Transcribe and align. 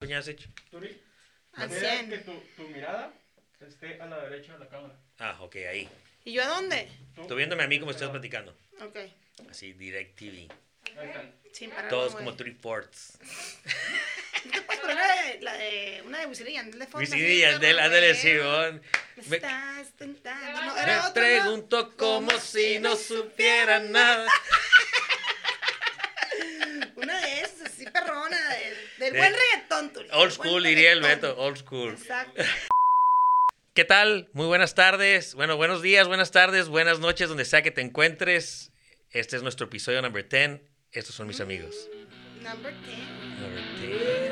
Doña 0.00 0.22
Sech? 0.22 0.40
Turi, 0.70 0.98
Al 1.52 1.68
mira 1.68 1.80
100. 1.98 2.08
que 2.08 2.18
tu, 2.18 2.32
tu 2.56 2.62
mirada 2.68 3.12
esté 3.60 4.00
a 4.00 4.06
la 4.06 4.18
derecha 4.22 4.54
de 4.54 4.60
la 4.60 4.68
cámara. 4.70 4.94
Ah, 5.18 5.36
ok, 5.40 5.56
ahí. 5.68 5.86
¿Y 6.24 6.32
yo 6.32 6.42
a 6.42 6.46
dónde? 6.46 6.88
Tú, 7.28 7.34
viéndome 7.34 7.64
a 7.64 7.66
mí 7.66 7.78
como 7.78 7.90
estás 7.90 8.08
platicando. 8.08 8.56
Ok. 8.80 8.96
Así, 9.50 9.74
Direct 9.74 10.18
TV. 10.18 10.48
Ahí 10.98 11.06
están. 11.06 11.34
Sin 11.52 11.68
parar. 11.68 11.90
Todos 11.90 12.14
como. 12.16 12.34
Three 12.34 12.52
Ports. 12.54 13.18
¿No 14.46 14.52
te 14.52 14.62
puedes 14.62 14.80
poner 14.80 14.96
la 14.96 15.06
de, 15.22 15.40
la 15.42 15.52
de 15.52 16.02
una 16.06 16.18
de 16.20 16.26
Wisin 16.28 16.48
y 16.48 16.52
Yandel 16.54 16.78
de 16.78 16.86
fondo? 16.86 16.98
Wisin 17.00 17.18
y 17.18 17.38
Yandel, 17.40 17.78
ándale? 17.78 18.14
Simón. 18.14 18.82
Me 19.28 19.36
estás 19.36 19.92
tentando. 19.98 20.62
No, 20.62 20.74
Me 20.76 20.82
era 20.82 20.98
otro, 21.00 21.08
¿no? 21.08 21.12
pregunto 21.12 21.94
como 21.98 22.30
si 22.40 22.78
no 22.78 22.96
supieran 22.96 23.92
nada. 23.92 24.26
Una 26.96 27.20
de 27.20 27.40
esas, 27.42 27.62
así 27.70 27.84
perrona, 27.84 28.38
del, 29.00 29.12
del 29.12 29.12
De- 29.14 29.18
buen 29.18 29.32
reggaetón, 29.32 29.92
Turi. 29.92 30.08
Old 30.12 30.32
school, 30.32 30.62
diría 30.62 30.92
el. 30.92 31.00
Beto, 31.00 31.34
old 31.38 31.56
school. 31.56 31.90
Exacto. 31.92 32.42
¿Qué 33.74 33.84
tal? 33.84 34.28
Muy 34.32 34.46
buenas 34.46 34.74
tardes. 34.74 35.34
Bueno, 35.34 35.56
buenos 35.56 35.80
días, 35.80 36.06
buenas 36.08 36.30
tardes, 36.32 36.68
buenas 36.68 36.98
noches, 37.00 37.28
donde 37.28 37.44
sea 37.44 37.62
que 37.62 37.70
te 37.70 37.80
encuentres. 37.80 38.72
Este 39.10 39.36
es 39.36 39.42
nuestro 39.42 39.66
episodio 39.66 40.02
number 40.02 40.28
10. 40.28 40.60
Estos 40.92 41.14
son 41.14 41.26
mis 41.28 41.40
amigos. 41.40 41.88
Number 42.42 42.74
10. 42.84 42.98
Number 43.40 43.78
10. 43.80 44.30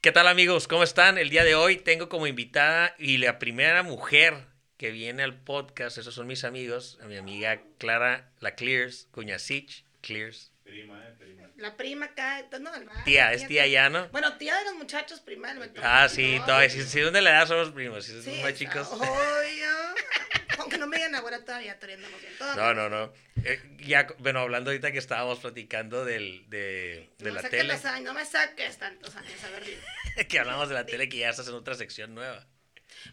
¿Qué 0.00 0.12
tal 0.12 0.28
amigos? 0.28 0.68
¿Cómo 0.68 0.84
están? 0.84 1.18
El 1.18 1.30
día 1.30 1.42
de 1.42 1.56
hoy 1.56 1.76
tengo 1.76 2.08
como 2.08 2.26
invitada 2.28 2.94
y 2.98 3.16
la 3.18 3.38
primera 3.40 3.82
mujer 3.82 4.34
que 4.76 4.90
viene 4.90 5.22
al 5.22 5.34
podcast, 5.38 5.98
esos 5.98 6.14
son 6.14 6.26
mis 6.26 6.44
amigos, 6.44 6.98
a 7.02 7.06
mi 7.06 7.16
amiga 7.16 7.60
Clara 7.78 8.30
La 8.40 8.54
Clears, 8.54 9.08
Cuñasich 9.10 9.84
Clears. 10.02 10.52
Prima, 10.64 11.02
eh, 11.06 11.14
prima. 11.18 11.50
La 11.56 11.76
prima 11.76 12.06
acá. 12.06 12.44
No, 12.60 12.74
el 12.74 12.84
barrio, 12.84 13.04
Tía, 13.04 13.32
es 13.32 13.46
tía 13.46 13.66
ya, 13.66 13.88
¿no? 13.88 14.08
Bueno, 14.08 14.36
tía 14.36 14.56
de 14.56 14.64
los 14.64 14.74
muchachos, 14.74 15.20
prima 15.20 15.54
Beto. 15.54 15.80
Ah, 15.82 16.08
sí, 16.08 16.38
No, 16.40 16.46
todavía, 16.46 16.68
si, 16.70 16.82
si 16.82 17.00
¿dónde 17.00 17.22
le 17.22 17.30
das 17.30 17.48
somos 17.48 17.70
primos, 17.70 18.04
si 18.04 18.12
Sí, 18.12 18.22
somos 18.22 18.42
más 18.42 18.54
chicos. 18.54 18.88
Obvio. 18.92 19.06
Aunque 20.58 20.78
no 20.78 20.86
me 20.86 20.96
digan 20.96 21.14
abuela 21.14 21.44
todavía, 21.44 21.74
todavía 21.78 21.96
andamos 21.96 22.20
bien. 22.20 22.32
No, 22.32 22.38
todavía. 22.54 22.74
no, 22.74 22.88
no. 22.88 23.12
Eh, 23.44 23.60
ya, 23.80 24.06
bueno, 24.18 24.40
hablando 24.40 24.70
ahorita 24.70 24.90
que 24.92 24.98
estábamos 24.98 25.38
platicando 25.38 26.04
del, 26.04 26.48
de, 26.48 27.10
de 27.18 27.28
no 27.30 27.34
la 27.36 27.48
tele, 27.48 27.74
los 27.74 27.84
años, 27.84 28.04
no 28.04 28.14
me 28.14 28.24
saques 28.24 28.78
tantos 28.78 29.14
años, 29.16 29.44
a 29.44 29.50
ver, 29.50 30.26
que 30.28 30.38
hablamos 30.38 30.68
de 30.68 30.74
la 30.74 30.84
tele, 30.86 31.08
que 31.08 31.18
ya 31.18 31.30
estás 31.30 31.48
en 31.48 31.54
otra 31.54 31.74
sección 31.74 32.14
nueva. 32.14 32.46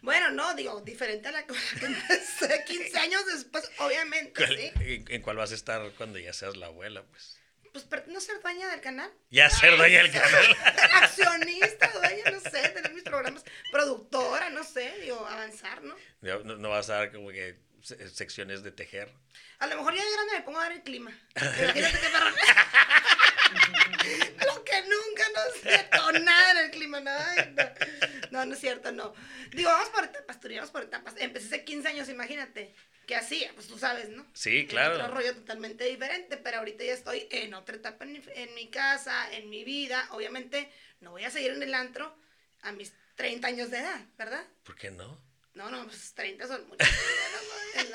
Bueno, 0.01 0.31
no, 0.31 0.53
digo, 0.55 0.81
diferente 0.81 1.27
a 1.29 1.31
la 1.31 1.45
que 1.45 1.53
empecé 1.81 2.63
15 2.65 2.99
años 2.99 3.25
después, 3.25 3.69
obviamente, 3.79 4.33
¿Cuál- 4.45 4.57
sí. 4.57 4.71
en, 5.09 5.21
cuál 5.21 5.37
vas 5.37 5.51
a 5.51 5.55
estar 5.55 5.91
cuando 5.97 6.19
ya 6.19 6.33
seas 6.33 6.55
la 6.57 6.67
abuela, 6.67 7.03
pues? 7.03 7.39
Pues 7.71 8.05
no 8.07 8.19
ser 8.21 8.39
dueña 8.41 8.69
del 8.69 8.81
canal. 8.81 9.11
Ya 9.31 9.49
ser 9.49 9.75
dueña 9.77 10.03
del 10.03 10.11
canal. 10.11 10.57
Accionista, 11.01 11.91
dueña, 11.93 12.29
no 12.31 12.39
sé, 12.39 12.69
tener 12.69 12.93
mis 12.93 13.03
programas, 13.03 13.43
productora, 13.71 14.49
no 14.51 14.63
sé, 14.63 14.93
digo, 15.01 15.25
avanzar, 15.25 15.81
¿no? 15.83 15.95
No, 16.21 16.43
no- 16.57 16.69
vas 16.69 16.89
a 16.91 16.95
dar 16.97 17.11
como 17.11 17.29
que 17.29 17.57
secciones 17.83 18.63
de 18.63 18.71
tejer. 18.71 19.13
A 19.59 19.67
lo 19.67 19.77
mejor 19.77 19.95
ya 19.95 20.03
de 20.03 20.11
grande 20.11 20.33
me 20.33 20.41
pongo 20.41 20.59
a 20.59 20.63
dar 20.63 20.71
el 20.71 20.83
clima. 20.83 21.11
Imagínate 21.35 21.99
qué 21.99 22.09
perro. 22.09 22.29
Lo 24.47 24.63
que 24.63 24.81
nunca 24.81 25.23
no 25.35 25.41
sé 25.61 25.89
con 25.97 26.25
nada 26.25 26.51
en 26.51 26.57
el 26.65 26.71
clima, 26.71 26.99
No. 26.99 27.11
no, 28.31 28.45
no 28.45 28.53
es 28.53 28.59
cierto, 28.59 28.91
no. 28.91 29.13
Digo, 29.51 29.69
vamos 29.69 29.89
por 29.89 30.03
etapas, 30.05 30.39
Turi, 30.39 30.55
vamos 30.55 30.71
por 30.71 30.83
etapas. 30.83 31.13
Empecé 31.17 31.47
hace 31.47 31.63
15 31.63 31.87
años, 31.89 32.09
imagínate. 32.09 32.73
¿Qué 33.05 33.15
hacía? 33.15 33.51
Pues 33.53 33.67
tú 33.67 33.77
sabes, 33.77 34.09
¿no? 34.09 34.25
Sí, 34.33 34.65
claro. 34.65 34.95
Otro 34.95 35.09
rollo 35.09 35.35
totalmente 35.35 35.83
diferente, 35.83 36.37
pero 36.37 36.59
ahorita 36.59 36.83
ya 36.85 36.93
estoy 36.93 37.27
en 37.31 37.53
otra 37.53 37.75
etapa 37.75 38.05
en 38.05 38.13
mi, 38.13 38.23
en 38.35 38.53
mi 38.55 38.69
casa, 38.69 39.31
en 39.33 39.49
mi 39.49 39.63
vida. 39.65 40.07
Obviamente 40.11 40.71
no 41.01 41.11
voy 41.11 41.25
a 41.25 41.29
seguir 41.29 41.51
en 41.51 41.63
el 41.63 41.73
antro 41.73 42.15
a 42.61 42.71
mis 42.71 42.93
30 43.15 43.45
años 43.47 43.69
de 43.71 43.79
edad, 43.79 44.01
¿verdad? 44.17 44.45
¿Por 44.63 44.75
qué 44.77 44.89
no? 44.89 45.21
No, 45.53 45.69
no, 45.69 45.85
pues 45.85 46.13
30 46.15 46.47
son 46.47 46.67
muchos. 46.67 46.87
Ya 46.87 47.83
no, 47.83 47.89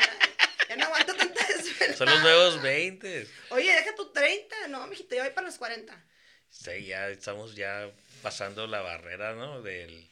ya 0.69 0.77
ya 0.77 0.85
aguanto 0.87 1.15
tanta 1.15 1.47
desvelada. 1.47 1.97
Son 1.97 2.09
los 2.09 2.21
nuevos 2.23 2.63
20. 2.63 3.27
Oye, 3.51 3.73
deja 3.73 3.95
tu 3.95 4.13
30. 4.13 4.69
No, 4.69 4.87
mijito, 4.87 5.17
yo 5.17 5.23
voy 5.23 5.33
para 5.33 5.47
los 5.47 5.57
40. 5.59 6.05
Sí, 6.51 6.85
ya 6.87 7.09
estamos 7.09 7.55
ya 7.57 7.91
pasando 8.23 8.67
la 8.67 8.81
barrera, 8.81 9.35
¿no? 9.35 9.63
Del, 9.63 10.09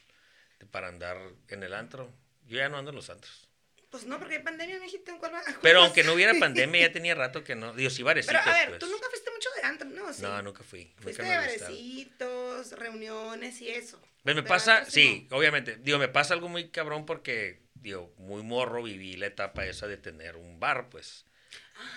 de 0.59 0.65
para 0.65 0.87
andar 0.87 1.17
en 1.49 1.63
el 1.63 1.73
antro. 1.73 2.11
Yo 2.47 2.57
ya 2.57 2.69
no 2.69 2.77
ando 2.77 2.89
en 2.91 2.95
los 2.95 3.09
antros. 3.09 3.49
Pues 3.89 4.03
no, 4.05 4.19
porque 4.19 4.35
hay 4.35 4.43
pandemia, 4.43 4.79
mijito. 4.79 5.11
¿en 5.11 5.17
cuál 5.19 5.33
va- 5.35 5.43
Pero 5.61 5.81
aunque 5.81 6.03
no 6.03 6.13
hubiera 6.13 6.33
pandemia, 6.39 6.87
ya 6.87 6.91
tenía 6.93 7.15
rato 7.15 7.43
que 7.43 7.55
no. 7.55 7.73
Digo, 7.73 7.89
sí, 7.89 8.03
barecitos, 8.03 8.41
Pero 8.43 8.53
a 8.55 8.57
ver, 8.59 8.67
pues. 8.69 8.79
tú 8.79 8.87
nunca 8.87 9.07
fuiste 9.09 9.31
mucho 9.31 9.46
de 9.61 9.67
antro, 9.67 9.89
¿no? 9.89 10.13
Sí. 10.13 10.21
No, 10.21 10.41
nunca 10.41 10.63
fui. 10.63 10.91
Fuiste 10.99 11.23
nunca 11.23 11.41
de 11.41 11.47
me 11.47 11.53
gustaron. 11.53 11.75
barecitos, 11.75 12.71
reuniones 12.79 13.61
y 13.61 13.69
eso. 13.69 14.01
Pues 14.23 14.35
me 14.35 14.43
pasa, 14.43 14.85
sí, 14.85 15.27
obviamente. 15.31 15.77
Digo, 15.77 15.97
me 15.99 16.07
pasa 16.09 16.33
algo 16.33 16.49
muy 16.49 16.69
cabrón 16.69 17.05
porque, 17.05 17.61
digo, 17.75 18.13
muy 18.17 18.43
morro 18.43 18.83
viví 18.83 19.15
la 19.15 19.27
etapa 19.27 19.65
esa 19.65 19.87
de 19.87 19.97
tener 19.97 20.35
un 20.35 20.59
bar, 20.59 20.89
pues. 20.89 21.25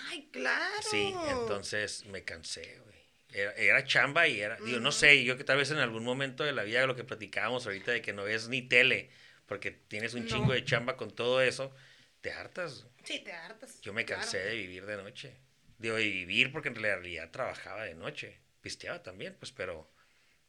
Ay, 0.08 0.28
claro. 0.32 0.82
Sí, 0.90 1.12
entonces 1.30 2.04
me 2.06 2.22
cansé, 2.24 2.78
güey. 2.84 2.90
Era, 3.32 3.52
era 3.54 3.84
chamba 3.84 4.26
y 4.26 4.40
era, 4.40 4.56
digo, 4.64 4.80
no 4.80 4.90
sé, 4.90 5.22
yo 5.24 5.36
que 5.36 5.44
tal 5.44 5.56
vez 5.56 5.70
en 5.70 5.78
algún 5.78 6.02
momento 6.04 6.42
de 6.44 6.52
la 6.52 6.64
vida, 6.64 6.84
lo 6.86 6.96
que 6.96 7.04
platicábamos 7.04 7.64
ahorita 7.64 7.92
de 7.92 8.02
que 8.02 8.12
no 8.12 8.24
ves 8.24 8.48
ni 8.48 8.62
tele, 8.62 9.08
porque 9.46 9.70
tienes 9.70 10.14
un 10.14 10.24
No. 10.24 10.28
chingo 10.28 10.52
de 10.52 10.64
chamba 10.64 10.96
con 10.96 11.10
todo 11.10 11.40
eso, 11.40 11.72
te 12.20 12.32
hartas. 12.32 12.86
Sí, 13.04 13.20
te 13.20 13.32
hartas. 13.32 13.80
Yo 13.80 13.92
me 13.92 14.04
claro. 14.04 14.22
cansé 14.22 14.38
de 14.38 14.56
vivir 14.56 14.84
de 14.84 14.96
noche. 14.96 15.36
De 15.80 15.92
vivir 15.92 16.52
porque 16.52 16.68
en 16.68 16.74
realidad 16.74 17.30
trabajaba 17.30 17.84
de 17.84 17.94
noche. 17.94 18.38
Pisteaba 18.60 19.02
también, 19.02 19.34
pues, 19.38 19.50
pero 19.50 19.90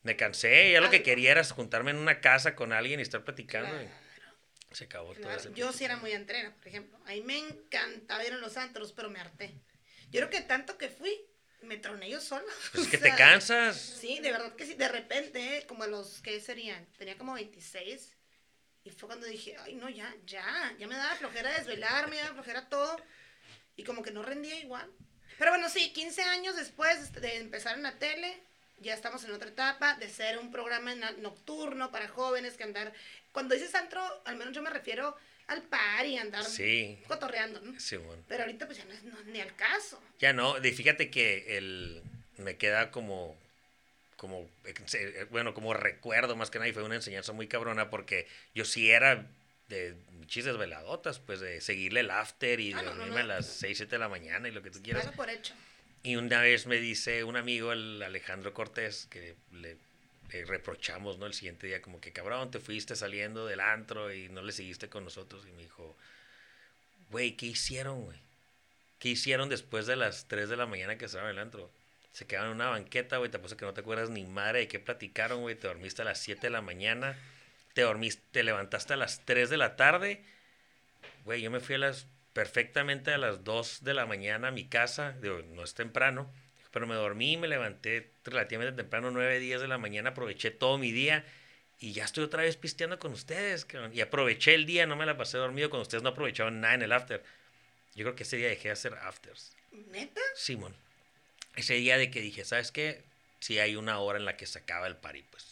me 0.04 0.18
cansé. 0.18 0.74
Ya 0.74 0.82
lo 0.82 0.90
que 0.90 1.04
quería 1.04 1.32
era 1.32 1.44
juntarme 1.46 1.92
en 1.92 1.98
una 1.98 2.20
casa 2.20 2.54
con 2.54 2.74
alguien 2.74 3.00
y 3.00 3.04
estar 3.04 3.24
platicando. 3.24 3.70
y 3.82 4.76
se 4.76 4.84
acabó 4.86 5.14
todo 5.14 5.32
ese 5.32 5.54
Yo 5.54 5.72
sí 5.72 5.86
era 5.86 5.96
muy 5.96 6.12
entrena, 6.12 6.54
por 6.56 6.68
ejemplo. 6.68 7.00
A 7.06 7.12
mí 7.12 7.22
me 7.22 7.38
encantaba 7.38 8.26
ir 8.26 8.34
a 8.34 8.38
los 8.38 8.58
antros, 8.58 8.92
pero 8.92 9.10
me 9.10 9.20
harté. 9.20 9.54
Yo 10.12 10.20
creo 10.20 10.30
que 10.30 10.42
tanto 10.42 10.78
que 10.78 10.90
fui, 10.90 11.18
me 11.62 11.78
troné 11.78 12.10
yo 12.10 12.20
sola. 12.20 12.44
Pues 12.74 12.84
es 12.84 12.88
O 12.90 12.92
que 12.92 12.98
te 12.98 13.16
cansas. 13.16 13.80
Sí, 13.80 14.20
de 14.20 14.32
verdad 14.32 14.54
que 14.58 14.66
sí. 14.66 14.74
De 14.74 14.90
repente, 14.90 15.58
¿eh? 15.58 15.66
como 15.66 15.84
a 15.84 15.88
los, 15.88 16.22
¿qué 16.22 16.42
serían? 16.42 16.86
Tenía 16.98 17.18
como 17.18 17.36
26. 17.36 18.18
Y 18.84 18.90
fue 18.90 19.08
cuando 19.08 19.28
dije, 19.28 19.56
ay, 19.60 19.76
no, 19.76 19.88
ya, 19.88 20.14
ya. 20.26 20.76
Ya 20.78 20.88
me 20.88 20.96
daba 20.96 21.16
flojera 21.16 21.52
desvelarme, 21.54 22.18
me 22.18 22.22
daba 22.22 22.34
flojera 22.34 22.68
todo. 22.68 22.98
Y 23.78 23.84
como 23.86 24.04
que 24.04 24.12
no 24.12 24.24
rendía 24.24 24.60
igual. 24.60 24.92
Pero 25.42 25.54
bueno, 25.54 25.70
sí, 25.70 25.92
15 25.92 26.22
años 26.22 26.56
después 26.56 27.14
de 27.14 27.38
empezar 27.38 27.76
en 27.76 27.82
la 27.82 27.98
tele, 27.98 28.38
ya 28.78 28.94
estamos 28.94 29.24
en 29.24 29.32
otra 29.32 29.50
etapa 29.50 29.96
de 29.96 30.08
ser 30.08 30.38
un 30.38 30.52
programa 30.52 30.94
nocturno 31.18 31.90
para 31.90 32.08
jóvenes 32.08 32.58
que 32.58 32.64
andar. 32.64 32.94
Cuando 33.32 33.56
dices 33.56 33.74
antro, 33.74 34.04
al 34.26 34.36
menos 34.36 34.54
yo 34.54 34.62
me 34.62 34.70
refiero 34.70 35.18
al 35.48 35.64
par 35.64 36.06
y 36.06 36.16
andar 36.20 36.44
Sí, 36.46 37.00
cotorreando, 37.08 37.60
¿no? 37.62 37.80
sí, 37.80 37.98
bueno. 37.98 38.22
Pero 38.28 38.44
ahorita 38.44 38.68
pues 38.68 38.78
ya 38.78 38.86
no 38.86 38.94
es 38.94 39.02
no, 39.04 39.20
ni 39.24 39.42
al 39.42 39.56
caso. 39.56 40.00
Ya 40.20 40.32
no, 40.32 40.60
de- 40.60 40.74
fíjate 40.74 41.10
que 41.10 41.58
el, 41.58 42.04
me 42.38 42.58
queda 42.58 42.92
como, 42.92 43.36
como, 44.18 44.48
eh, 44.66 45.26
bueno, 45.32 45.56
como 45.56 45.74
recuerdo 45.74 46.36
más 46.36 46.52
que 46.52 46.60
nada 46.60 46.70
y 46.70 46.74
fue 46.74 46.84
una 46.84 46.94
enseñanza 46.98 47.34
muy 47.34 47.48
cabrona 47.48 47.90
porque 47.90 48.28
yo 48.54 48.64
sí 48.64 48.92
era 48.92 49.26
de 49.72 49.96
chistes 50.28 50.58
veladotas, 50.58 51.20
pues 51.20 51.40
de 51.40 51.60
seguirle 51.62 52.02
el 52.02 52.12
after 52.12 52.60
y 52.60 52.74
Ah, 52.74 52.78
de 52.78 52.84
no, 52.84 52.90
no, 52.92 52.98
dormirme 52.98 53.24
no. 53.24 53.34
a 53.34 53.36
las 53.38 53.48
6, 53.48 53.78
7 53.78 53.96
de 53.96 54.00
la 54.00 54.10
mañana 54.10 54.48
y 54.48 54.52
lo 54.52 54.62
que 54.62 54.72
tú 54.72 54.82
quieras. 54.84 55.04
Claro 55.04 55.18
por 55.18 55.30
hecho. 55.30 55.54
Y 56.04 56.16
una 56.16 56.42
vez 56.42 56.68
me 56.68 56.78
dice 56.78 57.24
un 57.24 57.36
amigo, 57.38 57.72
el 57.74 58.02
Alejandro 58.02 58.54
Cortés, 58.54 59.08
que 59.10 59.36
le, 59.52 59.78
le 60.32 60.46
reprochamos, 60.46 61.18
¿no? 61.18 61.26
El 61.26 61.34
siguiente 61.34 61.68
día, 61.68 61.82
como 61.82 62.00
que 62.02 62.12
cabrón, 62.12 62.50
te 62.52 62.60
fuiste 62.60 62.96
saliendo 62.96 63.46
del 63.46 63.60
antro 63.60 64.14
y 64.14 64.30
no 64.30 64.42
le 64.42 64.52
seguiste 64.52 64.90
con 64.90 65.04
nosotros. 65.04 65.46
Y 65.48 65.52
me 65.52 65.64
dijo, 65.64 65.96
güey, 67.12 67.36
¿qué 67.36 67.48
hicieron, 67.48 68.04
güey? 68.06 68.18
¿Qué 69.00 69.10
hicieron 69.10 69.50
después 69.50 69.88
de 69.88 69.96
las 69.96 70.28
3 70.28 70.48
de 70.50 70.58
la 70.58 70.66
mañana 70.66 70.98
que 70.98 71.06
en 71.06 71.26
el 71.26 71.40
antro? 71.40 71.70
Se 72.14 72.26
quedaron 72.28 72.50
en 72.52 72.56
una 72.58 72.70
banqueta, 72.70 73.18
güey, 73.18 73.32
te 73.32 73.38
apuesto 73.38 73.58
que 73.58 73.66
no 73.66 73.74
te 73.74 73.82
acuerdas 73.82 74.10
ni 74.10 74.24
madre 74.26 74.60
de 74.60 74.68
qué 74.68 74.80
platicaron, 74.80 75.42
güey. 75.42 75.56
Te 75.56 75.68
dormiste 75.68 76.02
a 76.02 76.06
las 76.06 76.20
7 76.20 76.42
de 76.42 76.50
la 76.52 76.62
mañana, 76.62 77.18
te 77.74 77.82
dormiste, 77.82 78.24
te 78.32 78.44
levantaste 78.44 78.94
a 78.94 78.98
las 78.98 79.26
3 79.26 79.50
de 79.50 79.58
la 79.58 79.76
tarde. 79.76 80.24
Güey, 81.26 81.42
yo 81.42 81.52
me 81.52 81.60
fui 81.60 81.76
a 81.76 81.80
las 81.80 82.08
perfectamente 82.34 83.12
a 83.12 83.18
las 83.18 83.44
2 83.44 83.84
de 83.84 83.94
la 83.94 84.06
mañana 84.06 84.50
a 84.50 84.52
mi 84.52 84.68
casa, 84.68 85.16
digo, 85.22 85.42
no 85.42 85.64
es 85.64 85.74
temprano, 85.74 86.32
pero 86.72 86.88
me 86.88 86.96
dormí 86.96 87.34
y 87.34 87.38
me 87.38 87.48
levanté 87.48 88.12
relativamente 88.24 88.76
temprano, 88.76 89.12
9, 89.12 89.40
10 89.40 89.62
de 89.62 89.68
la 89.68 89.78
mañana, 89.78 90.12
aproveché 90.12 90.52
todo 90.52 90.78
mi 90.78 90.92
día 90.92 91.26
y 91.80 91.94
ya 91.94 92.06
estoy 92.06 92.24
otra 92.24 92.44
vez 92.44 92.58
pisteando 92.58 93.00
con 93.00 93.12
ustedes, 93.12 93.66
cabrón. 93.66 93.92
Y 93.94 94.02
aproveché 94.02 94.54
el 94.54 94.66
día, 94.66 94.86
no 94.86 94.96
me 94.96 95.06
la 95.06 95.18
pasé 95.18 95.38
dormido 95.40 95.70
con 95.70 95.82
ustedes, 95.82 96.04
no 96.04 96.10
aprovechaban 96.10 96.62
nada 96.62 96.76
en 96.76 96.84
el 96.84 96.92
after. 96.92 97.24
Yo 97.96 98.06
creo 98.06 98.16
que 98.16 98.24
ese 98.24 98.38
día 98.38 98.48
dejé 98.48 98.70
de 98.70 98.74
hacer 98.74 98.94
afters. 98.94 99.56
¿Neta? 99.72 100.22
Simón. 100.36 100.76
Ese 101.56 101.74
día 101.74 101.98
de 101.98 102.12
que 102.12 102.22
dije, 102.22 102.46
¿sabes 102.46 102.72
qué? 102.72 103.04
Si 103.40 103.60
hay 103.60 103.76
una 103.76 103.98
hora 103.98 104.20
en 104.20 104.26
la 104.26 104.38
que 104.38 104.46
se 104.46 104.60
acaba 104.60 104.88
el 104.88 104.96
party, 104.96 105.24
pues. 105.24 105.51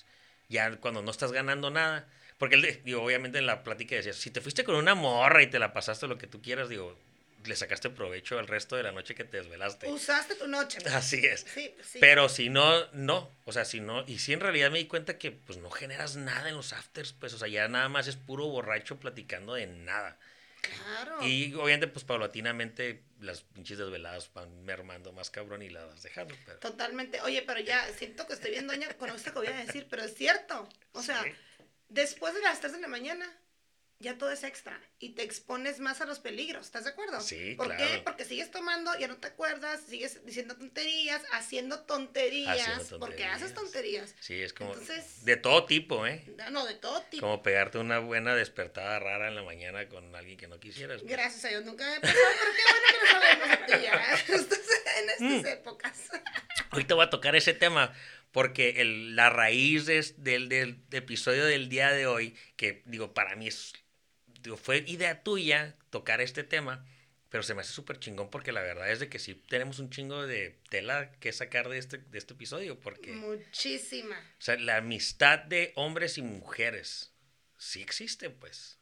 Ya 0.49 0.75
cuando 0.77 1.01
no 1.01 1.11
estás 1.11 1.31
ganando 1.31 1.69
nada. 1.69 2.07
Porque 2.37 2.55
él, 2.55 2.81
digo, 2.83 3.03
obviamente 3.03 3.37
en 3.37 3.45
la 3.45 3.63
plática 3.63 3.95
decía, 3.95 4.13
si 4.13 4.31
te 4.31 4.41
fuiste 4.41 4.63
con 4.63 4.75
una 4.75 4.95
morra 4.95 5.43
y 5.43 5.47
te 5.47 5.59
la 5.59 5.73
pasaste 5.73 6.07
lo 6.07 6.17
que 6.17 6.25
tú 6.25 6.41
quieras, 6.41 6.69
digo, 6.69 6.97
le 7.45 7.55
sacaste 7.55 7.89
provecho 7.89 8.39
al 8.39 8.47
resto 8.47 8.75
de 8.75 8.83
la 8.83 8.91
noche 8.91 9.13
que 9.13 9.23
te 9.23 9.37
desvelaste. 9.37 9.87
Usaste 9.87 10.35
tu 10.35 10.47
noche. 10.47 10.79
Así 10.93 11.17
es. 11.25 11.45
Sí, 11.53 11.75
sí. 11.83 11.99
Pero 11.99 12.29
si 12.29 12.49
no, 12.49 12.87
no. 12.93 13.29
O 13.45 13.51
sea, 13.51 13.65
si 13.65 13.79
no. 13.79 14.03
Y 14.07 14.19
si 14.19 14.33
en 14.33 14.39
realidad 14.39 14.71
me 14.71 14.79
di 14.79 14.85
cuenta 14.85 15.17
que 15.17 15.31
pues 15.31 15.59
no 15.59 15.69
generas 15.69 16.15
nada 16.15 16.49
en 16.49 16.55
los 16.55 16.73
afters, 16.73 17.13
pues, 17.13 17.33
o 17.33 17.37
sea, 17.37 17.47
ya 17.47 17.67
nada 17.67 17.89
más 17.89 18.07
es 18.07 18.15
puro 18.15 18.47
borracho 18.47 18.99
platicando 18.99 19.53
de 19.53 19.67
nada. 19.67 20.17
Claro. 20.61 21.25
Y 21.25 21.53
obviamente, 21.55 21.87
pues 21.87 22.03
paulatinamente 22.05 23.03
las 23.19 23.41
pinches 23.41 23.77
desveladas 23.77 24.31
van 24.33 24.63
mermando 24.63 25.11
más 25.13 25.29
cabrón 25.29 25.61
y 25.61 25.69
las 25.69 25.85
vas 25.87 26.03
dejando. 26.03 26.35
Pero... 26.45 26.59
Totalmente. 26.59 27.21
Oye, 27.21 27.41
pero 27.43 27.59
ya 27.59 27.85
siento 27.93 28.25
que 28.27 28.33
estoy 28.33 28.51
bien 28.51 28.67
doña 28.67 28.87
con 28.97 29.09
esto 29.09 29.31
que 29.33 29.39
voy 29.39 29.47
a 29.47 29.65
decir, 29.65 29.87
pero 29.89 30.03
es 30.03 30.15
cierto. 30.15 30.67
O 30.93 31.01
sea, 31.01 31.23
Sí. 31.23 31.31
después 31.89 32.33
de 32.33 32.41
las 32.41 32.59
3 32.59 32.73
de 32.73 32.79
la 32.81 32.87
mañana, 32.87 33.31
ya 34.01 34.17
todo 34.17 34.31
es 34.31 34.43
extra 34.45 34.79
y 34.97 35.09
te 35.09 35.23
expones 35.23 35.79
más 35.79 35.99
a 35.99 36.05
los 36.05 36.19
peligros. 36.19 36.65
¿Estás 36.65 36.85
de 36.85 36.91
acuerdo? 36.91 37.19
Sí, 37.19 37.55
¿Por 37.55 37.69
qué? 37.71 37.75
claro. 37.75 38.03
Porque 38.05 38.23
sigues 38.25 38.49
tomando, 38.49 38.97
ya 38.97 39.07
no 39.09 39.17
te 39.17 39.27
acuerdas, 39.27 39.81
sigues 39.89 40.25
diciendo 40.25 40.55
tonterías, 40.55 41.21
haciendo 41.33 41.81
tonterías, 41.81 42.59
Haciendo 42.67 42.99
porque 42.99 43.25
haces 43.25 43.53
tonterías. 43.53 44.15
Sí, 44.21 44.41
es 44.41 44.53
como 44.53 44.71
Entonces- 44.73 45.25
de 45.25 45.35
todo 45.37 45.65
tipo, 45.65 46.07
¿eh? 46.07 46.23
No, 46.51 46.65
de 46.65 46.75
todo 46.75 47.01
tipo. 47.03 47.21
Como 47.25 47.43
pegarte 47.43 47.77
una 47.77 47.99
buena 47.99 48.35
despertada 48.35 48.99
rara 48.99 49.27
en 49.27 49.35
la 49.35 49.43
mañana 49.43 49.87
con 49.89 50.15
alguien 50.15 50.37
que 50.37 50.47
no 50.47 50.59
quisieras. 50.59 51.01
pues. 51.01 51.11
Gracias 51.11 51.43
a 51.45 51.49
Dios, 51.49 51.65
nunca 51.65 51.85
me 51.89 51.99
pasó, 51.99 52.13
pero 52.13 52.51
qué 52.55 52.61
bueno 52.71 52.87
que 52.89 52.97
lo 53.05 53.11
sabemos 53.11 53.49
de 53.67 53.77
ti 53.77 53.83
ya. 53.83 54.19
Entonces, 54.29 54.81
en 54.97 55.09
estas 55.09 55.43
Mm. 55.43 55.45
épocas. 55.59 56.09
Ahorita 56.71 56.95
voy 56.95 57.05
a 57.05 57.09
tocar 57.09 57.35
ese 57.35 57.53
tema 57.53 57.93
porque 58.31 58.81
el- 58.81 59.15
la 59.15 59.29
raíz 59.29 59.89
es 59.89 60.23
del, 60.23 60.49
del 60.49 60.79
episodio 60.91 61.45
del 61.45 61.67
día 61.67 61.91
de 61.91 62.05
hoy, 62.07 62.35
que 62.55 62.83
digo, 62.85 63.13
para 63.13 63.35
mí 63.35 63.47
es, 63.47 63.73
digo, 64.41 64.57
fue 64.57 64.83
idea 64.87 65.23
tuya 65.23 65.75
tocar 65.89 66.21
este 66.21 66.43
tema, 66.43 66.85
pero 67.29 67.43
se 67.43 67.53
me 67.53 67.61
hace 67.61 67.73
súper 67.73 67.99
chingón 67.99 68.29
porque 68.29 68.51
la 68.51 68.61
verdad 68.61 68.91
es 68.91 68.99
de 68.99 69.09
que 69.09 69.19
sí 69.19 69.35
tenemos 69.35 69.79
un 69.79 69.89
chingo 69.89 70.25
de 70.25 70.59
tela 70.69 71.11
que 71.19 71.31
sacar 71.31 71.69
de 71.69 71.77
este, 71.77 71.97
de 71.99 72.17
este 72.17 72.33
episodio, 72.33 72.79
porque, 72.79 73.13
o 73.13 73.15
Muchísima. 73.17 74.19
sea, 74.39 74.57
la 74.57 74.77
amistad 74.77 75.39
de 75.39 75.71
hombres 75.75 76.17
y 76.17 76.21
mujeres 76.21 77.13
sí 77.57 77.81
existe, 77.81 78.29
pues. 78.29 78.79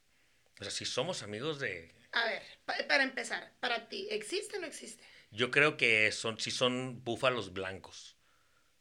O 0.59 0.63
sea, 0.63 0.71
sí 0.71 0.85
somos 0.85 1.23
amigos 1.23 1.59
de... 1.59 1.93
A 2.13 2.25
ver, 2.25 2.41
pa- 2.65 2.87
para 2.87 3.03
empezar, 3.03 3.53
para 3.59 3.87
ti, 3.89 4.07
¿existe 4.09 4.57
o 4.57 4.59
no 4.61 4.67
existe? 4.67 5.03
Yo 5.29 5.51
creo 5.51 5.77
que 5.77 6.11
son, 6.11 6.39
sí 6.39 6.51
son 6.51 7.03
búfalos 7.03 7.53
blancos. 7.53 8.16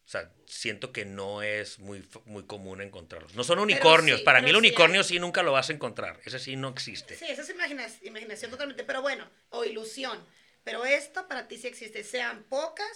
O 0.06 0.08
sea, 0.08 0.30
siento 0.46 0.92
que 0.92 1.04
no 1.04 1.42
es 1.42 1.80
muy, 1.80 2.08
muy 2.26 2.44
común 2.46 2.80
encontrarlos. 2.80 3.34
No 3.34 3.42
son 3.42 3.58
unicornios. 3.58 4.20
sí, 4.20 4.24
Para 4.24 4.40
mí 4.40 4.46
el 4.50 4.54
sí 4.54 4.58
unicornio 4.58 5.00
hay. 5.00 5.04
sí 5.06 5.18
nunca 5.18 5.42
lo 5.42 5.50
vas 5.50 5.68
a 5.68 5.72
encontrar. 5.72 6.20
Ese 6.24 6.38
sí 6.38 6.54
no 6.54 6.68
existe. 6.68 7.16
Sí, 7.16 7.24
eso 7.28 7.42
es 7.42 7.50
imagina- 7.50 7.88
imaginación 8.02 8.52
totalmente, 8.52 8.84
pero 8.84 9.02
bueno, 9.02 9.28
o 9.50 9.64
ilusión. 9.64 10.24
Pero 10.62 10.84
esto 10.84 11.26
para 11.26 11.48
ti 11.48 11.58
sí 11.58 11.66
existe, 11.66 12.04
sean 12.04 12.44
pocas, 12.44 12.86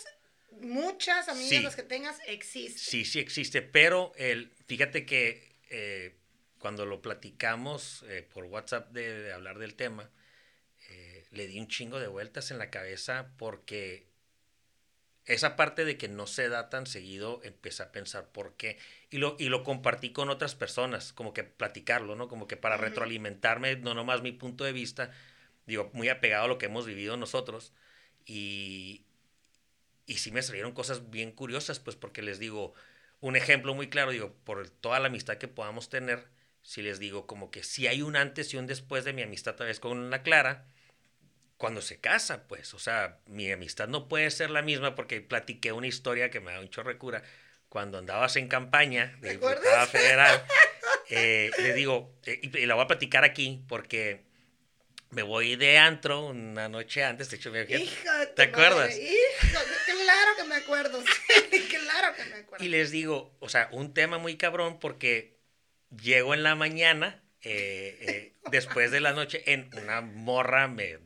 muchas 0.60 1.28
amigas 1.28 1.48
Sí. 1.48 1.62
las 1.62 1.74
que 1.76 1.82
tengas, 1.82 2.18
existe. 2.26 2.78
Sí, 2.78 3.04
sí 3.04 3.18
existe. 3.18 3.60
Pero 3.62 4.12
el, 4.16 4.52
fíjate 4.66 5.04
que 5.04 5.56
eh, 5.70 6.16
cuando 6.58 6.86
lo 6.86 7.02
platicamos 7.02 8.04
eh, 8.08 8.22
por 8.22 8.44
WhatsApp 8.44 8.90
de, 8.92 9.22
de 9.22 9.32
hablar 9.32 9.58
del 9.58 9.74
tema, 9.74 10.10
eh, 10.90 11.24
le 11.32 11.46
di 11.48 11.58
un 11.58 11.68
chingo 11.68 11.98
de 11.98 12.06
vueltas 12.08 12.50
en 12.52 12.58
la 12.58 12.70
cabeza 12.70 13.32
porque 13.36 14.06
esa 15.34 15.56
parte 15.56 15.84
de 15.84 15.96
que 15.96 16.08
no 16.08 16.26
se 16.26 16.48
da 16.48 16.68
tan 16.70 16.86
seguido, 16.86 17.40
empecé 17.44 17.82
a 17.84 17.92
pensar 17.92 18.28
por 18.32 18.54
qué. 18.56 18.78
Y 19.10 19.18
lo, 19.18 19.36
y 19.38 19.48
lo 19.48 19.62
compartí 19.64 20.10
con 20.12 20.28
otras 20.30 20.54
personas, 20.54 21.12
como 21.12 21.32
que 21.32 21.44
platicarlo, 21.44 22.16
¿no? 22.16 22.28
Como 22.28 22.46
que 22.48 22.56
para 22.56 22.76
retroalimentarme, 22.76 23.76
no 23.76 23.94
nomás 23.94 24.22
mi 24.22 24.32
punto 24.32 24.64
de 24.64 24.72
vista, 24.72 25.12
digo, 25.66 25.90
muy 25.94 26.08
apegado 26.08 26.44
a 26.44 26.48
lo 26.48 26.58
que 26.58 26.66
hemos 26.66 26.86
vivido 26.86 27.16
nosotros. 27.16 27.72
Y, 28.26 29.04
y 30.06 30.14
sí 30.18 30.32
me 30.32 30.42
salieron 30.42 30.72
cosas 30.72 31.10
bien 31.10 31.32
curiosas, 31.32 31.78
pues 31.78 31.96
porque 31.96 32.22
les 32.22 32.38
digo, 32.38 32.74
un 33.20 33.36
ejemplo 33.36 33.74
muy 33.74 33.88
claro, 33.88 34.10
digo, 34.10 34.34
por 34.44 34.68
toda 34.68 34.98
la 35.00 35.06
amistad 35.08 35.38
que 35.38 35.48
podamos 35.48 35.88
tener, 35.88 36.26
si 36.62 36.82
les 36.82 36.98
digo 36.98 37.26
como 37.26 37.50
que 37.50 37.62
si 37.62 37.86
hay 37.86 38.02
un 38.02 38.16
antes 38.16 38.52
y 38.52 38.56
un 38.56 38.66
después 38.66 39.04
de 39.04 39.12
mi 39.12 39.22
amistad 39.22 39.54
tal 39.56 39.68
vez 39.68 39.80
con 39.80 40.10
la 40.10 40.22
Clara, 40.22 40.66
cuando 41.60 41.82
se 41.82 42.00
casa, 42.00 42.48
pues, 42.48 42.72
o 42.72 42.78
sea, 42.78 43.18
mi 43.26 43.52
amistad 43.52 43.86
no 43.86 44.08
puede 44.08 44.30
ser 44.30 44.48
la 44.48 44.62
misma 44.62 44.94
porque 44.94 45.20
platiqué 45.20 45.72
una 45.72 45.88
historia 45.88 46.30
que 46.30 46.40
me 46.40 46.52
da 46.52 46.58
un 46.58 46.70
chorro 46.70 46.88
de 46.88 46.96
cura. 46.96 47.22
Cuando 47.68 47.98
andabas 47.98 48.36
en 48.36 48.48
campaña 48.48 49.14
de 49.20 49.28
¿Te 49.28 49.36
acuerdas? 49.36 49.60
diputada 49.60 49.86
federal, 49.86 50.42
eh, 51.10 51.50
les 51.58 51.74
digo, 51.74 52.14
eh, 52.24 52.40
y, 52.42 52.58
y 52.60 52.64
la 52.64 52.76
voy 52.76 52.84
a 52.84 52.86
platicar 52.86 53.24
aquí 53.24 53.62
porque 53.68 54.22
me 55.10 55.20
voy 55.20 55.56
de 55.56 55.76
antro 55.76 56.28
una 56.28 56.70
noche 56.70 57.04
antes, 57.04 57.28
de 57.28 57.36
hecho, 57.36 57.52
me 57.52 57.66
¿Te 57.66 58.42
acuerdas? 58.42 58.88
madre, 58.88 59.12
hijo, 59.12 59.58
claro 59.84 60.30
que 60.38 60.44
me 60.44 60.54
acuerdo, 60.54 61.02
sí, 61.50 61.68
claro 61.68 62.16
que 62.16 62.24
me 62.24 62.36
acuerdo. 62.36 62.64
Y 62.64 62.68
les 62.70 62.90
digo, 62.90 63.36
o 63.38 63.50
sea, 63.50 63.68
un 63.70 63.92
tema 63.92 64.16
muy 64.16 64.38
cabrón 64.38 64.78
porque 64.80 65.36
llego 65.90 66.32
en 66.32 66.42
la 66.42 66.54
mañana, 66.54 67.22
eh, 67.42 67.98
eh, 68.00 68.32
después 68.50 68.90
de 68.90 69.00
la 69.00 69.12
noche, 69.12 69.42
en 69.52 69.70
una 69.82 70.00
morra 70.00 70.66
me 70.66 70.98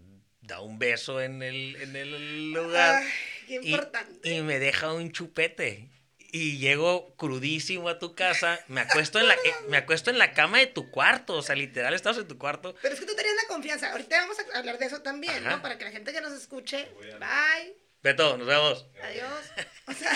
da 0.46 0.60
un 0.60 0.78
beso 0.78 1.20
en 1.20 1.42
el, 1.42 1.76
en 1.76 1.96
el 1.96 2.52
lugar 2.52 3.02
Ay, 3.02 3.08
qué 3.46 3.54
y, 3.62 3.70
importante. 3.70 4.28
y 4.30 4.42
me 4.42 4.58
deja 4.58 4.92
un 4.92 5.12
chupete. 5.12 5.88
Y 6.36 6.58
llego 6.58 7.14
crudísimo 7.16 7.88
a 7.88 8.00
tu 8.00 8.16
casa, 8.16 8.58
me 8.66 8.80
acuesto, 8.80 9.20
en 9.20 9.28
la, 9.28 9.34
eh, 9.34 9.54
me 9.68 9.76
acuesto 9.76 10.10
en 10.10 10.18
la 10.18 10.32
cama 10.32 10.58
de 10.58 10.66
tu 10.66 10.90
cuarto, 10.90 11.34
o 11.34 11.42
sea, 11.42 11.54
literal, 11.54 11.94
estás 11.94 12.18
en 12.18 12.26
tu 12.26 12.38
cuarto. 12.38 12.74
Pero 12.82 12.92
es 12.94 12.98
que 12.98 13.06
tú 13.06 13.14
tenías 13.14 13.36
la 13.36 13.46
confianza. 13.46 13.92
Ahorita 13.92 14.16
vamos 14.20 14.36
a 14.52 14.58
hablar 14.58 14.78
de 14.78 14.86
eso 14.86 15.00
también, 15.00 15.46
Ajá. 15.46 15.56
¿no? 15.56 15.62
Para 15.62 15.78
que 15.78 15.84
la 15.84 15.92
gente 15.92 16.12
que 16.12 16.20
nos 16.20 16.32
escuche, 16.32 16.88
bye, 17.20 17.76
Beto, 18.02 18.36
nos 18.36 18.46
vemos. 18.48 18.86
adiós. 19.02 19.44
O 19.86 19.92
sea, 19.92 20.10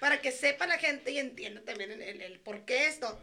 para 0.00 0.20
que 0.20 0.30
sepa 0.32 0.66
la 0.66 0.78
gente 0.78 1.12
y 1.12 1.18
entienda 1.18 1.62
también 1.62 1.92
el, 1.92 2.02
el, 2.02 2.20
el 2.22 2.40
por 2.40 2.64
qué 2.64 2.88
esto. 2.88 3.18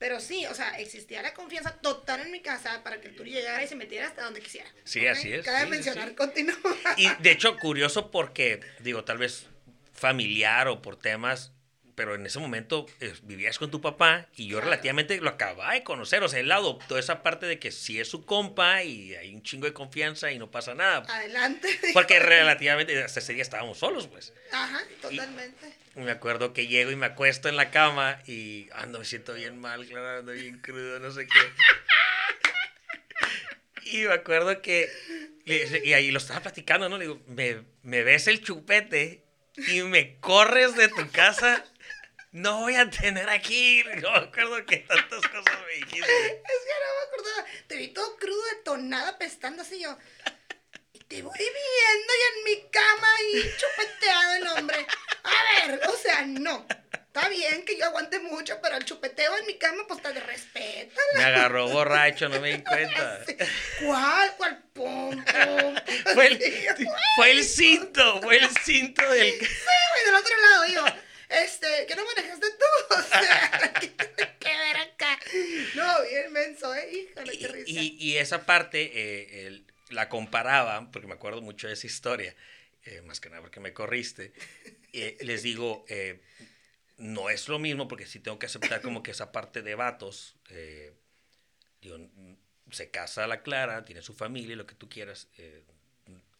Pero 0.00 0.18
sí, 0.18 0.46
o 0.46 0.54
sea, 0.54 0.78
existía 0.78 1.20
la 1.20 1.34
confianza 1.34 1.76
total 1.76 2.22
en 2.22 2.32
mi 2.32 2.40
casa 2.40 2.82
para 2.82 3.02
que 3.02 3.08
el 3.08 3.14
tour 3.14 3.26
llegara 3.26 3.62
y 3.62 3.68
se 3.68 3.76
metiera 3.76 4.06
hasta 4.08 4.24
donde 4.24 4.40
quisiera. 4.40 4.66
Sí, 4.82 5.06
así 5.06 5.30
es, 5.30 5.44
Cabe 5.44 5.58
sí, 5.58 5.64
sí, 5.64 5.70
mencionar, 5.72 6.08
sí. 6.08 6.14
continúa. 6.14 6.56
Y 6.96 7.10
de 7.22 7.30
hecho, 7.30 7.58
curioso 7.58 8.10
porque, 8.10 8.60
digo, 8.78 9.04
tal 9.04 9.18
vez 9.18 9.46
familiar 9.92 10.68
o 10.68 10.80
por 10.80 10.96
temas, 10.96 11.52
pero 11.94 12.14
en 12.14 12.26
ese 12.26 12.38
momento 12.38 12.86
eh, 13.00 13.14
vivías 13.22 13.58
con 13.58 13.70
tu 13.70 13.80
papá 13.80 14.26
y 14.36 14.46
yo 14.46 14.60
relativamente 14.60 15.20
lo 15.20 15.30
acababa 15.30 15.72
de 15.74 15.82
conocer. 15.82 16.22
O 16.22 16.28
sea, 16.28 16.40
él 16.40 16.50
adoptó 16.50 16.98
esa 16.98 17.22
parte 17.22 17.46
de 17.46 17.58
que 17.58 17.70
sí 17.70 18.00
es 18.00 18.08
su 18.08 18.24
compa 18.24 18.82
y 18.82 19.14
hay 19.14 19.34
un 19.34 19.42
chingo 19.42 19.66
de 19.66 19.72
confianza 19.72 20.30
y 20.30 20.38
no 20.38 20.50
pasa 20.50 20.74
nada. 20.74 21.04
Adelante. 21.08 21.68
Porque 21.92 22.18
relativamente, 22.18 23.02
hasta 23.02 23.20
ese 23.20 23.34
día 23.34 23.42
estábamos 23.42 23.78
solos, 23.78 24.06
pues. 24.08 24.32
Ajá, 24.52 24.80
totalmente. 25.00 25.74
Y 25.96 26.00
me 26.00 26.10
acuerdo 26.10 26.52
que 26.52 26.66
llego 26.66 26.90
y 26.90 26.96
me 26.96 27.06
acuesto 27.06 27.48
en 27.48 27.56
la 27.56 27.70
cama 27.70 28.20
y 28.26 28.68
ando, 28.72 29.00
me 29.00 29.04
siento 29.04 29.34
bien 29.34 29.58
mal, 29.58 29.86
claro, 29.86 30.20
ando 30.20 30.32
bien 30.32 30.58
crudo, 30.60 31.00
no 31.00 31.10
sé 31.10 31.26
qué. 31.26 31.40
Y 33.92 34.02
me 34.02 34.12
acuerdo 34.12 34.62
que, 34.62 34.88
y 35.44 35.92
ahí 35.94 36.10
lo 36.12 36.18
estaba 36.18 36.40
platicando, 36.40 36.88
¿no? 36.88 36.96
Le 36.96 37.06
digo, 37.06 37.20
me, 37.26 37.64
me 37.82 38.04
ves 38.04 38.28
el 38.28 38.40
chupete 38.40 39.24
y 39.56 39.82
me 39.82 40.18
corres 40.20 40.76
de 40.76 40.88
tu 40.88 41.10
casa, 41.10 41.64
no 42.32 42.60
voy 42.60 42.76
a 42.76 42.88
tener 42.88 43.28
aquí. 43.28 43.82
No 44.00 44.12
me 44.12 44.18
acuerdo 44.18 44.64
que 44.66 44.78
tantas 44.78 45.20
cosas 45.28 45.58
me 45.66 45.74
dijiste. 45.74 45.98
Es 46.26 46.62
que 46.64 46.74
no 46.80 46.94
me 46.96 47.02
acordaba. 47.06 47.46
Te 47.66 47.76
vi 47.76 47.88
todo 47.88 48.16
crudo, 48.16 48.42
detonada, 48.56 49.18
pestando 49.18 49.62
así 49.62 49.80
yo. 49.80 49.96
Y 50.92 50.98
te 51.00 51.22
voy 51.22 51.38
viendo 51.38 52.12
ya 52.20 52.38
en 52.38 52.44
mi 52.44 52.70
cama 52.70 53.08
y 53.32 53.42
chupeteado 53.56 54.32
el 54.34 54.46
hombre. 54.48 54.86
A 55.24 55.66
ver, 55.66 55.80
o 55.88 55.96
sea, 55.96 56.26
no. 56.26 56.66
Está 56.92 57.28
bien 57.28 57.64
que 57.64 57.76
yo 57.76 57.86
aguante 57.86 58.20
mucho, 58.20 58.60
pero 58.62 58.76
el 58.76 58.84
chupeteo 58.84 59.36
en 59.38 59.46
mi 59.46 59.58
cama, 59.58 59.84
pues 59.88 60.00
te 60.00 60.12
respeto. 60.12 60.94
Me 61.16 61.24
agarró 61.24 61.68
borracho, 61.68 62.28
no 62.28 62.40
me 62.40 62.52
di 62.52 62.62
cuenta. 62.62 63.24
¿Cuál? 63.84 64.34
¿Cuál? 64.36 64.62
Pum, 64.72 65.24
pum. 65.24 65.74
Fue 66.14 66.26
el, 66.28 66.38
fue 67.16 67.30
el 67.32 67.44
cinto, 67.44 68.22
fue 68.22 68.36
el 68.36 68.48
cinto 68.58 69.02
del... 69.10 69.36
güey, 69.38 70.04
del 70.04 70.14
otro 70.14 70.36
lado 70.36 70.66
yo. 70.66 71.09
Este, 71.30 71.66
¿qué 71.86 71.94
no 71.96 72.04
manejaste 72.04 72.46
tú? 72.50 72.94
O 72.98 73.02
sea, 73.02 73.72
¿qué 73.80 73.94
que 73.94 74.48
ver 74.56 74.76
acá? 74.76 75.18
No, 75.74 76.02
bien 76.08 76.32
menso, 76.32 76.74
¿eh? 76.74 76.90
Híjole, 76.92 77.38
qué 77.38 77.48
risa. 77.48 77.80
Y, 77.80 77.96
y 77.98 78.16
esa 78.18 78.44
parte 78.46 78.90
eh, 78.94 79.46
el- 79.46 79.64
la 79.90 80.08
comparaba, 80.08 80.90
porque 80.92 81.06
me 81.08 81.14
acuerdo 81.14 81.40
mucho 81.42 81.66
de 81.66 81.74
esa 81.74 81.86
historia, 81.86 82.34
eh, 82.84 83.02
más 83.02 83.20
que 83.20 83.28
nada 83.28 83.42
porque 83.42 83.60
me 83.60 83.72
corriste. 83.72 84.32
eh, 84.92 85.16
les 85.20 85.42
digo, 85.42 85.84
eh, 85.88 86.20
no 86.96 87.30
es 87.30 87.48
lo 87.48 87.58
mismo, 87.58 87.88
porque 87.88 88.06
sí 88.06 88.20
tengo 88.20 88.38
que 88.38 88.46
aceptar 88.46 88.82
como 88.82 89.02
que 89.02 89.12
esa 89.12 89.32
parte 89.32 89.62
de 89.62 89.74
vatos, 89.74 90.36
eh, 90.50 90.92
digo, 91.80 91.98
se 92.70 92.90
casa 92.90 93.26
la 93.26 93.42
Clara, 93.42 93.84
tiene 93.84 94.02
su 94.02 94.14
familia, 94.14 94.56
lo 94.56 94.66
que 94.66 94.74
tú 94.74 94.88
quieras. 94.88 95.28
eh, 95.38 95.62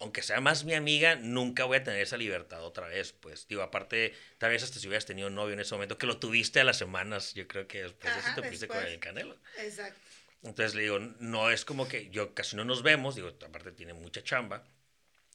aunque 0.00 0.22
sea 0.22 0.40
más 0.40 0.64
mi 0.64 0.74
amiga, 0.74 1.16
nunca 1.16 1.64
voy 1.64 1.76
a 1.76 1.84
tener 1.84 2.00
esa 2.00 2.16
libertad 2.16 2.64
otra 2.64 2.88
vez, 2.88 3.12
pues. 3.12 3.46
Digo, 3.46 3.62
aparte, 3.62 4.14
tal 4.38 4.50
vez 4.50 4.62
hasta 4.62 4.78
si 4.78 4.88
hubieras 4.88 5.04
tenido 5.04 5.28
novio 5.28 5.52
en 5.52 5.60
ese 5.60 5.74
momento, 5.74 5.98
que 5.98 6.06
lo 6.06 6.18
tuviste 6.18 6.58
a 6.58 6.64
las 6.64 6.78
semanas, 6.78 7.34
yo 7.34 7.46
creo 7.46 7.68
que 7.68 7.82
después 7.82 8.12
de 8.14 8.20
eso 8.20 8.30
Ajá, 8.30 8.40
te 8.40 8.48
fuiste 8.48 8.66
con 8.66 8.78
el 8.78 8.98
canelo. 8.98 9.36
Exacto. 9.58 10.00
Entonces 10.42 10.74
le 10.74 10.82
digo, 10.82 10.98
no 10.98 11.50
es 11.50 11.66
como 11.66 11.86
que 11.86 12.08
yo 12.10 12.34
casi 12.34 12.56
no 12.56 12.64
nos 12.64 12.82
vemos, 12.82 13.14
digo, 13.14 13.28
aparte 13.46 13.72
tiene 13.72 13.92
mucha 13.92 14.22
chamba, 14.22 14.64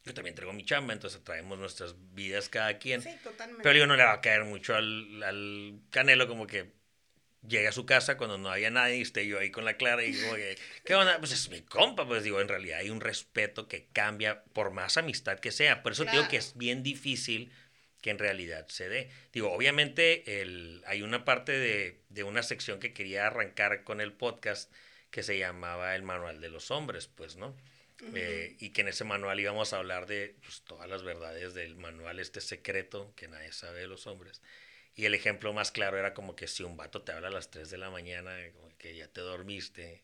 yo 0.03 0.13
también 0.15 0.35
traigo 0.35 0.51
mi 0.51 0.65
chamba, 0.65 0.93
entonces 0.93 1.23
traemos 1.23 1.59
nuestras 1.59 1.95
vidas 2.13 2.49
cada 2.49 2.77
quien. 2.79 3.01
Sí, 3.01 3.15
totalmente. 3.23 3.61
Pero 3.61 3.77
yo 3.77 3.87
no 3.87 3.95
le 3.95 4.03
va 4.03 4.13
a 4.13 4.21
caer 4.21 4.45
mucho 4.45 4.75
al, 4.75 5.21
al 5.21 5.79
Canelo 5.91 6.27
como 6.27 6.47
que 6.47 6.73
llegue 7.47 7.67
a 7.67 7.71
su 7.71 7.85
casa 7.85 8.17
cuando 8.17 8.37
no 8.37 8.49
haya 8.49 8.69
nadie 8.69 8.97
y 8.97 9.01
esté 9.01 9.25
yo 9.27 9.39
ahí 9.39 9.51
con 9.51 9.65
la 9.65 9.77
Clara 9.77 10.03
y 10.03 10.11
digo, 10.11 10.35
¿qué 10.83 10.95
onda? 10.95 11.17
Pues 11.19 11.31
es 11.31 11.49
mi 11.49 11.61
compa, 11.61 12.07
pues 12.07 12.23
digo, 12.23 12.41
en 12.41 12.47
realidad 12.47 12.79
hay 12.79 12.89
un 12.89 13.01
respeto 13.01 13.67
que 13.67 13.87
cambia 13.93 14.43
por 14.53 14.71
más 14.71 14.97
amistad 14.97 15.39
que 15.39 15.51
sea. 15.51 15.83
Por 15.83 15.91
eso 15.93 16.03
digo 16.05 16.23
que 16.23 16.29
Claro. 16.29 16.37
es 16.45 16.57
bien 16.57 16.83
difícil 16.83 17.51
que 18.01 18.11
en 18.11 18.19
realidad 18.19 18.67
se 18.69 18.87
dé. 18.89 19.09
Digo, 19.33 19.51
obviamente 19.51 20.41
el, 20.41 20.83
hay 20.85 21.01
una 21.01 21.25
parte 21.25 21.51
de, 21.53 22.01
de 22.09 22.23
una 22.23 22.43
sección 22.43 22.79
que 22.79 22.93
quería 22.93 23.27
arrancar 23.27 23.83
con 23.83 23.99
el 24.01 24.13
podcast 24.13 24.71
que 25.09 25.23
se 25.23 25.37
llamaba 25.37 25.95
el 25.95 26.03
Manual 26.03 26.41
de 26.41 26.49
los 26.49 26.71
Hombres, 26.71 27.07
pues, 27.07 27.35
¿no? 27.35 27.55
Eh, 28.13 28.57
y 28.59 28.71
que 28.71 28.81
en 28.81 28.89
ese 28.89 29.05
manual 29.05 29.39
íbamos 29.39 29.71
a 29.71 29.77
hablar 29.77 30.05
de 30.05 30.35
pues, 30.43 30.61
todas 30.63 30.87
las 30.89 31.01
verdades 31.03 31.53
del 31.53 31.77
manual 31.77 32.19
este 32.19 32.41
secreto 32.41 33.13
que 33.15 33.29
nadie 33.29 33.51
sabe 33.53 33.79
de 33.79 33.87
los 33.87 34.05
hombres. 34.05 34.41
Y 34.95 35.05
el 35.05 35.13
ejemplo 35.13 35.51
más 35.53 35.71
claro 35.71 35.97
era 35.97 36.13
como 36.13 36.35
que 36.35 36.47
si 36.47 36.63
un 36.63 36.77
vato 36.77 37.01
te 37.01 37.11
habla 37.11 37.27
a 37.27 37.31
las 37.31 37.51
3 37.51 37.69
de 37.69 37.77
la 37.77 37.89
mañana, 37.89 38.33
como 38.53 38.75
que 38.77 38.95
ya 38.95 39.07
te 39.07 39.21
dormiste, 39.21 40.03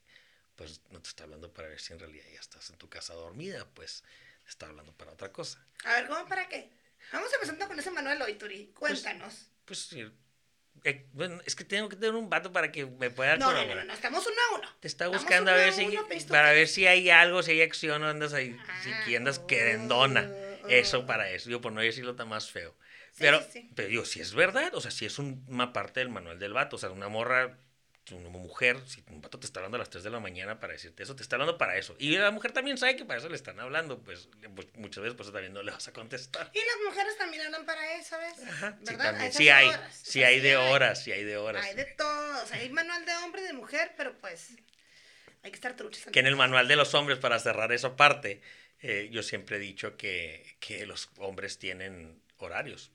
pues 0.56 0.82
no 0.92 1.02
te 1.02 1.08
está 1.10 1.24
hablando 1.24 1.52
para 1.54 1.70
ver 1.70 1.80
si 1.80 1.94
en 1.94 2.00
realidad 2.00 2.26
ya 2.34 2.40
estás 2.40 2.70
en 2.70 2.78
tu 2.78 2.90
casa 2.90 3.14
dormida, 3.14 3.66
pues 3.74 4.04
te 4.44 4.50
está 4.50 4.68
hablando 4.68 4.92
para 4.94 5.12
otra 5.14 5.32
cosa. 5.32 5.66
A 5.86 5.94
ver, 5.94 6.08
¿cómo 6.08 6.28
para 6.28 6.48
qué? 6.50 6.70
Vamos 7.14 7.34
empezando 7.34 7.68
con 7.68 7.80
ese 7.80 7.90
Manuel 7.92 8.22
hoy, 8.22 8.34
Turi. 8.36 8.68
Cuéntanos. 8.78 9.48
Pues 9.66 9.80
sí, 9.80 10.12
eh, 10.84 11.06
bueno, 11.14 11.40
es 11.46 11.56
que 11.56 11.64
tengo 11.64 11.88
que 11.90 11.96
tener 11.96 12.16
un 12.16 12.30
vato 12.30 12.52
para 12.52 12.72
que 12.72 12.86
me 12.86 13.10
pueda 13.12 13.38
no, 13.38 13.52
no, 13.54 13.66
no, 13.66 13.84
no, 13.84 13.94
estamos 13.94 14.26
uno 14.26 14.36
a 14.52 14.56
uno. 14.60 14.70
Te 14.80 14.88
está 14.88 15.08
buscando 15.08 15.52
a 15.52 15.56
ver 15.56 15.74
si 15.74 15.86
uno, 15.86 16.08
para 16.28 16.52
ver 16.54 16.68
si 16.68 16.88
hay 16.88 17.10
algo, 17.10 17.44
si 17.44 17.52
hay 17.52 17.62
acción 17.62 18.04
o 18.04 18.08
andas 18.08 18.34
ahí, 18.34 18.58
si 18.84 18.92
Ah, 18.92 19.04
que 19.06 19.18
andas 19.18 19.40
oh, 19.40 19.48
querendona. 19.48 20.28
oh. 20.64 20.68
Eso 20.70 21.06
para 21.06 21.30
eso, 21.30 21.50
yo 21.50 21.62
por 21.62 21.72
no 21.72 21.82
decirlo 21.82 22.16
tan 22.16 22.30
más 22.30 22.50
feo. 22.50 22.76
Pero, 23.22 23.40
sí, 23.42 23.48
sí. 23.54 23.70
pero 23.76 23.88
digo, 23.88 24.06
si 24.06 24.20
es 24.22 24.34
verdad, 24.34 24.74
o 24.76 24.82
sea, 24.82 24.92
si 24.92 25.06
es 25.06 25.18
un- 25.20 25.44
una 25.48 25.72
parte 25.74 26.00
del 26.00 26.10
manual 26.10 26.40
del 26.40 26.54
vato, 26.54 26.76
o 26.76 26.80
sea, 26.80 26.90
una 26.90 27.08
morra, 27.08 27.58
una 28.12 28.30
mujer, 28.30 28.78
si 28.88 29.02
un 29.10 29.22
vato 29.22 29.40
te 29.40 29.46
está 29.46 29.60
hablando 29.60 29.78
a 29.78 29.80
las 29.80 29.90
3 29.90 30.04
de 30.04 30.10
la 30.10 30.20
mañana 30.20 30.60
para 30.60 30.74
decirte 30.74 31.04
eso, 31.04 31.16
te 31.16 31.22
está 31.24 31.36
hablando 31.38 31.58
para 31.58 31.78
eso. 31.78 31.96
Y 32.00 32.18
la 32.18 32.32
mujer 32.32 32.52
también 32.52 32.78
sabe 32.78 32.96
que 32.98 33.06
para 33.06 33.20
eso 33.20 33.30
le 33.30 33.36
están 33.36 33.60
hablando, 33.60 34.00
pues, 34.04 34.28
pues, 34.54 34.68
muchas 34.76 35.04
veces 35.04 35.16
por 35.16 35.24
eso 35.26 35.32
también 35.32 35.54
no 35.54 35.62
le 35.64 35.72
vas 35.72 35.88
a 35.88 35.94
contestar. 35.94 36.52
Y 36.54 36.58
las 36.60 36.76
mujeres 36.90 37.18
también 37.18 37.44
hablan 37.44 37.66
para 37.66 37.96
eso, 37.96 38.18
¿ves? 38.18 38.48
Ajá, 38.50 38.78
sí, 38.86 38.98
también. 38.98 39.32
Sí 39.32 39.50
hay, 39.50 39.68
horas. 39.70 40.02
O 40.02 40.06
sí 40.06 40.12
sea, 40.20 40.28
hay 40.28 40.40
de 40.42 40.58
horas, 40.58 41.04
sí 41.04 41.12
hay 41.14 41.24
de 41.24 41.38
horas. 41.38 41.64
Hay 41.66 41.76
de 41.76 41.86
todo. 41.86 42.44
O 42.44 42.46
sea, 42.48 42.58
hay 42.58 42.70
manual 42.70 43.06
de 43.06 43.14
hombre 43.18 43.44
y 43.44 43.46
de 43.46 43.54
mujer, 43.54 43.94
pero 43.96 44.18
pues 44.18 44.50
hay 45.44 45.52
que 45.52 45.56
estar 45.56 45.76
truchas. 45.76 46.06
que 46.12 46.20
en 46.20 46.28
el 46.28 46.36
manual 46.36 46.68
de 46.68 46.76
los 46.76 46.94
hombres, 46.96 47.18
para 47.20 47.40
cerrar 47.40 47.72
esa 47.72 47.96
parte, 47.96 48.42
eh, 48.82 49.10
yo 49.12 49.24
siempre 49.24 49.56
he 49.56 49.60
dicho 49.60 49.96
que, 49.96 50.58
que 50.60 50.86
los 50.86 51.10
hombres 51.18 51.60
tienen 51.60 52.22
horarios. 52.38 52.92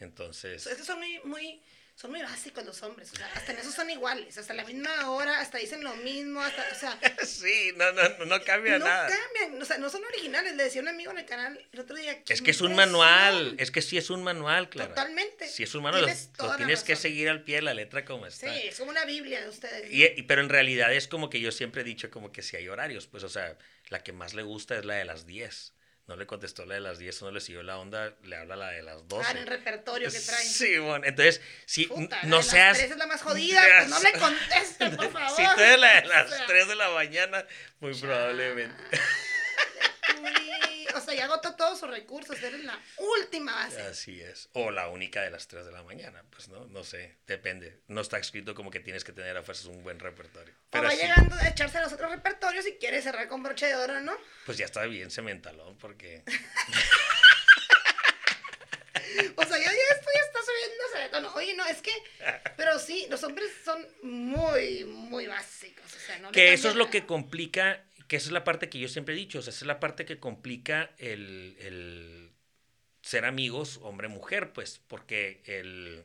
Entonces, 0.00 0.66
Es 0.66 0.76
que 0.78 0.82
son 0.84 0.98
muy, 0.98 1.20
muy, 1.24 1.62
son 1.94 2.10
muy 2.10 2.22
básicos 2.22 2.64
los 2.64 2.82
hombres. 2.82 3.12
O 3.12 3.16
sea, 3.16 3.26
hasta 3.34 3.52
en 3.52 3.58
eso 3.58 3.70
son 3.70 3.90
iguales. 3.90 4.38
Hasta 4.38 4.54
la 4.54 4.64
misma 4.64 5.10
hora, 5.10 5.40
hasta 5.40 5.58
dicen 5.58 5.84
lo 5.84 5.94
mismo. 5.96 6.40
Hasta, 6.40 6.64
o 6.72 6.74
sea, 6.74 6.98
sí, 7.26 7.72
no, 7.76 7.92
no, 7.92 8.02
no, 8.18 8.24
no 8.24 8.42
cambia 8.44 8.78
no 8.78 8.86
nada. 8.86 9.08
cambian. 9.08 9.60
O 9.60 9.64
sea, 9.66 9.76
no 9.76 9.90
son 9.90 10.02
originales. 10.06 10.56
Le 10.56 10.64
decía 10.64 10.80
un 10.80 10.88
amigo 10.88 11.10
en 11.12 11.18
el 11.18 11.26
canal 11.26 11.60
el 11.72 11.80
otro 11.80 11.94
día. 11.96 12.12
Es 12.12 12.40
"¿Qué 12.40 12.44
que 12.44 12.50
es 12.52 12.60
un 12.62 12.70
impresión". 12.70 12.76
manual, 12.98 13.54
es 13.58 13.70
que 13.70 13.82
sí 13.82 13.98
es 13.98 14.08
un 14.08 14.22
manual, 14.24 14.70
claro. 14.70 14.88
Totalmente. 14.90 15.46
Sí 15.46 15.64
es 15.64 15.74
un 15.74 15.82
manual, 15.82 16.02
lo, 16.38 16.56
Tienes 16.56 16.80
lo 16.80 16.86
que 16.86 16.96
seguir 16.96 17.28
al 17.28 17.44
pie 17.44 17.56
de 17.56 17.62
la 17.62 17.74
letra 17.74 18.04
como 18.06 18.24
Sí, 18.30 18.46
está. 18.46 18.56
es 18.58 18.78
como 18.78 18.90
una 18.90 19.04
Biblia 19.04 19.42
de 19.42 19.48
ustedes. 19.50 19.90
Y, 19.92 20.04
y- 20.04 20.22
pero 20.22 20.40
en 20.40 20.48
realidad 20.48 20.92
es 20.94 21.06
como 21.08 21.28
que 21.28 21.40
yo 21.40 21.52
siempre 21.52 21.82
he 21.82 21.84
dicho 21.84 22.10
como 22.10 22.32
que 22.32 22.40
si 22.42 22.56
hay 22.56 22.66
horarios, 22.68 23.06
pues 23.06 23.22
o 23.24 23.28
sea, 23.28 23.58
la 23.90 24.02
que 24.02 24.12
más 24.14 24.32
le 24.32 24.42
gusta 24.42 24.78
es 24.78 24.86
la 24.86 24.94
de 24.94 25.04
las 25.04 25.26
10. 25.26 25.74
No 26.10 26.16
le 26.16 26.26
contestó 26.26 26.66
la 26.66 26.74
de 26.74 26.80
las 26.80 26.98
10, 26.98 27.22
no 27.22 27.30
le 27.30 27.40
siguió 27.40 27.62
la 27.62 27.78
onda, 27.78 28.12
le 28.24 28.34
habla 28.34 28.56
la 28.56 28.70
de 28.70 28.82
las 28.82 29.06
12. 29.06 29.24
Ah, 29.24 29.30
en 29.30 29.36
el 29.36 29.46
repertorio 29.46 30.10
que 30.10 30.18
traen. 30.18 30.44
Sí, 30.44 30.76
bueno, 30.78 31.04
entonces, 31.06 31.40
si 31.66 31.86
Puta, 31.86 32.16
la 32.16 32.28
no 32.28 32.38
de 32.38 32.42
seas... 32.42 32.78
Las 32.78 32.90
es 32.90 32.96
la 32.96 33.06
más 33.06 33.22
jodida, 33.22 33.62
pues 33.78 33.88
no 33.90 34.00
le 34.00 34.12
contesten, 34.18 34.96
por 34.96 35.08
favor. 35.12 35.36
Si 35.36 35.44
tú 35.54 35.60
eres 35.60 35.78
la 35.78 36.00
de 36.00 36.06
las 36.08 36.26
O 36.26 36.34
sea, 36.34 36.46
3 36.46 36.66
de 36.66 36.74
la 36.74 36.90
mañana, 36.90 37.46
muy 37.78 37.94
probablemente. 37.94 38.74
O 40.96 41.00
sea, 41.00 41.14
ya 41.14 41.24
agotó 41.24 41.54
todos 41.54 41.78
sus 41.78 41.90
recursos. 41.90 42.42
Eres 42.42 42.64
la 42.64 42.78
última 42.98 43.54
base. 43.54 43.80
Así 43.82 44.20
es. 44.20 44.48
O 44.52 44.70
la 44.70 44.88
única 44.88 45.22
de 45.22 45.30
las 45.30 45.48
3 45.48 45.66
de 45.66 45.72
la 45.72 45.82
mañana, 45.82 46.24
pues 46.30 46.48
no, 46.48 46.66
no 46.66 46.84
sé, 46.84 47.16
depende. 47.26 47.80
No 47.88 48.00
está 48.00 48.18
escrito 48.18 48.54
como 48.54 48.70
que 48.70 48.80
tienes 48.80 49.04
que 49.04 49.12
tener 49.12 49.36
a 49.36 49.42
fuerzas 49.42 49.66
un 49.66 49.82
buen 49.82 49.98
repertorio. 49.98 50.54
O 50.54 50.70
Pero 50.70 50.84
va 50.84 50.90
sí, 50.90 50.98
llegando 50.98 51.34
a 51.36 51.48
echarse 51.48 51.78
a 51.78 51.82
los 51.82 51.92
otros 51.92 52.10
repertorios 52.10 52.66
y 52.66 52.74
quiere 52.74 53.02
cerrar 53.02 53.28
con 53.28 53.42
broche 53.42 53.66
de 53.66 53.76
oro, 53.76 54.00
¿no? 54.00 54.16
pues 54.46 54.58
ya 54.58 54.64
está 54.64 54.84
bien 54.84 55.10
cementalón 55.10 55.76
porque... 55.78 56.24
O 59.36 59.44
sea, 59.44 59.58
ya, 59.58 59.64
ya 59.64 59.94
esto 59.94 60.10
ya 60.14 60.20
está 60.20 60.38
subiéndose 60.44 60.98
de 60.98 61.08
tono. 61.08 61.34
Oye, 61.34 61.54
no, 61.54 61.66
es 61.66 61.82
que. 61.82 61.90
Pero 62.56 62.78
sí, 62.78 63.06
los 63.10 63.22
hombres 63.24 63.50
son 63.64 63.86
muy, 64.02 64.84
muy 64.84 65.26
básicos. 65.26 65.84
O 65.94 65.98
sea, 65.98 66.18
no 66.18 66.30
Que 66.30 66.52
eso 66.52 66.68
es 66.68 66.76
lo 66.76 66.90
que 66.90 67.06
complica, 67.06 67.84
que 68.10 68.16
esa 68.16 68.26
es 68.26 68.32
la 68.32 68.42
parte 68.42 68.68
que 68.68 68.80
yo 68.80 68.88
siempre 68.88 69.14
he 69.14 69.16
dicho, 69.16 69.38
o 69.38 69.42
sea, 69.42 69.52
esa 69.52 69.60
es 69.60 69.68
la 69.68 69.78
parte 69.78 70.04
que 70.04 70.18
complica 70.18 70.90
el, 70.98 71.54
el 71.60 72.32
ser 73.02 73.24
amigos 73.24 73.78
hombre-mujer, 73.84 74.52
pues, 74.52 74.80
porque 74.88 75.40
el 75.44 76.02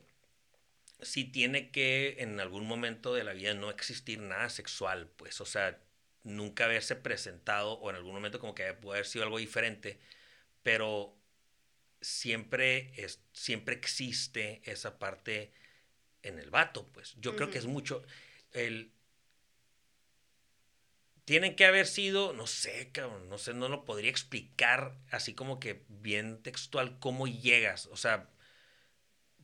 sí 1.01 1.23
tiene 1.23 1.71
que 1.71 2.17
en 2.19 2.39
algún 2.39 2.67
momento 2.67 3.15
de 3.15 3.23
la 3.23 3.33
vida 3.33 3.55
no 3.55 3.71
existir 3.71 4.19
nada 4.19 4.51
sexual, 4.51 5.09
pues, 5.15 5.41
o 5.41 5.47
sea, 5.47 5.79
nunca 6.21 6.65
haberse 6.65 6.95
presentado 6.95 7.73
o 7.73 7.89
en 7.89 7.95
algún 7.95 8.13
momento 8.13 8.39
como 8.39 8.53
que 8.53 8.71
puede 8.75 8.99
haber 8.99 9.07
sido 9.07 9.23
algo 9.23 9.39
diferente, 9.39 9.97
pero 10.61 11.17
siempre, 12.01 12.93
es, 12.97 13.19
siempre 13.33 13.73
existe 13.73 14.61
esa 14.65 14.99
parte 14.99 15.51
en 16.21 16.37
el 16.37 16.51
vato, 16.51 16.85
pues. 16.93 17.15
Yo 17.17 17.35
creo 17.35 17.49
que 17.49 17.57
es 17.57 17.65
mucho 17.65 18.03
el 18.51 18.91
tienen 21.25 21.55
que 21.55 21.65
haber 21.65 21.87
sido, 21.87 22.33
no 22.33 22.47
sé, 22.47 22.91
cabrón, 22.91 23.29
no 23.29 23.37
sé, 23.37 23.53
no 23.53 23.67
lo 23.67 23.83
podría 23.83 24.09
explicar 24.09 24.95
así 25.11 25.33
como 25.33 25.59
que 25.59 25.83
bien 25.89 26.41
textual 26.41 26.99
cómo 26.99 27.27
llegas, 27.27 27.87
o 27.87 27.97
sea, 27.97 28.29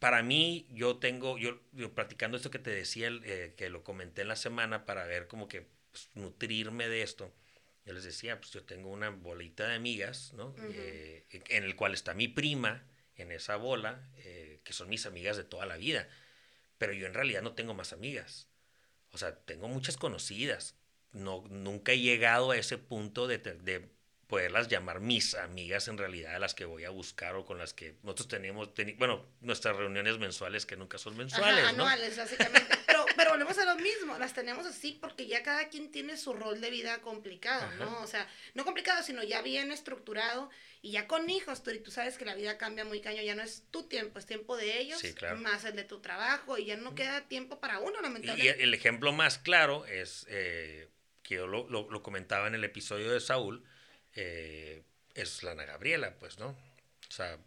para 0.02 0.24
mí, 0.24 0.66
yo 0.72 0.98
tengo, 0.98 1.38
yo, 1.38 1.60
yo 1.74 1.94
practicando 1.94 2.36
esto 2.36 2.50
que 2.50 2.58
te 2.58 2.72
decía, 2.72 3.08
el, 3.08 3.22
eh, 3.24 3.54
que 3.56 3.70
lo 3.70 3.84
comenté 3.84 4.24
en 4.24 4.30
la 4.30 4.36
semana 4.36 4.84
para 4.84 5.06
ver 5.06 5.28
como 5.28 5.48
que 5.48 5.68
pues, 5.92 6.10
nutrirme 6.16 6.88
de 6.88 7.04
esto, 7.04 7.32
yo 7.86 7.94
les 7.94 8.04
decía, 8.04 8.40
pues 8.40 8.52
yo 8.52 8.64
tengo 8.64 8.90
una 8.90 9.10
bolita 9.12 9.68
de 9.68 9.76
amigas, 9.76 10.34
¿no? 10.34 10.56
Eh, 10.60 11.26
en 11.30 11.64
el 11.64 11.76
cual 11.76 11.94
está 11.94 12.16
mi 12.16 12.28
prima 12.28 12.84
en 13.16 13.32
esa 13.32 13.58
bola, 13.58 14.10
eh, 14.18 14.60
que 14.64 14.74
son 14.74 14.90
mis 14.90 15.06
amigas 15.06 15.38
de 15.38 15.44
toda 15.44 15.68
la 15.68 15.78
vida, 15.78 16.10
pero 16.78 16.94
yo 16.94 17.06
en 17.06 17.14
realidad 17.14 17.44
no 17.44 17.54
tengo 17.54 17.76
más 17.76 17.94
amigas. 17.94 18.48
O 19.12 19.20
sea, 19.20 19.36
tengo 19.36 19.68
muchas 19.68 19.98
conocidas. 19.98 20.76
No, 21.14 21.44
nunca 21.50 21.92
he 21.92 22.00
llegado 22.00 22.52
a 22.52 22.58
ese 22.58 22.78
punto 22.78 23.28
de, 23.28 23.38
de 23.38 23.90
poderlas 24.28 24.70
llamar 24.70 25.02
mis 25.02 25.36
amigas 25.36 25.90
en 25.90 25.98
realidad, 25.98 26.36
a 26.36 26.40
las 26.40 26.54
que 26.54 26.64
voy 26.64 26.86
a 26.86 26.90
buscar 26.90 27.36
o 27.36 27.46
con 27.46 27.58
las 27.58 27.74
que 27.74 27.96
nosotros 28.04 28.30
tenemos, 28.30 28.70
bueno, 28.98 29.26
nuestras 29.42 29.76
reuniones 29.76 30.20
mensuales 30.20 30.66
que 30.66 30.78
nunca 30.78 30.98
son 30.98 31.18
mensuales, 31.18 31.66
Ajá, 31.66 31.74
¿no? 31.74 31.84
anuales, 31.84 32.16
básicamente. 32.18 32.74
Pero, 32.92 33.06
pero 33.16 33.32
volvemos 33.32 33.58
a 33.58 33.64
lo 33.66 33.76
mismo, 33.78 34.18
las 34.20 34.34
tenemos 34.34 34.66
así 34.66 34.98
porque 35.02 35.26
ya 35.26 35.44
cada 35.44 35.70
quien 35.70 35.92
tiene 35.92 36.18
su 36.18 36.34
rol 36.34 36.60
de 36.60 36.70
vida 36.70 37.00
complicado, 37.02 37.64
Ajá. 37.64 37.76
¿no? 37.86 38.02
O 38.02 38.08
sea, 38.08 38.28
no 38.54 38.66
complicado, 38.66 39.02
sino 39.02 39.24
ya 39.24 39.42
bien 39.42 39.72
estructurado 39.72 40.50
y 40.82 40.92
ya 40.92 41.08
con 41.08 41.30
hijos, 41.30 41.64
tú, 41.64 41.72
y 41.72 41.80
tú 41.80 41.90
sabes 41.90 42.18
que 42.18 42.26
la 42.26 42.36
vida 42.36 42.58
cambia 42.58 42.84
muy 42.84 43.00
caño, 43.00 43.22
ya 43.22 43.34
no 43.36 43.44
es 43.44 43.64
tu 43.72 43.84
tiempo, 43.88 44.20
es 44.20 44.26
tiempo 44.26 44.58
de 44.58 44.78
ellos, 44.80 45.00
Sí, 45.00 45.14
claro. 45.14 45.38
más 45.38 45.64
el 45.66 45.76
de 45.78 45.84
tu 45.86 46.02
trabajo 46.02 46.58
y 46.58 46.66
ya 46.66 46.76
no 46.78 46.96
queda 46.96 47.28
tiempo 47.28 47.60
para 47.62 47.80
uno, 47.80 48.00
Y 48.00 48.02
lamentablemente. 48.04 48.64
el 48.64 48.74
ejemplo 48.74 49.12
más 49.14 49.38
claro 49.38 49.86
es, 49.86 50.26
eh, 50.30 50.90
que 51.32 51.38
yo 51.38 51.48
lo, 51.48 51.68
lo- 51.70 51.90
lo 51.90 52.04
comentaba 52.04 52.48
en 52.48 52.56
el 52.56 52.64
episodio 52.66 53.10
de 53.12 53.22
Saúl, 53.22 53.64
eh, 54.16 54.84
es 55.16 55.44
la 55.44 55.52
Ana 55.52 55.64
Gabriela, 55.64 56.14
pues, 56.20 56.40
¿no? 56.40 56.48
O 56.50 57.12
sea, 57.12 57.38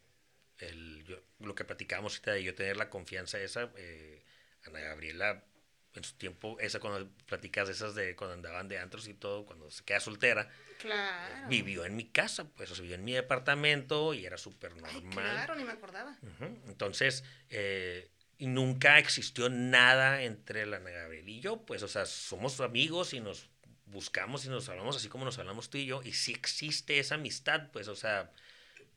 el, 0.59 1.05
yo- 1.05 1.21
lo 1.41 1.55
que 1.55 1.64
platicábamos 1.67 2.14
ahorita 2.14 2.33
de 2.33 2.43
yo 2.45 2.55
tener 2.55 2.79
la 2.79 2.88
confianza 2.88 3.38
esa, 3.38 3.71
eh, 3.76 4.25
Ana 4.67 4.81
Gabriela, 4.81 5.45
en 5.95 6.03
su 6.03 6.14
tiempo, 6.17 6.59
esa 6.61 6.81
cuando 6.81 7.09
platicas 7.26 7.69
esas 7.69 7.95
de 7.95 8.17
cuando 8.17 8.35
andaban 8.35 8.69
de 8.69 8.79
antros 8.79 9.07
y 9.07 9.12
todo, 9.14 9.45
cuando 9.45 9.71
se 9.71 9.85
queda 9.85 10.00
soltera, 10.00 10.50
Claro. 10.79 11.49
vivió 11.49 11.85
en 11.85 11.95
mi 11.95 12.05
casa, 12.09 12.45
pues, 12.49 12.71
o 12.71 12.75
sea, 12.75 12.83
vivió 12.83 12.97
en 12.97 13.05
mi 13.05 13.12
departamento 13.12 14.14
y 14.14 14.25
era 14.25 14.38
súper 14.38 14.75
normal. 14.76 15.11
claro, 15.11 15.55
ni 15.57 15.64
me 15.64 15.73
acordaba. 15.73 16.19
Entonces, 16.67 17.23
eh, 17.50 18.11
y 18.38 18.47
nunca 18.47 18.99
existió 18.99 19.49
nada 19.50 20.23
entre 20.23 20.64
la 20.67 20.79
Ana 20.79 20.91
Gabriel 20.91 21.29
y 21.29 21.41
yo, 21.41 21.64
pues, 21.67 21.83
o 21.83 21.88
sea, 21.88 22.07
somos 22.07 22.61
amigos 22.61 23.12
y 23.14 23.21
nos 23.21 23.49
buscamos 23.95 24.45
y 24.47 24.51
nos 24.51 24.69
hablamos 24.69 24.97
así 24.97 25.09
como 25.09 25.25
nos 25.25 25.39
hablamos 25.39 25.71
tú 25.71 25.79
y 25.79 25.87
yo, 25.87 26.03
y 26.05 26.13
sí 26.13 26.33
existe 26.33 26.99
esa 26.99 27.17
amistad, 27.17 27.71
pues, 27.73 27.89
o 27.89 27.97
sea, 27.97 28.33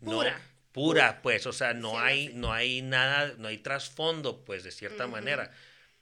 no- 0.02 0.18
Pura. 0.18 0.42
pura, 0.74 1.22
Pura. 1.22 1.22
pues, 1.24 1.48
o 1.48 1.54
sea, 1.54 1.74
no 1.74 1.92
Sí, 1.92 1.98
hay, 2.00 2.28
sí. 2.30 2.34
no 2.36 2.54
hay 2.54 2.82
nada, 2.82 3.36
no 3.38 3.48
hay 3.50 3.60
trasfondo, 3.60 4.44
pues, 4.46 4.64
de 4.64 4.72
cierta 4.72 5.08
manera. 5.08 5.52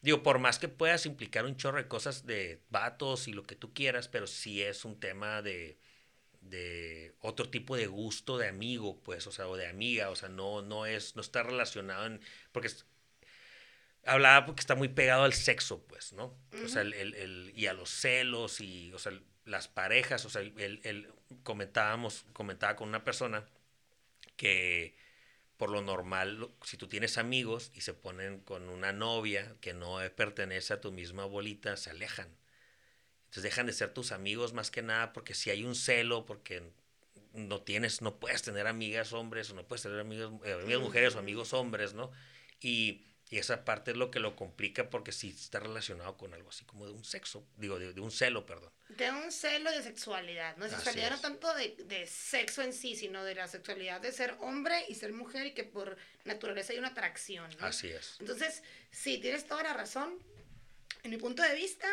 Digo, 0.01 0.23
por 0.23 0.39
más 0.39 0.59
que 0.59 0.67
puedas 0.69 1.05
implicar 1.05 1.45
un 1.45 1.57
chorro 1.57 1.77
de 1.79 1.87
cosas 1.87 2.25
de 2.25 2.61
vatos 2.69 3.27
y 3.27 3.33
lo 3.33 3.43
que 3.43 3.55
tú 3.55 3.73
quieras, 3.73 4.07
pero 4.07 4.27
sí 4.27 4.61
es 4.61 4.85
un 4.85 4.99
tema 4.99 5.41
de, 5.41 5.79
de 6.41 7.15
otro 7.21 7.49
tipo 7.49 7.75
de 7.77 7.87
gusto 7.87 8.37
de 8.37 8.47
amigo, 8.49 9.01
pues, 9.03 9.27
o 9.27 9.31
sea, 9.31 9.47
o 9.47 9.57
de 9.57 9.67
amiga, 9.67 10.09
o 10.11 10.15
sea, 10.15 10.29
no, 10.29 10.61
no 10.61 10.85
es, 10.85 11.15
no 11.15 11.21
está 11.21 11.43
relacionado 11.43 12.05
en, 12.05 12.21
porque 12.51 12.69
hablaba 14.05 14.45
porque 14.45 14.61
está 14.61 14.75
muy 14.75 14.87
pegado 14.89 15.23
al 15.23 15.33
sexo, 15.33 15.83
pues, 15.87 16.13
¿no? 16.13 16.37
O 16.63 16.67
sea, 16.67 16.81
el, 16.81 16.93
el- 16.93 17.13
el- 17.15 17.51
y 17.55 17.67
a 17.67 17.73
los 17.73 17.89
celos 17.89 18.61
y, 18.61 18.91
o 18.93 18.99
sea, 18.99 19.13
las 19.45 19.67
parejas, 19.67 20.25
o 20.25 20.29
sea, 20.29 20.41
el, 20.41 20.79
el- 20.83 21.11
comentábamos, 21.43 22.25
comentaba 22.33 22.75
con 22.75 22.87
una 22.89 23.03
persona 23.03 23.45
que 24.35 24.95
por 25.57 25.69
lo 25.69 25.81
normal, 25.81 26.49
si 26.63 26.75
tú 26.77 26.87
tienes 26.87 27.17
amigos 27.17 27.71
y 27.73 27.81
se 27.81 27.93
ponen 27.93 28.39
con 28.41 28.67
una 28.69 28.91
novia 28.91 29.55
que 29.61 29.73
no 29.73 29.99
pertenece 30.15 30.73
a 30.73 30.81
tu 30.81 30.91
misma 30.91 31.25
bolita, 31.25 31.77
se 31.77 31.91
alejan. 31.91 32.27
Entonces 33.25 33.43
dejan 33.43 33.65
de 33.67 33.73
ser 33.73 33.93
tus 33.93 34.11
amigos 34.11 34.53
más 34.53 34.69
que 34.69 34.81
nada 34.81 35.13
porque 35.13 35.33
si 35.33 35.49
hay 35.49 35.63
un 35.63 35.75
celo, 35.75 36.25
porque 36.25 36.63
no 37.33 37.61
tienes, 37.61 38.01
no 38.01 38.19
puedes 38.19 38.41
tener 38.43 38.67
amigas 38.67 39.13
hombres 39.13 39.49
o 39.49 39.55
no 39.55 39.65
puedes 39.67 39.83
tener 39.83 39.99
amigos, 39.99 40.33
eh, 40.45 40.53
amigas 40.53 40.81
mujeres 40.81 41.15
o 41.15 41.19
amigos 41.19 41.53
hombres, 41.53 41.93
¿no? 41.93 42.11
Y, 42.61 43.05
y 43.29 43.39
esa 43.39 43.65
parte 43.65 43.91
es 43.91 43.97
lo 43.97 44.11
que 44.11 44.19
lo 44.19 44.35
complica 44.35 44.89
porque 44.89 45.11
sí 45.11 45.29
está 45.29 45.59
relacionado 45.59 46.15
con 46.17 46.33
algo 46.33 46.49
así 46.49 46.63
como 46.65 46.85
de 46.85 46.91
un 46.93 47.03
sexo, 47.03 47.47
digo, 47.57 47.79
de, 47.79 47.91
de 47.93 48.01
un 48.01 48.11
celo, 48.11 48.45
perdón. 48.45 48.71
De 48.89 49.09
un 49.11 49.31
celo 49.31 49.71
de 49.71 49.81
sexualidad, 49.81 50.55
¿no? 50.57 50.69
Sexualidad 50.69 51.09
no 51.09 51.19
tanto 51.19 51.53
de, 51.55 51.75
de 51.85 52.05
sexo 52.05 52.61
en 52.61 52.71
sí, 52.71 52.95
sino 52.95 53.23
de 53.23 53.33
la 53.35 53.47
sexualidad 53.47 53.99
de 53.99 54.11
ser 54.11 54.35
hombre 54.41 54.85
y 54.87 54.95
ser 54.95 55.11
mujer 55.11 55.47
y 55.47 55.53
que 55.53 55.63
por 55.63 55.97
naturaleza 56.23 56.73
hay 56.73 56.79
una 56.79 56.89
atracción, 56.89 57.49
¿no? 57.59 57.65
Así 57.65 57.87
es. 57.89 58.15
Entonces, 58.19 58.61
sí, 58.91 59.17
tienes 59.17 59.47
toda 59.47 59.63
la 59.63 59.73
razón. 59.73 60.19
En 61.03 61.09
mi 61.11 61.17
punto 61.17 61.41
de 61.41 61.55
vista, 61.55 61.87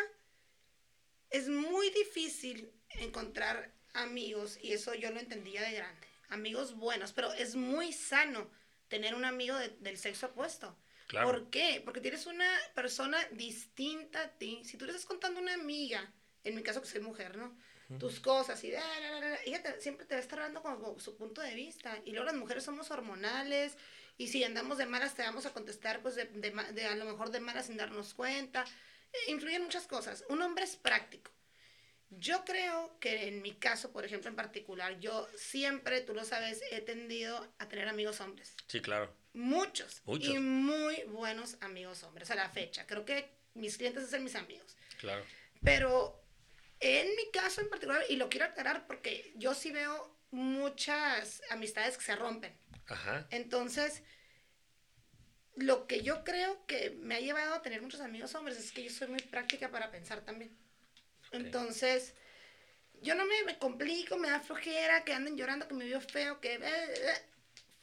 es 1.29 1.47
muy 1.49 1.89
difícil 1.91 2.71
encontrar 2.89 3.71
amigos, 3.93 4.57
y 4.61 4.73
eso 4.73 4.93
yo 4.93 5.09
lo 5.11 5.19
entendía 5.19 5.61
de 5.63 5.71
grande, 5.73 6.07
amigos 6.29 6.75
buenos, 6.75 7.11
pero 7.13 7.31
es 7.33 7.55
muy 7.55 7.91
sano 7.93 8.49
tener 8.87 9.15
un 9.15 9.25
amigo 9.25 9.55
de- 9.57 9.69
del 9.79 9.97
sexo 9.97 10.27
opuesto. 10.27 10.77
Claro. 11.13 11.27
¿Por 11.27 11.49
qué? 11.51 11.79
Porque 11.85 12.01
tienes 12.01 12.25
una 12.25 12.49
persona 12.73 13.17
distinta 13.31 14.21
a 14.23 14.29
ti. 14.31 14.63
Si 14.65 14.77
tú 14.77 14.85
le 14.85 14.91
estás 14.91 15.05
contando 15.05 15.39
a 15.39 15.43
una 15.43 15.53
amiga, 15.53 16.11
en 16.43 16.55
mi 16.55 16.63
caso 16.63 16.81
que 16.81 16.87
soy 16.87 17.01
mujer, 17.01 17.37
¿no? 17.37 17.55
Tus 17.99 18.19
cosas 18.19 18.63
y 18.63 18.71
da, 18.71 18.81
da, 18.81 19.19
da, 19.21 19.37
ella 19.45 19.61
te- 19.61 19.79
siempre 19.79 20.07
te 20.07 20.15
va 20.15 20.19
a 20.19 20.23
estar 20.23 20.39
dando 20.39 20.63
como 20.63 20.99
su 20.99 21.15
punto 21.15 21.41
de 21.41 21.53
vista. 21.53 22.01
Y 22.05 22.11
luego 22.11 22.25
las 22.25 22.33
mujeres 22.35 22.63
somos 22.63 22.89
hormonales 22.89 23.77
y 24.17 24.29
si 24.29 24.43
andamos 24.43 24.79
de 24.79 24.87
malas 24.87 25.13
te 25.13 25.21
vamos 25.21 25.45
a 25.45 25.53
contestar 25.53 26.01
pues 26.01 26.15
de, 26.15 26.25
de 26.25 26.49
de 26.73 26.85
a 26.87 26.95
lo 26.95 27.05
mejor 27.05 27.29
de 27.29 27.39
malas 27.39 27.67
sin 27.67 27.77
darnos 27.77 28.15
cuenta. 28.15 28.65
Eh, 29.13 29.31
influyen 29.31 29.61
muchas 29.63 29.85
cosas. 29.85 30.25
Un 30.29 30.41
hombre 30.41 30.63
es 30.63 30.75
práctico. 30.75 31.29
Yo 32.09 32.43
creo 32.45 32.97
que 32.99 33.27
en 33.27 33.43
mi 33.43 33.53
caso, 33.53 33.91
por 33.91 34.05
ejemplo, 34.05 34.29
en 34.29 34.35
particular, 34.35 34.99
yo 34.99 35.27
siempre, 35.35 36.01
tú 36.01 36.15
lo 36.15 36.25
sabes, 36.25 36.61
he 36.71 36.81
tendido 36.81 37.47
a 37.59 37.67
tener 37.67 37.87
amigos 37.87 38.21
hombres. 38.21 38.55
Sí, 38.67 38.81
claro. 38.81 39.15
Muchos. 39.33 40.01
Muchos. 40.05 40.29
Y 40.29 40.39
muy 40.39 41.03
buenos 41.07 41.57
amigos 41.61 42.03
hombres 42.03 42.29
a 42.31 42.35
la 42.35 42.49
fecha. 42.49 42.85
Creo 42.85 43.05
que 43.05 43.29
mis 43.55 43.77
clientes 43.77 44.09
son 44.09 44.23
mis 44.23 44.35
amigos. 44.35 44.77
Claro. 44.99 45.25
Pero 45.63 46.23
en 46.79 47.07
mi 47.15 47.31
caso 47.31 47.61
en 47.61 47.69
particular, 47.69 48.03
y 48.09 48.15
lo 48.15 48.29
quiero 48.29 48.45
aclarar 48.45 48.85
porque 48.87 49.33
yo 49.35 49.53
sí 49.53 49.71
veo 49.71 50.15
muchas 50.31 51.41
amistades 51.49 51.97
que 51.97 52.03
se 52.03 52.15
rompen. 52.15 52.55
Ajá. 52.87 53.27
Entonces, 53.31 54.03
lo 55.55 55.87
que 55.87 56.01
yo 56.01 56.23
creo 56.23 56.65
que 56.65 56.91
me 56.99 57.15
ha 57.15 57.19
llevado 57.19 57.55
a 57.55 57.61
tener 57.61 57.81
muchos 57.81 58.01
amigos 58.01 58.33
hombres 58.35 58.57
es 58.57 58.71
que 58.71 58.83
yo 58.83 58.91
soy 58.91 59.07
muy 59.07 59.21
práctica 59.21 59.69
para 59.69 59.91
pensar 59.91 60.21
también. 60.21 60.57
Entonces, 61.31 62.13
yo 63.01 63.15
no 63.15 63.25
me, 63.25 63.43
me 63.43 63.57
complico, 63.57 64.17
me 64.17 64.29
da 64.29 64.39
flojera, 64.39 65.03
que 65.03 65.13
anden 65.13 65.37
llorando, 65.37 65.67
que 65.67 65.73
me 65.73 65.85
vio 65.85 66.01
feo, 66.01 66.39
que... 66.39 66.55
eh, 66.55 66.59
eh, 66.61 67.21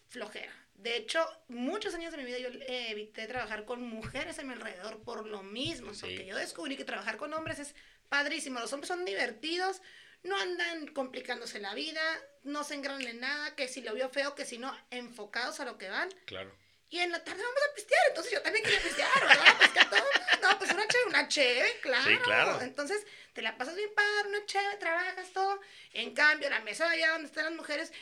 flojera. 0.08 0.52
De 0.82 0.96
hecho, 0.96 1.24
muchos 1.48 1.94
años 1.94 2.10
de 2.12 2.18
mi 2.18 2.24
vida 2.24 2.38
yo 2.38 2.48
eh, 2.48 2.90
evité 2.90 3.26
trabajar 3.26 3.64
con 3.66 3.82
mujeres 3.82 4.38
a 4.38 4.42
mi 4.42 4.52
alrededor 4.54 5.02
por 5.02 5.26
lo 5.26 5.42
mismo, 5.42 5.92
Sí. 5.94 6.00
porque 6.00 6.26
yo 6.26 6.36
descubrí 6.36 6.76
que 6.76 6.84
trabajar 6.86 7.16
con 7.18 7.32
hombres 7.34 7.58
es 7.58 7.74
padrísimo. 8.08 8.60
Los 8.60 8.72
hombres 8.72 8.88
son 8.88 9.04
divertidos, 9.04 9.82
no 10.22 10.36
andan 10.38 10.86
complicándose 10.88 11.60
la 11.60 11.74
vida, 11.74 12.00
no 12.44 12.64
se 12.64 12.74
engranan 12.76 13.06
en 13.06 13.20
nada, 13.20 13.54
que 13.56 13.68
si 13.68 13.82
lo 13.82 13.94
vio 13.94 14.08
feo, 14.08 14.34
que 14.34 14.44
si 14.46 14.56
no, 14.58 14.74
enfocados 14.90 15.60
a 15.60 15.64
lo 15.66 15.76
que 15.76 15.88
van. 15.90 16.08
Claro. 16.24 16.50
Y 16.90 16.98
en 16.98 17.12
la 17.12 17.22
tarde 17.22 17.40
vamos 17.40 17.62
a 17.70 17.74
pistear, 17.74 18.02
entonces 18.08 18.32
yo 18.32 18.42
también 18.42 18.64
quería 18.64 18.80
pistear, 18.80 19.08
¿verdad? 19.20 19.56
Pues 19.58 19.70
que 19.70 19.84
todo, 19.84 20.04
no, 20.42 20.58
pues 20.58 20.72
una 20.72 20.88
cheve, 20.88 21.04
una 21.06 21.28
cheve, 21.28 21.78
claro. 21.82 22.10
Sí, 22.10 22.18
claro. 22.18 22.60
Entonces 22.62 23.06
te 23.32 23.42
la 23.42 23.56
pasas 23.56 23.76
bien 23.76 23.94
padre, 23.94 24.28
una 24.28 24.44
cheve, 24.46 24.76
trabajas 24.78 25.32
todo. 25.32 25.60
En 25.92 26.12
cambio, 26.14 26.50
la 26.50 26.60
mesa 26.60 26.88
de 26.88 26.96
allá 26.96 27.12
donde 27.12 27.28
están 27.28 27.44
las 27.44 27.54
mujeres, 27.54 27.92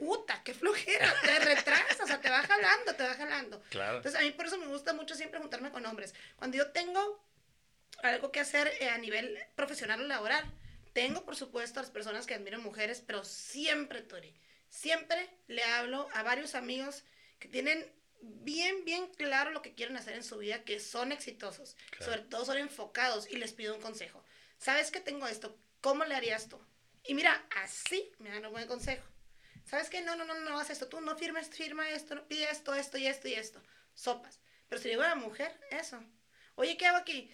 ¡uta, 0.00 0.42
qué 0.44 0.52
flojera! 0.52 1.14
Te 1.22 1.38
retrasas, 1.38 2.00
o 2.00 2.06
sea, 2.06 2.20
te 2.20 2.28
va 2.28 2.42
jalando, 2.42 2.94
te 2.94 3.02
va 3.04 3.14
jalando. 3.14 3.62
Claro. 3.70 3.96
Entonces, 3.96 4.20
a 4.20 4.24
mí 4.24 4.32
por 4.32 4.44
eso 4.44 4.58
me 4.58 4.66
gusta 4.66 4.92
mucho 4.92 5.14
siempre 5.14 5.40
juntarme 5.40 5.70
con 5.70 5.86
hombres. 5.86 6.14
Cuando 6.36 6.58
yo 6.58 6.72
tengo 6.72 7.24
algo 8.02 8.30
que 8.30 8.40
hacer 8.40 8.70
eh, 8.80 8.90
a 8.90 8.98
nivel 8.98 9.38
profesional 9.54 10.02
o 10.02 10.04
laboral, 10.04 10.44
tengo, 10.92 11.24
por 11.24 11.36
supuesto, 11.36 11.80
a 11.80 11.82
las 11.84 11.90
personas 11.90 12.26
que 12.26 12.34
admiran 12.34 12.62
mujeres, 12.62 13.02
pero 13.06 13.24
siempre, 13.24 14.02
Tori, 14.02 14.34
siempre 14.76 15.28
le 15.46 15.62
hablo 15.64 16.08
a 16.12 16.22
varios 16.22 16.54
amigos 16.54 17.04
que 17.38 17.48
tienen 17.48 17.90
bien, 18.20 18.84
bien 18.84 19.06
claro 19.14 19.50
lo 19.50 19.62
que 19.62 19.74
quieren 19.74 19.96
hacer 19.96 20.14
en 20.14 20.24
su 20.24 20.38
vida, 20.38 20.64
que 20.64 20.80
son 20.80 21.12
exitosos, 21.12 21.76
Claro. 21.90 22.04
sobre 22.12 22.22
todo 22.28 22.44
son 22.44 22.58
enfocados 22.58 23.28
y 23.30 23.36
les 23.36 23.52
pido 23.52 23.74
un 23.74 23.80
consejo. 23.80 24.24
¿Sabes 24.58 24.90
que 24.90 25.00
tengo 25.00 25.26
esto? 25.26 25.58
¿Cómo 25.80 26.04
le 26.04 26.14
harías 26.14 26.48
tú? 26.48 26.58
Y 27.04 27.14
mira, 27.14 27.46
así 27.56 28.10
me 28.18 28.30
dan 28.30 28.46
un 28.46 28.52
buen 28.52 28.66
consejo. 28.66 29.06
¿Sabes 29.64 29.90
qué? 29.90 30.00
No, 30.00 30.16
no, 30.16 30.24
no, 30.24 30.34
no 30.40 30.58
haz 30.58 30.70
esto. 30.70 30.88
Tú 30.88 31.00
no 31.00 31.16
firmes, 31.16 31.48
firma 31.48 31.88
esto, 31.90 32.14
no 32.14 32.26
pide 32.28 32.50
esto, 32.50 32.74
esto 32.74 32.98
y 32.98 33.06
esto 33.06 33.28
y 33.28 33.34
esto. 33.34 33.62
Sopas. 33.94 34.40
Pero 34.68 34.80
si 34.80 34.88
le 34.88 34.94
digo 34.94 35.02
a 35.02 35.08
la 35.08 35.14
mujer, 35.16 35.58
eso. 35.70 36.02
Oye, 36.54 36.76
¿qué 36.76 36.86
hago 36.86 36.98
aquí? 36.98 37.30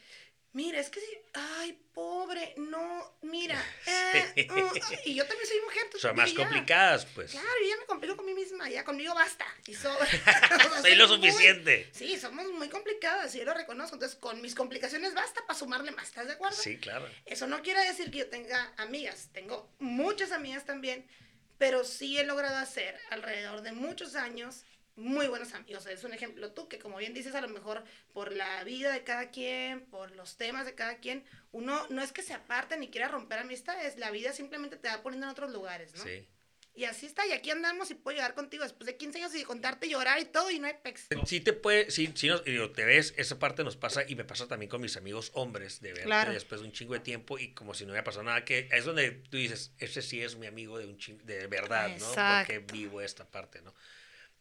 Mira, 0.54 0.78
es 0.80 0.90
que 0.90 1.00
sí. 1.00 1.06
Ay, 1.32 1.80
pobre. 1.94 2.54
No, 2.58 3.16
mira. 3.22 3.56
eh, 3.86 4.46
mm, 4.50 4.76
y 5.06 5.14
yo 5.14 5.26
también 5.26 5.48
soy 5.48 5.60
mujer. 5.62 5.88
tú- 5.90 5.98
Son 5.98 6.14
más 6.14 6.32
complicadas, 6.34 7.06
pues. 7.14 7.30
Claro, 7.30 7.46
yo 7.62 7.68
ya 7.70 7.76
me 7.78 7.86
complico 7.86 8.16
con 8.16 8.26
mí 8.26 8.34
misma. 8.34 8.68
Ya 8.68 8.84
conmigo 8.84 9.14
basta. 9.14 9.46
Y 9.66 9.74
sobra. 9.74 10.06
Soy 10.82 10.94
lo 10.94 11.08
muy- 11.08 11.30
suficiente. 11.30 11.88
Sí, 11.94 12.18
somos 12.18 12.46
muy 12.52 12.68
complicadas. 12.68 13.34
Y 13.34 13.38
yo 13.38 13.44
lo 13.44 13.54
reconozco. 13.54 13.96
Entonces, 13.96 14.18
con 14.18 14.42
mis 14.42 14.54
complicaciones 14.54 15.14
basta 15.14 15.40
para 15.46 15.58
sumarle 15.58 15.90
más. 15.92 16.08
¿Estás 16.08 16.26
de 16.26 16.34
acuerdo? 16.34 16.56
Sí, 16.56 16.76
claro. 16.78 17.08
Eso 17.24 17.46
no 17.46 17.62
quiere 17.62 17.82
decir 17.86 18.10
que 18.10 18.18
yo 18.18 18.28
tenga 18.28 18.74
amigas, 18.76 19.30
tengo 19.32 19.70
muchas 19.78 20.32
amigas 20.32 20.66
también, 20.66 21.08
pero 21.56 21.82
sí 21.84 22.18
he 22.18 22.24
logrado 22.24 22.56
hacer 22.56 22.98
alrededor 23.10 23.62
de 23.62 23.72
muchos 23.72 24.16
años 24.16 24.64
muy 24.96 25.26
buenos 25.26 25.52
amigos. 25.54 25.86
Es 25.86 26.04
un 26.04 26.12
ejemplo 26.12 26.52
tú, 26.52 26.68
que 26.68 26.78
como 26.78 26.98
bien 26.98 27.14
dices, 27.14 27.34
a 27.34 27.40
lo 27.40 27.48
mejor 27.48 27.84
por 28.12 28.32
la 28.32 28.62
vida 28.64 28.92
de 28.92 29.04
cada 29.04 29.30
quien, 29.30 29.80
por 29.86 30.10
los 30.12 30.36
temas 30.36 30.66
de 30.66 30.74
cada 30.74 30.98
quien, 30.98 31.24
uno 31.50 31.86
no 31.88 32.02
es 32.02 32.12
que 32.12 32.22
se 32.22 32.34
aparte 32.34 32.76
ni 32.76 32.88
quiera 32.88 33.08
romper 33.08 33.38
amistades, 33.38 33.98
la 33.98 34.10
vida 34.10 34.32
simplemente 34.32 34.76
te 34.76 34.88
va 34.88 35.02
poniendo 35.02 35.26
en 35.26 35.32
otros 35.32 35.50
lugares, 35.52 35.94
¿no? 35.94 36.04
Sí. 36.04 36.28
Y 36.74 36.84
así 36.84 37.04
está, 37.04 37.26
y 37.26 37.32
aquí 37.32 37.50
andamos 37.50 37.90
y 37.90 37.94
puedo 37.94 38.16
llegar 38.16 38.34
contigo 38.34 38.62
después 38.62 38.86
de 38.86 38.96
15 38.96 39.18
años 39.18 39.34
y 39.34 39.44
contarte 39.44 39.90
llorar 39.90 40.18
y 40.20 40.24
todo, 40.24 40.50
y 40.50 40.58
no 40.58 40.66
hay 40.66 40.74
pex. 40.82 41.08
Sí 41.26 41.42
te 41.42 41.52
puede, 41.52 41.90
sí, 41.90 42.10
sí 42.14 42.28
nos, 42.28 42.42
digo, 42.44 42.70
te 42.70 42.86
ves, 42.86 43.12
esa 43.18 43.38
parte 43.38 43.62
nos 43.62 43.76
pasa 43.76 44.04
y 44.08 44.14
me 44.14 44.24
pasa 44.24 44.48
también 44.48 44.70
con 44.70 44.80
mis 44.80 44.96
amigos 44.96 45.32
hombres, 45.34 45.82
de 45.82 45.90
verte 45.92 46.06
Claro. 46.06 46.32
después 46.32 46.62
de 46.62 46.66
un 46.66 46.72
chingo 46.72 46.94
de 46.94 47.00
tiempo 47.00 47.38
y 47.38 47.52
como 47.52 47.74
si 47.74 47.84
no 47.84 47.92
hubiera 47.92 48.04
pasado 48.04 48.24
nada, 48.24 48.46
que 48.46 48.70
es 48.72 48.86
donde 48.86 49.10
tú 49.10 49.36
dices, 49.36 49.72
ese 49.78 50.00
sí 50.00 50.22
es 50.22 50.36
mi 50.36 50.46
amigo 50.46 50.78
de 50.78 50.86
un 50.86 50.96
chingo, 50.96 51.22
de 51.24 51.46
verdad, 51.46 51.94
¿no? 51.98 52.06
Porque 52.06 52.60
vivo 52.72 53.02
esta 53.02 53.30
parte, 53.30 53.60
¿no? 53.60 53.74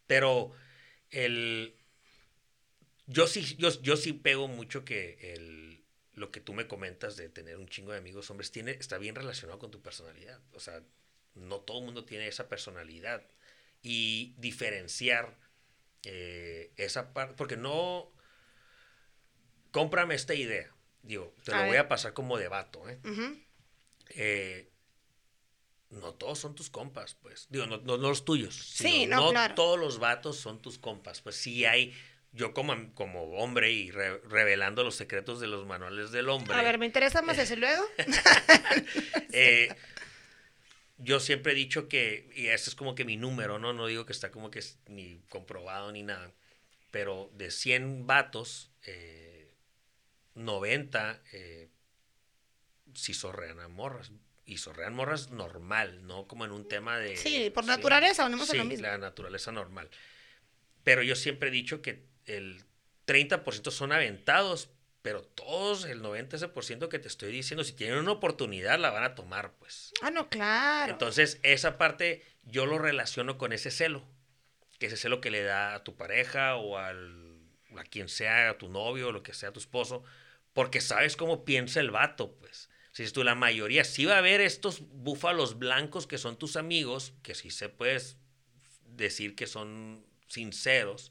Pero 0.06 0.52
el, 1.10 1.74
yo 3.06 3.26
sí, 3.26 3.56
yo, 3.56 3.70
yo 3.82 3.96
sí 3.96 4.12
pego 4.12 4.48
mucho 4.48 4.84
que 4.84 5.34
el, 5.34 5.84
lo 6.14 6.30
que 6.30 6.40
tú 6.40 6.54
me 6.54 6.66
comentas 6.66 7.16
de 7.16 7.28
tener 7.28 7.56
un 7.56 7.68
chingo 7.68 7.92
de 7.92 7.98
amigos 7.98 8.30
hombres 8.30 8.50
tiene, 8.50 8.72
está 8.72 8.98
bien 8.98 9.14
relacionado 9.14 9.58
con 9.58 9.70
tu 9.70 9.82
personalidad, 9.82 10.40
o 10.52 10.60
sea, 10.60 10.82
no 11.34 11.60
todo 11.60 11.78
el 11.78 11.84
mundo 11.86 12.04
tiene 12.04 12.28
esa 12.28 12.48
personalidad 12.48 13.26
y 13.82 14.34
diferenciar 14.38 15.36
eh, 16.04 16.72
esa 16.76 17.12
parte, 17.12 17.34
porque 17.34 17.56
no, 17.56 18.12
cómprame 19.70 20.14
esta 20.14 20.34
idea, 20.34 20.70
digo, 21.02 21.34
te 21.44 21.52
A 21.52 21.62
lo 21.62 21.66
voy 21.66 21.78
a 21.78 21.88
pasar 21.88 22.12
como 22.12 22.38
debato, 22.38 22.88
¿eh? 22.88 22.98
Ujú. 23.04 23.38
Eh, 24.10 24.71
no 25.92 26.14
todos 26.14 26.38
son 26.38 26.54
tus 26.54 26.68
compas, 26.70 27.14
pues, 27.14 27.46
digo, 27.50 27.66
no, 27.66 27.76
no- 27.78 27.96
no 27.98 28.08
los 28.08 28.24
tuyos, 28.24 28.54
Sí, 28.56 29.06
no, 29.06 29.30
claro. 29.30 29.54
todos 29.54 29.78
los 29.78 29.98
vatos 29.98 30.38
son 30.38 30.60
tus 30.60 30.78
compas, 30.78 31.20
pues 31.20 31.36
sí 31.36 31.64
hay, 31.64 31.94
yo 32.32 32.52
como, 32.54 32.94
como 32.94 33.24
hombre 33.36 33.72
y 33.72 33.90
re- 33.90 34.18
revelando 34.20 34.84
los 34.84 34.94
secretos 34.96 35.38
de 35.40 35.46
los 35.48 35.66
manuales 35.66 36.10
del 36.10 36.28
hombre, 36.28 36.54
A 36.56 36.62
ver, 36.62 36.78
me 36.78 36.86
interesa 36.86 37.22
más 37.22 37.38
eso 37.38 37.54
y 37.54 37.58
luego. 37.58 37.82
eh, 39.32 39.74
yo 40.98 41.20
siempre 41.20 41.52
he 41.52 41.54
dicho 41.56 41.88
que, 41.88 42.30
y 42.34 42.46
este 42.46 42.70
es 42.70 42.76
como 42.76 42.94
que 42.94 43.04
mi 43.04 43.16
número, 43.16 43.58
¿no? 43.58 43.72
No 43.72 43.86
digo 43.86 44.06
que 44.06 44.12
está 44.12 44.30
como 44.30 44.50
que 44.50 44.60
es 44.60 44.78
ni 44.86 45.20
comprobado 45.28 45.90
ni 45.92 46.02
nada, 46.02 46.32
pero 46.90 47.30
de 47.34 47.50
100 47.50 48.06
vatos, 48.06 48.70
eh, 48.86 49.52
90 50.34 51.20
eh, 51.32 51.68
sí 52.94 53.14
sorrean 53.14 53.60
a 53.60 53.68
morras. 53.68 54.10
Y 54.44 54.58
sorrean 54.58 54.94
morras 54.94 55.30
normal, 55.30 56.06
no 56.06 56.26
como 56.26 56.44
en 56.44 56.52
un 56.52 56.68
tema 56.68 56.98
de... 56.98 57.16
Sí, 57.16 57.50
por 57.50 57.64
naturaleza, 57.64 58.24
venimos 58.24 58.48
a 58.48 58.52
sí, 58.52 58.58
lo 58.58 58.64
mismo. 58.64 58.86
la 58.86 58.98
naturaleza 58.98 59.52
normal. 59.52 59.88
Pero 60.84 61.02
yo 61.02 61.14
siempre 61.14 61.48
he 61.48 61.52
dicho 61.52 61.80
que 61.80 62.04
el 62.26 62.64
30% 63.06 63.70
son 63.70 63.92
aventados, 63.92 64.70
pero 65.02 65.22
todos, 65.22 65.84
el 65.84 66.02
90 66.02 66.36
ese 66.36 66.48
por 66.48 66.64
ciento 66.64 66.88
que 66.88 66.98
te 66.98 67.08
estoy 67.08 67.32
diciendo, 67.32 67.64
si 67.64 67.72
tienen 67.72 67.98
una 67.98 68.12
oportunidad, 68.12 68.78
la 68.78 68.90
van 68.90 69.04
a 69.04 69.14
tomar, 69.14 69.52
pues. 69.58 69.92
Ah, 70.02 70.10
no, 70.10 70.28
claro. 70.28 70.92
Entonces, 70.92 71.38
esa 71.42 71.78
parte 71.78 72.24
yo 72.42 72.66
lo 72.66 72.78
relaciono 72.78 73.38
con 73.38 73.52
ese 73.52 73.70
celo, 73.70 74.04
que 74.78 74.86
ese 74.86 74.96
celo 74.96 75.20
que 75.20 75.30
le 75.30 75.42
da 75.42 75.74
a 75.74 75.84
tu 75.84 75.96
pareja 75.96 76.56
o 76.56 76.78
al, 76.78 77.38
a 77.76 77.84
quien 77.84 78.08
sea, 78.08 78.50
a 78.50 78.58
tu 78.58 78.68
novio, 78.68 79.08
o 79.08 79.12
lo 79.12 79.22
que 79.22 79.34
sea, 79.34 79.50
a 79.50 79.52
tu 79.52 79.60
esposo, 79.60 80.04
porque 80.52 80.80
sabes 80.80 81.16
cómo 81.16 81.44
piensa 81.44 81.80
el 81.80 81.90
vato, 81.90 82.34
pues. 82.36 82.68
Si 82.92 83.10
tú, 83.10 83.24
la 83.24 83.34
mayoría, 83.34 83.84
sí 83.84 84.04
va 84.04 84.14
a 84.16 84.18
haber 84.18 84.40
estos 84.40 84.80
búfalos 84.90 85.58
blancos 85.58 86.06
que 86.06 86.18
son 86.18 86.38
tus 86.38 86.56
amigos, 86.56 87.14
que 87.22 87.34
sí 87.34 87.50
se 87.50 87.68
puedes 87.70 88.16
decir 88.86 89.34
que 89.34 89.46
son 89.46 90.04
sinceros, 90.28 91.10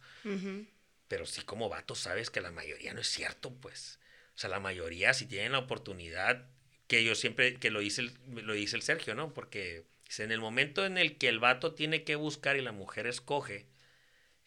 pero 1.07 1.25
sí 1.25 1.41
como 1.41 1.67
vato 1.69 1.95
sabes 1.95 2.29
que 2.29 2.39
la 2.41 2.51
mayoría 2.51 2.93
no 2.93 3.01
es 3.01 3.07
cierto, 3.07 3.53
pues. 3.55 3.99
O 4.35 4.37
sea, 4.37 4.49
la 4.49 4.59
mayoría 4.59 5.13
si 5.13 5.25
tienen 5.25 5.51
la 5.53 5.59
oportunidad, 5.59 6.47
que 6.87 7.03
yo 7.03 7.15
siempre, 7.15 7.55
que 7.55 7.71
lo 7.71 7.79
dice 7.79 8.01
el, 8.01 8.13
lo 8.45 8.53
dice 8.53 8.75
el 8.75 8.81
Sergio, 8.81 9.15
¿no? 9.15 9.33
Porque 9.33 9.85
en 10.19 10.31
el 10.31 10.39
momento 10.39 10.85
en 10.85 10.97
el 10.97 11.17
que 11.17 11.29
el 11.29 11.39
vato 11.39 11.73
tiene 11.73 12.03
que 12.03 12.15
buscar 12.15 12.57
y 12.57 12.61
la 12.61 12.71
mujer 12.73 13.07
escoge, 13.07 13.65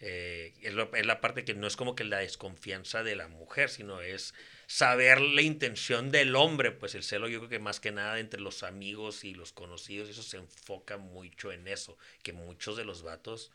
eh, 0.01 0.53
es, 0.63 0.75
lo- 0.75 0.95
es 0.95 1.07
la 1.07 1.21
parte 1.21 1.45
que 1.45 1.55
no 1.55 1.67
es 1.67 1.77
como 1.77 1.95
que 1.95 2.05
la 2.05 2.19
desconfianza 2.19 3.03
de 3.03 3.17
la 3.17 3.29
mujer, 3.29 3.71
sino 3.71 4.01
es 4.03 4.35
saber 4.75 5.21
la 5.21 5.41
intención 5.41 6.11
del 6.11 6.35
hombre, 6.35 6.73
pues 6.73 6.97
el 6.97 7.05
celo 7.05 7.29
yo 7.29 7.39
creo 7.39 7.49
que 7.49 7.59
más 7.61 7.79
que 7.79 7.93
nada 7.93 8.19
entre 8.19 8.41
los 8.41 8.65
amigos 8.65 9.23
y 9.23 9.33
los 9.33 9.53
conocidos, 9.53 10.09
eso 10.09 10.25
se 10.25 10.39
enfoca 10.39 10.97
mucho 10.97 11.53
en 11.53 11.69
eso, 11.69 11.97
que 12.25 12.33
muchos 12.33 12.77
de 12.77 12.85
los 12.85 13.05
vatos 13.05 13.53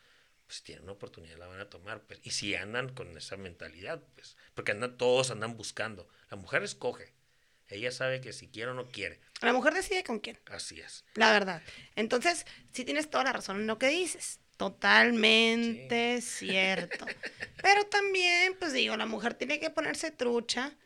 pues 0.48 0.64
tienen 0.64 0.86
una 0.86 0.94
oportunidad, 0.94 1.38
la 1.38 1.48
van 1.48 1.60
a 1.60 1.70
tomar, 1.70 2.04
pues, 2.04 2.22
y 2.24 2.32
si 2.32 2.56
andan 2.56 2.94
con 2.94 3.18
esa 3.18 3.36
mentalidad, 3.36 4.02
pues, 4.16 4.38
porque 4.54 4.72
andan, 4.72 4.96
todos 4.98 5.30
andan 5.30 5.58
buscando, 5.58 6.08
la 6.32 6.38
mujer 6.38 6.64
escoge, 6.64 7.12
ella 7.68 7.92
sabe 7.92 8.22
que 8.22 8.32
si 8.32 8.48
quiere 8.48 8.72
o 8.72 8.74
no 8.74 8.88
quiere, 8.88 9.20
La 9.42 9.52
mujer 9.52 9.74
decide 9.74 10.06
con 10.06 10.20
quién, 10.20 10.40
así 10.46 10.80
es. 10.80 11.04
la 11.16 11.34
verdad. 11.34 11.62
Entonces, 11.98 12.46
sí 12.72 12.86
tienes 12.86 13.10
toda 13.10 13.26
la 13.26 13.34
razón 13.34 13.58
en 13.58 13.68
lo 13.68 13.78
que 13.78 13.90
dices. 13.90 14.40
Totalmente 14.56 16.22
cierto. 16.22 17.06
Pero 17.62 17.86
también, 17.88 18.56
pues 18.58 18.72
digo, 18.72 18.96
la 18.96 19.06
mujer 19.06 19.34
tiene 19.34 19.60
que 19.60 19.70
ponerse 19.70 20.12
trucha. 20.12 20.78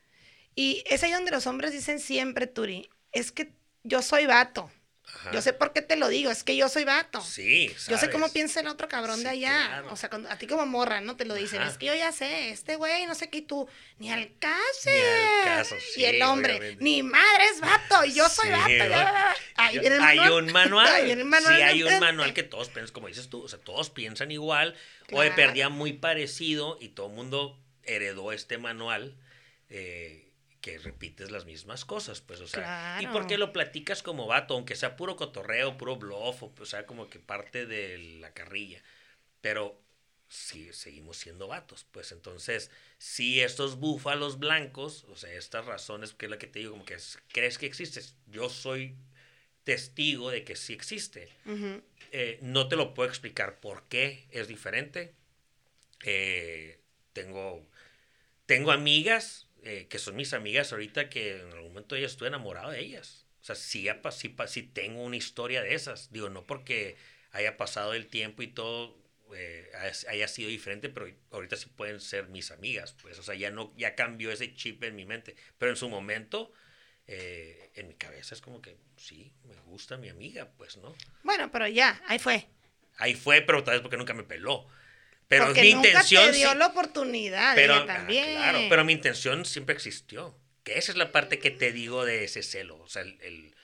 Y 0.55 0.83
es 0.87 1.03
ahí 1.03 1.11
donde 1.11 1.31
los 1.31 1.47
hombres 1.47 1.71
dicen 1.71 1.99
siempre, 1.99 2.47
Turi, 2.47 2.89
es 3.11 3.31
que 3.31 3.51
yo 3.83 4.01
soy 4.01 4.25
vato. 4.25 4.71
Ajá. 5.05 5.31
Yo 5.31 5.41
sé 5.41 5.53
por 5.53 5.73
qué 5.73 5.81
te 5.81 5.95
lo 5.95 6.07
digo, 6.07 6.31
es 6.31 6.43
que 6.43 6.55
yo 6.55 6.69
soy 6.69 6.85
vato. 6.85 7.21
Sí, 7.21 7.67
Yo 7.87 7.97
sé 7.97 8.07
cómo 8.09 8.21
sabes. 8.25 8.31
piensa 8.33 8.61
el 8.61 8.67
otro 8.67 8.87
cabrón 8.87 9.21
de 9.21 9.29
allá. 9.29 9.65
claro. 9.67 9.87
O 9.91 9.95
sea, 9.95 10.09
cuando- 10.09 10.29
a 10.29 10.37
ti 10.37 10.47
como 10.47 10.65
morra, 10.65 11.01
¿no? 11.01 11.15
Te 11.17 11.25
lo 11.25 11.35
dicen. 11.35 11.61
Ajá. 11.61 11.69
Es 11.71 11.77
que 11.77 11.85
yo 11.87 11.93
ya 11.95 12.11
sé, 12.11 12.49
este 12.49 12.77
güey, 12.77 13.05
no 13.05 13.13
sé 13.13 13.29
qué, 13.29 13.39
y 13.39 13.41
tú, 13.43 13.67
ni 13.99 14.11
al 14.11 14.31
caso. 14.39 14.59
Ni 14.85 14.91
al 14.91 15.43
caso, 15.57 15.75
y 15.97 16.05
el 16.05 16.21
hombre, 16.23 16.53
obviamente. 16.57 16.83
ni 16.83 17.03
madre 17.03 17.45
es 17.53 17.59
vato, 17.61 18.05
y 18.05 18.13
yo 18.13 18.27
soy 18.29 18.47
Sí, 18.47 18.77
vato. 18.79 19.37
Ahí 19.55 19.77
viene 19.79 19.95
el 19.97 20.01
hay 20.01 20.17
manual. 20.17 20.43
un 20.45 20.51
manual. 20.51 20.87
Viene 21.05 21.21
el 21.21 21.27
manual 21.27 21.55
Sí, 21.55 21.61
hay 21.61 21.83
un 21.83 21.99
manual 21.99 22.33
que 22.33 22.43
todos 22.43 22.69
piensan, 22.69 22.93
como 22.93 23.07
dices 23.07 23.29
tú, 23.29 23.43
o 23.43 23.47
sea, 23.49 23.59
todos 23.59 23.89
piensan 23.91 24.31
igual, 24.31 24.75
o 25.11 25.21
de 25.21 25.31
perdía 25.31 25.69
muy 25.69 25.93
parecido, 25.93 26.77
y 26.81 26.89
todo 26.89 27.07
el 27.07 27.13
mundo 27.13 27.59
heredó 27.83 28.31
este 28.31 28.57
manual, 28.57 29.15
eh, 29.69 30.22
que 30.63 30.78
repites 30.78 31.30
las 31.30 31.43
mismas 31.43 31.84
cosas, 31.84 32.21
pues, 32.21 32.39
o 32.39 32.47
sea, 32.47 32.97
¿y 32.97 33.04
Claro. 33.08 33.28
qué 33.28 33.38
lo 33.38 33.52
platicas 33.52 34.02
como 34.02 34.28
vato? 34.28 34.54
Aunque 34.54 34.78
sea 34.78 34.95
puro 34.95 35.17
cotorreo, 35.17 35.78
puro 35.78 35.97
bluff, 35.97 36.41
o, 36.41 36.54
o 36.58 36.65
sea, 36.65 36.86
como 36.86 37.10
que 37.10 37.19
parte 37.19 37.65
de 37.65 37.97
la 38.21 38.34
carrilla, 38.34 38.82
pero 39.41 39.78
sí, 40.30 40.71
seguimos 40.71 41.17
siendo 41.17 41.49
vatos, 41.49 41.86
pues, 41.91 42.13
entonces, 42.13 42.71
si 42.97 43.41
estos 43.41 43.76
búfalos 43.78 44.39
blancos, 44.39 45.04
o 45.10 45.17
sea, 45.17 45.34
estas 45.34 45.65
razones, 45.65 46.13
que 46.13 46.28
es 46.28 46.30
la 46.32 46.38
que 46.38 46.47
te 46.47 46.60
digo, 46.60 46.71
como 46.71 46.86
que 46.86 46.93
es- 46.93 47.19
crees 47.34 47.58
que 47.58 47.65
existes, 47.65 48.15
yo 48.28 48.47
soy 48.49 48.95
testigo 49.65 50.30
de 50.32 50.45
que 50.45 50.56
sí 50.56 50.71
existe. 50.71 51.28
Ujú. 51.45 51.82
Eh, 52.13 52.39
no 52.41 52.69
te 52.69 52.78
lo 52.78 52.93
puedo 52.93 53.10
explicar 53.10 53.60
por 53.60 53.84
qué 53.89 54.28
es 54.32 54.47
diferente. 54.47 55.13
Eh, 56.06 56.80
tengo, 57.12 57.67
tengo 58.45 58.71
amigas 58.71 59.47
eh, 59.63 59.88
que 59.89 59.99
son 59.99 60.15
mis 60.15 60.34
amigas 60.34 60.71
ahorita 60.71 61.10
que 61.10 61.39
en 61.41 61.47
algún 61.52 61.69
momento 61.69 61.95
yo 61.97 62.06
estuve 62.06 62.28
enamorado 62.28 62.71
de 62.71 62.80
ellas. 62.80 63.26
O 63.41 63.45
sea, 63.45 63.56
sí, 63.56 63.88
sí, 64.12 64.36
sí 64.47 64.63
tengo 64.63 65.04
una 65.04 65.15
historia 65.17 65.62
de 65.62 65.73
esas. 65.73 66.12
Digo, 66.12 66.30
no 66.30 66.43
porque 66.45 66.95
haya 67.32 67.58
pasado 67.58 67.93
el 67.93 68.08
tiempo 68.08 68.41
y 68.41 68.47
todo 68.47 69.02
eh, 69.36 69.69
haya- 69.80 70.10
haya 70.12 70.28
sido 70.28 70.49
diferente, 70.49 70.89
pero 70.89 71.08
ahorita 71.32 71.56
sí 71.58 71.67
pueden 71.76 71.99
ser 71.99 72.28
mis 72.28 72.52
amigas. 72.52 72.93
Pues, 73.02 73.17
o 73.19 73.23
sea, 73.23 73.36
ya 73.36 73.49
no, 73.52 73.73
ya 73.76 73.95
cambió 73.95 74.32
ese 74.32 74.54
chip 74.54 74.84
en 74.84 74.95
mi 74.95 75.06
mente. 75.06 75.36
Pero 75.58 75.71
en 75.71 75.76
su 75.78 75.89
momento, 75.89 76.54
eh, 77.08 77.71
en 77.76 77.88
mi 77.88 77.95
cabeza 77.95 78.36
es 78.36 78.41
como 78.41 78.62
que 78.62 78.78
sí, 78.97 79.34
me 79.43 79.56
gusta 79.62 79.97
mi 79.97 80.10
amiga, 80.10 80.52
pues, 80.58 80.78
¿no? 80.78 80.95
Bueno, 81.23 81.52
pero 81.52 81.67
ya, 81.67 82.02
ahí 82.08 82.19
fue. 82.19 82.47
Ahí 82.97 83.15
fue, 83.15 83.41
pero 83.41 83.63
tal 83.63 83.73
vez 83.76 83.82
porque 83.82 83.97
nunca 83.97 84.13
me 84.13 84.23
peló. 84.23 84.67
Pero 85.33 85.45
Porque 85.45 85.61
mi 85.61 85.73
nunca 85.73 85.87
intención 85.89 86.31
te 86.31 86.37
dio 86.37 86.53
la 86.53 86.67
oportunidad, 86.67 87.55
pero, 87.55 87.73
ella 87.73 87.83
ah, 87.83 87.87
también. 87.87 88.35
claro, 88.35 88.59
pero 88.69 88.85
mi 88.85 88.93
intención 88.93 89.45
siempre 89.45 89.73
existió. 89.73 90.37
Que 90.63 90.77
esa 90.77 90.91
es 90.91 90.97
la 90.97 91.11
parte 91.11 91.39
que 91.39 91.49
te 91.51 91.71
digo 91.71 92.05
de 92.05 92.23
ese 92.23 92.43
celo. 92.43 92.77
O 92.77 92.87
sea, 92.87 93.01
el, 93.01 93.19
el, 93.21 93.55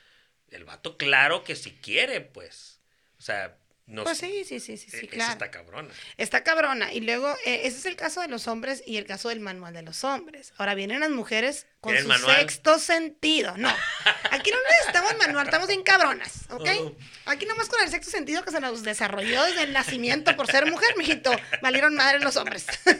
el 0.50 0.66
vato, 0.66 0.98
claro 0.98 1.44
que 1.44 1.56
si 1.56 1.72
quiere, 1.72 2.22
pues. 2.22 2.80
O 3.20 3.22
sea, 3.22 3.56
no 3.90 4.04
Pues 4.04 4.20
sí, 4.20 4.44
sí, 4.46 4.60
sí, 4.60 4.78
sí, 4.78 4.90
sí, 4.90 4.98
esa 4.98 5.08
claro. 5.08 5.32
está 5.34 5.52
cabrona. 5.52 5.90
Está 6.18 6.44
cabrona. 6.44 6.94
Y 6.94 7.02
luego, 7.02 7.36
eh, 7.44 7.62
ese 7.64 7.80
es 7.80 7.86
el 7.88 7.96
caso 7.96 8.22
de 8.22 8.28
los 8.28 8.48
hombres 8.48 8.84
y 8.86 8.98
el 8.98 9.06
caso 9.06 9.30
del 9.30 9.40
manual 9.40 9.74
de 9.74 9.82
los 9.82 10.04
hombres. 10.04 10.54
Ahora 10.58 10.76
vienen 10.76 11.00
las 11.00 11.10
mujeres 11.10 11.66
con 11.82 11.94
¿Tienen 11.94 12.04
su 12.04 12.10
manual? 12.10 12.36
sexto 12.38 12.78
sentido. 12.78 13.58
No, 13.58 13.70
aquí 14.32 14.52
no 14.52 14.58
necesitamos 14.70 15.18
manual, 15.18 15.46
estamos 15.48 15.68
bien 15.68 15.82
cabronas, 15.82 16.46
¿ok? 16.50 16.70
Oh. 16.82 16.96
Aquí 17.26 17.46
nomás 17.48 17.68
con 17.68 17.82
el 17.82 17.90
sexto 17.90 18.12
sentido 18.12 18.44
que 18.44 18.52
se 18.52 18.60
nos 18.60 18.84
desarrolló 18.84 19.44
desde 19.46 19.64
el 19.64 19.74
nacimiento 19.74 20.36
por 20.36 20.46
ser 20.46 20.70
mujer, 20.70 20.96
mijito. 20.96 21.32
Valieron 21.64 21.96
madre 21.96 22.20
los 22.20 22.36
hombres. 22.38 22.68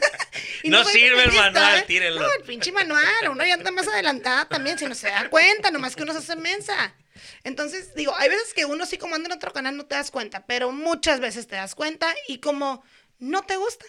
No 0.64 0.84
sirve 0.84 1.24
el 1.24 1.32
manual, 1.32 1.78
¿eh? 1.78 1.84
tírenlo. 1.86 2.20
No, 2.20 2.28
el 2.34 2.42
pinche 2.42 2.70
manual. 2.70 3.28
Uno 3.30 3.44
ya 3.46 3.54
anda 3.54 3.70
más 3.70 3.88
adelantada 3.88 4.46
también, 4.46 4.78
si 4.78 4.86
no 4.86 4.94
se 4.94 5.08
da 5.08 5.28
cuenta, 5.28 5.70
nomás 5.70 5.96
que 5.96 6.02
uno 6.02 6.12
se 6.12 6.18
hace 6.18 6.36
mensa. 6.36 6.94
Entonces, 7.44 7.94
digo, 7.94 8.14
hay 8.16 8.28
veces 8.28 8.52
que 8.54 8.64
uno 8.64 8.86
sí 8.86 8.98
como 8.98 9.14
anda 9.14 9.26
en 9.28 9.32
otro 9.36 9.52
canal 9.52 9.76
no 9.76 9.86
te 9.86 9.94
das 9.94 10.10
cuenta, 10.10 10.46
pero 10.46 10.72
muchas 10.72 11.20
veces 11.20 11.46
te 11.46 11.56
das 11.56 11.74
cuenta 11.74 12.14
y 12.28 12.38
como 12.38 12.84
no 13.18 13.42
te 13.42 13.56
gusta, 13.56 13.84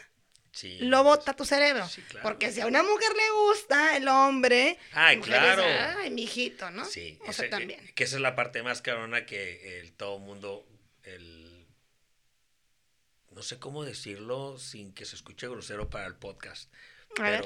Sí. 0.52 0.80
lo 0.82 1.04
bota 1.04 1.34
tu 1.34 1.46
cerebro. 1.46 1.88
Sí, 1.88 2.02
claro. 2.02 2.24
Porque 2.28 2.52
si 2.52 2.60
a 2.60 2.66
una 2.68 2.84
mujer 2.84 3.10
le 3.16 3.32
gusta 3.50 3.96
el 3.96 4.08
hombre, 4.10 4.78
Ay, 4.92 5.16
la 5.16 5.20
mujer 5.22 5.42
dice, 5.42 5.54
claro. 5.56 6.00
Ay, 6.02 6.10
mijito, 6.12 6.72
¿no? 6.72 6.84
Sí, 6.86 7.18
o 7.22 7.32
sea, 7.32 7.46
ese- 7.46 7.48
también. 7.48 7.92
Que 7.96 8.04
esa 8.04 8.18
es 8.18 8.22
la 8.22 8.36
parte 8.36 8.62
más 8.62 8.82
cabrona 8.82 9.26
que 9.26 9.80
el, 9.80 9.94
todo 9.94 10.20
mundo, 10.20 10.68
el, 11.04 11.66
no 13.32 13.44
sé 13.44 13.60
cómo 13.60 13.86
decirlo 13.86 14.58
sin 14.60 14.94
que 14.94 15.06
se 15.06 15.16
escuche 15.16 15.48
grosero 15.48 15.90
para 15.90 16.06
el 16.06 16.16
podcast. 16.16 16.70
A 17.18 17.24
ver, 17.30 17.46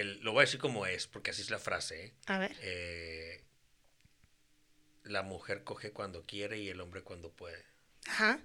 el, 0.00 0.20
lo 0.20 0.32
voy 0.32 0.40
a 0.42 0.46
decir 0.46 0.60
como 0.60 0.86
es, 0.86 1.06
porque 1.06 1.30
así 1.30 1.42
es 1.42 1.50
la 1.50 1.58
frase. 1.58 2.04
¿eh? 2.06 2.12
a 2.26 2.38
ver. 2.38 2.56
Eh, 2.62 3.44
la 5.04 5.22
mujer 5.22 5.64
coge 5.64 5.92
cuando 5.92 6.22
quiere 6.24 6.58
y 6.58 6.68
el 6.68 6.80
hombre 6.80 7.02
cuando 7.02 7.30
puede. 7.32 7.64
Ajá. 8.06 8.40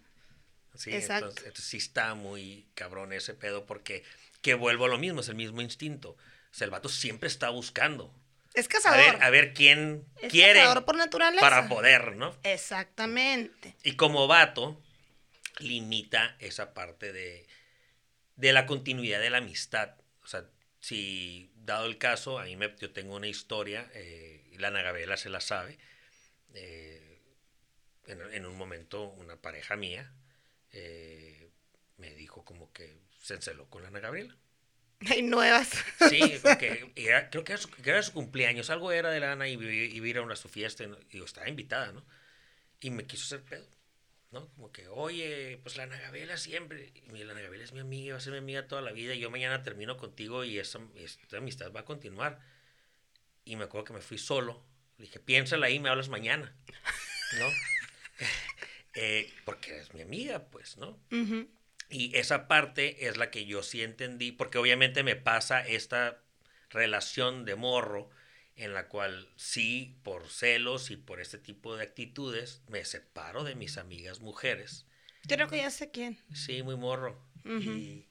Sí, 0.75 0.93
Exacto. 0.93 1.25
Entonces, 1.29 1.45
entonces 1.47 1.65
sí 1.65 1.77
está 1.77 2.13
muy 2.15 2.67
cabrón 2.75 3.13
ese 3.13 3.33
pedo 3.33 3.65
porque 3.65 4.03
que 4.41 4.53
vuelvo 4.53 4.85
a 4.85 4.89
lo 4.89 4.97
mismo, 4.97 5.21
es 5.21 5.29
el 5.29 5.35
mismo 5.35 5.61
instinto. 5.61 6.11
O 6.11 6.53
sea, 6.53 6.65
el 6.65 6.71
vato 6.71 6.89
siempre 6.89 7.27
está 7.27 7.49
buscando. 7.49 8.13
Es 8.53 8.65
A 8.65 8.69
cazador. 8.69 8.97
ver, 9.13 9.23
a 9.23 9.29
ver 9.29 9.53
quién 9.53 10.05
es 10.21 10.31
quiere 10.31 10.59
cazador 10.61 10.85
por 10.85 10.95
naturaleza. 10.97 11.41
para 11.41 11.67
poder, 11.67 12.15
¿no? 12.15 12.35
Exactamente. 12.43 13.75
Y 13.83 13.95
como 13.95 14.27
vato, 14.27 14.81
limita 15.59 16.35
esa 16.39 16.73
parte 16.73 17.11
de, 17.13 17.47
de 18.35 18.53
la 18.53 18.65
continuidad 18.65 19.19
de 19.19 19.29
la 19.29 19.37
amistad. 19.39 19.95
O 20.23 20.27
sea, 20.27 20.45
si 20.87 21.51
dado 21.55 21.85
el 21.87 21.97
caso, 21.97 22.39
a 22.39 22.45
mí 22.45 22.55
me, 22.55 22.75
yo 22.79 22.91
tengo 22.91 23.15
una 23.15 23.27
historia, 23.27 23.89
eh, 23.93 24.49
y 24.53 24.57
la 24.59 24.69
Ana 24.69 24.81
Gabriela 24.83 25.17
se 25.17 25.29
la 25.29 25.41
sabe. 25.41 25.77
eh, 26.55 27.21
en, 28.07 28.21
en 28.33 28.45
un 28.45 28.57
momento, 28.57 29.05
una 29.11 29.37
pareja 29.37 29.75
mía 29.75 30.13
eh, 30.71 31.49
me 31.97 32.13
dijo 32.15 32.45
como 32.45 32.71
que 32.73 32.97
se 33.21 33.35
enceló 33.35 33.69
con 33.69 33.81
la 33.83 33.89
Ana 33.89 33.99
Gabriela. 34.01 34.35
Hay 35.09 35.21
nuevas. 35.23 35.69
Sí, 35.97 36.39
porque 36.41 36.91
era- 36.95 37.29
creo 37.29 37.43
que 37.43 37.53
era, 37.53 37.61
su, 37.61 37.69
que 37.69 37.89
era 37.89 38.03
su 38.03 38.13
cumpleaños, 38.13 38.69
algo 38.69 38.91
era 38.91 39.09
de 39.11 39.19
la 39.19 39.33
Ana 39.33 39.47
y 39.47 39.53
iba 39.53 39.63
iba 39.71 40.05
a 40.05 40.09
ir 40.09 40.17
a 40.17 40.21
una 40.21 40.35
su 40.35 40.49
fiesta, 40.49 40.83
y, 40.83 41.17
y 41.17 41.23
estaba 41.23 41.49
invitada, 41.49 41.91
¿no? 41.91 42.05
Y 42.81 42.91
me 42.91 43.05
quiso 43.07 43.25
hacer 43.25 43.43
pedo, 43.45 43.67
¿no? 44.31 44.47
Como 44.55 44.71
que, 44.71 44.87
oye, 44.89 45.59
pues 45.63 45.77
la 45.77 45.83
Ana 45.83 45.99
Gabriela 45.99 46.37
siempre, 46.37 46.91
y 46.95 47.09
mi- 47.11 47.23
la 47.23 47.31
Ana 47.33 47.41
Gabriela 47.41 47.63
es 47.65 47.73
mi 47.73 47.79
amiga, 47.79 48.13
va 48.13 48.17
a 48.17 48.21
ser 48.21 48.33
mi 48.33 48.39
amiga 48.39 48.67
toda 48.67 48.81
la 48.81 48.91
vida, 48.91 49.13
y 49.13 49.19
yo 49.19 49.29
mañana 49.29 49.63
termino 49.63 49.97
contigo 49.97 50.43
y 50.43 50.59
esa, 50.59 50.79
esta 50.95 51.37
amistad 51.37 51.71
va 51.71 51.81
a 51.81 51.85
continuar. 51.85 52.39
Y 53.45 53.55
me 53.55 53.63
acuerdo 53.65 53.85
que 53.85 53.93
me 53.93 54.01
fui 54.01 54.17
solo, 54.17 54.63
Le 54.97 55.05
dije, 55.05 55.19
piénsala 55.19 55.67
ahí, 55.67 55.79
me 55.79 55.89
hablas 55.89 56.09
mañana, 56.09 56.55
¿no? 57.39 57.47
Eh, 58.99 59.31
porque 59.45 59.77
es 59.77 59.93
mi 59.93 60.01
amiga, 60.01 60.45
pues, 60.49 60.77
¿no? 60.77 60.99
Y 61.89 62.17
esa 62.17 62.47
parte 62.47 63.05
es 63.07 63.15
la 63.17 63.29
que 63.29 63.45
yo 63.45 63.61
sí 63.61 63.83
entendí, 63.83 64.31
porque 64.31 64.57
obviamente 64.57 65.03
me 65.03 65.15
pasa 65.15 65.65
esta 65.65 66.19
relación 66.71 67.45
de 67.45 67.53
morro 67.55 68.09
en 68.57 68.73
la 68.73 68.87
cual 68.87 69.29
sí, 69.35 69.95
por 70.03 70.27
celos 70.29 70.91
y 70.91 70.97
por 70.97 71.21
este 71.21 71.37
tipo 71.37 71.75
de 71.75 71.83
actitudes, 71.83 72.61
me 72.67 72.83
separo 72.85 73.43
de 73.43 73.55
mis 73.55 73.77
amigas 73.77 74.19
mujeres. 74.19 74.85
Creo 75.27 75.47
que 75.47 75.57
ya 75.57 75.69
sé 75.69 75.91
quién. 75.91 76.17
Sí, 76.33 76.63
muy 76.63 76.75
morro. 76.75 77.21
Y, 77.45 78.05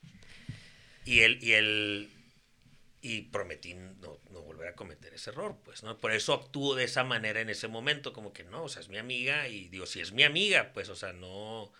y 1.04 1.20
él, 1.20 1.38
y 1.42 1.52
él, 1.52 2.10
y 3.02 3.22
prometí 3.22 3.74
no, 3.74 4.18
no 4.30 4.40
volver 4.42 4.68
a 4.68 4.74
cometer 4.74 5.12
ese 5.12 5.30
error, 5.30 5.58
pues, 5.64 5.82
¿no? 5.82 5.98
Por 5.98 6.12
eso 6.12 6.32
actúo 6.32 6.74
de 6.74 6.84
esa 6.84 7.04
manera 7.04 7.40
en 7.40 7.50
ese 7.50 7.68
momento, 7.68 8.12
como 8.12 8.32
que 8.32 8.44
no, 8.44 8.64
o 8.64 8.68
sea, 8.68 8.80
es 8.80 8.88
mi 8.88 8.98
amiga, 8.98 9.48
y 9.48 9.68
digo, 9.68 9.84
si 9.84 10.00
es 10.00 10.12
mi 10.12 10.22
amiga, 10.22 10.72
pues, 10.72 10.88
o 10.88 10.96
sea, 10.96 11.12
no, 11.12 11.70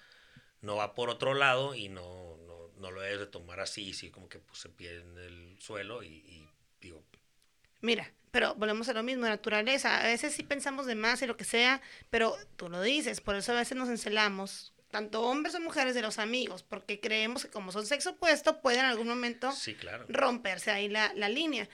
no 0.61 0.77
va 0.77 0.95
por 0.95 1.09
otro 1.09 1.33
lado 1.35 1.75
y 1.75 1.89
no, 1.89 2.37
no, 2.47 2.71
no 2.79 2.91
lo 2.91 3.01
debes 3.01 3.21
de 3.21 3.27
tomar 3.27 3.61
así, 3.61 3.95
sí, 3.95 4.11
como 4.11 4.29
que 4.29 4.39
puse 4.39 4.69
pie 4.69 4.97
en 4.97 5.17
el 5.19 5.57
suelo 5.61 6.03
y, 6.03 6.09
y 6.09 6.49
digo, 6.81 7.03
Mira, 7.81 8.11
pero 8.37 8.55
volvemos 8.55 8.87
a 8.91 8.93
lo 8.93 9.03
mismo, 9.03 9.25
naturaleza. 9.25 9.99
A 9.99 10.03
veces 10.09 10.35
sí 10.35 10.43
pensamos 10.43 10.85
de 10.85 10.95
más 10.95 11.23
y 11.23 11.27
lo 11.27 11.39
que 11.39 11.45
sea, 11.45 11.81
pero 12.11 12.37
tú 12.57 12.69
lo 12.69 12.83
dices, 12.83 13.23
por 13.23 13.35
eso 13.35 13.53
a 13.53 13.55
veces 13.55 13.79
nos 13.79 13.89
encelamos, 13.89 14.75
tanto 14.91 15.23
hombres 15.23 15.55
o 15.55 15.61
mujeres 15.61 15.95
de 15.95 16.03
los 16.03 16.19
amigos, 16.19 16.63
porque 16.63 17.01
creemos 17.01 17.45
que 17.45 17.51
como 17.51 17.73
son 17.73 17.87
sexo 17.87 18.11
opuesto, 18.11 18.61
pueden 18.61 18.81
en 18.81 18.85
algún 18.91 19.09
momento 19.09 19.51
sí, 19.53 19.75
claro. 19.75 20.05
romperse 20.11 20.71
ahí 20.71 20.87
la, 20.91 21.15
la 21.15 21.31
línea. 21.31 21.67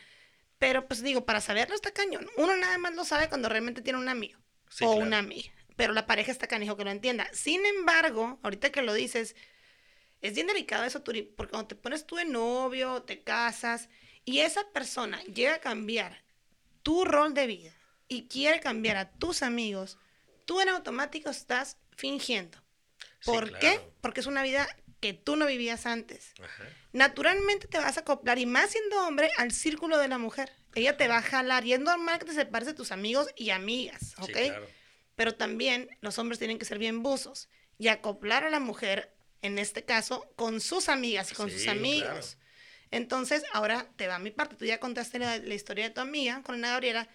Pero 0.61 0.87
pues 0.87 1.03
digo, 1.03 1.25
para 1.27 1.40
saberlo 1.40 1.75
está 1.75 1.90
cañón. 1.90 2.31
Uno 2.37 2.55
nada 2.57 2.79
más 2.79 2.94
lo 2.94 3.05
sabe 3.05 3.29
cuando 3.29 3.48
realmente 3.48 3.83
tiene 3.83 3.98
un 3.98 4.09
amigo 4.09 4.38
Sí, 4.68 4.85
o 4.85 4.92
claro. 4.92 5.05
una 5.05 5.18
amiga. 5.18 5.51
Pero 5.75 5.92
la 5.94 6.07
pareja 6.07 6.31
está 6.31 6.46
canijo 6.46 6.77
que 6.77 6.85
lo 6.85 6.92
entienda. 6.92 7.29
Sin 7.33 7.66
embargo, 7.66 8.38
ahorita 8.44 8.70
que 8.70 8.83
lo 8.83 8.94
dices, 8.94 9.35
es 10.20 10.35
bien 10.35 10.46
delicado 10.46 10.85
eso, 10.85 11.03
Turi, 11.03 11.22
porque 11.22 11.51
cuando 11.51 11.66
te 11.66 11.75
pones 11.75 12.07
tú 12.07 12.14
de 12.14 12.25
novio, 12.25 13.03
te 13.03 13.20
casas, 13.25 13.88
y 14.25 14.38
esa 14.38 14.70
persona 14.70 15.20
llega 15.25 15.55
a 15.57 15.61
cambiar 15.61 16.22
tu 16.83 17.05
rol 17.05 17.35
de 17.35 17.47
vida 17.47 17.73
y 18.09 18.29
quiere 18.29 18.61
cambiar 18.61 18.97
a 18.97 19.11
tus 19.11 19.42
amigos, 19.42 19.99
tú 20.45 20.61
en 20.61 20.68
automático 20.68 21.31
estás 21.31 21.79
fingiendo. 21.97 22.59
Sí, 23.21 23.31
¿Por 23.31 23.59
qué? 23.59 23.81
Porque 24.01 24.21
es 24.21 24.27
una 24.27 24.42
vida 24.42 24.68
que 25.01 25.12
tú 25.14 25.35
no 25.35 25.47
vivías 25.47 25.87
antes 25.87 26.33
Ajá. 26.40 26.64
naturalmente 26.92 27.66
te 27.66 27.79
vas 27.79 27.97
a 27.97 28.01
acoplar, 28.01 28.38
y 28.38 28.47
más 28.47 28.71
siendo 28.71 29.05
hombre, 29.05 29.31
al 29.37 29.51
círculo 29.51 29.99
de 29.99 30.09
la 30.09 30.18
mujer. 30.18 30.53
Ella 30.75 30.97
te 30.97 31.09
va 31.09 31.18
a 31.18 31.23
jalar, 31.23 31.66
y 31.66 31.73
es 31.73 31.81
normal 31.81 32.18
que 32.18 32.27
te 32.27 32.35
separes 32.35 32.66
de 32.66 32.75
tus 32.75 32.92
amigos 32.92 33.29
y 33.37 33.51
amigas, 33.51 34.14
¿ok? 34.18 34.27
Sí, 34.27 34.33
claro. 34.33 34.68
Pero 35.16 35.35
también 35.35 35.90
los 36.01 36.18
hombres 36.18 36.38
tienen 36.38 36.59
que 36.59 36.64
ser 36.64 36.79
bien 36.79 37.03
buzos 37.03 37.49
y 37.79 37.88
acoplar 37.88 38.45
a 38.45 38.51
la 38.51 38.61
mujer, 38.61 39.12
en 39.42 39.59
este 39.59 39.85
caso, 39.85 40.33
con 40.37 40.61
sus 40.61 40.88
amigas 40.88 41.33
y 41.33 41.35
con 41.35 41.51
sus 41.51 41.66
amigos. 41.66 42.37
claro. 42.37 42.41
Entonces, 42.92 43.42
ahora 43.52 43.87
te 43.96 44.07
va 44.07 44.18
mi 44.20 44.31
parte. 44.31 44.55
Tú 44.55 44.64
ya 44.64 44.78
contaste 44.78 45.18
la, 45.18 45.38
la 45.38 45.55
historia 45.55 45.85
de 45.85 45.90
tu 45.90 46.00
amiga 46.00 46.42
con 46.44 46.55
Ana 46.55 46.68
Gabriela. 46.70 47.09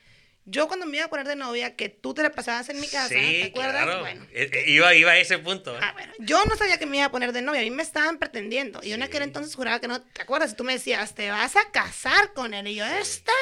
Yo 0.50 0.70
cuando 0.70 0.86
me 0.86 0.96
iba 0.96 1.06
a 1.06 1.10
poner 1.10 1.28
de 1.28 1.36
novia, 1.36 1.76
que 1.76 1.90
tú 1.90 2.14
te 2.14 2.24
la 2.24 2.30
pasabas 2.30 2.70
en 2.70 2.80
mi 2.80 2.88
casa, 2.88 3.10
sí, 3.10 3.16
¿te 3.16 3.44
acuerdas? 3.50 3.84
claro. 3.84 4.00
Bueno, 4.00 4.26
Eh, 4.32 4.50
eh, 4.54 4.64
iba, 4.68 4.94
iba 4.96 5.12
a 5.12 5.18
ese 5.18 5.40
punto. 5.40 5.76
¿eh? 5.76 5.80
Ah, 5.84 5.92
bueno, 5.94 6.14
yo 6.20 6.42
no 6.46 6.56
sabía 6.56 6.78
que 6.80 6.86
me 6.86 6.96
iba 6.98 7.06
a 7.08 7.12
poner 7.12 7.34
de 7.34 7.42
novia, 7.42 7.60
a 7.60 7.64
mí 7.66 7.70
me 7.72 7.84
estaban 7.84 8.18
pretendiendo. 8.18 8.80
Y 8.82 8.90
yo 8.90 8.96
en 8.96 9.04
aquel 9.04 9.24
entonces 9.24 9.54
juraba 9.56 9.82
que 9.82 9.90
no, 9.90 10.02
¿te 10.02 10.22
acuerdas? 10.22 10.54
Y 10.54 10.56
tú 10.56 10.64
me 10.64 10.72
decías, 10.74 11.14
te 11.16 11.30
vas 11.32 11.58
a 11.58 11.70
casar 11.72 12.32
con 12.34 12.54
él. 12.54 12.66
Y 12.68 12.76
yo, 12.76 12.86
estás 12.86 13.36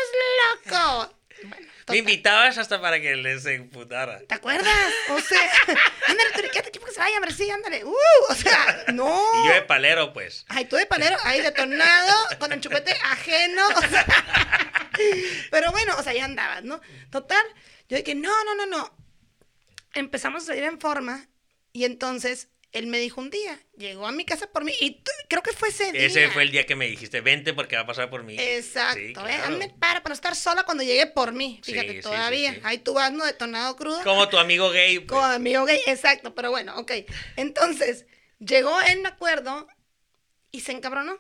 loco. 0.65 1.13
Bueno, 1.43 1.67
Me 1.89 1.98
invitabas 1.98 2.58
hasta 2.58 2.82
para 2.82 3.00
que 3.00 3.15
les 3.15 3.45
emputara. 3.45 4.19
¿Te 4.28 4.36
acuerdas? 4.36 4.74
O 5.10 5.19
sea, 5.19 5.52
ándale, 6.08 6.30
aquí 6.58 6.80
porque 6.80 6.93
se 6.93 7.00
vaya, 7.00 7.15
hombre, 7.17 7.32
sí, 7.32 7.50
ándale. 7.50 7.84
Uh, 7.84 7.95
o 8.30 8.36
sea, 8.36 8.86
no. 8.93 9.21
Y 9.43 9.48
yo 9.48 9.54
de 9.54 9.62
palero, 9.62 10.13
pues. 10.13 10.45
Ay, 10.50 10.65
tú 10.65 10.76
de 10.76 10.86
palero, 10.86 11.17
ahí 11.24 11.41
detonado, 11.41 12.13
con 12.39 12.52
el 12.52 12.62
chupete 12.62 12.91
ajeno. 13.04 13.67
o 13.67 13.82
sea, 13.82 14.06
pero 15.52 15.71
bueno, 15.71 15.95
o 15.98 16.04
sea, 16.04 16.13
ya 16.13 16.26
andabas, 16.26 16.63
¿no? 16.63 16.82
Total, 17.12 17.45
yo 17.88 17.98
dije, 17.98 18.15
no, 18.15 18.32
no, 18.45 18.56
no, 18.56 18.65
no. 18.65 18.98
Empezamos 19.93 20.43
a 20.43 20.48
salir 20.48 20.63
en 20.63 20.80
forma 20.80 21.28
y 21.71 21.86
entonces 21.86 22.50
él 22.78 22.88
me 22.88 23.00
dijo 23.00 23.20
un 23.22 23.30
día, 23.30 23.60
llegó 23.78 24.06
a 24.06 24.12
mi 24.12 24.26
casa 24.26 24.48
por 24.52 24.64
mí 24.64 24.74
y 24.80 24.92
tú- 25.02 25.12
creo 25.30 25.42
que 25.42 25.52
fue 25.54 25.70
ese 25.70 25.92
día. 25.92 26.06
Ese 26.06 26.30
fue 26.30 26.44
el 26.44 26.52
día 26.52 26.66
que 26.66 26.76
me 26.76 26.88
dijiste, 26.88 27.22
vente 27.22 27.54
porque 27.54 27.76
va 27.76 27.82
a 27.84 27.86
pasar 27.88 28.10
por 28.10 28.24
mí. 28.24 28.36
Exacto, 28.40 29.00
Sí, 29.00 29.14
¿eh? 29.30 29.34
Hazme 29.44 29.70
para 29.80 30.02
para 30.04 30.10
no 30.10 30.14
estar 30.14 30.36
sola 30.36 30.64
cuando 30.64 30.84
llegue 30.84 31.08
por 31.08 31.32
mí. 31.32 31.60
Fíjate, 31.64 31.94
sí, 31.94 32.02
todavía. 32.02 32.54
sí. 32.54 32.60
Ahí 32.64 32.78
tú 32.80 32.94
vas, 32.94 33.12
¿no? 33.12 33.26
Detonado 33.26 33.76
crudo. 33.76 34.04
Como 34.04 34.28
tu 34.30 34.38
amigo 34.38 34.70
gay. 34.72 35.00
pues. 35.00 35.08
Como 35.10 35.24
amigo 35.24 35.66
gay, 35.66 35.80
exacto, 35.88 36.36
pero 36.36 36.52
bueno, 36.52 36.78
ok. 36.78 36.92
Entonces, 37.38 38.06
llegó 38.40 38.80
él, 38.82 39.02
me 39.02 39.10
acuerdo, 39.10 39.68
y 40.52 40.62
se 40.62 40.72
encabronó. 40.72 41.18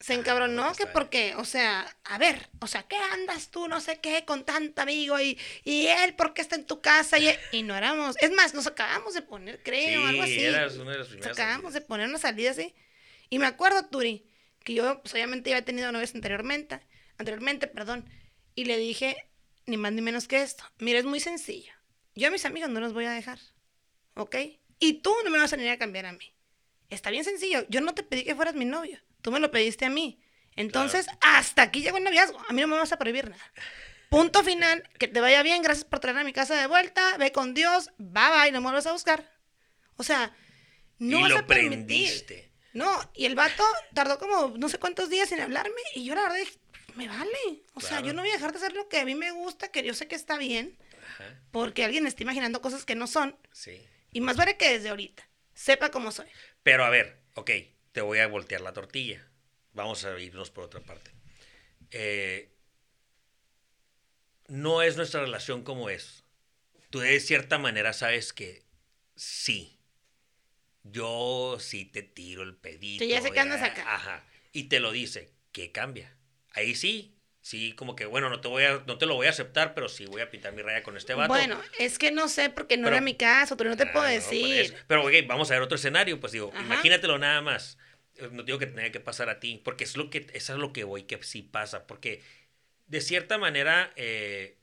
Se 0.00 0.14
encabronó, 0.14 0.62
bueno, 0.62 0.76
que 0.76 0.84
está 0.84 0.92
porque, 0.92 1.34
o 1.36 1.44
sea, 1.44 1.84
a 2.04 2.18
ver, 2.18 2.48
o 2.60 2.68
sea, 2.68 2.84
¿qué 2.84 2.96
andas 2.96 3.50
tú, 3.50 3.66
no 3.66 3.80
sé 3.80 3.98
qué, 4.00 4.24
con 4.24 4.44
tanto 4.44 4.82
amigo? 4.82 5.18
Y, 5.20 5.36
y 5.64 5.88
él, 5.88 6.14
¿por 6.14 6.34
qué 6.34 6.40
está 6.42 6.54
en 6.54 6.66
tu 6.66 6.80
casa? 6.80 7.18
Y, 7.18 7.28
y 7.50 7.64
no 7.64 7.76
éramos, 7.76 8.14
es 8.20 8.30
más, 8.30 8.54
nos 8.54 8.68
acabamos 8.68 9.14
de 9.14 9.22
poner, 9.22 9.60
creo, 9.62 10.06
algo 10.06 10.22
así. 10.22 10.34
Sí, 10.34 10.44
eras 10.44 10.76
una 10.76 10.92
de 10.92 10.98
las 10.98 11.08
Nos 11.08 11.16
primeras. 11.16 11.38
acabamos 11.38 11.72
de 11.74 11.80
poner 11.80 12.08
una 12.08 12.18
salida 12.18 12.52
así. 12.52 12.74
Y 13.28 13.40
me 13.40 13.46
acuerdo, 13.46 13.86
Turi, 13.86 14.24
que 14.62 14.74
yo, 14.74 15.00
pues 15.02 15.14
obviamente, 15.14 15.50
había 15.52 15.64
tenido 15.64 15.90
novias 15.90 16.14
anteriormente, 16.14 16.80
anteriormente, 17.18 17.66
perdón, 17.66 18.08
y 18.54 18.66
le 18.66 18.76
dije, 18.78 19.16
ni 19.66 19.76
más 19.76 19.92
ni 19.92 20.00
menos 20.00 20.28
que 20.28 20.42
esto. 20.42 20.62
Mira, 20.78 21.00
es 21.00 21.04
muy 21.06 21.18
sencillo. 21.18 21.72
Yo 22.14 22.28
a 22.28 22.30
mis 22.30 22.44
amigos 22.44 22.70
no 22.70 22.78
los 22.80 22.92
voy 22.92 23.04
a 23.06 23.10
dejar, 23.12 23.40
¿ok? 24.14 24.36
Y 24.78 24.94
tú 25.02 25.12
no 25.24 25.30
me 25.30 25.38
vas 25.38 25.52
a 25.52 25.56
venir 25.56 25.72
a 25.72 25.78
cambiar 25.78 26.06
a 26.06 26.12
mí. 26.12 26.34
Está 26.88 27.10
bien 27.10 27.24
sencillo. 27.24 27.66
Yo 27.68 27.80
no 27.80 27.94
te 27.94 28.04
pedí 28.04 28.22
que 28.24 28.36
fueras 28.36 28.54
mi 28.54 28.64
novio. 28.64 29.00
Tú 29.22 29.30
me 29.32 29.40
lo 29.40 29.50
pediste 29.50 29.84
a 29.84 29.90
mí. 29.90 30.20
Entonces, 30.56 31.06
hasta 31.20 31.62
aquí 31.62 31.82
llegó 31.82 31.98
el 31.98 32.04
noviazgo. 32.04 32.38
A 32.48 32.52
mí 32.52 32.60
no 32.60 32.66
me 32.68 32.76
vas 32.76 32.92
a 32.92 32.98
prohibir 32.98 33.30
nada. 33.30 33.52
Punto 34.10 34.42
final. 34.42 34.88
Que 34.98 35.06
te 35.08 35.20
vaya 35.20 35.42
bien. 35.42 35.62
Gracias 35.62 35.84
por 35.84 36.00
traerme 36.00 36.22
a 36.22 36.24
mi 36.24 36.32
casa 36.32 36.54
de 36.60 36.66
vuelta. 36.66 37.16
Ve 37.18 37.30
con 37.32 37.54
Dios. 37.54 37.90
Bye 37.98 38.30
bye. 38.42 38.52
No 38.52 38.60
me 38.60 38.64
vuelvas 38.66 38.86
a 38.86 38.92
buscar. 38.92 39.30
O 39.96 40.02
sea, 40.02 40.34
no 40.98 41.18
y 41.18 41.22
vas 41.22 41.30
lo 41.30 41.38
a 41.38 41.46
permitir. 41.46 41.86
prendiste. 41.86 42.52
No, 42.74 43.10
y 43.14 43.24
el 43.26 43.34
vato 43.34 43.64
tardó 43.94 44.18
como 44.18 44.56
no 44.56 44.68
sé 44.68 44.78
cuántos 44.78 45.08
días 45.10 45.28
sin 45.30 45.40
hablarme 45.40 45.80
y 45.94 46.04
yo 46.04 46.14
la 46.14 46.22
verdad 46.22 46.36
dije, 46.36 46.58
me 46.94 47.08
vale. 47.08 47.64
O 47.74 47.80
sea, 47.80 48.00
yo 48.00 48.12
no 48.12 48.22
voy 48.22 48.30
a 48.30 48.34
dejar 48.34 48.52
de 48.52 48.58
hacer 48.58 48.72
lo 48.74 48.88
que 48.88 48.98
a 48.98 49.04
mí 49.04 49.14
me 49.14 49.30
gusta, 49.32 49.68
que 49.72 49.82
yo 49.82 49.94
sé 49.94 50.06
que 50.06 50.14
está 50.14 50.36
bien, 50.36 50.78
Ajá, 51.14 51.24
porque 51.50 51.82
alguien 51.84 52.06
está 52.06 52.22
imaginando 52.22 52.60
cosas 52.60 52.84
que 52.84 52.94
no 52.94 53.06
son. 53.06 53.36
sí. 53.52 53.80
Y 54.12 54.20
más 54.20 54.36
vale 54.36 54.56
que 54.56 54.70
desde 54.70 54.90
ahorita 54.90 55.28
sepa 55.54 55.90
cómo 55.90 56.12
soy. 56.12 56.26
Pero 56.62 56.84
a 56.84 56.90
ver, 56.90 57.20
ok, 57.34 57.50
te 57.92 58.00
voy 58.00 58.18
a 58.18 58.26
voltear 58.26 58.60
la 58.60 58.72
tortilla. 58.72 59.26
Vamos 59.72 60.04
a 60.04 60.18
irnos 60.18 60.50
por 60.50 60.64
otra 60.64 60.80
parte. 60.80 61.10
Eh, 61.90 62.50
no 64.48 64.82
es 64.82 64.96
nuestra 64.96 65.20
relación 65.20 65.62
como 65.62 65.90
es. 65.90 66.24
Tú 66.90 67.00
de 67.00 67.20
cierta 67.20 67.58
manera 67.58 67.92
sabes 67.92 68.32
que 68.32 68.64
sí. 69.14 69.78
Yo 70.84 71.58
sí 71.60 71.84
te 71.84 72.02
tiro 72.02 72.42
el 72.42 72.56
pedito. 72.56 73.04
Sí, 73.04 73.10
ya 73.10 73.20
sé 73.20 73.30
que 73.30 73.40
andas 73.40 73.62
acá. 73.62 73.94
Ajá. 73.94 74.24
Y 74.52 74.64
te 74.64 74.80
lo 74.80 74.90
dice. 74.90 75.32
¿Qué 75.52 75.70
cambia? 75.70 76.16
Ahí 76.52 76.74
sí. 76.74 77.17
Sí, 77.48 77.72
como 77.72 77.96
que, 77.96 78.04
bueno, 78.04 78.28
no 78.28 78.42
te, 78.42 78.48
voy 78.48 78.64
a, 78.64 78.82
no 78.86 78.98
te 78.98 79.06
lo 79.06 79.14
voy 79.14 79.26
a 79.26 79.30
aceptar, 79.30 79.72
pero 79.72 79.88
sí 79.88 80.04
voy 80.04 80.20
a 80.20 80.30
pintar 80.30 80.52
mi 80.52 80.60
raya 80.60 80.82
con 80.82 80.98
este 80.98 81.14
vato. 81.14 81.28
Bueno, 81.32 81.58
es 81.78 81.98
que 81.98 82.10
no 82.12 82.28
sé 82.28 82.50
porque 82.50 82.76
no 82.76 82.84
Pero- 82.84 82.96
era 82.96 83.00
mi 83.02 83.14
caso, 83.14 83.56
pero 83.56 83.70
no 83.70 83.76
te 83.78 83.84
Ah, 83.84 83.92
puedo 83.94 84.04
no, 84.04 84.10
decir. 84.12 84.76
Pero, 84.86 85.02
ok, 85.06 85.12
vamos 85.26 85.50
a 85.50 85.54
ver 85.54 85.62
otro 85.62 85.76
escenario. 85.76 86.20
Pues 86.20 86.32
digo, 86.32 86.50
Ajá. 86.54 86.62
imagínatelo 86.62 87.16
nada 87.16 87.40
más. 87.40 87.78
Eh, 88.16 88.28
No 88.30 88.42
digo 88.42 88.58
que 88.58 88.66
tenga 88.66 88.92
que 88.92 89.00
pasar 89.00 89.30
a 89.30 89.40
ti, 89.40 89.62
porque 89.64 89.84
es 89.84 89.96
lo 89.96 90.10
que, 90.10 90.26
eso 90.34 90.52
es 90.52 90.58
lo 90.58 90.74
que 90.74 90.84
voy, 90.84 91.04
que 91.04 91.22
sí 91.22 91.40
pasa. 91.40 91.86
Porque 91.86 92.20
de 92.86 93.00
cierta 93.00 93.38
manera, 93.38 93.94
eh, 93.96 94.58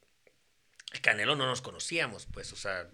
el 0.94 1.02
Canelo 1.02 1.36
no 1.36 1.48
nos 1.48 1.64
conocíamos, 1.64 2.28
pues, 2.28 2.54
o 2.54 2.56
sea, 2.56 2.88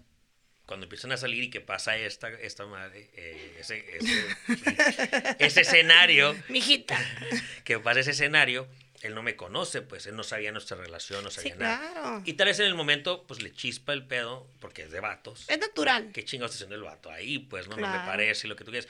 cuando 0.64 0.84
empiezan 0.86 1.12
a 1.12 1.18
salir 1.18 1.42
y 1.42 1.50
que 1.50 1.60
pasa 1.60 1.98
esta, 1.98 2.30
esta 2.30 2.64
madre, 2.64 3.10
eh, 3.12 3.56
ese, 3.60 3.84
ese, 3.98 4.26
ese 5.38 5.60
escenario, 5.60 6.34
Mijita. 6.48 6.98
que 7.64 7.78
pasa 7.78 8.00
ese 8.00 8.12
escenario, 8.12 8.66
él 9.02 9.14
no 9.14 9.22
me 9.22 9.36
conoce, 9.36 9.82
pues, 9.82 10.06
él 10.06 10.16
no 10.16 10.22
sabía 10.22 10.52
nuestra 10.52 10.76
relación, 10.76 11.22
no 11.24 11.30
Sí, 11.30 11.36
sabía 11.36 11.56
nada. 11.56 11.92
claro. 11.92 12.22
Y 12.24 12.34
tal 12.34 12.46
vez 12.46 12.58
en 12.60 12.66
el 12.66 12.74
momento, 12.74 13.26
pues, 13.26 13.42
le 13.42 13.52
chispa 13.52 13.92
el 13.92 14.06
pedo, 14.06 14.48
porque 14.60 14.82
es 14.82 14.90
de 14.90 15.00
vatos. 15.00 15.44
Es 15.48 15.58
natural. 15.58 16.10
¿qué 16.12 16.24
chingados 16.24 16.52
está 16.54 16.64
haciendo 16.64 16.76
el 16.76 16.82
vato 16.90 17.10
ahí? 17.10 17.38
Pues 17.40 17.66
no, 17.68 17.76
no 17.76 17.82
me 17.82 17.88
Claro. 17.88 18.06
parece 18.06 18.46
lo 18.48 18.56
que 18.56 18.64
tú 18.64 18.70
quieras. 18.70 18.88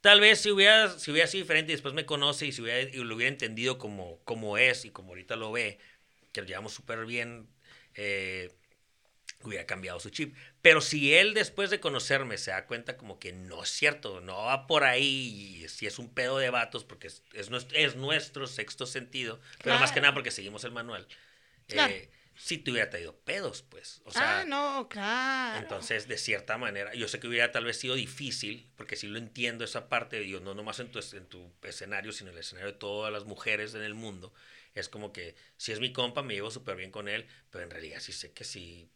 Tal 0.00 0.20
vez 0.20 0.40
si 0.40 0.50
hubiera, 0.50 0.88
si 0.98 1.10
hubiera 1.10 1.26
sido 1.26 1.42
diferente 1.42 1.72
y 1.72 1.74
después 1.74 1.92
me 1.92 2.06
conoce 2.06 2.46
y 2.46 2.52
si 2.52 2.62
hubiera, 2.62 2.80
y 2.80 2.92
lo 2.96 3.14
hubiera 3.14 3.30
entendido 3.30 3.76
como, 3.76 4.18
como 4.24 4.56
es 4.56 4.84
y 4.86 4.90
como 4.90 5.10
ahorita 5.10 5.36
lo 5.36 5.52
ve, 5.52 5.78
que 6.32 6.40
lo 6.40 6.46
llevamos 6.46 6.72
súper 6.72 7.04
bien, 7.04 7.48
eh, 7.96 8.50
hubiera 9.42 9.66
cambiado 9.66 10.00
su 10.00 10.10
chip. 10.10 10.34
Pero 10.62 10.80
si 10.80 11.14
él 11.14 11.32
después 11.32 11.70
de 11.70 11.80
conocerme 11.80 12.36
se 12.36 12.50
da 12.50 12.66
cuenta 12.66 12.96
como 12.96 13.18
que 13.18 13.32
no 13.32 13.62
es 13.62 13.70
cierto, 13.70 14.20
no 14.20 14.36
va 14.36 14.66
por 14.66 14.84
ahí, 14.84 15.62
y 15.64 15.68
si 15.68 15.86
es 15.86 15.98
un 15.98 16.12
pedo 16.12 16.38
de 16.38 16.50
vatos, 16.50 16.84
porque 16.84 17.06
es, 17.06 17.22
es, 17.32 17.48
nuestro, 17.48 17.78
es 17.78 17.96
nuestro 17.96 18.46
sexto 18.46 18.84
sentido, 18.84 19.40
pero 19.62 19.78
más 19.78 19.92
que 19.92 20.00
nada 20.00 20.12
porque 20.12 20.30
seguimos 20.30 20.64
el 20.64 20.72
manual. 20.72 21.06
Claro. 21.66 21.92
Eh, 21.92 22.10
si 22.40 22.56
te 22.56 22.70
hubiera 22.70 22.88
traído 22.88 23.14
pedos, 23.16 23.62
pues. 23.62 24.00
O 24.04 24.10
sea, 24.10 24.40
ah, 24.40 24.44
no, 24.44 24.88
claro. 24.88 25.58
entonces, 25.58 26.08
de 26.08 26.16
cierta 26.16 26.56
manera, 26.56 26.94
yo 26.94 27.06
sé 27.06 27.20
que 27.20 27.28
hubiera 27.28 27.52
tal 27.52 27.64
vez 27.64 27.78
sido 27.78 27.94
difícil, 27.94 28.66
porque 28.76 28.96
sí 28.96 29.08
lo 29.08 29.18
entiendo 29.18 29.62
esa 29.64 29.90
parte, 29.90 30.20
digo, 30.20 30.40
no 30.40 30.54
nomás 30.54 30.80
en 30.80 30.90
tu, 30.90 31.00
en 31.12 31.26
tu 31.26 31.52
escenario, 31.62 32.12
sino 32.12 32.30
en 32.30 32.36
el 32.36 32.40
escenario 32.40 32.72
de 32.72 32.78
todas 32.78 33.12
las 33.12 33.24
mujeres 33.24 33.74
en 33.74 33.82
el 33.82 33.94
mundo. 33.94 34.32
Es 34.74 34.88
como 34.88 35.12
que, 35.12 35.34
si 35.58 35.72
es 35.72 35.80
mi 35.80 35.92
compa, 35.92 36.22
me 36.22 36.34
llevo 36.34 36.50
súper 36.50 36.76
bien 36.76 36.90
con 36.90 37.08
él, 37.08 37.26
pero 37.50 37.64
en 37.64 37.70
realidad 37.70 38.00
sí 38.00 38.12
sé 38.12 38.32
que 38.32 38.44
sí 38.44 38.88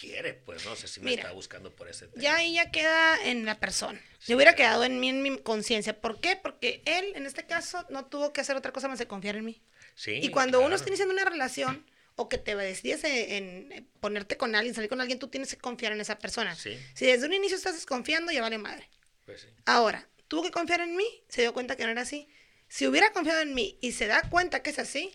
quiere, 0.00 0.34
pues, 0.34 0.64
¿no? 0.64 0.74
Sea, 0.76 0.88
sí 0.88 1.00
me 1.00 1.10
Mira, 1.10 1.22
está 1.22 1.32
buscando 1.34 1.74
por 1.74 1.88
ese 1.88 2.08
tema. 2.08 2.22
Ya 2.22 2.36
ahí 2.36 2.54
ya 2.54 2.70
queda 2.70 3.16
en 3.24 3.44
la 3.44 3.58
persona. 3.60 4.00
Sí, 4.18 4.30
Yo 4.30 4.36
hubiera 4.36 4.54
claro. 4.54 4.70
quedado 4.70 4.84
en 4.84 4.98
mí, 5.00 5.08
en 5.10 5.22
mi 5.22 5.38
conciencia. 5.38 6.00
¿Por 6.00 6.20
qué? 6.20 6.36
Porque 6.36 6.82
él, 6.86 7.12
en 7.14 7.26
este 7.26 7.46
caso, 7.46 7.84
no 7.90 8.06
tuvo 8.06 8.32
que 8.32 8.40
hacer 8.40 8.56
otra 8.56 8.72
cosa 8.72 8.88
más 8.88 8.98
que 8.98 9.06
confiar 9.06 9.36
en 9.36 9.44
mí. 9.44 9.62
Sí, 9.94 10.12
Y 10.22 10.30
cuando 10.30 10.60
uno 10.60 10.74
está 10.74 10.88
iniciando 10.88 11.12
una 11.12 11.24
relación 11.24 11.84
o 12.16 12.28
que 12.28 12.38
te 12.38 12.54
decides 12.56 13.04
en, 13.04 13.72
en 13.72 13.84
ponerte 14.00 14.36
con 14.36 14.54
alguien, 14.54 14.74
salir 14.74 14.88
con 14.90 15.00
alguien, 15.00 15.18
tú 15.18 15.28
tienes 15.28 15.50
que 15.54 15.60
confiar 15.60 15.92
en 15.92 16.00
esa 16.00 16.18
persona. 16.18 16.54
Sí, 16.54 16.78
Si 16.94 17.06
desde 17.06 17.26
un 17.26 17.32
inicio 17.34 17.56
estás 17.56 17.74
desconfiando, 17.74 18.32
ya 18.32 18.40
vale 18.42 18.58
madre. 18.58 18.88
pues 19.26 19.42
sí. 19.42 19.48
Ahora, 19.66 20.08
tuvo 20.28 20.42
que 20.42 20.50
confiar 20.50 20.80
en 20.80 20.96
mí, 20.96 21.04
se 21.28 21.42
dio 21.42 21.52
cuenta 21.52 21.76
que 21.76 21.84
no 21.84 21.90
era 21.90 22.02
así. 22.02 22.28
Si 22.68 22.86
hubiera 22.86 23.12
confiado 23.12 23.40
en 23.40 23.52
mí 23.54 23.78
y 23.80 23.92
se 23.92 24.06
da 24.06 24.22
cuenta 24.30 24.62
que 24.62 24.70
es 24.70 24.78
así, 24.78 25.12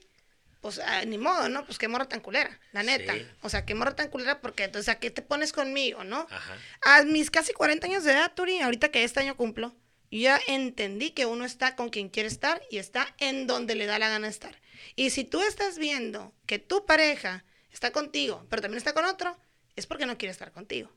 pues 0.65 0.80
ah, 0.80 1.06
ni 1.06 1.19
modo, 1.19 1.47
¿no? 1.47 1.63
Pues 1.63 1.78
qué 1.78 1.88
morra 1.88 2.10
tan 2.10 2.21
culera, 2.21 2.60
la 2.71 2.82
neta. 2.82 3.13
Sí. 3.13 3.28
O 3.43 3.49
sea, 3.49 3.67
qué 3.67 3.75
morra 3.75 3.95
tan 3.95 4.10
culera 4.10 4.41
porque 4.41 4.63
entonces 4.63 4.89
a 4.89 4.97
qué 4.97 5.12
te 5.12 5.21
pones 5.21 5.54
conmigo, 5.54 6.04
¿no? 6.04 6.25
Ajá. 6.28 6.58
A 6.82 7.04
mis 7.04 7.30
casi 7.30 7.54
40 7.54 7.86
años 7.86 8.04
de 8.04 8.13
edad, 8.13 8.34
Turi, 8.34 8.62
ahorita 8.62 8.89
que 8.89 9.04
este 9.04 9.19
año 9.19 9.38
cumplo, 9.38 9.75
yo 10.10 10.21
ya 10.21 10.39
entendí 10.47 11.12
que 11.12 11.28
uno 11.28 11.45
está 11.45 11.75
con 11.75 11.89
quien 11.89 12.10
quiere 12.10 12.30
estar 12.30 12.63
y 12.71 12.80
está 12.80 13.13
en 13.19 13.45
donde 13.45 13.75
le 13.75 13.86
da 13.86 13.99
la 13.99 14.10
gana 14.10 14.28
estar. 14.28 14.60
Y 14.95 15.12
si 15.12 15.23
tú 15.23 15.39
estás 15.39 15.78
viendo 15.78 16.34
que 16.47 16.58
tu 16.58 16.84
pareja 16.88 17.45
está 17.71 17.91
contigo, 17.91 18.43
pero 18.49 18.63
también 18.63 18.80
está 18.80 18.93
con 18.93 19.06
otro, 19.06 19.38
es 19.75 19.86
porque 19.86 20.08
no 20.08 20.17
quiere 20.17 20.32
estar 20.32 20.51
contigo. 20.51 20.91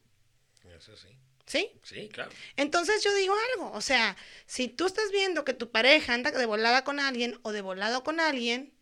Eso 0.78 0.96
sí. 0.96 1.08
¿Sí? 1.44 1.70
Sí, 1.82 2.08
claro. 2.08 2.30
Entonces 2.56 3.04
yo 3.04 3.14
digo 3.14 3.34
algo, 3.52 3.70
o 3.72 3.82
sea, 3.82 4.16
si 4.46 4.68
tú 4.68 4.86
estás 4.86 5.10
viendo 5.12 5.44
que 5.44 5.52
tu 5.52 5.70
pareja 5.70 6.14
anda 6.14 6.30
de 6.30 6.46
volada 6.46 6.84
con 6.84 7.00
alguien 7.00 7.38
o 7.42 7.52
de 7.52 7.60
volado 7.60 8.02
con 8.02 8.18
alguien, 8.18 8.72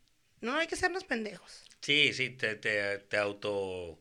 no 0.41 0.57
hay 0.57 0.67
que 0.67 0.77
sernos 0.77 1.05
pendejos. 1.05 1.63
Sí, 1.81 2.13
sí, 2.13 2.31
te, 2.31 2.57
te, 2.57 2.99
te 2.99 3.17
auto... 3.17 3.99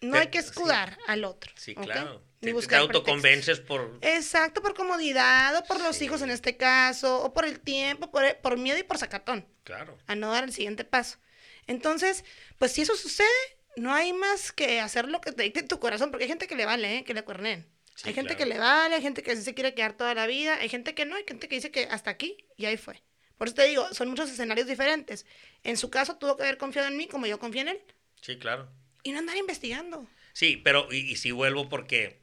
No 0.00 0.12
Te- 0.12 0.18
hay 0.18 0.26
que 0.28 0.42
sí. 0.42 0.48
escudar 0.48 0.98
al 1.06 1.24
otro. 1.24 1.50
Sí, 1.56 1.74
claro. 1.74 2.22
Ni 2.42 2.52
Te, 2.52 2.66
te 2.66 2.76
autoconvences 2.76 3.60
por... 3.60 3.98
Exacto, 4.02 4.60
por 4.60 4.74
comodidad 4.74 5.56
o 5.56 5.64
por 5.64 5.80
los 5.80 5.96
Sí. 5.96 6.04
hijos 6.04 6.20
en 6.22 6.30
este 6.30 6.56
caso, 6.58 7.22
o 7.22 7.32
por 7.32 7.46
el 7.46 7.60
tiempo, 7.60 8.10
por, 8.10 8.36
por 8.42 8.58
miedo 8.58 8.78
y 8.78 8.82
por 8.82 8.98
sacatón, 8.98 9.46
Claro. 9.62 9.96
a 10.06 10.14
no 10.14 10.30
dar 10.30 10.44
el 10.44 10.52
siguiente 10.52 10.84
paso. 10.84 11.18
Entonces, 11.66 12.24
pues 12.58 12.72
si 12.72 12.82
eso 12.82 12.96
sucede, 12.96 13.28
no 13.76 13.94
hay 13.94 14.12
más 14.12 14.52
que 14.52 14.80
hacer 14.80 15.08
lo 15.08 15.20
que 15.22 15.32
te 15.32 15.42
dicte 15.44 15.62
tu 15.62 15.80
corazón, 15.80 16.10
porque 16.10 16.24
hay 16.24 16.28
gente 16.28 16.46
que 16.46 16.56
le 16.56 16.66
vale, 16.66 16.98
¿eh? 16.98 17.04
que 17.04 17.14
le 17.14 17.24
cuernen. 17.24 17.66
Sí, 17.94 18.08
hay 18.08 18.14
gente 18.14 18.36
claro. 18.36 18.38
que 18.50 18.54
le 18.54 18.58
vale, 18.58 18.94
hay 18.96 19.02
gente 19.02 19.22
que 19.22 19.36
se 19.36 19.54
quiere 19.54 19.74
quedar 19.74 19.96
toda 19.96 20.14
la 20.14 20.26
vida, 20.26 20.56
hay 20.56 20.68
gente 20.68 20.94
que 20.94 21.06
no, 21.06 21.16
hay 21.16 21.24
gente 21.26 21.48
que 21.48 21.54
dice 21.56 21.70
que 21.70 21.84
hasta 21.90 22.10
aquí 22.10 22.46
y 22.58 22.66
ahí 22.66 22.76
fue. 22.76 23.02
Por 23.38 23.48
eso 23.48 23.56
te 23.56 23.66
digo, 23.66 23.86
son 23.92 24.08
muchos 24.08 24.30
escenarios 24.30 24.66
diferentes. 24.66 25.26
En 25.62 25.76
su 25.76 25.90
caso 25.90 26.16
tuvo 26.16 26.36
que 26.36 26.44
haber 26.44 26.58
confiado 26.58 26.88
en 26.88 26.96
mí 26.96 27.06
como 27.08 27.26
yo 27.26 27.38
confié 27.38 27.62
en 27.62 27.68
él 27.68 27.82
Sí, 28.20 28.38
claro. 28.38 28.68
y 29.02 29.12
no 29.12 29.18
andar 29.18 29.36
investigando. 29.36 30.06
Sí, 30.32 30.56
pero 30.56 30.92
y, 30.92 30.98
y 31.12 31.16
sí 31.16 31.30
vuelvo 31.32 31.68
porque 31.68 32.18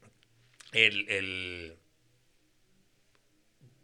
el, 0.74 1.08
el- 1.10 1.78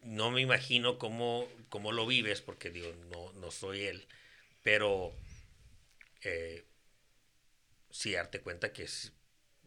no 0.04 0.32
me 0.32 0.42
imagino 0.42 0.98
cómo, 0.98 1.48
cómo 1.70 1.92
lo 1.92 2.08
vives, 2.08 2.42
porque 2.42 2.70
digo, 2.70 2.94
no, 3.12 3.34
no 3.34 3.52
soy 3.52 3.82
él, 3.84 4.08
pero 4.63 5.13
eh, 6.24 6.66
sí 7.90 8.12
darte 8.13 8.42
cuenta 8.42 8.74
que, 8.74 8.84
es- 8.84 9.13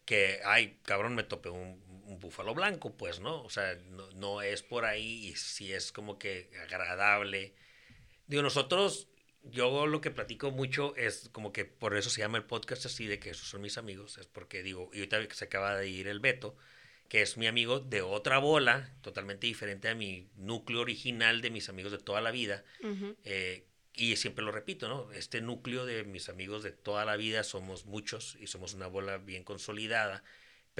que, 0.05 0.40
ay, 0.44 0.79
cabrón, 0.85 1.14
me 1.14 1.25
topé 1.25 1.51
un, 1.51 1.83
un 2.11 2.20
búfalo 2.20 2.55
blanco, 2.55 2.96
pues, 2.96 3.20
¿no? 3.20 3.42
O 3.42 3.51
sea, 3.51 3.75
no, 3.90 4.11
no 4.12 4.42
es 4.42 4.62
por 4.62 4.85
ahí 4.85 5.29
y 5.29 5.37
sí 5.37 5.73
es 5.73 5.92
como 5.92 6.18
que 6.18 6.51
agradable. 6.62 7.55
Digo, 8.27 8.42
nosotros, 8.42 9.09
yo 9.44 9.87
lo 9.87 10.01
que 10.01 10.11
platico 10.11 10.51
mucho 10.51 10.94
es 10.96 11.29
como 11.33 11.53
que 11.53 11.64
por 11.64 11.96
eso 11.96 12.11
se 12.11 12.20
llama 12.20 12.38
el 12.38 12.44
podcast 12.44 12.87
así, 12.87 13.07
de 13.07 13.18
que 13.18 13.31
esos 13.31 13.49
son 13.49 13.62
mis 13.62 13.79
amigos, 13.79 14.18
es 14.18 14.27
porque 14.27 14.62
digo, 14.62 14.90
y 14.92 14.99
ahorita 14.99 15.35
se 15.35 15.44
acaba 15.44 15.77
de 15.77 15.88
ir 15.88 16.09
el 16.09 16.20
Beto, 16.20 16.57
que 17.09 17.23
es 17.23 17.37
mi 17.37 17.46
amigo 17.46 17.81
de 17.81 18.03
otra 18.03 18.38
bola, 18.38 18.92
totalmente 19.03 19.46
diferente 19.46 19.88
a 19.88 19.94
mi 19.94 20.29
núcleo 20.37 20.81
original 20.81 21.40
de 21.40 21.51
mis 21.51 21.68
amigos 21.68 21.92
de 21.92 21.99
toda 21.99 22.20
la 22.20 22.31
vida, 22.31 22.64
eh, 23.25 23.64
y 23.94 24.14
siempre 24.16 24.44
lo 24.44 24.53
repito, 24.53 24.88
¿no? 24.88 25.11
Este 25.12 25.40
núcleo 25.40 25.85
de 25.87 26.05
mis 26.05 26.29
amigos 26.29 26.62
de 26.62 26.70
toda 26.70 27.05
la 27.05 27.16
vida 27.16 27.42
somos 27.42 27.85
muchos 27.85 28.37
y 28.40 28.46
somos 28.46 28.75
una 28.75 28.87
bola 28.87 29.18
bien 29.18 29.42
consolidada, 29.42 30.23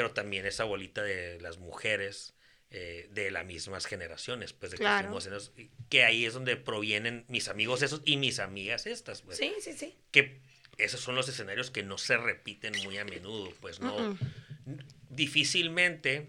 pero 0.01 0.13
también 0.15 0.47
esa 0.47 0.65
bolita 0.65 1.03
de 1.03 1.39
las 1.43 1.59
mujeres 1.59 2.33
eh, 2.71 3.07
de 3.13 3.31
las 3.31 3.45
mismas 3.45 3.85
generaciones, 3.85 4.55
pues 4.55 4.71
de 4.71 4.79
que, 4.79 4.83
Claro. 4.85 5.19
esos- 5.19 5.53
que 5.91 6.05
ahí 6.05 6.25
es 6.25 6.33
donde 6.33 6.57
provienen 6.57 7.27
mis 7.29 7.49
amigos 7.49 7.83
esos 7.83 8.01
y 8.07 8.17
mis 8.17 8.39
amigas 8.39 8.87
estas, 8.87 9.21
pues, 9.21 9.37
Sí, 9.37 9.53
sí, 9.61 9.75
sí. 9.75 9.95
que 10.11 10.41
esos 10.79 11.01
son 11.01 11.17
los 11.17 11.29
escenarios 11.29 11.71
que 11.71 11.83
no 11.83 11.99
se 11.99 12.17
repiten 12.17 12.73
muy 12.85 12.97
a 12.97 13.05
menudo, 13.05 13.53
pues 13.61 13.81
no, 13.81 14.17
difícilmente, 15.11 16.29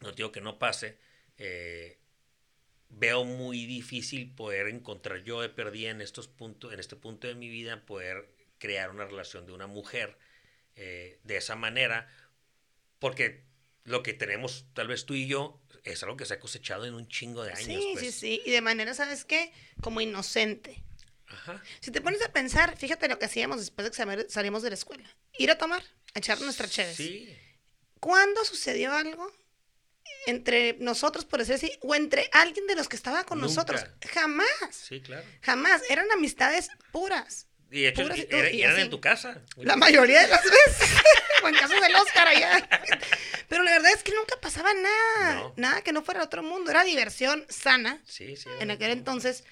no 0.00 0.10
digo 0.12 0.32
que 0.32 0.40
no 0.40 0.58
pase, 0.58 0.96
eh, 1.38 1.98
veo 2.88 3.24
muy 3.24 3.66
difícil 3.66 4.34
poder 4.34 4.66
encontrar, 4.66 5.22
yo 5.22 5.44
he 5.44 5.48
perdido 5.48 5.90
en 5.90 6.00
estos 6.00 6.26
puntos, 6.26 6.72
en 6.72 6.80
este 6.80 6.96
punto 6.96 7.28
de 7.28 7.36
mi 7.36 7.48
vida, 7.48 7.84
poder 7.86 8.28
crear 8.58 8.90
una 8.90 9.04
relación 9.04 9.46
de 9.46 9.52
una 9.52 9.68
mujer 9.68 10.16
eh, 10.74 11.18
de 11.24 11.36
esa 11.36 11.54
manera, 11.54 12.08
porque 12.98 13.44
lo 13.84 14.02
que 14.02 14.14
tenemos, 14.14 14.66
tal 14.74 14.88
vez 14.88 15.06
tú 15.06 15.14
y 15.14 15.26
yo, 15.26 15.60
es 15.84 16.02
algo 16.02 16.16
que 16.16 16.24
se 16.26 16.34
ha 16.34 16.40
cosechado 16.40 16.84
en 16.86 16.94
un 16.94 17.06
chingo 17.08 17.44
de 17.44 17.52
años. 17.52 17.64
Sí, 17.64 17.90
pues. 17.92 18.04
sí, 18.06 18.12
sí. 18.12 18.42
Y 18.44 18.50
de 18.50 18.60
manera, 18.60 18.94
¿sabes 18.94 19.24
qué? 19.24 19.52
Como 19.80 20.00
inocente. 20.00 20.82
Ajá. 21.28 21.62
Si 21.80 21.90
te 21.90 22.00
pones 22.00 22.22
a 22.22 22.32
pensar, 22.32 22.76
fíjate 22.76 23.08
lo 23.08 23.18
que 23.18 23.26
hacíamos 23.26 23.58
después 23.60 23.84
de 23.84 23.90
que 23.90 23.96
sal- 23.96 24.26
salimos 24.28 24.62
de 24.62 24.70
la 24.70 24.74
escuela. 24.74 25.08
Ir 25.38 25.50
a 25.50 25.58
tomar, 25.58 25.82
a 26.14 26.18
echar 26.18 26.40
nuestra 26.40 26.68
chévere. 26.68 26.94
Sí, 26.94 27.36
¿Cuándo 28.00 28.44
sucedió 28.44 28.92
algo 28.92 29.32
entre 30.26 30.74
nosotros, 30.80 31.24
por 31.24 31.38
decir 31.40 31.54
así, 31.54 31.72
o 31.82 31.94
entre 31.94 32.28
alguien 32.32 32.66
de 32.66 32.74
los 32.74 32.88
que 32.88 32.96
estaba 32.96 33.24
con 33.24 33.38
Nunca. 33.40 33.48
nosotros? 33.54 33.84
Jamás, 34.12 34.46
sí, 34.72 35.00
claro. 35.00 35.24
jamás. 35.42 35.82
Eran 35.88 36.10
amistades 36.12 36.68
puras. 36.92 37.45
Y 37.70 37.82
de 37.82 37.88
hecho, 37.88 38.02
y 38.14 38.26
era- 38.30 38.48
eran 38.48 38.72
así. 38.74 38.80
en 38.82 38.90
tu 38.90 39.00
casa. 39.00 39.40
La 39.56 39.76
mayoría 39.76 40.20
de 40.22 40.28
las 40.28 40.42
veces. 40.44 40.88
o 41.42 41.48
en 41.48 41.54
caso 41.56 41.74
del 41.80 41.94
Oscar 41.96 42.28
allá. 42.28 42.68
Pero 43.48 43.62
la 43.64 43.72
verdad 43.72 43.92
es 43.92 44.02
que 44.02 44.12
nunca 44.14 44.36
pasaba 44.40 44.72
nada. 44.74 45.34
No. 45.34 45.54
Nada 45.56 45.82
que 45.82 45.92
no 45.92 46.02
fuera 46.02 46.22
otro 46.22 46.42
mundo. 46.42 46.70
Era 46.70 46.84
diversión 46.84 47.44
sana 47.48 48.00
Sí, 48.06 48.36
sí. 48.36 48.48
en 48.60 48.70
aquel 48.70 48.90
entonces. 48.92 49.44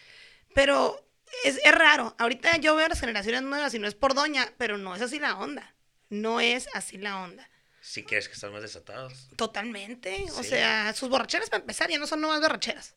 Pero 0.54 1.04
es, 1.44 1.58
es 1.64 1.72
raro. 1.74 2.14
Ahorita 2.18 2.56
yo 2.58 2.76
veo 2.76 2.86
las 2.88 3.00
generaciones 3.00 3.42
nuevas 3.42 3.74
y 3.74 3.78
no 3.80 3.88
es 3.88 3.94
por 3.94 4.14
doña, 4.14 4.52
pero 4.58 4.78
no 4.78 4.94
es 4.94 5.02
así 5.02 5.18
la 5.18 5.36
onda. 5.38 5.74
No 6.08 6.40
es 6.40 6.68
así 6.74 6.96
la 6.98 7.20
onda. 7.22 7.50
Si 7.80 8.04
crees 8.04 8.28
que 8.28 8.34
están 8.34 8.52
más 8.52 8.62
desatados. 8.62 9.28
Totalmente. 9.36 10.24
O 10.36 10.42
Sí. 10.42 10.50
sea, 10.50 10.92
sus 10.94 11.08
borracheras 11.08 11.50
para 11.50 11.60
empezar 11.62 11.90
ya 11.90 11.98
no 11.98 12.06
son 12.06 12.20
nuevas 12.20 12.40
borracheras. 12.40 12.94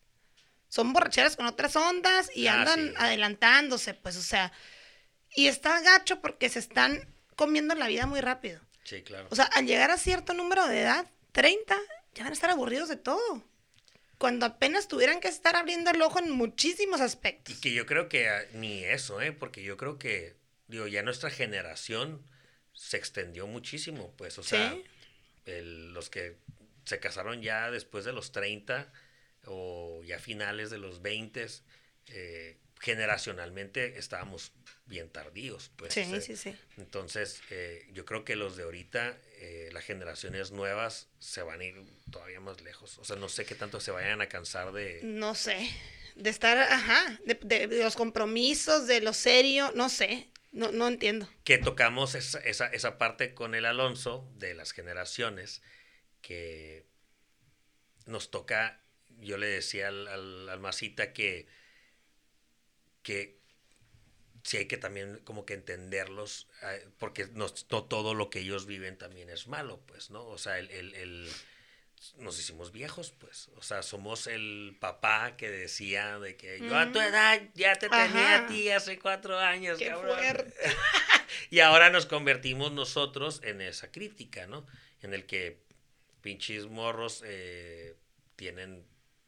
Son 0.68 0.92
borracheras 0.92 1.34
con 1.36 1.46
otras 1.46 1.74
ondas 1.76 2.30
y 2.34 2.46
Ah, 2.46 2.54
andan 2.60 2.88
sí. 2.88 2.94
adelantándose, 2.96 3.94
pues, 3.94 4.16
o 4.16 4.22
sea. 4.22 4.52
Y 5.38 5.46
está 5.46 5.80
gacho 5.82 6.20
porque 6.20 6.48
se 6.48 6.58
están 6.58 7.06
comiendo 7.36 7.74
la 7.76 7.86
vida 7.86 8.06
muy 8.06 8.20
rápido. 8.20 8.60
Sí, 8.82 9.02
claro. 9.02 9.28
O 9.30 9.36
sea, 9.36 9.44
al 9.44 9.66
llegar 9.66 9.90
a 9.90 9.96
cierto 9.98 10.34
número 10.34 10.66
de 10.66 10.80
edad, 10.80 11.06
30, 11.32 11.76
ya 12.14 12.24
van 12.24 12.32
a 12.32 12.34
estar 12.34 12.50
aburridos 12.50 12.88
de 12.88 12.96
todo. 12.96 13.44
Cuando 14.18 14.46
apenas 14.46 14.88
tuvieran 14.88 15.20
que 15.20 15.28
estar 15.28 15.54
abriendo 15.54 15.90
el 15.92 16.02
ojo 16.02 16.18
en 16.18 16.30
muchísimos 16.32 16.98
Y 17.00 17.04
aspectos. 17.04 17.60
que 17.60 17.72
yo 17.72 17.86
creo 17.86 18.08
que 18.08 18.28
ah, 18.28 18.42
ni 18.54 18.82
eso, 18.82 19.20
¿eh? 19.20 19.30
Porque 19.30 19.62
yo 19.62 19.76
creo 19.76 19.96
que, 19.96 20.34
digo, 20.66 20.88
ya 20.88 21.02
nuestra 21.04 21.30
generación 21.30 22.20
se 22.72 22.96
extendió 22.96 23.46
muchísimo, 23.46 24.12
pues, 24.16 24.38
o 24.38 24.42
sea, 24.42 24.72
Sí. 24.72 24.84
el- 25.46 25.92
los 25.92 26.10
que 26.10 26.36
se 26.84 26.98
casaron 26.98 27.42
ya 27.42 27.70
después 27.70 28.04
de 28.04 28.12
los 28.12 28.32
30 28.32 28.90
o 29.46 30.02
ya 30.04 30.18
finales 30.18 30.70
de 30.70 30.78
los 30.78 31.00
20, 31.00 31.46
eh, 32.08 32.56
generacionalmente 32.80 33.98
estábamos 33.98 34.52
bien 34.86 35.10
tardíos, 35.10 35.70
pues. 35.76 35.92
Sí, 35.94 36.04
sí, 36.20 36.36
sí. 36.36 36.56
Entonces, 36.76 37.42
eh, 37.50 37.86
yo 37.92 38.04
creo 38.04 38.24
que 38.24 38.36
los 38.36 38.56
de 38.56 38.62
ahorita, 38.62 39.18
eh, 39.36 39.68
las 39.72 39.84
generaciones 39.84 40.50
nuevas, 40.52 41.08
se 41.18 41.42
van 41.42 41.60
a 41.60 41.64
ir 41.64 41.76
todavía 42.10 42.40
más 42.40 42.60
lejos. 42.62 42.98
O 42.98 43.04
sea, 43.04 43.16
no 43.16 43.28
sé 43.28 43.44
qué 43.44 43.54
tanto 43.54 43.80
se 43.80 43.90
vayan 43.90 44.20
a 44.20 44.28
cansar 44.28 44.72
de... 44.72 45.00
No 45.04 45.34
sé. 45.34 45.68
De 46.14 46.30
estar, 46.30 46.56
ajá, 46.58 47.20
de, 47.24 47.34
de- 47.42 47.66
de 47.68 47.84
los 47.84 47.94
compromisos, 47.96 48.86
de 48.86 49.00
lo 49.00 49.12
serio, 49.12 49.70
no 49.74 49.88
sé. 49.88 50.30
No, 50.50 50.72
no 50.72 50.88
entiendo. 50.88 51.28
que 51.44 51.58
tocamos 51.58 52.14
esa, 52.14 52.40
esa, 52.40 52.66
esa 52.68 52.96
parte 52.96 53.34
con 53.34 53.54
el 53.54 53.66
Alonso 53.66 54.28
de 54.36 54.54
las 54.54 54.72
generaciones 54.72 55.60
que 56.22 56.86
nos 58.06 58.30
toca, 58.30 58.80
yo 59.20 59.36
le 59.36 59.46
decía 59.46 59.88
al, 59.88 60.08
al, 60.08 60.48
al 60.48 60.60
Masita 60.60 61.12
que, 61.12 61.46
que 63.08 63.38
sí 64.42 64.58
hay 64.58 64.66
que 64.66 64.76
también 64.76 65.18
como 65.24 65.46
que 65.46 65.54
entenderlos, 65.54 66.46
eh, 66.62 66.86
porque 66.98 67.26
no, 67.32 67.46
no 67.70 67.84
todo 67.84 68.12
lo 68.12 68.28
que 68.28 68.40
ellos 68.40 68.66
viven 68.66 68.98
también 68.98 69.30
es 69.30 69.46
malo, 69.46 69.80
pues, 69.86 70.10
¿no? 70.10 70.26
O 70.26 70.36
sea, 70.36 70.58
el, 70.58 70.70
el, 70.70 70.94
el- 70.94 71.32
nos 72.18 72.38
hicimos 72.38 72.70
viejos, 72.70 73.12
pues. 73.18 73.48
O 73.56 73.62
sea, 73.62 73.82
somos 73.82 74.26
el 74.26 74.76
papá 74.78 75.36
que 75.38 75.48
decía 75.50 76.18
de 76.18 76.36
que 76.36 76.60
yo 76.60 76.76
a 76.78 76.92
tu 76.92 77.00
edad 77.00 77.42
ya 77.54 77.74
te 77.76 77.88
tenía 77.88 78.04
Ajá. 78.36 78.44
a 78.44 78.46
ti 78.46 78.68
hace 78.70 78.98
cuatro 78.98 79.38
años, 79.38 79.78
Qué 79.78 79.86
cabrón. 79.88 80.16
fuerte. 80.16 80.52
y 81.50 81.60
ahora 81.60 81.88
nos 81.90 82.04
convertimos 82.06 82.70
nosotros 82.72 83.40
en 83.42 83.60
esa 83.62 83.90
crítica, 83.90 84.46
¿no? 84.46 84.66
En 85.02 85.12
el 85.14 85.24
que 85.26 85.58
pinches 86.20 86.66
morros 86.66 87.22
eh, 87.26 87.96
tienen, 88.36 88.84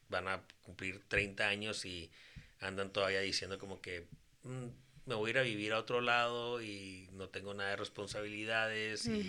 van 0.09 0.29
a 0.29 0.43
cumplir 0.63 1.03
30 1.09 1.49
años 1.49 1.85
y 1.85 2.11
andan 2.61 2.93
todavía 2.93 3.21
diciendo 3.21 3.59
como 3.59 3.81
que 3.81 4.07
"Mm, 4.45 4.67
me 5.07 5.15
voy 5.15 5.29
a 5.29 5.33
ir 5.33 5.39
a 5.39 5.43
vivir 5.43 5.73
a 5.73 5.79
otro 5.79 6.01
lado 6.01 6.63
y 6.63 7.09
no 7.13 7.29
tengo 7.29 7.53
nada 7.55 7.71
de 7.71 7.77
responsabilidades 7.77 9.07
y 9.07 9.29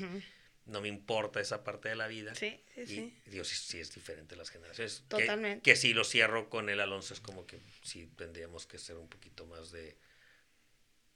no 0.65 0.79
me 0.81 0.87
importa 0.89 1.39
esa 1.39 1.63
parte 1.63 1.89
de 1.89 1.95
la 1.95 2.07
vida. 2.07 2.35
Sí, 2.35 2.61
sí, 2.75 2.81
Y 2.81 2.85
sí. 2.87 3.17
digo, 3.25 3.43
sí, 3.43 3.55
sí 3.55 3.79
es 3.79 3.93
diferente 3.95 4.35
las 4.35 4.49
generaciones. 4.51 5.03
Totalmente. 5.07 5.63
Que, 5.63 5.75
si 5.75 5.93
lo 5.93 6.03
cierro 6.03 6.49
con 6.49 6.69
el 6.69 6.79
Alonso 6.79 7.13
es 7.13 7.19
como 7.19 7.45
que 7.47 7.59
sí 7.81 8.07
tendríamos 8.15 8.67
que 8.67 8.77
ser 8.77 8.97
un 8.97 9.07
poquito 9.09 9.45
más 9.47 9.71
de... 9.71 9.97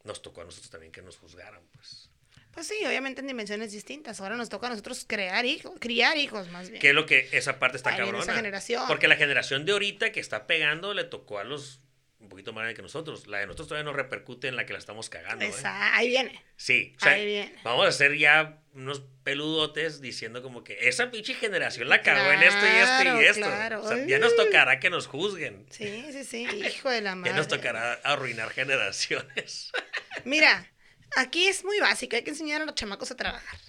Nos 0.03 0.21
tocó 0.21 0.41
a 0.41 0.45
nosotros 0.45 0.69
también 0.71 0.91
que 0.91 1.01
nos 1.01 1.17
juzgaran, 1.17 1.61
pues. 1.73 2.09
Pues 2.51 2.67
sí, 2.67 2.75
obviamente 2.85 3.21
en 3.21 3.27
dimensiones 3.27 3.71
distintas. 3.71 4.21
Ahora 4.21 4.35
nos 4.37 4.49
toca 4.49 4.67
a 4.67 4.69
nosotros 4.69 5.03
crear 5.07 5.45
hijos, 5.45 5.73
criar 5.79 6.17
hijos 6.17 6.49
más 6.49 6.69
bien. 6.69 6.81
Que 6.81 6.89
es 6.89 6.95
lo 6.95 7.05
que 7.05 7.29
esa 7.31 7.59
parte 7.59 7.77
está 7.77 7.91
Ahí 7.91 7.97
cabrona. 7.97 8.23
esa 8.23 8.33
generación. 8.35 8.85
Porque 8.87 9.07
la 9.07 9.15
generación 9.17 9.65
de 9.65 9.73
ahorita 9.73 10.11
que 10.11 10.19
está 10.19 10.47
pegando 10.47 10.93
le 10.93 11.03
tocó 11.03 11.39
a 11.39 11.43
los 11.43 11.81
un 12.25 12.29
poquito 12.29 12.51
más 12.53 12.61
grande 12.63 12.75
que 12.75 12.81
nosotros. 12.81 13.27
La 13.27 13.39
de 13.39 13.45
nosotros 13.47 13.69
todavía 13.69 13.89
no 13.89 13.95
repercute 13.95 14.47
en 14.47 14.55
la 14.55 14.65
que 14.65 14.73
la 14.73 14.79
estamos 14.79 15.09
cagando. 15.09 15.45
¿eh? 15.45 15.47
Esa- 15.49 15.95
ahí 15.95 16.09
viene. 16.09 16.43
Sí, 16.57 16.93
o 16.97 16.99
sea, 16.99 17.13
Ahí 17.13 17.25
viene. 17.25 17.55
vamos 17.63 17.85
a 17.85 17.89
hacer 17.89 18.15
ya 18.17 18.61
unos 18.73 19.03
peludotes 19.23 20.01
diciendo 20.01 20.41
como 20.43 20.63
que 20.63 20.77
esa 20.89 21.09
pinche 21.09 21.33
generación 21.33 21.87
la 21.89 22.01
cagó 22.01 22.31
en 22.31 22.43
esto 22.43 22.65
y 22.65 22.69
esto 22.69 23.03
y 23.21 23.25
esto. 23.25 23.45
claro. 23.45 23.81
O 23.83 23.87
sea, 23.87 24.05
ya 24.05 24.19
nos 24.19 24.35
tocará 24.35 24.79
que 24.79 24.89
nos 24.89 25.07
juzguen. 25.07 25.65
Sí, 25.69 26.05
sí, 26.11 26.23
sí. 26.23 26.43
Hijo 26.43 26.89
de 26.89 27.01
la 27.01 27.15
madre. 27.15 27.31
Ya 27.31 27.37
nos 27.37 27.47
tocará 27.47 27.93
arruinar 28.03 28.49
generaciones. 28.51 29.71
Mira, 30.25 30.71
aquí 31.15 31.47
es 31.47 31.63
muy 31.63 31.79
básico. 31.79 32.15
Hay 32.15 32.23
que 32.23 32.31
enseñar 32.31 32.61
a 32.61 32.65
los 32.65 32.75
chamacos 32.75 33.11
a 33.11 33.15
trabajar. 33.15 33.59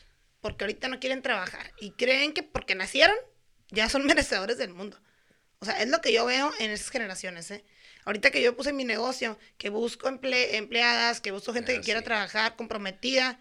Porque 0.40 0.64
ahorita 0.64 0.88
no 0.88 1.00
quieren 1.00 1.22
trabajar. 1.22 1.72
Y 1.80 1.92
creen 1.92 2.32
que 2.32 2.42
porque 2.42 2.74
nacieron, 2.74 3.16
ya 3.70 3.88
son 3.88 4.04
merecedores 4.07 4.59
del 4.59 4.70
mundo. 4.70 4.98
O 5.59 5.64
sea, 5.64 5.80
es 5.80 5.88
lo 5.88 6.00
que 6.00 6.12
yo 6.12 6.26
veo 6.26 6.52
en 6.59 6.70
esas 6.70 6.90
generaciones, 6.90 7.50
¿eh? 7.50 7.64
Ahorita 8.07 8.30
que 8.30 8.40
yo 8.40 8.57
puse 8.57 8.72
mi 8.72 8.84
negocio, 8.84 9.38
que 9.59 9.68
busco 9.68 10.09
emple- 10.09 10.54
empleadas, 10.54 11.20
que 11.20 11.32
busco 11.32 11.52
gente 11.52 11.72
Ah, 11.72 11.74
que 11.76 11.80
quiera 11.82 12.00
sí. 12.00 12.04
trabajar, 12.07 12.57
comprometida, 12.57 13.38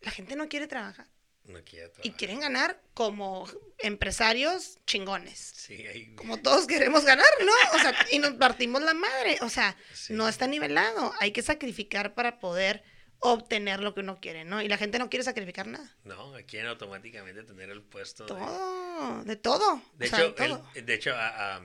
la 0.00 0.10
gente 0.10 0.34
no 0.36 0.48
quiere 0.48 0.66
trabajar. 0.66 1.06
No 1.44 1.62
quiere 1.62 1.86
Y 1.86 1.90
trabajar. 1.90 2.16
quieren 2.16 2.40
ganar 2.40 2.80
como 2.94 3.46
empresarios 3.78 4.78
chingones. 4.86 5.38
Sí, 5.56 5.86
ahí- 5.86 6.14
Como 6.16 6.38
todos 6.38 6.66
queremos 6.66 7.04
ganar, 7.04 7.26
¿no? 7.44 7.52
O 7.76 7.78
sea, 7.80 7.94
y 8.10 8.18
nos 8.18 8.32
partimos 8.34 8.82
la 8.82 8.94
madre. 8.94 9.38
O 9.42 9.48
sea, 9.50 9.76
Sí. 9.92 10.12
no 10.14 10.28
está 10.28 10.46
nivelado. 10.46 11.12
Hay 11.20 11.32
que 11.32 11.42
sacrificar 11.42 12.14
para 12.14 12.38
poder 12.38 12.82
obtener 13.18 13.80
lo 13.80 13.94
que 13.94 14.00
uno 14.00 14.18
quiere, 14.20 14.44
¿no? 14.44 14.60
Y 14.62 14.68
la 14.68 14.76
gente 14.76 14.98
no 14.98 15.08
quiere 15.10 15.24
sacrificar 15.24 15.66
nada. 15.66 15.94
No, 16.04 16.32
quieren 16.46 16.68
automáticamente 16.68 17.42
tener 17.42 17.70
el 17.70 17.82
puesto. 17.82 18.24
de- 18.24 18.28
Todo, 18.28 19.24
de 19.24 19.36
todo. 19.36 19.82
De 19.94 20.06
o 20.06 20.08
sea, 20.08 20.18
hecho, 20.20 20.28
de 20.32 20.48
todo. 20.48 20.70
el- 20.74 20.86
de 20.86 20.94
hecho 20.94 21.14
a- 21.14 21.56
a- 21.56 21.62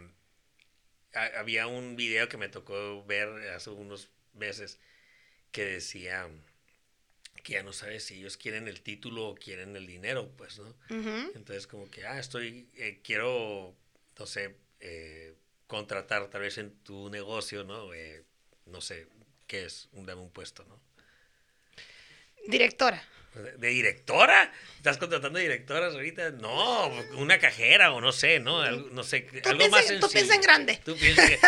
a- 1.14 1.40
había 1.40 1.68
un 1.68 1.96
video 1.96 2.28
que 2.30 2.38
me 2.38 2.50
tocó 2.50 3.04
ver 3.06 3.28
hace 3.50 3.70
unos 3.70 4.10
meses 4.34 4.80
que 5.52 5.66
decía 5.66 6.30
que 7.44 7.54
ya 7.54 7.64
no 7.64 7.74
sabes 7.74 8.04
si 8.06 8.16
ellos 8.16 8.38
quieren 8.38 8.68
el 8.68 8.82
título 8.82 9.30
o 9.30 9.36
quieren 9.36 9.76
el 9.76 9.88
dinero, 9.88 10.32
pues, 10.38 10.60
¿no? 10.60 10.76
Entonces 11.36 11.68
como 11.68 11.90
que, 11.90 12.06
ah, 12.06 12.20
estoy, 12.20 12.70
eh, 12.76 13.00
quiero, 13.04 13.76
no 14.18 14.26
sé, 14.26 14.56
eh, 14.82 15.34
contratar 15.68 16.30
tal 16.30 16.42
vez 16.42 16.58
en 16.58 16.72
tu 16.84 17.10
negocio, 17.10 17.64
¿no? 17.64 17.94
Eh, 17.94 18.24
no 18.66 18.82
sé, 18.82 19.08
¿qué 19.48 19.66
es? 19.66 19.88
Un, 19.94 20.06
dame 20.06 20.22
un 20.22 20.32
puesto, 20.32 20.64
¿no? 20.66 20.80
Directora. 22.48 23.04
¿De 23.36 23.52
de 23.58 23.68
directora? 23.70 24.52
¿Estás 24.78 24.98
contratando 24.98 25.38
directoras 25.40 25.94
ahorita? 25.94 26.32
No, 26.32 26.88
una 27.18 27.38
cajera 27.40 27.92
o 27.92 28.02
no 28.02 28.12
sé, 28.12 28.40
¿no? 28.40 28.62
Algo, 28.62 28.90
no 28.92 29.04
sé, 29.04 29.22
Tú 29.22 29.50
algo 29.50 29.60
piensa, 29.60 29.78
más 29.78 29.86
tú 29.86 29.92
sencillo. 29.92 30.10
piensa 30.12 30.36
en 30.36 30.42
grande. 30.42 30.82
Tú 30.84 30.96
piensas 30.98 31.30
que- 31.30 31.40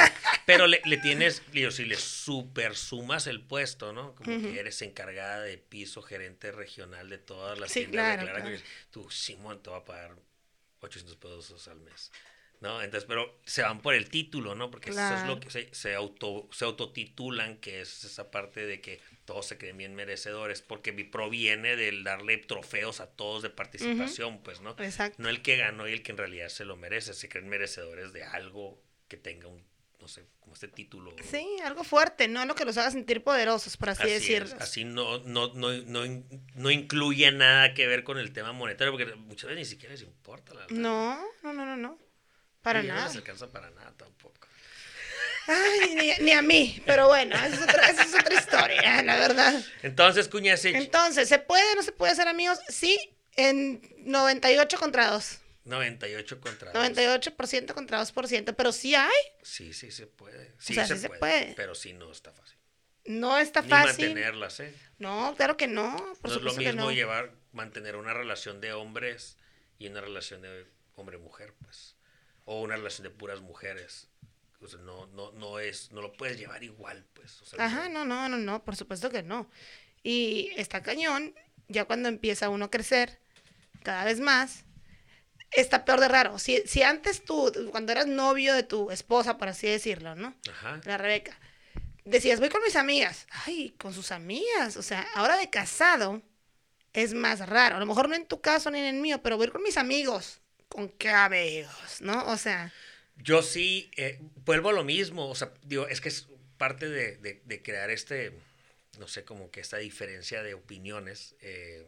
pero 0.46 0.68
le, 0.68 0.82
le 0.86 0.98
tienes, 0.98 1.42
digo, 1.52 1.72
si 1.72 1.86
le 1.86 1.96
super 1.96 2.76
sumas 2.76 3.28
el 3.28 3.42
puesto, 3.42 3.94
¿no? 3.94 4.14
Como 4.16 4.30
que 4.42 4.60
eres 4.60 4.82
encargada 4.82 5.42
de 5.42 5.58
piso, 5.58 6.02
gerente 6.02 6.52
regional 6.52 7.10
de 7.10 7.18
todas 7.18 7.58
las 7.60 7.72
Sí, 7.72 7.82
tiendas 7.88 8.06
de 8.12 8.14
claro, 8.18 8.32
Clara, 8.32 8.42
claro. 8.50 8.64
Tú, 8.92 9.10
Simón, 9.10 9.62
te 9.64 9.70
va 9.70 9.78
a 9.78 9.86
pagar 9.86 10.16
800 10.82 11.16
pesos 11.18 11.68
al 11.68 11.80
mes. 11.80 12.12
¿No? 12.62 12.82
Entonces, 12.82 13.08
pero 13.08 13.40
se 13.44 13.64
van 13.64 13.82
por 13.82 13.96
el 13.96 14.08
título, 14.10 14.54
¿no? 14.56 14.70
Porque 14.70 14.92
eso 14.92 15.16
es 15.16 15.26
lo 15.26 15.40
que 15.40 15.50
se, 15.50 15.74
se, 15.74 15.96
auto, 15.96 16.48
se 16.52 16.64
autotitulan, 16.66 17.58
que 17.58 17.82
es 17.82 18.04
esa 18.04 18.30
parte 18.30 18.66
de 18.68 18.80
que 18.82 19.02
todos 19.26 19.48
se 19.48 19.58
creen 19.58 19.78
bien 19.78 19.96
merecedores, 19.96 20.62
porque 20.62 20.92
vi- 20.92 21.06
proviene 21.06 21.76
del 21.76 22.04
darle 22.04 22.38
trofeos 22.38 23.00
a 23.02 23.08
todos 23.08 23.42
de 23.42 23.50
participación, 23.50 24.44
pues, 24.44 24.62
¿no? 24.62 24.76
Exacto. 24.78 25.16
No 25.24 25.30
el 25.30 25.42
que 25.42 25.58
ganó 25.58 25.88
y 25.88 25.94
el 25.94 26.04
que 26.04 26.12
en 26.12 26.20
realidad 26.20 26.50
se 26.50 26.64
lo 26.66 26.76
merece, 26.78 27.14
se 27.16 27.28
creen 27.30 27.50
merecedores 27.50 28.14
de 28.14 28.24
algo 28.24 28.80
que 29.08 29.18
tenga 29.18 29.48
un, 29.48 29.66
no 30.00 30.08
sé, 30.08 30.28
como 30.40 30.54
este 30.54 30.68
título. 30.68 31.16
Sí, 31.24 31.44
algo 31.64 31.84
fuerte, 31.84 32.28
no 32.28 32.46
lo 32.46 32.54
que 32.54 32.66
los 32.66 32.78
haga 32.78 32.92
sentir 32.92 33.24
poderosos, 33.24 33.76
por 33.76 33.90
así, 33.90 34.04
Así, 34.04 34.14
decirlo. 34.14 34.56
así 34.60 34.84
no, 34.84 35.18
no, 35.24 35.52
no, 35.56 35.72
no, 35.74 36.24
no 36.54 36.70
incluye 36.70 37.32
nada 37.32 37.74
que 37.74 37.88
ver 37.88 38.04
con 38.04 38.20
el 38.20 38.34
tema 38.34 38.52
monetario, 38.52 38.92
porque 38.94 39.16
muchas 39.16 39.50
veces 39.50 39.58
ni 39.58 39.66
siquiera 39.66 39.94
les 39.96 40.04
importa. 40.04 40.54
La 40.54 40.60
verdad. 40.68 40.76
No, 40.76 41.20
no, 41.42 41.54
no, 41.54 41.66
no, 41.66 41.76
no. 41.76 41.98
Para 42.62 42.84
Y 42.84 42.88
nada. 42.88 43.02
No 43.02 43.08
les 43.08 43.16
alcanza 43.18 43.50
para 43.52 43.70
nada 43.72 43.94
tampoco. 43.98 44.48
Ay, 45.48 45.96
ni, 45.96 46.26
ni 46.26 46.32
a 46.34 46.42
mí, 46.42 46.82
pero 46.86 47.08
bueno, 47.08 47.36
esa 47.36 47.48
es 47.48 47.62
otra, 47.64 47.90
esa 47.90 48.04
es 48.04 48.14
otra 48.14 48.36
historia, 48.40 49.02
la 49.04 49.18
verdad. 49.18 49.62
Entonces, 49.82 50.28
Cuñasich, 50.30 50.76
Entonces, 50.76 51.28
¿se 51.28 51.40
puede 51.40 51.64
o 51.74 51.76
no 51.76 51.82
se 51.84 51.92
puede 51.92 52.14
ser 52.16 52.28
amigos? 52.28 52.60
Sí, 52.70 52.98
en 53.36 53.82
98 53.98 54.78
contra 54.78 55.08
2. 55.10 55.40
98 55.66 56.42
contra 56.42 56.72
2. 56.72 56.84
98% 56.92 57.74
contra 57.74 58.02
2%, 58.02 58.56
pero 58.56 58.72
sí 58.72 58.94
hay. 58.96 59.10
Sí, 59.42 59.74
sí 59.74 59.92
se 59.92 60.06
puede. 60.08 60.54
Sí, 60.60 60.74
sea, 60.76 60.86
se, 60.86 60.96
sí 60.96 61.02
se 61.02 61.08
puede, 61.08 61.20
puede. 61.20 61.54
Pero 61.56 61.74
sí 61.76 61.94
no 61.94 62.12
está 62.12 62.32
fácil. 62.32 62.58
No 63.06 63.40
está 63.40 63.62
Ni 63.64 63.70
fácil. 63.70 64.06
mantenerlas, 64.06 64.60
¿eh? 64.60 64.76
No, 65.00 65.34
claro 65.36 65.58
que 65.58 65.68
no, 65.68 65.98
por 66.22 66.30
no 66.30 66.38
es 66.38 66.44
lo 66.44 66.54
que 66.54 66.60
mismo 66.68 66.82
no. 66.84 66.92
llevar, 66.92 67.32
mantener 67.52 67.96
una 67.96 68.14
relación 68.14 68.62
de 68.62 68.74
hombres 68.74 69.38
y 69.80 69.88
una 69.88 70.02
relación 70.02 70.44
de 70.44 70.68
hombre-mujer, 70.96 71.54
pues. 71.64 71.96
O 72.46 72.62
una 72.62 72.76
relación 72.76 73.04
de 73.04 73.10
puras 73.10 73.42
mujeres. 73.42 74.10
O 74.62 74.68
sea, 74.68 74.80
no, 74.80 75.08
no, 75.08 75.32
no 75.32 75.60
es, 75.60 75.92
no 75.92 76.02
lo 76.02 76.14
puedes 76.14 76.38
llevar 76.38 76.64
igual, 76.64 77.06
pues. 77.14 77.42
O 77.42 77.46
sea, 77.46 77.66
Ajá, 77.66 77.90
no, 77.90 78.06
no, 78.06 78.30
no, 78.30 78.38
no, 78.38 78.64
por 78.64 78.76
supuesto 78.76 79.10
que 79.10 79.24
no. 79.24 79.50
Y 80.04 80.52
está 80.56 80.82
cañón, 80.84 81.34
ya 81.68 81.86
cuando 81.86 82.10
empieza 82.10 82.50
uno 82.50 82.66
a 82.66 82.72
crecer 82.72 83.20
cada 83.84 84.04
vez 84.04 84.20
más, 84.20 84.66
está 85.52 85.84
peor 85.86 86.00
de 86.00 86.08
raro. 86.08 86.38
Si, 86.40 86.62
si 86.68 86.84
antes 86.84 87.24
tú, 87.26 87.52
cuando 87.72 87.92
eras 87.92 88.08
novio 88.08 88.54
de 88.54 88.64
tu 88.64 88.92
esposa, 88.92 89.38
por 89.38 89.48
así 89.48 89.68
decirlo, 89.68 90.16
¿no? 90.16 90.36
Ajá. 90.50 90.80
La 90.86 90.98
Rebeca, 90.98 91.38
decías, 92.06 92.40
voy 92.40 92.50
con 92.50 92.62
mis 92.64 92.76
amigas. 92.76 93.28
Ay, 93.46 93.74
con 93.78 93.94
sus 93.94 94.12
amigas. 94.12 94.78
O 94.78 94.84
sea, 94.84 95.08
ahora 95.16 95.38
de 95.38 95.50
casado 95.50 96.22
es 96.94 97.14
más 97.14 97.48
raro. 97.48 97.78
A 97.78 97.80
lo 97.80 97.86
mejor 97.86 98.10
no 98.10 98.16
en 98.16 98.28
tu 98.28 98.42
caso 98.42 98.70
ni 98.70 98.80
en 98.80 98.96
el 98.96 99.02
mío, 99.02 99.22
pero 99.22 99.38
voy 99.38 99.48
con 99.50 99.64
mis 99.64 99.78
amigos. 99.78 100.41
¿Con 100.74 100.90
qué 101.00 101.10
amigos? 101.10 102.02
¿No? 102.02 102.26
O 102.28 102.38
sea, 102.38 102.74
Yo 103.18 103.42
sí, 103.42 103.92
eh, 103.98 104.20
vuelvo 104.46 104.70
a 104.70 104.74
lo 104.74 104.84
mismo. 104.84 105.30
O 105.30 105.36
sea, 105.36 105.54
digo, 105.64 105.88
es 105.88 106.02
que 106.02 106.10
es 106.10 106.28
parte 106.58 106.90
de, 106.90 107.18
de- 107.18 107.42
de 107.46 107.62
crear 107.62 107.90
este, 107.90 108.32
no 109.00 109.08
sé, 109.08 109.24
como 109.26 109.52
que 109.52 109.62
esta 109.62 109.78
diferencia 109.78 110.44
de 110.44 110.54
opiniones. 110.54 111.36
eh, 111.42 111.88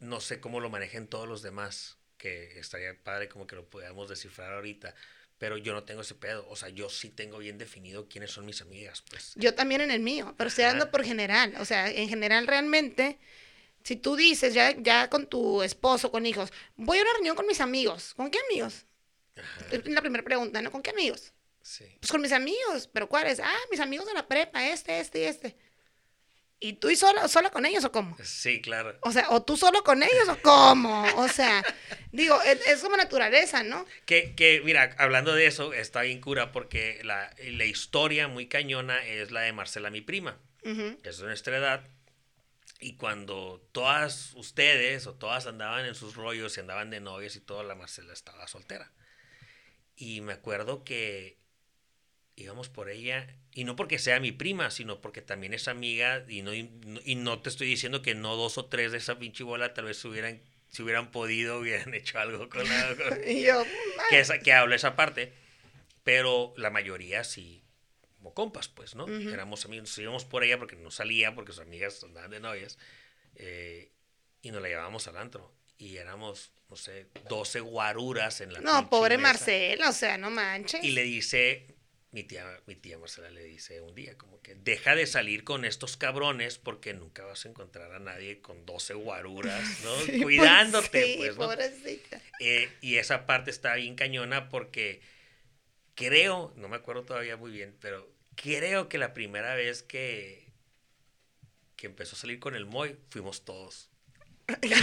no 0.00 0.20
sé 0.20 0.40
cómo 0.40 0.60
lo 0.60 0.70
manejen 0.70 1.06
todos 1.08 1.28
los 1.28 1.42
demás, 1.42 1.96
que 2.18 2.58
estaría 2.58 2.94
padre 3.02 3.28
como 3.28 3.46
que 3.46 3.56
lo 3.56 3.68
podamos 3.68 4.08
descifrar 4.08 4.52
ahorita. 4.52 4.94
Pero 5.38 5.56
yo 5.56 5.72
no 5.72 5.84
tengo 5.84 6.00
ese 6.00 6.14
pedo. 6.16 6.46
O 6.48 6.56
sea, 6.56 6.68
yo 6.68 6.88
sí 6.90 7.10
tengo 7.10 7.38
bien 7.38 7.58
definido 7.58 8.08
quiénes 8.08 8.32
son 8.32 8.44
mis 8.44 8.60
amigas, 8.60 9.02
pues. 9.08 9.32
yo 9.36 9.54
también 9.54 9.80
en 9.80 9.90
el 9.92 10.00
mío, 10.00 10.34
pero 10.36 10.48
estoy 10.48 10.64
hablando 10.64 10.90
por 10.90 11.04
general. 11.04 11.54
O 11.60 11.64
sea, 11.64 11.88
en 11.90 12.08
general 12.08 12.46
realmente, 12.46 13.18
si 13.84 13.96
tú 13.96 14.16
dices 14.16 14.54
ya, 14.54 14.74
ya 14.76 15.08
con 15.08 15.26
tu 15.26 15.62
esposo, 15.62 16.10
con 16.10 16.26
hijos, 16.26 16.52
voy 16.76 16.98
a 16.98 17.02
una 17.02 17.12
reunión 17.14 17.36
con 17.36 17.46
mis 17.46 17.60
amigos. 17.60 18.14
¿Con 18.14 18.30
qué 18.30 18.38
amigos? 18.50 18.86
Ajá, 19.36 19.66
Es 19.70 19.86
la 19.86 20.00
primera 20.00 20.24
pregunta, 20.24 20.60
¿no? 20.62 20.70
¿Con 20.72 20.82
qué 20.82 20.90
amigos? 20.90 21.32
sí. 21.62 21.84
Pues 22.00 22.10
con 22.10 22.20
mis 22.22 22.32
amigos, 22.32 22.88
pero 22.92 23.08
¿cuáles? 23.08 23.40
Ah, 23.40 23.58
mis 23.70 23.80
amigos 23.80 24.06
de 24.06 24.14
la 24.14 24.26
prepa, 24.26 24.68
este, 24.68 25.00
este 25.00 25.20
y 25.20 25.24
este. 25.24 25.56
¿Y 26.60 26.72
tú 26.74 26.90
y 26.90 26.96
solo, 26.96 27.28
solo 27.28 27.52
con 27.52 27.66
ellos 27.66 27.84
o 27.84 27.92
cómo? 27.92 28.16
Sí, 28.24 28.60
claro. 28.60 28.98
O 29.02 29.12
sea, 29.12 29.26
o 29.30 29.42
tú 29.42 29.56
solo 29.56 29.84
con 29.84 30.02
ellos 30.02 30.28
o 30.28 30.38
cómo? 30.42 31.04
O 31.16 31.28
sea, 31.28 31.62
digo, 32.10 32.40
es, 32.42 32.66
es 32.66 32.80
como 32.80 32.96
naturaleza, 32.96 33.62
¿no? 33.62 33.86
Que, 34.06 34.34
que, 34.34 34.60
mira, 34.64 34.96
hablando 34.98 35.34
de 35.34 35.46
eso, 35.46 35.72
está 35.72 36.02
bien 36.02 36.20
cura 36.20 36.50
porque 36.50 37.00
la, 37.04 37.32
la 37.38 37.64
historia 37.64 38.26
muy 38.26 38.48
cañona 38.48 39.04
es 39.06 39.30
la 39.30 39.42
de 39.42 39.52
Marcela, 39.52 39.90
mi 39.90 40.00
prima, 40.00 40.36
que 40.62 40.98
es 41.08 41.18
de 41.18 41.26
nuestra 41.26 41.56
edad. 41.58 41.86
Y 42.80 42.94
cuando 42.96 43.66
todas 43.72 44.32
ustedes 44.34 45.06
o 45.06 45.14
todas 45.14 45.46
andaban 45.46 45.84
en 45.84 45.94
sus 45.96 46.14
rollos 46.14 46.56
y 46.56 46.60
andaban 46.60 46.90
de 46.90 47.00
novias 47.00 47.34
y 47.36 47.40
todo, 47.40 47.62
la 47.64 47.74
Marcela 47.74 48.12
estaba 48.12 48.46
soltera. 48.46 48.92
Y 49.96 50.20
me 50.20 50.32
acuerdo 50.32 50.84
que 50.84 51.38
íbamos 52.36 52.68
por 52.68 52.88
ella, 52.88 53.26
y 53.52 53.64
no 53.64 53.74
porque 53.74 53.98
sea 53.98 54.20
mi 54.20 54.30
prima, 54.30 54.70
sino 54.70 55.00
porque 55.00 55.22
también 55.22 55.54
es 55.54 55.66
amiga, 55.66 56.24
y 56.28 56.42
no, 56.42 56.54
y 56.54 56.62
no- 56.86 57.00
y 57.04 57.16
no 57.16 57.40
te 57.40 57.48
estoy 57.48 57.66
diciendo 57.66 58.00
que 58.00 58.14
no 58.14 58.36
dos 58.36 58.58
o 58.58 58.66
tres 58.66 58.92
de 58.92 58.98
esa 58.98 59.18
pinche 59.18 59.42
bola 59.42 59.74
tal 59.74 59.86
vez 59.86 59.96
se 59.98 60.06
hubieran, 60.06 60.40
si 60.68 60.82
hubieran 60.82 61.10
podido, 61.10 61.58
hubieran 61.58 61.92
hecho 61.94 62.20
algo 62.20 62.48
con 62.48 62.62
la... 62.68 62.94
con- 62.96 63.18
Y 63.28 63.42
yo, 63.42 63.64
que, 64.08 64.20
esa, 64.20 64.38
que 64.38 64.52
hablo 64.52 64.76
esa 64.76 64.94
parte, 64.94 65.32
pero 66.04 66.54
la 66.56 66.70
mayoría 66.70 67.24
sí, 67.24 67.64
como 68.18 68.34
compas, 68.34 68.68
pues, 68.68 68.94
¿no? 68.94 69.06
Éramos 69.06 69.64
amigos, 69.64 69.88
nos 69.88 69.98
íbamos 69.98 70.24
por 70.24 70.42
ella 70.42 70.58
porque 70.58 70.76
no 70.76 70.90
salía, 70.90 71.34
porque 71.34 71.52
sus 71.52 71.62
amigas 71.62 72.02
andaban 72.02 72.30
de 72.30 72.40
novias, 72.40 72.76
eh, 73.36 73.92
y 74.42 74.50
nos 74.50 74.60
la 74.60 74.68
llevábamos 74.68 75.06
al 75.06 75.16
antro, 75.16 75.54
y 75.78 75.96
éramos, 75.96 76.52
no 76.68 76.76
sé, 76.76 77.06
12 77.28 77.60
guaruras 77.60 78.40
en 78.40 78.52
la 78.52 78.60
no, 78.60 78.90
pobre 78.90 79.16
mesa. 79.16 79.28
Marcela, 79.28 79.88
o 79.88 79.92
sea, 79.92 80.18
no 80.18 80.30
manches. 80.30 80.82
Y 80.82 80.90
le 80.90 81.04
dice, 81.04 81.76
mi 82.10 82.24
tía, 82.24 82.44
mi 82.66 82.74
tía 82.74 82.98
Marcela 82.98 83.30
le 83.30 83.44
dice 83.44 83.80
un 83.80 83.94
día, 83.94 84.18
como 84.18 84.40
que 84.42 84.56
deja 84.56 84.96
de 84.96 85.06
salir 85.06 85.44
con 85.44 85.64
estos 85.64 85.96
cabrones 85.96 86.58
porque 86.58 86.94
nunca 86.94 87.24
vas 87.24 87.46
a 87.46 87.50
encontrar 87.50 87.92
a 87.92 88.00
nadie 88.00 88.40
con 88.40 88.66
12 88.66 88.94
guaruras, 88.94 89.62
¿no? 89.84 89.94
Sí, 90.00 90.06
pues 90.10 90.22
Cuidándote, 90.22 91.04
sí, 91.04 91.14
pues, 91.18 91.36
¿no? 91.36 91.46
pobrecita. 91.46 92.20
Eh, 92.40 92.68
y 92.80 92.96
esa 92.96 93.26
parte 93.26 93.52
está 93.52 93.74
bien 93.76 93.94
cañona 93.94 94.48
porque 94.48 95.00
creo, 95.98 96.52
no 96.56 96.68
me 96.68 96.76
acuerdo 96.76 97.02
todavía 97.02 97.36
muy 97.36 97.50
bien, 97.50 97.76
pero 97.80 98.08
creo 98.36 98.88
que 98.88 98.98
la 98.98 99.12
primera 99.14 99.54
vez 99.56 99.82
que, 99.82 100.46
que 101.76 101.86
empezó 101.86 102.14
a 102.14 102.18
salir 102.20 102.38
con 102.38 102.54
el 102.54 102.66
Moy, 102.66 102.96
fuimos 103.10 103.44
todos. 103.44 103.90
¡Qué 104.60 104.74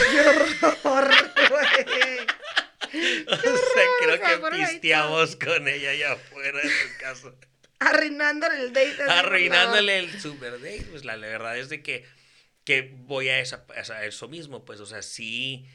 horror, 0.84 1.16
güey! 1.50 2.28
O 3.28 3.36
sea, 3.36 3.86
creo 4.00 4.20
que 4.22 4.58
pisteamos 4.58 5.36
con 5.36 5.68
ella 5.68 5.90
allá 5.90 6.14
afuera 6.14 6.62
de 6.62 6.70
su 6.70 6.98
casa. 7.00 7.34
Arruinándole 7.80 8.62
el 8.62 8.72
date. 8.74 9.04
Arruinándole 9.10 10.00
el 10.00 10.22
super 10.22 10.54
date. 10.62 10.86
Pues 10.92 11.04
la, 11.04 11.18
la 11.18 11.28
verdad 11.28 11.58
es 11.58 11.68
de 11.68 11.84
que, 11.84 12.06
que 12.64 12.94
voy 13.00 13.28
a 13.28 13.40
esa- 13.42 13.66
a 13.70 14.06
eso 14.06 14.30
mismo, 14.30 14.64
pues, 14.64 14.80
o 14.80 14.86
sea, 14.86 15.02
sí, 15.02 15.68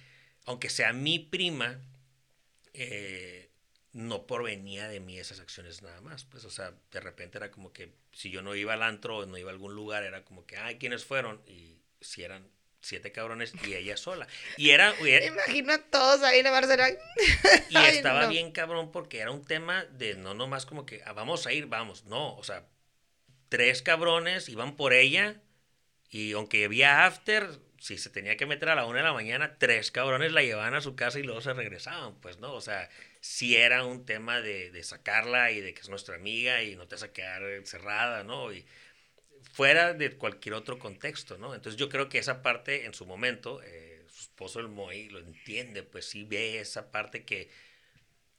aunque 0.46 0.70
sea 0.70 0.94
mi 0.94 1.18
prima, 1.18 1.78
eh, 2.72 3.39
no 3.92 4.26
provenía 4.26 4.88
de 4.88 5.00
mí 5.00 5.18
esas 5.18 5.40
acciones 5.40 5.82
nada 5.82 6.00
más. 6.00 6.24
Pues, 6.24 6.44
o 6.44 6.50
sea, 6.50 6.72
de 6.92 7.00
repente 7.00 7.38
era 7.38 7.50
como 7.50 7.72
que 7.72 7.92
si 8.12 8.30
yo 8.30 8.42
no 8.42 8.54
iba 8.54 8.72
al 8.74 8.82
antro 8.82 9.18
o 9.18 9.26
no 9.26 9.36
iba 9.38 9.50
a 9.50 9.52
algún 9.52 9.74
lugar, 9.74 10.04
era 10.04 10.24
como 10.24 10.46
que, 10.46 10.56
ay, 10.56 10.78
¿quiénes 10.78 11.04
fueron? 11.04 11.40
Y 11.46 11.76
si 12.00 12.22
eran 12.22 12.48
siete 12.82 13.12
cabrones 13.12 13.52
y 13.66 13.74
ella 13.74 13.96
sola. 13.96 14.26
Y 14.56 14.70
era, 14.70 14.94
y 15.00 15.02
Me 15.02 15.26
imagino 15.26 15.72
a 15.74 15.78
todos 15.78 16.22
ahí 16.22 16.38
en 16.38 16.44
la 16.44 16.50
Barcelona. 16.50 16.88
y 17.68 17.76
Ay, 17.76 17.96
estaba 17.96 18.22
no. 18.22 18.28
bien 18.28 18.52
cabrón 18.52 18.90
porque 18.92 19.18
era 19.18 19.30
un 19.32 19.44
tema 19.44 19.84
de 19.86 20.14
no 20.14 20.32
nomás 20.34 20.64
como 20.66 20.86
que 20.86 21.02
"Ah, 21.04 21.12
vamos 21.12 21.46
a 21.46 21.52
ir, 21.52 21.66
vamos. 21.66 22.04
No, 22.04 22.36
o 22.36 22.44
sea, 22.44 22.66
tres 23.48 23.82
cabrones 23.82 24.48
iban 24.48 24.76
por 24.76 24.92
ella 24.92 25.40
y 26.10 26.32
aunque 26.32 26.64
había 26.64 27.04
after, 27.06 27.48
si 27.78 27.98
se 27.98 28.08
tenía 28.10 28.36
que 28.36 28.46
meter 28.46 28.68
a 28.70 28.74
la 28.74 28.86
una 28.86 28.98
de 28.98 29.04
la 29.04 29.12
mañana, 29.12 29.56
tres 29.58 29.90
cabrones 29.90 30.32
la 30.32 30.42
llevaban 30.42 30.74
a 30.74 30.80
su 30.80 30.94
casa 30.96 31.18
y 31.18 31.22
luego 31.22 31.40
se 31.40 31.52
regresaban, 31.52 32.14
pues, 32.20 32.38
¿no? 32.38 32.52
O 32.54 32.60
sea, 32.60 32.88
sí 33.20 33.56
era 33.56 33.84
un 33.84 34.04
tema 34.04 34.40
de, 34.40 34.70
de 34.70 34.82
sacarla 34.82 35.50
y 35.52 35.60
de 35.60 35.74
que 35.74 35.80
es 35.80 35.88
nuestra 35.88 36.16
amiga 36.16 36.62
y 36.62 36.76
no 36.76 36.88
te 36.88 36.96
vas 36.96 37.02
a 37.02 37.12
quedar 37.12 37.42
encerrada, 37.42 38.24
¿no? 38.24 38.52
Y 38.52 38.64
fuera 39.52 39.94
de 39.94 40.16
cualquier 40.16 40.54
otro 40.54 40.78
contexto, 40.78 41.38
¿no? 41.38 41.54
Entonces 41.54 41.78
yo 41.78 41.88
creo 41.88 42.08
que 42.08 42.18
esa 42.18 42.42
parte 42.42 42.86
en 42.86 42.94
su 42.94 43.06
momento, 43.06 43.62
eh, 43.62 44.04
su 44.08 44.22
esposo 44.22 44.60
el 44.60 44.68
Moy 44.68 45.08
lo 45.08 45.18
entiende, 45.18 45.82
pues 45.82 46.06
sí 46.06 46.24
ve 46.24 46.60
esa 46.60 46.90
parte 46.90 47.24
que 47.24 47.50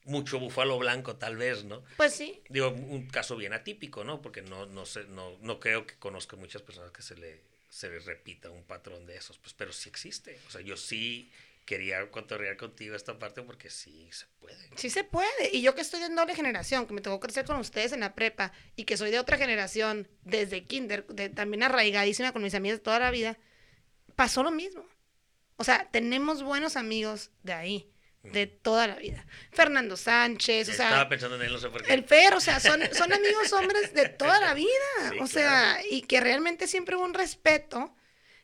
mucho 0.05 0.39
búfalo 0.39 0.79
blanco 0.79 1.15
tal 1.17 1.37
vez, 1.37 1.63
¿no? 1.63 1.83
Pues 1.97 2.15
sí. 2.15 2.41
Digo, 2.49 2.69
un 2.69 3.07
caso 3.07 3.35
bien 3.35 3.53
atípico, 3.53 4.03
¿no? 4.03 4.21
Porque 4.21 4.41
no, 4.41 4.65
no, 4.65 4.85
sé, 4.85 5.03
no, 5.05 5.37
no 5.41 5.59
creo 5.59 5.85
que 5.85 5.95
conozca 5.95 6.35
muchas 6.35 6.61
personas 6.61 6.91
que 6.91 7.03
se 7.03 7.15
le, 7.15 7.41
se 7.69 7.89
les 7.89 8.05
repita 8.05 8.49
un 8.49 8.63
patrón 8.63 9.05
de 9.05 9.15
esos, 9.15 9.37
pues, 9.37 9.53
pero 9.53 9.71
sí 9.71 9.89
existe. 9.89 10.39
O 10.47 10.49
sea, 10.49 10.61
yo 10.61 10.75
sí 10.75 11.31
quería 11.71 12.11
cotorrear 12.11 12.57
contigo 12.57 12.95
esta 12.97 13.17
parte 13.17 13.41
porque 13.43 13.69
sí 13.69 14.09
se 14.11 14.25
puede. 14.39 14.57
Sí 14.75 14.89
se 14.89 15.05
puede. 15.05 15.49
Y 15.53 15.61
yo 15.61 15.73
que 15.73 15.79
estoy 15.81 16.01
de 16.01 16.09
doble 16.09 16.35
generación, 16.35 16.85
que 16.85 16.93
me 16.93 16.99
tocó 16.99 17.21
crecer 17.21 17.45
con 17.45 17.55
ustedes 17.55 17.93
en 17.93 18.01
la 18.01 18.13
prepa 18.13 18.51
y 18.75 18.83
que 18.83 18.97
soy 18.97 19.09
de 19.09 19.19
otra 19.19 19.37
generación, 19.37 20.09
desde 20.23 20.65
kinder, 20.65 21.07
de- 21.07 21.29
también 21.29 21.63
arraigadísima 21.63 22.33
con 22.33 22.43
mis 22.43 22.55
amigas 22.55 22.79
de 22.79 22.83
toda 22.83 22.99
la 22.99 23.09
vida, 23.09 23.37
pasó 24.17 24.43
lo 24.43 24.51
mismo. 24.51 24.85
O 25.55 25.63
sea, 25.63 25.87
tenemos 25.91 26.43
buenos 26.43 26.75
amigos 26.75 27.31
de 27.43 27.53
ahí, 27.53 27.87
de 28.23 28.47
toda 28.47 28.87
la 28.87 28.95
vida. 28.95 29.25
Fernando 29.51 29.95
Sánchez, 29.95 30.67
o 30.69 30.73
sea, 30.73 30.87
Estaba 30.89 31.07
pensando 31.09 31.37
en 31.37 31.43
él, 31.43 31.53
no 31.53 31.59
sé 31.59 31.69
por 31.69 31.83
qué. 31.83 31.93
el 31.93 32.03
Fer, 32.03 32.33
o 32.33 32.41
sea, 32.41 32.59
son, 32.59 32.81
son 32.93 33.13
amigos 33.13 33.53
hombres 33.53 33.93
de 33.93 34.09
toda 34.09 34.39
la 34.41 34.53
vida. 34.53 34.67
Sí, 35.11 35.17
o 35.21 35.27
sea, 35.27 35.75
claro. 35.75 35.87
y 35.89 36.01
que 36.01 36.19
realmente 36.19 36.67
siempre 36.67 36.95
hubo 36.97 37.05
un 37.05 37.13
respeto, 37.13 37.95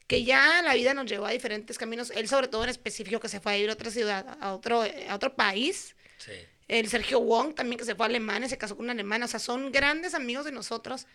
que 0.07 0.23
ya 0.23 0.61
la 0.61 0.73
vida 0.73 0.93
nos 0.93 1.05
llevó 1.05 1.25
a 1.25 1.31
diferentes 1.31 1.77
caminos. 1.77 2.11
Él, 2.15 2.27
sobre 2.27 2.47
todo 2.47 2.63
en 2.63 2.69
específico, 2.69 3.19
que 3.19 3.29
se 3.29 3.39
fue 3.39 3.51
a 3.51 3.57
ir 3.57 3.69
a 3.69 3.73
otra 3.73 3.91
ciudad, 3.91 4.37
a 4.39 4.53
otro, 4.53 4.81
a 4.81 5.15
otro 5.15 5.35
país. 5.35 5.95
Sí. 6.17 6.31
El 6.67 6.89
Sergio 6.89 7.19
Wong 7.19 7.53
también, 7.53 7.77
que 7.77 7.85
se 7.85 7.95
fue 7.95 8.05
a 8.05 8.09
Alemania, 8.09 8.47
se 8.47 8.57
casó 8.57 8.75
con 8.75 8.85
una 8.85 8.93
alemana. 8.93 9.25
O 9.25 9.27
sea, 9.27 9.39
son 9.39 9.71
grandes 9.71 10.13
amigos 10.13 10.45
de 10.45 10.51
nosotros. 10.51 11.07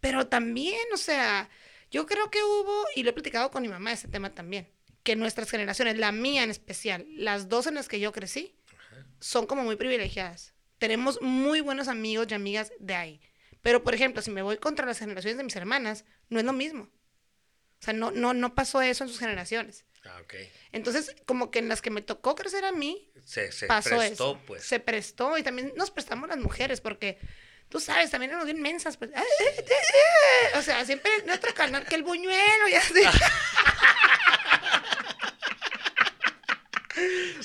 Pero 0.00 0.28
también, 0.28 0.80
o 0.94 0.96
sea, 0.96 1.50
yo 1.90 2.06
creo 2.06 2.30
que 2.30 2.42
hubo, 2.42 2.84
y 2.94 3.02
lo 3.02 3.10
he 3.10 3.12
platicado 3.12 3.50
con 3.50 3.62
mi 3.62 3.68
mamá 3.68 3.92
ese 3.92 4.08
tema 4.08 4.34
también, 4.34 4.68
que 5.02 5.16
nuestras 5.16 5.50
generaciones, 5.50 5.98
la 5.98 6.12
mía 6.12 6.44
en 6.44 6.50
especial, 6.50 7.06
las 7.10 7.48
dos 7.48 7.66
en 7.66 7.74
las 7.74 7.88
que 7.88 8.00
yo 8.00 8.12
crecí, 8.12 8.54
son 9.20 9.46
como 9.46 9.64
muy 9.64 9.76
privilegiadas. 9.76 10.54
Tenemos 10.78 11.20
muy 11.22 11.60
buenos 11.60 11.88
amigos 11.88 12.26
y 12.30 12.34
amigas 12.34 12.72
de 12.78 12.94
ahí. 12.94 13.20
Pero, 13.62 13.82
por 13.82 13.94
ejemplo, 13.94 14.22
si 14.22 14.30
me 14.30 14.42
voy 14.42 14.58
contra 14.58 14.86
las 14.86 14.98
generaciones 14.98 15.38
de 15.38 15.44
mis 15.44 15.56
hermanas, 15.56 16.04
no 16.28 16.38
es 16.38 16.44
lo 16.44 16.52
mismo. 16.52 16.88
O 17.86 17.88
sea, 17.88 17.94
no, 17.94 18.10
no, 18.10 18.34
no 18.34 18.54
pasó 18.56 18.82
eso 18.82 19.04
en 19.04 19.08
sus 19.10 19.20
generaciones. 19.20 19.84
Ah, 20.04 20.18
ok. 20.22 20.34
Entonces, 20.72 21.14
como 21.24 21.50
que 21.52 21.60
en 21.60 21.68
las 21.68 21.80
que 21.82 21.90
me 21.90 22.02
tocó 22.02 22.34
crecer 22.34 22.64
a 22.64 22.72
mí, 22.72 23.08
Se, 23.24 23.52
se 23.52 23.66
pasó 23.68 23.90
prestó, 23.98 24.32
eso. 24.32 24.40
pues. 24.46 24.64
Se 24.64 24.80
prestó 24.80 25.38
y 25.38 25.42
también 25.44 25.72
nos 25.76 25.90
prestamos 25.92 26.28
las 26.28 26.38
mujeres 26.38 26.80
porque 26.80 27.18
tú 27.68 27.78
sabes, 27.80 28.10
también 28.10 28.30
éramos 28.30 28.46
bien 28.46 28.60
mensas. 28.60 28.96
Pues, 28.96 29.10
"Ah, 29.14 29.22
eh, 29.22 29.54
eh, 29.58 29.64
eh". 29.68 30.58
O 30.58 30.62
sea, 30.62 30.84
siempre 30.84 31.10
en 31.24 31.30
otro 31.30 31.54
canal 31.54 31.84
que 31.86 31.94
el 31.94 32.02
buñuelo 32.02 32.68
y 32.68 32.74
así. 32.74 33.02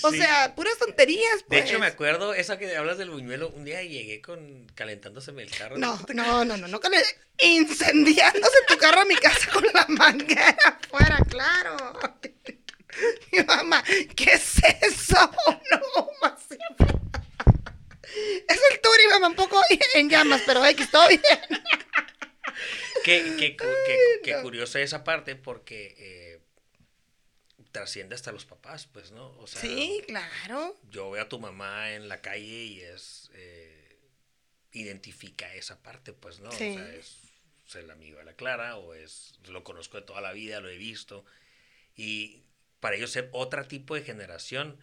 O 0.01 0.11
Sí. 0.11 0.17
sea, 0.17 0.53
puras 0.55 0.77
tonterías. 0.77 1.37
De 1.39 1.43
Pues. 1.47 1.65
hecho, 1.65 1.79
me 1.79 1.85
acuerdo, 1.87 2.33
esa 2.33 2.57
que 2.57 2.75
hablas 2.75 2.97
del 2.97 3.09
buñuelo, 3.09 3.49
un 3.49 3.65
día 3.65 3.81
llegué 3.83 4.21
con 4.21 4.65
calentándoseme 4.75 5.43
el 5.43 5.51
carro. 5.51 5.77
No, 5.77 5.99
no, 6.13 6.45
no, 6.45 6.57
no, 6.57 6.67
no, 6.67 6.79
le- 6.89 7.47
incendiándose 7.47 8.57
tu 8.67 8.77
carro 8.77 9.01
a 9.01 9.05
mi 9.05 9.15
casa 9.15 9.49
con 9.51 9.63
la 9.73 9.85
manguera 9.89 10.57
afuera, 10.81 11.17
claro. 11.29 11.99
Mi 13.31 13.43
mamá, 13.43 13.83
¿qué 14.15 14.31
es 14.33 14.57
eso? 14.81 15.31
No, 15.71 16.37
sí. 16.49 16.57
Es 18.47 18.59
el 18.71 18.81
Turi, 18.81 19.07
mamá, 19.09 19.27
un 19.29 19.35
poco 19.35 19.61
en 19.95 20.09
llamas, 20.09 20.41
pero 20.45 20.65
X, 20.65 20.91
todo 20.91 21.07
bien. 21.07 21.21
Qué, 23.03 23.35
qué 23.39 23.55
qué- 23.57 23.97
qué 24.23 24.33
no. 24.33 24.41
curiosa 24.43 24.79
esa 24.81 25.03
parte 25.03 25.35
porque 25.35 25.95
eh, 25.97 26.40
trasciende 27.71 28.15
hasta 28.15 28.31
los 28.31 28.45
papás, 28.45 28.87
pues, 28.91 29.11
¿no? 29.11 29.29
O 29.39 29.47
sea, 29.47 29.61
Sí, 29.61 30.01
claro. 30.07 30.77
yo 30.89 31.09
veo 31.11 31.23
a 31.23 31.29
tu 31.29 31.39
mamá 31.39 31.93
en 31.93 32.07
la 32.09 32.21
calle 32.21 32.63
y 32.63 32.81
es. 32.81 33.29
eh, 33.33 33.77
identifica 34.73 35.53
esa 35.55 35.81
parte, 35.81 36.13
pues, 36.13 36.39
¿no? 36.39 36.51
Sí. 36.51 36.69
O 36.69 36.73
sea, 36.75 36.93
es, 36.93 37.17
es 37.67 37.75
el 37.75 37.91
amigo 37.91 38.19
de 38.19 38.23
la 38.25 38.33
Clara 38.35 38.77
o 38.77 38.93
es. 38.93 39.33
Lo 39.49 39.63
conozco 39.63 39.97
de 39.97 40.03
toda 40.03 40.21
la 40.21 40.31
vida, 40.31 40.59
lo 40.61 40.69
he 40.69 40.77
visto. 40.77 41.25
Y 41.95 42.43
para 42.79 42.95
ellos 42.95 43.11
ser 43.11 43.29
otro 43.33 43.65
tipo 43.67 43.95
de 43.95 44.01
generación. 44.03 44.79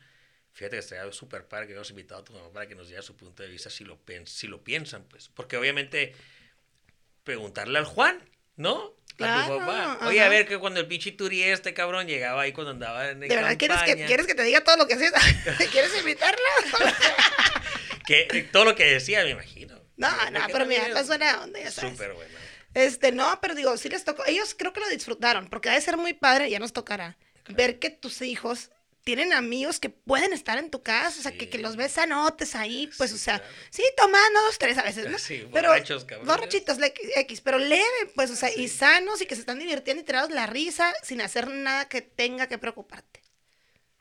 Fíjate 0.53 0.76
que 0.76 0.80
estaría 0.80 1.12
súper 1.12 1.47
padre 1.47 1.66
que 1.66 1.72
hayamos 1.72 1.91
invitado 1.91 2.20
a 2.20 2.24
tu 2.24 2.32
mamá 2.32 2.53
para 2.53 2.66
que 2.66 2.74
nos 2.74 2.89
diera 2.89 3.03
su 3.03 3.16
punto 3.16 3.43
de 3.43 3.49
vista 3.49 3.70
si 3.70 3.84
lo, 3.84 3.99
si 4.26 4.47
lo 4.47 4.62
piensan, 4.64 5.05
pues. 5.05 5.28
Porque 5.28 5.57
obviamente 5.57 6.14
preguntarle 7.24 7.78
al 7.78 7.84
Juan, 7.84 8.28
¿no? 8.57 8.95
A 9.21 9.27
Claro, 9.27 9.55
tu 9.55 9.61
papá. 9.61 9.99
Oye, 10.07 10.23
a 10.23 10.29
ver, 10.29 10.47
que 10.47 10.59
cuando 10.59 10.79
el 10.81 10.87
pinche 10.87 11.12
Turi 11.12 11.43
este 11.43 11.75
cabrón 11.75 12.07
llegaba 12.07 12.43
ahí 12.43 12.53
cuando 12.53 12.71
andaba 12.71 13.11
en 13.11 13.21
¿De 13.21 13.29
verdad 13.29 13.57
quieres 13.59 13.79
que, 13.79 13.87
campaña, 13.87 14.07
quieres 14.07 14.27
que 14.27 14.35
te 14.35 14.43
diga 14.45 14.62
todo 14.62 14.77
lo 14.77 14.87
que 14.87 14.95
hacías? 14.95 15.12
¿Quieres 15.73 15.97
invitarla? 15.99 16.39
que 18.07 18.49
todo 18.53 18.64
lo 18.64 18.77
que 18.77 18.85
decía, 18.85 19.25
me 19.25 19.31
imagino. 19.31 19.79
No, 19.97 20.31
no, 20.31 20.41
pero 20.53 20.64
mira, 20.64 20.87
es 20.87 21.07
suena 21.07 21.43
onda, 21.43 21.59
ya 21.59 21.71
sabes. 21.73 21.93
Súper 21.93 22.12
bueno. 22.12 22.31
Este, 22.75 23.11
no, 23.11 23.39
pero 23.43 23.55
digo, 23.55 23.77
sí 23.77 23.89
les 23.89 24.05
tocó. 24.05 24.25
Ellos 24.27 24.55
creo 24.57 24.73
que 24.73 24.81
lo 24.81 24.89
disfrutaron, 24.89 25.49
porque 25.49 25.69
debe 25.69 25.81
ser 25.81 25.97
muy 25.97 26.14
padre, 26.14 26.49
ya 26.49 26.61
nos 26.61 26.73
tocará, 26.73 27.16
ver 27.49 27.81
que 27.81 27.91
tus 27.91 28.23
hijos 28.23 28.71
tienen 29.09 29.33
amigos 29.33 29.81
que 29.81 29.89
pueden 29.89 30.35
estar 30.35 30.59
en 30.59 30.71
tu 30.71 30.83
casa, 30.83 31.19
o 31.19 31.23
sea, 31.23 31.33
que, 31.33 31.49
que 31.49 31.57
los 31.57 31.77
ves 31.77 31.93
sanotes 31.93 32.55
ahí, 32.55 32.91
pues, 32.99 33.09
Sí, 33.09 33.17
o 33.17 33.19
sea, 33.19 33.39
claro. 33.39 33.55
sí, 33.71 33.83
tomando 33.97 34.43
dos, 34.43 34.59
tres 34.59 34.77
a 34.77 34.83
veces, 34.83 35.09
¿no? 35.11 35.17
Sí, 35.17 35.49
pero, 35.51 35.71
borrachos, 35.71 36.05
cabrones. 36.05 36.29
borrachitos, 36.37 36.77
X, 37.17 37.41
pero 37.41 37.57
leve, 37.57 38.13
pues, 38.15 38.31
o 38.31 38.37
sea, 38.37 38.55
y 38.55 38.69
sanos 38.69 39.23
y 39.23 39.27
que 39.27 39.35
se 39.35 39.41
están 39.41 39.59
divirtiendo 39.61 40.03
y 40.03 40.05
tirados 40.05 40.29
la 40.29 40.45
risa 40.45 40.93
sin 41.03 41.23
hacer 41.23 41.49
nada 41.49 41.89
que 41.89 42.03
tenga 42.03 42.49
que 42.49 42.59
preocuparte. 42.59 43.23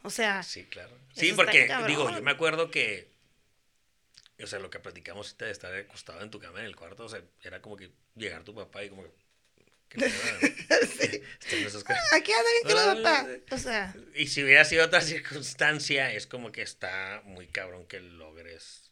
O 0.01 0.09
sea, 0.09 0.43
Sí, 0.43 0.65
claro. 0.65 0.93
Sí, 1.15 1.31
porque, 1.31 1.73
digo, 1.87 2.11
yo 2.11 2.21
me 2.21 2.31
acuerdo 2.31 2.69
que, 2.69 3.09
o 4.43 4.45
sea, 4.45 4.59
lo 4.59 4.69
que 4.69 4.79
platicamos 4.79 5.37
de 5.37 5.51
estar 5.51 5.73
acostado 5.73 6.19
en 6.21 6.31
tu 6.31 6.41
cama 6.41 6.59
en 6.59 6.65
el 6.65 6.75
cuarto, 6.75 7.05
o 7.05 7.09
sea, 7.09 7.21
era 7.43 7.61
como 7.61 7.77
que 7.77 7.93
llegar 8.17 8.43
tu 8.43 8.53
papá 8.53 8.83
y 8.83 8.89
como 8.89 9.03
que... 9.03 9.11
sí. 9.99 11.23
Esas 11.51 11.83
cosas. 11.83 12.13
aquí 12.13 12.31
anda 12.31 12.49
bien 12.51 12.67
que 12.67 12.73
Hola, 12.73 12.93
lo 12.93 13.03
papá. 13.03 13.27
O 13.51 13.57
sea, 13.57 13.95
Y 14.15 14.27
si 14.27 14.43
hubiera 14.43 14.65
sido 14.65 14.85
otra 14.85 15.01
circunstancia, 15.01 16.11
es 16.13 16.27
como 16.27 16.51
que 16.51 16.61
está 16.61 17.21
muy 17.25 17.47
cabrón 17.47 17.85
que 17.87 17.99
logres 17.99 18.91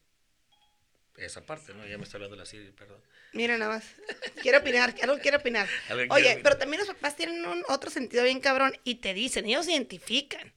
esa 1.18 1.46
parte, 1.46 1.74
¿no? 1.74 1.86
Ya 1.88 1.98
me 1.98 2.04
está 2.04 2.18
hablando 2.18 2.36
la 2.36 2.46
Siri, 2.46 2.72
perdón. 2.72 3.02
mira 3.34 3.58
nada 3.58 3.76
más. 3.76 3.86
Quiero 4.42 4.60
opinar, 4.60 4.94
algo 5.02 5.18
quiero 5.20 5.38
opinar. 5.38 5.68
Quiero 5.88 6.14
Oye, 6.14 6.26
opinar. 6.26 6.44
pero 6.44 6.58
también 6.58 6.80
los 6.80 6.88
papás 6.88 7.16
tienen 7.16 7.46
un 7.46 7.64
otro 7.70 7.90
sentido 7.90 8.24
bien 8.24 8.40
cabrón 8.40 8.78
y 8.84 8.96
te 8.96 9.14
dicen, 9.14 9.46
ellos 9.46 9.68
identifican. 9.68 10.54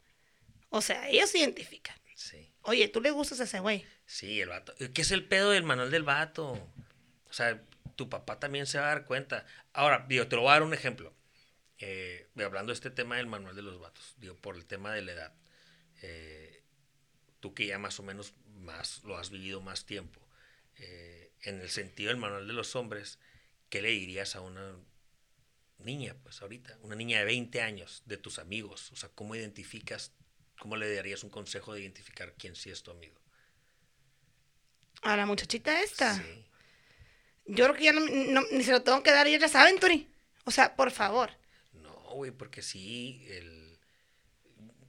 O 0.70 0.82
sea, 0.82 1.08
ellos 1.08 1.34
identifican. 1.34 1.96
Sí. 2.14 2.50
Oye, 2.62 2.88
tú 2.88 3.00
le 3.00 3.10
gustas 3.10 3.40
a 3.40 3.44
ese 3.44 3.60
güey. 3.60 3.84
Sí, 4.04 4.40
el 4.40 4.48
vato. 4.48 4.74
¿Qué 4.92 5.02
es 5.02 5.10
el 5.12 5.24
pedo 5.24 5.50
del 5.50 5.62
manual 5.62 5.90
del 5.90 6.02
vato? 6.02 6.52
O 7.30 7.32
sea, 7.32 7.60
tu 7.98 8.08
papá 8.08 8.38
también 8.38 8.66
se 8.66 8.78
va 8.78 8.84
a 8.84 8.94
dar 8.94 9.04
cuenta. 9.04 9.44
Ahora, 9.72 10.06
digo, 10.08 10.28
te 10.28 10.36
lo 10.36 10.42
voy 10.42 10.50
a 10.50 10.52
dar 10.52 10.62
un 10.62 10.72
ejemplo. 10.72 11.12
Eh, 11.80 12.28
hablando 12.36 12.70
de 12.70 12.74
este 12.74 12.90
tema 12.90 13.16
del 13.16 13.26
manual 13.26 13.56
de 13.56 13.62
los 13.62 13.80
vatos, 13.80 14.14
digo, 14.18 14.36
por 14.36 14.54
el 14.54 14.66
tema 14.66 14.94
de 14.94 15.02
la 15.02 15.12
edad. 15.12 15.34
Eh, 16.02 16.62
tú 17.40 17.54
que 17.54 17.66
ya 17.66 17.76
más 17.80 17.98
o 17.98 18.04
menos 18.04 18.34
más 18.60 19.02
lo 19.02 19.18
has 19.18 19.30
vivido 19.30 19.60
más 19.60 19.84
tiempo, 19.84 20.20
eh, 20.76 21.32
en 21.42 21.60
el 21.60 21.70
sentido 21.70 22.10
del 22.10 22.18
manual 22.18 22.46
de 22.46 22.52
los 22.52 22.76
hombres, 22.76 23.18
¿qué 23.68 23.82
le 23.82 23.88
dirías 23.88 24.36
a 24.36 24.42
una 24.42 24.76
niña, 25.78 26.14
pues 26.22 26.40
ahorita, 26.40 26.78
una 26.82 26.94
niña 26.94 27.18
de 27.18 27.24
20 27.24 27.60
años, 27.62 28.04
de 28.06 28.16
tus 28.16 28.38
amigos? 28.38 28.92
O 28.92 28.96
sea, 28.96 29.08
¿cómo 29.08 29.34
identificas, 29.34 30.12
cómo 30.60 30.76
le 30.76 30.94
darías 30.94 31.24
un 31.24 31.30
consejo 31.30 31.74
de 31.74 31.80
identificar 31.80 32.32
quién 32.38 32.54
sí 32.54 32.70
es 32.70 32.84
tu 32.84 32.92
amigo? 32.92 33.20
A 35.02 35.16
la 35.16 35.26
muchachita 35.26 35.82
esta. 35.82 36.14
Sí. 36.14 36.47
Yo 37.48 37.64
creo 37.64 37.74
que 37.76 37.84
ya 37.84 37.92
no, 37.92 38.00
no- 38.00 38.46
ni 38.52 38.62
se 38.62 38.70
lo 38.72 38.82
tengo 38.82 39.02
que 39.02 39.10
dar, 39.10 39.26
ellos 39.26 39.40
ya 39.40 39.48
saben, 39.48 39.78
Turi. 39.80 40.06
O 40.44 40.50
sea, 40.50 40.76
por 40.76 40.90
favor. 40.90 41.30
No, 41.72 41.90
güey, 42.14 42.30
porque 42.30 42.62
sí, 42.62 43.24
el, 43.30 43.78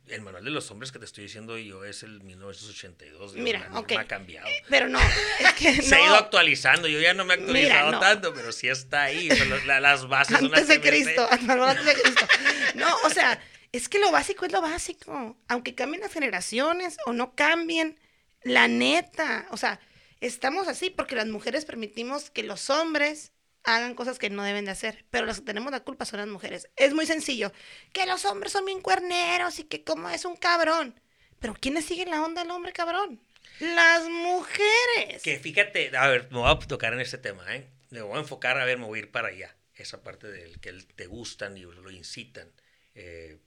el 0.08 0.22
manual 0.22 0.44
de 0.44 0.52
los 0.52 0.70
hombres 0.72 0.92
que 0.92 1.00
te 1.00 1.06
estoy 1.06 1.24
diciendo 1.26 1.58
yo 1.58 1.84
es 1.86 2.04
el 2.04 2.22
1982. 2.22 3.34
digo, 3.34 3.44
Mira, 3.44 3.70
ok. 3.74 3.92
ha 3.98 4.06
cambiado. 4.06 4.48
Pero 4.70 4.88
no, 4.88 5.00
es 5.00 5.54
que 5.58 5.82
Se 5.82 5.96
ha 5.96 6.00
ido 6.02 6.10
no. 6.10 6.16
actualizando, 6.16 6.88
yo 6.88 7.00
ya 7.00 7.14
no 7.14 7.26
me 7.26 7.36
he 7.36 7.38
Mira, 7.38 7.52
actualizado 7.52 7.92
no. 7.92 8.00
tanto, 8.00 8.34
pero 8.34 8.52
sí 8.52 8.68
está 8.68 9.04
ahí. 9.04 9.30
o 9.32 9.36
sea, 9.36 9.46
lo- 9.46 9.64
la- 9.66 9.80
las 9.80 10.08
bases 10.08 10.36
Antes 10.38 10.52
las 10.52 10.68
de. 10.68 10.82
Cristo, 10.82 11.28
antes 11.32 11.86
de 11.86 11.94
Cristo. 11.94 12.28
No, 12.76 12.96
o 13.06 13.10
sea, 13.10 13.42
es 13.72 13.88
que 13.90 14.00
lo 14.00 14.12
básico 14.12 14.46
es 14.46 14.52
lo 14.52 14.62
básico. 14.62 15.38
Aunque 15.48 15.76
cambien 15.76 16.02
las 16.02 16.12
generaciones 16.14 16.98
o 17.06 17.14
no 17.14 17.36
cambien, 17.36 18.00
la 18.44 18.68
neta, 18.68 19.48
o 19.52 19.58
sea, 19.58 19.80
estamos 20.22 20.68
así 20.68 20.90
porque 20.90 21.16
las 21.16 21.28
mujeres 21.28 21.66
permitimos 21.66 22.30
que 22.30 22.44
los 22.44 22.70
hombres 22.70 23.32
hagan 23.64 23.96
cosas 23.96 24.20
que 24.20 24.30
no 24.30 24.44
deben 24.44 24.66
de 24.66 24.72
hacer, 24.72 25.06
pero 25.12 25.26
las 25.26 25.40
que 25.40 25.46
tenemos 25.46 25.72
la 25.72 25.82
culpa 25.82 26.06
son 26.06 26.20
las 26.20 26.28
mujeres. 26.28 26.70
Es 26.76 26.94
muy 26.94 27.06
sencillo, 27.06 27.52
que 27.94 28.06
los 28.06 28.26
hombres 28.26 28.52
son 28.52 28.66
bien 28.66 28.82
cuerneros 28.82 29.60
y 29.60 29.64
que 29.64 29.84
como 29.84 30.10
es 30.10 30.26
un 30.26 30.36
cabrón. 30.36 31.00
Pero 31.40 31.56
¿quiénes 31.60 31.86
siguen 31.86 32.10
la 32.10 32.24
onda 32.24 32.42
del 32.42 32.52
hombre 32.52 32.74
cabrón? 32.74 33.22
Las 33.60 34.08
mujeres. 34.08 35.22
Que 35.24 35.40
fíjate, 35.40 35.96
a 35.96 36.08
ver, 36.08 36.30
me 36.32 36.40
voy 36.40 36.50
a 36.50 36.60
tocar 36.60 36.94
en 36.94 37.02
este 37.02 37.18
tema, 37.18 37.56
¿eh? 37.56 37.68
Me 37.90 38.02
voy 38.02 38.18
a 38.18 38.22
enfocar, 38.22 38.58
a 38.60 38.66
ver, 38.66 38.78
me 38.78 38.86
voy 38.86 39.00
a 39.00 39.02
ir 39.04 39.12
para 39.12 39.30
allá. 39.30 39.56
Esa 39.76 40.02
parte 40.04 40.28
del 40.28 40.60
que 40.60 40.74
te 40.74 41.08
gustan 41.08 41.58
y 41.58 41.62
lo 41.62 41.92
incitan. 41.92 42.52
Eh, 42.96 43.38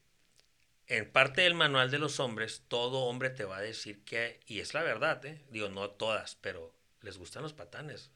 en 0.96 1.10
parte 1.10 1.42
del 1.42 1.54
manual 1.54 1.90
de 1.90 1.98
los 1.98 2.20
hombres, 2.20 2.64
todo 2.68 3.00
hombre 3.04 3.30
te 3.30 3.44
va 3.44 3.58
a 3.58 3.60
decir 3.62 4.04
que, 4.04 4.40
y 4.46 4.60
es 4.60 4.74
la 4.74 4.82
verdad, 4.82 5.24
¿eh? 5.26 5.40
Digo, 5.50 5.68
no 5.68 5.90
todas, 5.90 6.36
pero 6.36 6.74
les 7.00 7.18
gustan 7.18 7.42
los 7.42 7.52
patanes. 7.52 8.10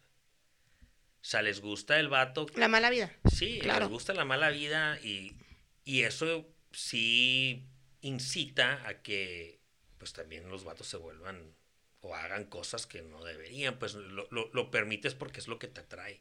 O 1.22 1.28
sea, 1.28 1.42
les 1.42 1.60
gusta 1.60 1.98
el 1.98 2.08
vato. 2.08 2.46
La 2.54 2.68
mala 2.68 2.88
vida. 2.90 3.12
Sí, 3.32 3.58
claro. 3.60 3.80
les 3.80 3.88
gusta 3.90 4.14
la 4.14 4.24
mala 4.24 4.50
vida 4.50 4.98
y, 5.02 5.36
y 5.84 6.02
eso 6.02 6.46
sí 6.72 7.66
incita 8.00 8.86
a 8.86 9.02
que 9.02 9.58
pues 9.98 10.12
también 10.12 10.48
los 10.50 10.62
vatos 10.62 10.86
se 10.86 10.98
vuelvan 10.98 11.54
o 12.00 12.14
hagan 12.14 12.44
cosas 12.44 12.86
que 12.86 13.02
no 13.02 13.24
deberían, 13.24 13.78
pues 13.78 13.94
lo, 13.94 14.28
lo- 14.30 14.50
lo 14.52 14.70
permites 14.70 15.14
porque 15.14 15.40
es 15.40 15.48
lo 15.48 15.58
que 15.58 15.66
te 15.66 15.80
atrae. 15.80 16.20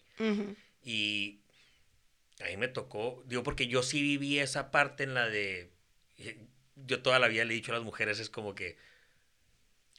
Y 0.82 1.42
a 2.42 2.46
mí 2.48 2.58
me 2.58 2.68
tocó, 2.70 3.22
digo, 3.28 3.44
porque 3.44 3.68
yo 3.68 3.84
sí 3.84 4.02
viví 4.02 4.40
esa 4.40 4.72
parte 4.72 5.04
en 5.04 5.14
la 5.14 5.28
de, 5.30 5.72
yo 6.76 7.02
toda 7.02 7.20
la 7.20 7.28
vida 7.28 7.46
le 7.46 7.54
he 7.54 7.58
dicho 7.58 7.72
a 7.72 7.76
las 7.76 7.84
mujeres, 7.84 8.20
es 8.20 8.30
como 8.30 8.56
que, 8.56 8.78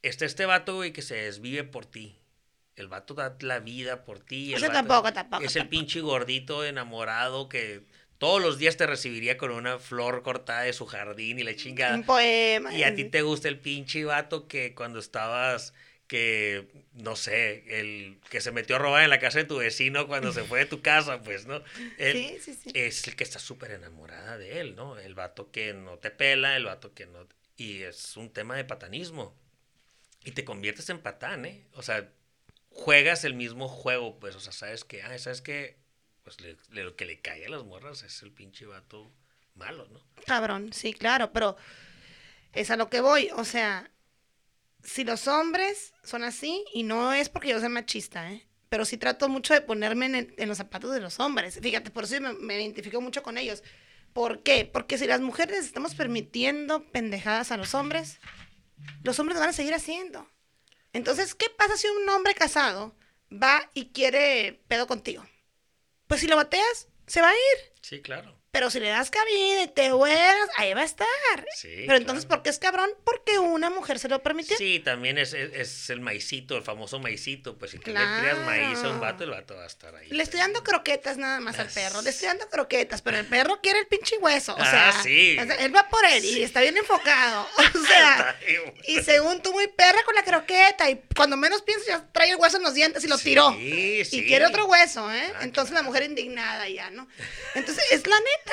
está 0.02 0.24
este 0.24 0.46
vato, 0.46 0.76
güey, 0.76 0.92
que 0.92 1.02
se 1.02 1.14
desvive 1.16 1.64
por 1.64 1.86
ti. 1.86 2.16
El 2.76 2.88
vato 2.88 3.14
da 3.14 3.36
la 3.40 3.58
vida 3.60 4.04
por 4.04 4.20
ti. 4.20 4.50
el 4.52 4.58
Eso 4.58 4.66
vato- 4.66 4.74
tampoco, 4.74 5.12
tampoco, 5.12 5.42
Es 5.44 5.56
el 5.56 5.62
tampoco. 5.62 5.70
pinche 5.80 6.00
gordito 6.00 6.64
enamorado 6.64 7.48
que 7.48 7.82
todos 8.18 8.40
los 8.42 8.58
días 8.58 8.76
te 8.76 8.86
recibiría 8.86 9.36
con 9.38 9.50
una 9.50 9.78
flor 9.78 10.22
cortada 10.22 10.62
de 10.62 10.72
su 10.74 10.86
jardín 10.86 11.38
y 11.38 11.42
la 11.42 11.56
chingada. 11.56 11.94
Un 11.94 12.04
poema. 12.04 12.74
Y 12.74 12.82
a 12.82 12.94
ti 12.94 13.04
te 13.04 13.22
gusta 13.22 13.48
el 13.48 13.58
pinche 13.58 14.04
vato 14.04 14.46
que 14.46 14.74
cuando 14.74 14.98
estabas, 14.98 15.72
que, 16.07 16.68
no 16.94 17.16
sé, 17.16 17.80
el 17.80 18.20
que 18.30 18.40
se 18.40 18.52
metió 18.52 18.76
a 18.76 18.78
robar 18.78 19.02
en 19.04 19.11
la 19.11 19.18
casa 19.18 19.38
de 19.38 19.44
tu 19.44 19.57
vecino 19.59 20.07
cuando 20.07 20.32
se 20.32 20.44
fue 20.44 20.61
de 20.61 20.66
tu 20.66 20.80
casa, 20.82 21.22
pues, 21.22 21.46
¿no? 21.46 21.62
Él 21.98 22.12
Sí, 22.12 22.38
sí, 22.40 22.54
sí. 22.54 22.70
Es 22.74 23.07
el 23.09 23.16
que 23.16 23.24
está 23.24 23.38
súper 23.38 23.72
enamorada 23.72 24.38
de 24.38 24.61
él, 24.61 24.76
¿no? 24.76 24.98
El 24.98 25.14
vato 25.14 25.50
que 25.50 25.72
no 25.74 25.98
te 25.98 26.11
pela, 26.11 26.57
el 26.57 26.64
vato 26.64 26.94
que 26.94 27.07
no... 27.07 27.26
Y 27.57 27.82
es 27.82 28.16
un 28.16 28.30
tema 28.32 28.57
de 28.57 28.64
patanismo. 28.64 29.34
Y 30.24 30.32
te 30.32 30.44
conviertes 30.44 30.88
en 30.90 31.00
patán, 31.00 31.44
¿eh? 31.46 31.64
O 31.72 31.82
sea, 31.82 32.09
juegas 32.70 33.24
el 33.24 33.34
mismo 33.34 33.68
juego, 33.68 34.18
pues, 34.20 34.34
o 34.36 34.40
sea, 34.40 34.52
sabes 34.52 34.84
que, 34.84 35.02
ah, 35.02 35.16
sabes 35.18 35.40
que, 35.40 35.76
pues, 36.22 36.40
le- 36.40 36.57
le- 36.70 36.84
lo 36.84 36.96
que 36.96 37.04
le 37.07 37.20
cae 37.20 37.46
a 37.46 37.48
las 37.48 37.64
morras 37.64 38.02
es 38.02 38.22
el 38.22 38.30
pinche 38.32 38.66
vato 38.66 39.11
malo, 39.54 39.88
¿no? 39.92 40.00
Cabrón, 40.26 40.72
sí, 40.72 40.92
claro, 40.92 41.32
pero 41.32 41.57
es 42.52 42.70
a 42.70 42.76
lo 42.76 42.90
que 42.90 43.00
voy. 43.00 43.30
O 43.36 43.44
sea, 43.44 43.90
si 44.87 45.05
los 45.05 45.26
hombres 45.26 45.93
son 46.05 46.22
así, 46.24 46.64
y 46.72 46.84
no 46.84 47.12
es 47.12 47.28
porque 47.28 47.49
yo 47.49 47.61
sea 47.61 47.68
machista, 47.68 48.32
¿eh? 48.32 48.47
Pero 48.68 48.84
sí 48.84 48.97
trato 48.97 49.28
mucho 49.28 49.53
de 49.53 49.61
ponerme 49.61 50.07
en, 50.07 50.34
en 50.37 50.49
los 50.49 50.59
zapatos 50.59 50.93
de 50.93 51.01
los 51.01 51.20
hombres. 51.20 51.59
Fíjate, 51.61 51.91
por 51.91 52.05
eso 52.05 52.20
me, 52.20 52.32
me 52.34 52.61
identifico 52.61 53.01
mucho 53.01 53.22
con 53.22 53.37
ellos. 53.37 53.62
¿Por 54.12 54.43
qué? 54.43 54.64
Porque 54.64 54.97
si 54.97 55.07
las 55.07 55.20
mujeres 55.20 55.59
estamos 55.64 55.95
permitiendo 55.95 56.84
pendejadas 56.91 57.53
a 57.53 57.57
los 57.57 57.74
hombres, 57.74 58.18
los 59.03 59.18
hombres 59.18 59.34
lo 59.34 59.41
van 59.41 59.51
a 59.51 59.53
seguir 59.53 59.74
haciendo. 59.74 60.28
Entonces, 60.93 61.34
¿qué 61.34 61.47
pasa 61.51 61.76
si 61.76 61.89
un 61.89 62.09
hombre 62.09 62.34
casado 62.34 62.97
va 63.30 63.70
y 63.74 63.93
quiere 63.93 64.62
pedo 64.68 64.87
contigo? 64.87 65.24
Pues 66.07 66.20
si 66.20 66.28
lo 66.28 66.37
bateas, 66.37 66.89
se 67.07 67.20
va 67.20 67.28
a 67.28 67.34
ir. 67.34 67.72
Sí, 67.82 68.01
claro. 68.01 68.36
Pero 68.57 68.70
si 68.70 68.80
le 68.80 68.88
das 68.88 69.11
cabida 69.11 69.64
y 69.64 69.66
te 69.68 69.92
vuelas, 69.92 70.48
ahí 70.57 70.72
va 70.72 70.80
a 70.80 70.84
estar. 70.84 71.07
Sí, 71.54 71.84
Pero 71.86 71.96
entonces, 71.98 72.24
claro. 72.24 72.38
¿por 72.38 72.42
qué 72.44 72.48
es 72.48 72.59
cabrón? 72.59 72.88
Porque 73.04 73.38
una 73.38 73.68
mujer 73.68 73.98
se 73.98 74.09
lo 74.09 74.22
permitió. 74.22 74.57
Sí, 74.57 74.80
también 74.80 75.18
es, 75.18 75.34
es, 75.34 75.52
es 75.52 75.90
el 75.90 76.00
maicito, 76.00 76.57
el 76.57 76.62
famoso 76.62 76.98
maicito. 76.98 77.59
Pues 77.59 77.72
si 77.72 77.78
tú 77.78 77.88
le 77.90 77.96
Claro. 77.96 78.22
tiras 78.22 78.38
maíz 78.46 78.78
a 78.78 78.88
un 78.88 78.98
vato, 78.98 79.24
el 79.24 79.30
vato 79.30 79.54
va 79.57 79.64
a 79.64 79.66
estar 79.66 79.94
ahí. 79.94 80.09
Le 80.09 80.22
estoy 80.22 80.40
dando 80.40 80.64
croquetas 80.64 81.18
nada 81.18 81.38
más 81.40 81.59
al 81.59 81.68
perro. 81.68 82.00
Le 82.00 82.09
estoy 82.09 82.28
dando 82.28 82.48
croquetas, 82.48 83.02
pero 83.02 83.18
el 83.18 83.26
perro 83.26 83.61
quiere 83.62 83.80
el 83.80 83.88
pinche 83.88 84.16
hueso. 84.16 84.54
O 84.54 84.59
Ah, 84.59 84.70
sea, 84.70 85.02
sí. 85.02 85.36
o 85.38 85.44
sea, 85.44 85.57
él 85.57 85.76
va 85.76 85.86
por 85.90 86.02
él 86.07 86.24
y 86.24 86.42
está 86.42 86.62
bien 86.62 86.78
enfocado. 86.78 87.46
O 87.76 87.88
sea, 87.88 88.38
y 88.88 89.02
según 89.02 89.42
tú, 89.42 89.52
muy 89.52 89.68
perra 89.68 90.02
con 90.04 90.14
la 90.14 90.24
croqueta. 90.24 90.88
Y 90.88 91.02
cuando 91.14 91.36
menos 91.36 91.61
piensas, 91.62 91.86
ya 91.88 92.07
trae 92.11 92.30
el 92.30 92.36
hueso 92.36 92.57
en 92.57 92.62
los 92.62 92.72
dientes 92.72 93.04
y 93.04 93.09
lo 93.09 93.18
tiró. 93.18 93.52
Sí, 93.52 94.02
sí. 94.07 94.20
Y 94.20 94.26
quiere 94.26 94.46
otro 94.46 94.64
hueso, 94.64 95.12
¿eh? 95.12 95.30
Ah, 95.34 95.40
Entonces 95.42 95.72
la 95.72 95.80
claro. 95.80 95.88
mujer 95.90 96.04
indignada 96.04 96.66
ya, 96.68 96.90
¿no? 96.90 97.07
Entonces, 97.54 97.84
es 97.90 98.07
la 98.07 98.16
neta. 98.18 98.45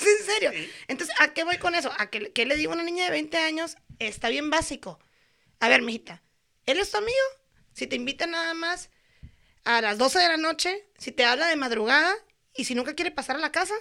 En 0.00 0.26
serio. 0.26 0.52
Entonces, 0.88 1.14
¿a 1.20 1.32
qué 1.32 1.44
voy 1.44 1.58
con 1.58 1.74
eso? 1.74 1.92
A 1.98 2.10
que 2.10 2.46
le 2.46 2.56
digo 2.56 2.72
a 2.72 2.74
una 2.74 2.84
niña 2.84 3.04
de 3.04 3.10
20 3.10 3.36
años, 3.38 3.76
está 3.98 4.28
bien 4.28 4.50
básico. 4.50 4.98
A 5.60 5.68
ver, 5.68 5.82
mijita, 5.82 6.22
¿él 6.66 6.78
es 6.78 6.90
tu 6.90 6.98
amigo? 6.98 7.16
Si 7.72 7.86
te 7.86 7.96
invita 7.96 8.26
nada 8.26 8.54
más 8.54 8.90
a 9.64 9.80
las 9.80 9.98
12 9.98 10.18
de 10.18 10.28
la 10.28 10.36
noche, 10.36 10.86
si 10.98 11.12
te 11.12 11.24
habla 11.24 11.46
de 11.46 11.56
madrugada 11.56 12.14
y 12.54 12.64
si 12.64 12.74
nunca 12.74 12.94
quiere 12.94 13.10
pasar 13.10 13.36
a 13.36 13.40
la 13.40 13.52
casa, 13.52 13.74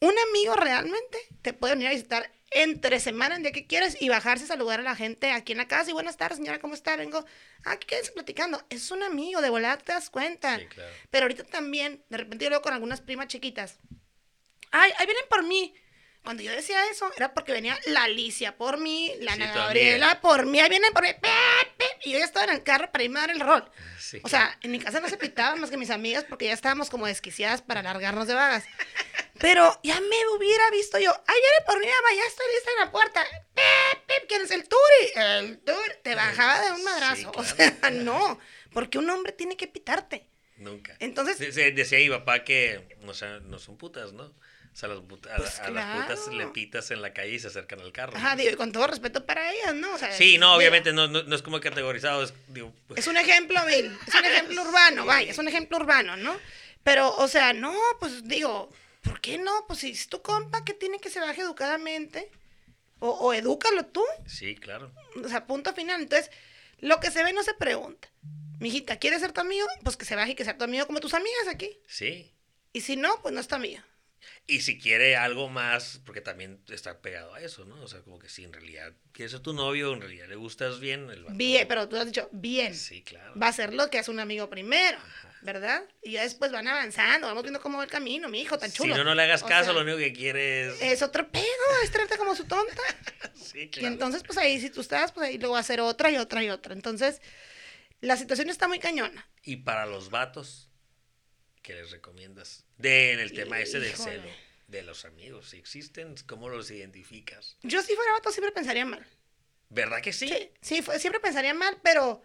un 0.00 0.14
amigo 0.30 0.54
realmente 0.54 1.18
te 1.42 1.52
puede 1.52 1.74
venir 1.74 1.88
a 1.88 1.92
visitar 1.92 2.30
entre 2.50 2.98
semana, 2.98 3.36
el 3.36 3.42
día 3.42 3.52
que 3.52 3.66
quieras, 3.66 3.96
y 4.00 4.08
bajarse 4.08 4.44
a 4.44 4.48
saludar 4.48 4.80
a 4.80 4.82
la 4.82 4.96
gente 4.96 5.30
aquí 5.30 5.52
en 5.52 5.58
la 5.58 5.68
casa. 5.68 5.90
Y 5.90 5.92
buenas 5.92 6.16
tardes, 6.16 6.38
señora, 6.38 6.58
¿cómo 6.58 6.74
está? 6.74 6.96
Vengo, 6.96 7.24
aquí 7.64 7.86
quédense 7.86 8.10
platicando. 8.12 8.60
Es 8.70 8.90
un 8.90 9.02
amigo, 9.04 9.40
de 9.40 9.50
volada 9.50 9.78
te 9.78 9.92
das 9.92 10.10
cuenta. 10.10 10.58
Sí, 10.58 10.66
claro. 10.66 10.92
Pero 11.10 11.24
ahorita 11.24 11.44
también, 11.44 12.04
de 12.08 12.16
repente 12.16 12.44
yo 12.44 12.50
veo 12.50 12.62
con 12.62 12.72
algunas 12.72 13.00
primas 13.00 13.28
chiquitas. 13.28 13.78
Ay, 14.70 14.92
ahí 14.98 15.06
vienen 15.06 15.24
por 15.28 15.42
mí. 15.44 15.74
Cuando 16.22 16.42
yo 16.42 16.52
decía 16.52 16.78
eso, 16.90 17.10
era 17.16 17.32
porque 17.32 17.52
venía 17.52 17.78
la 17.86 18.02
Alicia 18.04 18.58
por 18.58 18.76
mí, 18.78 19.10
la 19.20 19.32
Ana 19.32 19.54
Gabriela 19.54 20.20
por 20.20 20.44
mí, 20.44 20.60
ahí 20.60 20.68
vienen 20.68 20.92
por 20.92 21.02
mí. 21.02 21.08
Y 22.04 22.12
yo 22.12 22.18
ya 22.18 22.24
estaba 22.26 22.44
en 22.44 22.50
el 22.52 22.62
carro 22.62 22.92
para 22.92 23.04
irme 23.04 23.18
a 23.18 23.22
dar 23.22 23.30
el 23.30 23.40
rol. 23.40 23.70
Sí. 23.98 24.20
O 24.22 24.28
sea, 24.28 24.58
en 24.62 24.70
mi 24.70 24.78
casa 24.78 25.00
no 25.00 25.08
se 25.08 25.16
pitaban 25.16 25.60
más 25.60 25.70
que 25.70 25.78
mis 25.78 25.88
amigas 25.88 26.24
porque 26.28 26.44
ya 26.46 26.52
estábamos 26.52 26.90
como 26.90 27.06
desquiciadas 27.06 27.62
para 27.62 27.82
largarnos 27.82 28.26
de 28.26 28.34
vagas. 28.34 28.64
Pero 29.40 29.80
ya 29.82 29.98
me 29.98 30.16
hubiera 30.36 30.70
visto 30.70 30.98
yo. 30.98 31.10
Ay, 31.26 31.36
viene 31.40 31.56
por 31.66 31.80
mí, 31.80 31.86
mamá, 31.86 32.08
ya 32.14 32.26
estoy 32.26 32.46
lista 32.54 32.70
en 32.72 32.84
la 32.84 32.92
puerta. 32.92 33.26
¿Quién 34.28 34.42
es 34.42 34.50
el 34.50 34.68
Turi? 34.68 35.12
El 35.16 35.58
Turi. 35.60 35.78
Te 36.02 36.14
bajaba 36.14 36.60
de 36.60 36.72
un 36.72 36.84
madrazo. 36.84 37.16
Sí, 37.16 37.24
O 37.24 37.32
claro. 37.32 37.74
sea, 37.80 37.90
no. 37.90 38.38
Porque 38.74 38.98
un 38.98 39.08
hombre 39.08 39.32
tiene 39.32 39.56
que 39.56 39.66
pitarte. 39.66 40.26
Nunca. 40.56 40.94
Entonces, 40.98 41.38
De- 41.38 41.50
de- 41.50 41.72
decía 41.72 41.98
mi 41.98 42.10
papá 42.10 42.44
que, 42.44 42.94
o 43.06 43.14
sea, 43.14 43.40
no 43.40 43.58
son 43.58 43.78
putas, 43.78 44.12
¿no? 44.12 44.34
O 44.72 44.76
sea, 44.76 44.88
las 44.88 44.98
a, 44.98 45.02
Pues 45.36 45.60
a 45.60 45.70
las 45.70 45.96
putas 46.02 46.20
claro. 46.20 46.38
le 46.38 46.46
pitas 46.48 46.90
en 46.90 47.02
la 47.02 47.12
calle 47.12 47.34
y 47.34 47.38
se 47.38 47.48
acercan 47.48 47.80
al 47.80 47.92
carro. 47.92 48.16
ajá, 48.16 48.30
¿no? 48.30 48.36
digo, 48.40 48.52
y 48.52 48.56
con 48.56 48.72
todo 48.72 48.86
respeto 48.86 49.26
para 49.26 49.52
ellas, 49.52 49.74
¿no? 49.74 49.94
O 49.94 49.98
sea, 49.98 50.12
Sí, 50.12 50.38
no, 50.38 50.54
obviamente 50.54 50.92
no, 50.92 51.08
no, 51.08 51.22
no 51.24 51.34
es 51.36 51.42
como 51.42 51.60
categorizado, 51.60 52.22
es, 52.22 52.32
digo, 52.48 52.72
pues, 52.86 53.00
Es 53.00 53.06
un 53.08 53.16
ejemplo, 53.16 53.60
Bill. 53.66 53.96
Es 54.06 54.14
un 54.14 54.24
ejemplo 54.24 54.62
urbano, 54.62 55.04
vaya, 55.06 55.30
es 55.30 55.38
un 55.38 55.48
ejemplo 55.48 55.76
urbano, 55.78 56.16
¿no? 56.16 56.36
Pero, 56.84 57.14
o 57.16 57.28
sea, 57.28 57.52
no, 57.52 57.74
pues 57.98 58.24
digo, 58.24 58.70
¿por 59.02 59.20
qué 59.20 59.38
no? 59.38 59.50
Pues 59.66 59.80
si 59.80 59.90
es 59.90 60.08
tu 60.08 60.22
compa 60.22 60.64
que 60.64 60.72
tiene 60.72 60.98
que 60.98 61.10
se 61.10 61.20
baje 61.20 61.42
educadamente, 61.42 62.30
o, 63.00 63.10
o 63.10 63.34
edúcalo 63.34 63.84
tú, 63.86 64.02
sí, 64.26 64.54
claro. 64.56 64.92
o 65.22 65.28
sea, 65.28 65.46
punto 65.46 65.74
final. 65.74 66.00
Entonces, 66.02 66.30
lo 66.78 67.00
que 67.00 67.10
se 67.10 67.22
ve 67.24 67.32
no 67.32 67.42
se 67.42 67.54
pregunta. 67.54 68.08
Mijita, 68.60 68.98
¿quieres 68.98 69.20
ser 69.20 69.32
tu 69.32 69.40
amigo? 69.40 69.66
Pues 69.82 69.96
que 69.96 70.04
se 70.04 70.14
baje 70.16 70.32
y 70.32 70.34
que 70.34 70.44
sea 70.44 70.56
tu 70.58 70.64
amigo 70.64 70.86
como 70.86 71.00
tus 71.00 71.14
amigas 71.14 71.48
aquí. 71.48 71.78
Sí. 71.86 72.30
Y 72.72 72.82
si 72.82 72.96
no, 72.96 73.20
pues 73.22 73.34
no 73.34 73.40
es 73.40 73.48
tu 73.48 73.54
amigo. 73.54 73.82
Y 74.46 74.60
si 74.60 74.78
quiere 74.78 75.16
algo 75.16 75.48
más, 75.48 76.00
porque 76.04 76.20
también 76.20 76.62
está 76.68 77.00
pegado 77.00 77.34
a 77.34 77.40
eso, 77.40 77.64
¿no? 77.64 77.80
O 77.82 77.88
sea, 77.88 78.00
como 78.00 78.18
que 78.18 78.28
si 78.28 78.44
en 78.44 78.52
realidad 78.52 78.92
quiere 79.12 79.30
ser 79.30 79.40
tu 79.40 79.52
novio, 79.52 79.92
en 79.94 80.00
realidad 80.00 80.28
le 80.28 80.36
gustas 80.36 80.80
bien, 80.80 81.08
el 81.10 81.22
vato- 81.24 81.36
Bien, 81.36 81.66
pero 81.68 81.88
tú 81.88 81.96
has 81.96 82.06
dicho, 82.06 82.28
bien. 82.32 82.74
Sí, 82.74 83.02
claro. 83.02 83.34
Va 83.40 83.48
a 83.48 83.52
ser 83.52 83.72
lo 83.74 83.88
que 83.90 83.98
hace 83.98 84.10
un 84.10 84.20
amigo 84.20 84.50
primero, 84.50 84.98
¿verdad? 85.42 85.82
Y 86.02 86.12
ya 86.12 86.22
después 86.22 86.52
van 86.52 86.68
avanzando, 86.68 87.26
vamos 87.28 87.42
viendo 87.42 87.60
cómo 87.60 87.78
va 87.78 87.84
el 87.84 87.90
camino, 87.90 88.28
mi 88.28 88.40
hijo, 88.42 88.58
tan 88.58 88.70
chulo. 88.72 88.94
Si 88.94 88.98
no, 88.98 89.04
no 89.04 89.14
le 89.14 89.22
hagas 89.22 89.42
O 89.42 89.46
caso, 89.46 89.64
sea, 89.66 89.72
lo 89.72 89.80
único 89.82 89.98
que 89.98 90.12
quiere 90.12 90.68
es... 90.68 90.82
Es 90.82 91.02
otro 91.02 91.30
pedo, 91.30 91.44
es 91.82 91.90
traerte 91.90 92.16
como 92.18 92.34
su 92.36 92.44
tonta. 92.44 92.82
Sí, 93.34 93.62
Y 93.62 93.68
claro. 93.68 93.88
entonces, 93.88 94.22
pues 94.22 94.38
ahí, 94.38 94.60
si 94.60 94.70
tú 94.70 94.80
estás, 94.80 95.10
pues 95.12 95.28
ahí 95.28 95.38
luego 95.38 95.52
va 95.54 95.58
a 95.58 95.62
hacer 95.62 95.80
otra 95.80 96.10
y 96.10 96.16
otra 96.18 96.44
y 96.44 96.50
otra. 96.50 96.72
Entonces, 96.72 97.20
la 98.00 98.16
situación 98.16 98.48
está 98.48 98.68
muy 98.68 98.78
cañona. 98.78 99.28
Y 99.42 99.56
para 99.56 99.86
los 99.86 100.10
vatos, 100.10 100.69
¿qué 101.62 101.74
les 101.74 101.90
recomiendas? 101.90 102.64
De 102.78 103.12
en 103.12 103.20
el 103.20 103.32
tema 103.32 103.60
ese 103.60 103.80
del 103.80 103.94
celo, 103.94 104.30
de 104.68 104.82
los 104.82 105.04
amigos, 105.04 105.50
si 105.50 105.58
existen, 105.58 106.14
¿cómo 106.26 106.48
los 106.48 106.70
identificas? 106.70 107.56
Yo 107.62 107.82
si 107.82 107.94
fuera 107.94 108.12
vato 108.12 108.30
siempre 108.30 108.52
pensaría 108.52 108.84
mal. 108.86 109.06
¿Verdad 109.68 110.00
que 110.00 110.12
sí? 110.12 110.28
Sí, 110.28 110.50
sí, 110.60 110.82
fue- 110.82 110.98
siempre 110.98 111.20
pensaría 111.20 111.54
mal, 111.54 111.78
pero, 111.82 112.22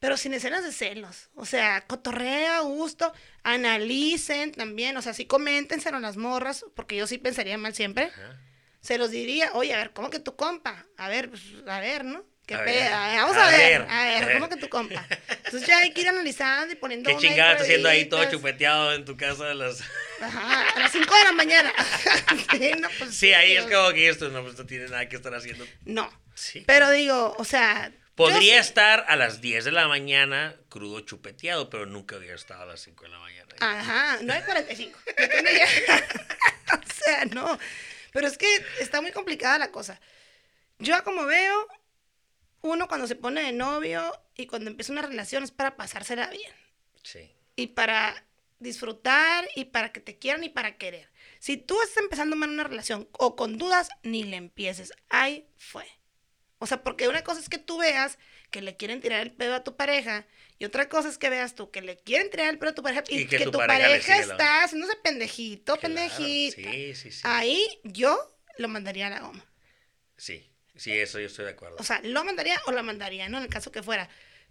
pero 0.00 0.16
sin 0.16 0.34
escenas 0.34 0.64
de 0.64 0.72
celos. 0.72 1.30
O 1.34 1.44
sea, 1.46 1.86
cotorrea 1.86 2.58
a 2.58 2.62
gusto, 2.62 3.12
analicen 3.42 4.52
también, 4.52 4.96
o 4.96 5.02
sea, 5.02 5.14
sí 5.14 5.26
coméntenselo 5.26 6.00
las 6.00 6.16
morras, 6.16 6.64
porque 6.74 6.96
yo 6.96 7.06
sí 7.06 7.18
pensaría 7.18 7.58
mal 7.58 7.74
siempre. 7.74 8.04
Ajá. 8.04 8.40
Se 8.80 8.96
los 8.98 9.10
diría, 9.10 9.50
oye, 9.54 9.74
a 9.74 9.78
ver, 9.78 9.92
¿cómo 9.92 10.08
que 10.10 10.18
tu 10.20 10.34
compa? 10.36 10.86
A 10.96 11.08
ver, 11.08 11.28
pues, 11.28 11.42
a 11.66 11.80
ver, 11.80 12.04
¿no? 12.04 12.24
¿Qué 12.50 12.56
A 12.56 12.62
ver, 12.62 12.90
vamos 12.90 13.36
a 13.36 13.46
a, 13.46 13.50
ver, 13.52 13.82
ver. 13.82 13.90
a 13.90 14.04
ver, 14.26 14.32
¿cómo 14.34 14.48
que 14.48 14.56
tu 14.56 14.68
compa? 14.68 15.06
Entonces 15.28 15.66
ya 15.68 15.78
hay 15.78 15.92
que 15.92 16.00
ir 16.00 16.08
analizando 16.08 16.72
y 16.72 16.76
poniendo 16.76 17.08
¿Qué 17.08 17.16
chingada 17.16 17.52
estás 17.52 17.62
haciendo 17.62 17.88
ahí 17.88 18.06
todo 18.06 18.28
chupeteado 18.28 18.92
en 18.92 19.04
tu 19.04 19.16
casa? 19.16 19.52
a 19.52 19.54
las- 19.54 19.80
Ajá, 20.20 20.62
a 20.74 20.78
las 20.80 20.90
5 20.90 21.14
de 21.14 21.24
la 21.24 21.32
mañana. 21.32 21.72
sí, 22.50 22.72
no, 22.80 22.88
pues, 22.98 23.14
Sí, 23.14 23.32
ahí 23.32 23.56
es 23.56 23.66
como 23.66 23.92
que 23.92 24.08
esto 24.08 24.28
no, 24.30 24.42
pues, 24.42 24.58
no 24.58 24.66
tiene 24.66 24.88
nada 24.88 25.08
que 25.08 25.14
estar 25.14 25.32
haciendo. 25.32 25.64
No, 25.84 26.10
Sí. 26.34 26.64
pero 26.66 26.90
digo, 26.90 27.36
o 27.38 27.44
sea... 27.44 27.92
Podría 28.16 28.56
yo- 28.56 28.60
estar 28.60 29.04
a 29.06 29.14
las 29.14 29.40
10 29.40 29.64
de 29.64 29.70
la 29.70 29.86
mañana 29.86 30.56
crudo 30.68 31.00
chupeteado, 31.00 31.70
pero 31.70 31.86
nunca 31.86 32.16
hubiera 32.16 32.34
estado 32.34 32.62
a 32.62 32.66
las 32.66 32.80
5 32.80 33.04
de 33.04 33.10
la 33.10 33.18
mañana. 33.20 33.54
Ajá, 33.60 34.18
9.45. 34.22 34.92
Depende 35.16 35.52
ya. 35.88 36.04
o 36.74 36.92
sea, 37.04 37.24
no. 37.26 37.58
Pero 38.12 38.26
es 38.26 38.36
que 38.36 38.46
está 38.80 39.00
muy 39.00 39.12
complicada 39.12 39.56
la 39.58 39.70
cosa. 39.70 40.00
Yo 40.80 41.02
como 41.04 41.24
veo, 41.26 41.68
uno 42.62 42.88
cuando 42.88 43.06
se 43.06 43.16
pone 43.16 43.42
de 43.42 43.52
novio 43.52 44.12
y 44.36 44.46
cuando 44.46 44.70
empieza 44.70 44.92
una 44.92 45.02
relación 45.02 45.42
es 45.44 45.50
para 45.50 45.76
pasársela 45.76 46.28
bien. 46.28 46.52
Sí. 47.02 47.30
Y 47.56 47.68
para 47.68 48.24
disfrutar 48.58 49.48
y 49.56 49.66
para 49.66 49.92
que 49.92 50.00
te 50.00 50.18
quieran 50.18 50.44
y 50.44 50.48
para 50.50 50.76
querer. 50.76 51.08
Si 51.38 51.56
tú 51.56 51.80
estás 51.82 52.02
empezando 52.02 52.36
mal 52.36 52.50
una 52.50 52.64
relación 52.64 53.08
o 53.12 53.34
con 53.36 53.56
dudas, 53.56 53.88
ni 54.02 54.24
le 54.24 54.36
empieces. 54.36 54.92
Ahí 55.08 55.46
fue. 55.56 55.86
O 56.58 56.66
sea, 56.66 56.82
porque 56.82 57.08
una 57.08 57.24
cosa 57.24 57.40
es 57.40 57.48
que 57.48 57.56
tú 57.56 57.78
veas 57.78 58.18
que 58.50 58.60
le 58.60 58.76
quieren 58.76 59.00
tirar 59.00 59.20
el 59.20 59.32
pedo 59.32 59.54
a 59.54 59.64
tu 59.64 59.76
pareja 59.76 60.26
y 60.58 60.66
otra 60.66 60.90
cosa 60.90 61.08
es 61.08 61.16
que 61.16 61.30
veas 61.30 61.54
tú 61.54 61.70
que 61.70 61.80
le 61.80 61.96
quieren 61.96 62.28
tirar 62.28 62.50
el 62.50 62.58
pedo 62.58 62.70
a 62.70 62.74
tu 62.74 62.82
pareja 62.82 63.02
y, 63.08 63.20
Y 63.20 63.26
que 63.26 63.38
que, 63.38 63.44
tu 63.44 63.52
tu 63.52 63.58
pareja 63.58 63.88
pareja, 63.88 64.14
la- 64.16 64.20
está 64.34 64.64
haciéndose 64.64 64.94
pendejito, 64.96 65.78
Claro, 65.78 65.80
pendejita. 65.94 66.70
Sí, 66.70 66.94
sí, 66.94 67.12
sí. 67.12 67.20
Ahí 67.24 67.80
yo 67.84 68.18
lo 68.58 68.68
mandaría 68.68 69.06
a 69.06 69.10
la 69.10 69.20
goma. 69.20 69.46
Sí, 70.18 70.49
sí, 70.80 70.92
eso 70.98 71.18
yo 71.20 71.26
estoy 71.26 71.44
de 71.44 71.50
acuerdo. 71.52 71.76
O 71.78 71.84
sea, 71.84 72.00
lo 72.02 72.24
mandaría 72.24 72.60
o 72.66 72.72
la 72.72 72.82
mandaría, 72.82 73.28
¿no? 73.28 73.36
En 73.38 73.44
el 73.44 73.50
caso 73.50 73.70
que 73.70 73.82
fuera. 73.82 74.08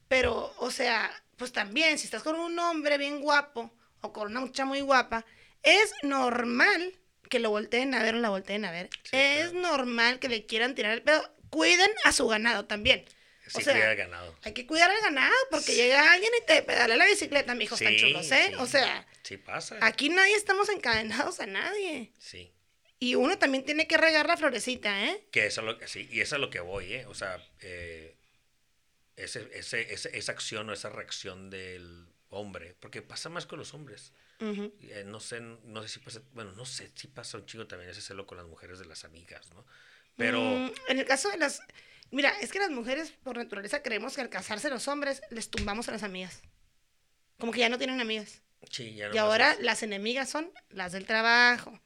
Pero, 0.07 0.53
o 0.57 0.71
sea, 0.71 1.11
pues 1.37 1.51
también, 1.51 1.97
si 1.97 2.05
estás 2.05 2.23
con 2.23 2.35
un 2.35 2.57
hombre 2.59 2.97
bien 2.97 3.21
guapo 3.21 3.71
o 4.01 4.13
con 4.13 4.27
una 4.31 4.39
muchacha 4.39 4.65
muy 4.65 4.81
guapa, 4.81 5.25
es 5.63 5.91
normal 6.03 6.93
que 7.29 7.39
lo 7.39 7.49
volteen 7.49 7.93
a 7.93 8.01
ver 8.03 8.15
o 8.15 8.19
la 8.19 8.29
volteen 8.29 8.65
a 8.65 8.71
ver. 8.71 8.89
Sí, 9.03 9.09
es 9.17 9.49
claro. 9.51 9.61
normal 9.61 10.19
que 10.19 10.29
le 10.29 10.45
quieran 10.45 10.75
tirar 10.75 10.93
el 10.93 11.01
pedo. 11.03 11.31
Cuiden 11.49 11.89
a 12.03 12.11
su 12.11 12.27
ganado 12.27 12.65
también. 12.65 13.05
sí, 13.47 13.57
o 13.57 13.61
sea, 13.61 13.73
hubiera 13.73 13.95
ganado. 13.95 14.35
Hay 14.43 14.53
que 14.53 14.65
cuidar 14.65 14.89
al 14.91 15.01
ganado 15.01 15.33
porque 15.51 15.75
llega 15.75 16.11
alguien 16.11 16.31
y 16.41 16.45
te 16.45 16.61
pedala 16.61 16.95
la 16.95 17.05
bicicleta, 17.05 17.55
mijos 17.55 17.79
tan 17.79 17.89
Sí, 17.93 17.97
chulos, 17.99 18.31
¿eh? 18.31 18.53
O 18.59 18.65
sea, 18.65 19.05
pasa. 19.45 19.77
aquí 19.81 20.09
nadie 20.09 20.35
estamos 20.35 20.69
encadenados 20.69 21.39
a 21.39 21.45
nadie. 21.45 22.11
Sí. 22.19 22.51
Y 22.99 23.15
uno 23.15 23.37
también 23.37 23.63
tiene 23.65 23.87
que 23.87 23.97
regar 23.97 24.27
la 24.27 24.35
florecita, 24.37 25.05
¿eh? 25.05 25.25
Que 25.31 25.45
eso 25.47 25.61
es 25.61 25.65
lo 25.67 25.77
que, 25.77 25.87
sí, 25.87 26.07
y 26.11 26.19
eso 26.19 26.35
es 26.35 26.41
lo 26.41 26.49
que 26.49 26.59
voy, 26.59 26.93
¿eh? 26.93 27.05
O 27.05 27.13
sea, 27.13 27.41
eh, 27.61 28.15
ese, 29.15 29.49
ese, 29.53 29.93
ese- 29.93 30.17
esa 30.17 30.31
acción 30.31 30.69
o 30.69 30.73
esa 30.73 30.89
reacción 30.89 31.49
del 31.49 32.07
hombre, 32.29 32.75
porque 32.79 33.01
pasa 33.01 33.29
más 33.29 33.45
con 33.45 33.59
los 33.59 33.73
hombres. 33.73 34.11
Eh, 34.41 35.03
no 35.05 35.19
sé, 35.19 35.41
no 35.41 35.83
sé 35.83 35.89
si 35.89 35.99
pasa, 35.99 36.21
bueno, 36.33 36.53
no 36.53 36.65
sé 36.65 36.91
si 36.95 37.07
pasa 37.07 37.37
un 37.37 37.45
chico 37.45 37.67
también 37.67 37.89
ese 37.91 38.01
celo 38.01 38.25
con 38.25 38.37
las 38.37 38.47
mujeres 38.47 38.79
de 38.79 38.85
las 38.85 39.03
amigas, 39.03 39.49
¿no? 39.53 39.65
Pero, 40.15 40.39
Mm, 40.41 40.71
en 40.89 40.99
el 40.99 41.05
caso 41.05 41.29
de 41.29 41.37
las... 41.37 41.61
Mira, 42.11 42.31
es 42.39 42.51
que 42.51 42.59
las 42.59 42.69
mujeres 42.71 43.11
por 43.23 43.37
naturaleza 43.37 43.83
creemos 43.83 44.15
que 44.15 44.21
al 44.21 44.29
casarse 44.29 44.69
los 44.69 44.87
hombres 44.87 45.21
les 45.29 45.49
tumbamos 45.49 45.89
a 45.89 45.91
las 45.91 46.03
amigas. 46.03 46.41
Como 47.37 47.51
que 47.51 47.59
ya 47.59 47.69
no 47.69 47.77
tienen 47.77 47.99
amigas. 48.01 48.41
sí, 48.71 48.95
ya 48.95 49.09
no 49.09 49.15
y 49.15 49.17
ahora 49.17 49.51
es- 49.53 49.59
las 49.59 49.83
enemigas 49.83 50.29
son 50.29 50.51
las 50.69 50.91
del 50.93 51.05
trabajo. 51.05 51.79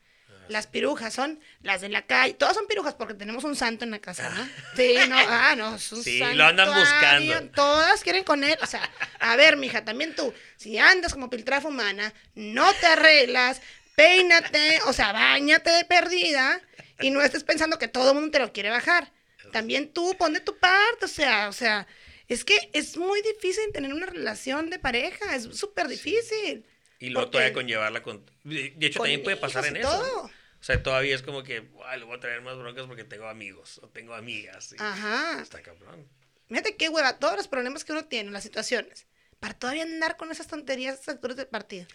Las 0.49 0.67
pirujas 0.67 1.13
son 1.13 1.39
las 1.61 1.81
de 1.81 1.89
la 1.89 2.03
calle. 2.03 2.33
Todas 2.33 2.55
son 2.55 2.67
pirujas 2.67 2.95
porque 2.95 3.13
tenemos 3.13 3.43
un 3.43 3.55
santo 3.55 3.85
en 3.85 3.91
la 3.91 3.99
casa, 3.99 4.29
¿no? 4.29 4.49
Sí, 4.75 4.95
no, 5.07 5.15
ah, 5.29 5.55
no, 5.55 5.75
es 5.75 5.91
un 5.91 6.03
Sí, 6.03 6.19
lo 6.19 6.45
andan 6.45 6.73
buscando. 6.73 7.49
Todas 7.51 8.03
quieren 8.03 8.23
con 8.23 8.43
él. 8.43 8.57
O 8.61 8.65
sea, 8.65 8.89
a 9.19 9.35
ver, 9.35 9.57
mija, 9.57 9.85
también 9.85 10.15
tú, 10.15 10.33
si 10.57 10.77
andas 10.77 11.13
como 11.13 11.29
piltrafa 11.29 11.67
humana, 11.67 12.13
no 12.35 12.71
te 12.73 12.87
arreglas, 12.87 13.61
peínate, 13.95 14.81
o 14.87 14.93
sea, 14.93 15.13
bañate 15.13 15.69
de 15.69 15.85
perdida 15.85 16.61
y 16.99 17.11
no 17.11 17.21
estés 17.21 17.43
pensando 17.43 17.79
que 17.79 17.87
todo 17.87 18.09
el 18.09 18.15
mundo 18.15 18.31
te 18.31 18.39
lo 18.39 18.51
quiere 18.51 18.69
bajar. 18.69 19.11
También 19.51 19.91
tú, 19.93 20.15
pon 20.17 20.33
de 20.33 20.39
tu 20.39 20.57
parte, 20.57 21.05
o 21.05 21.07
sea, 21.07 21.47
o 21.47 21.53
sea, 21.53 21.87
es 22.27 22.43
que 22.43 22.69
es 22.73 22.97
muy 22.97 23.21
difícil 23.21 23.71
tener 23.71 23.93
una 23.93 24.07
relación 24.07 24.69
de 24.69 24.79
pareja, 24.79 25.35
es 25.35 25.43
súper 25.55 25.87
difícil. 25.87 26.65
Y 26.99 27.09
luego 27.09 27.25
porque- 27.27 27.31
todavía 27.37 27.53
conllevarla 27.53 28.03
con... 28.03 28.25
De 28.43 28.73
hecho, 28.79 28.99
con 28.99 29.05
también 29.05 29.23
puede 29.23 29.37
pasar 29.37 29.65
en 29.65 29.77
eso. 29.77 30.23
O 30.25 30.65
sea, 30.65 30.81
todavía 30.81 31.13
es 31.13 31.21
como 31.21 31.43
que, 31.43 31.69
"Ay, 31.85 31.99
le 31.99 32.05
voy 32.05 32.15
a 32.15 32.19
traer 32.21 32.41
más 32.41 32.57
broncas 32.57 32.85
porque 32.87 33.03
tengo 33.03 33.27
amigos 33.27 33.79
o 33.83 33.89
tengo 33.89 34.13
amigas. 34.13 34.71
y 34.73 34.75
Ajá. 34.81 35.41
Está 35.41 35.61
cabrón. 35.61 36.07
Fíjate 36.47 36.77
qué 36.77 36.87
hueva, 36.89 37.19
todos 37.19 37.35
los 37.35 37.47
problemas 37.49 37.83
que 37.83 37.91
uno 37.91 38.05
tiene, 38.05 38.31
las 38.31 38.43
situaciones, 38.43 39.05
para 39.41 39.53
todavía 39.53 39.83
andar 39.83 40.15
con 40.15 40.31
esas 40.31 40.47
tonterías 40.47 40.95
a 40.95 40.99
estas 40.99 41.15
alturas 41.15 41.35
del 41.35 41.47
partido. 41.47 41.85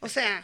O 0.00 0.08
sea, 0.08 0.42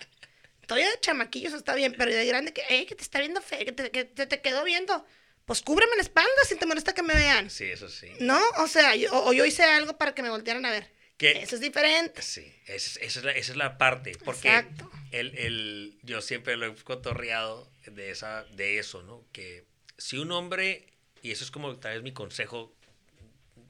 todavía 0.66 0.90
de 0.90 1.00
chamaquillos 1.00 1.54
está 1.54 1.74
bien, 1.74 1.94
pero 1.98 2.12
de 2.12 2.24
grande 2.26 2.52
que, 2.52 2.62
"Ey, 2.68 2.86
que 2.86 2.94
te 2.94 3.02
está 3.02 3.18
viendo 3.18 3.40
feo, 3.42 3.64
que 3.64 3.72
te, 3.72 3.90
que 3.90 4.04
te, 4.04 4.40
quedó 4.40 4.62
viendo. 4.62 5.04
Pues 5.44 5.62
cúbreme 5.62 5.96
la 5.96 6.02
espalda 6.02 6.30
si 6.46 6.56
te 6.56 6.66
molesta 6.66 6.92
que 6.92 7.02
me 7.02 7.14
vean. 7.14 7.50
Sí, 7.50 7.64
eso 7.64 7.88
sí. 7.88 8.10
¿No? 8.20 8.40
O 8.58 8.66
sea, 8.68 8.94
yo, 8.96 9.10
o 9.12 9.32
yo 9.32 9.44
hice 9.44 9.62
algo 9.64 9.96
para 9.96 10.14
que 10.14 10.22
me 10.22 10.28
voltearan 10.30 10.64
a 10.66 10.70
ver. 10.70 10.92
Que- 11.16 11.42
Eso 11.42 11.54
es 11.54 11.60
diferente. 11.62 12.20
Sí, 12.22 12.54
esa 12.66 12.74
es, 12.74 12.96
esa 12.98 13.18
es 13.20 13.24
la, 13.24 13.32
esa 13.32 13.52
es 13.52 13.56
la 13.56 13.78
parte. 13.78 14.12
Porque 14.24 14.48
Exacto. 14.48 14.90
el, 15.12 15.36
el, 15.38 15.98
yo 16.02 16.20
siempre 16.20 16.56
lo 16.56 16.66
he 16.66 16.74
cotorreado 16.74 17.70
de, 17.86 18.10
esa, 18.10 18.44
de 18.44 18.78
eso, 18.78 19.02
¿no? 19.02 19.24
Que 19.32 19.64
si 19.96 20.18
un 20.18 20.30
hombre, 20.32 20.86
y 21.22 21.30
eso 21.30 21.42
es 21.44 21.50
como 21.50 21.78
tal 21.78 21.94
vez 21.94 22.02
mi 22.02 22.12
consejo, 22.12 22.74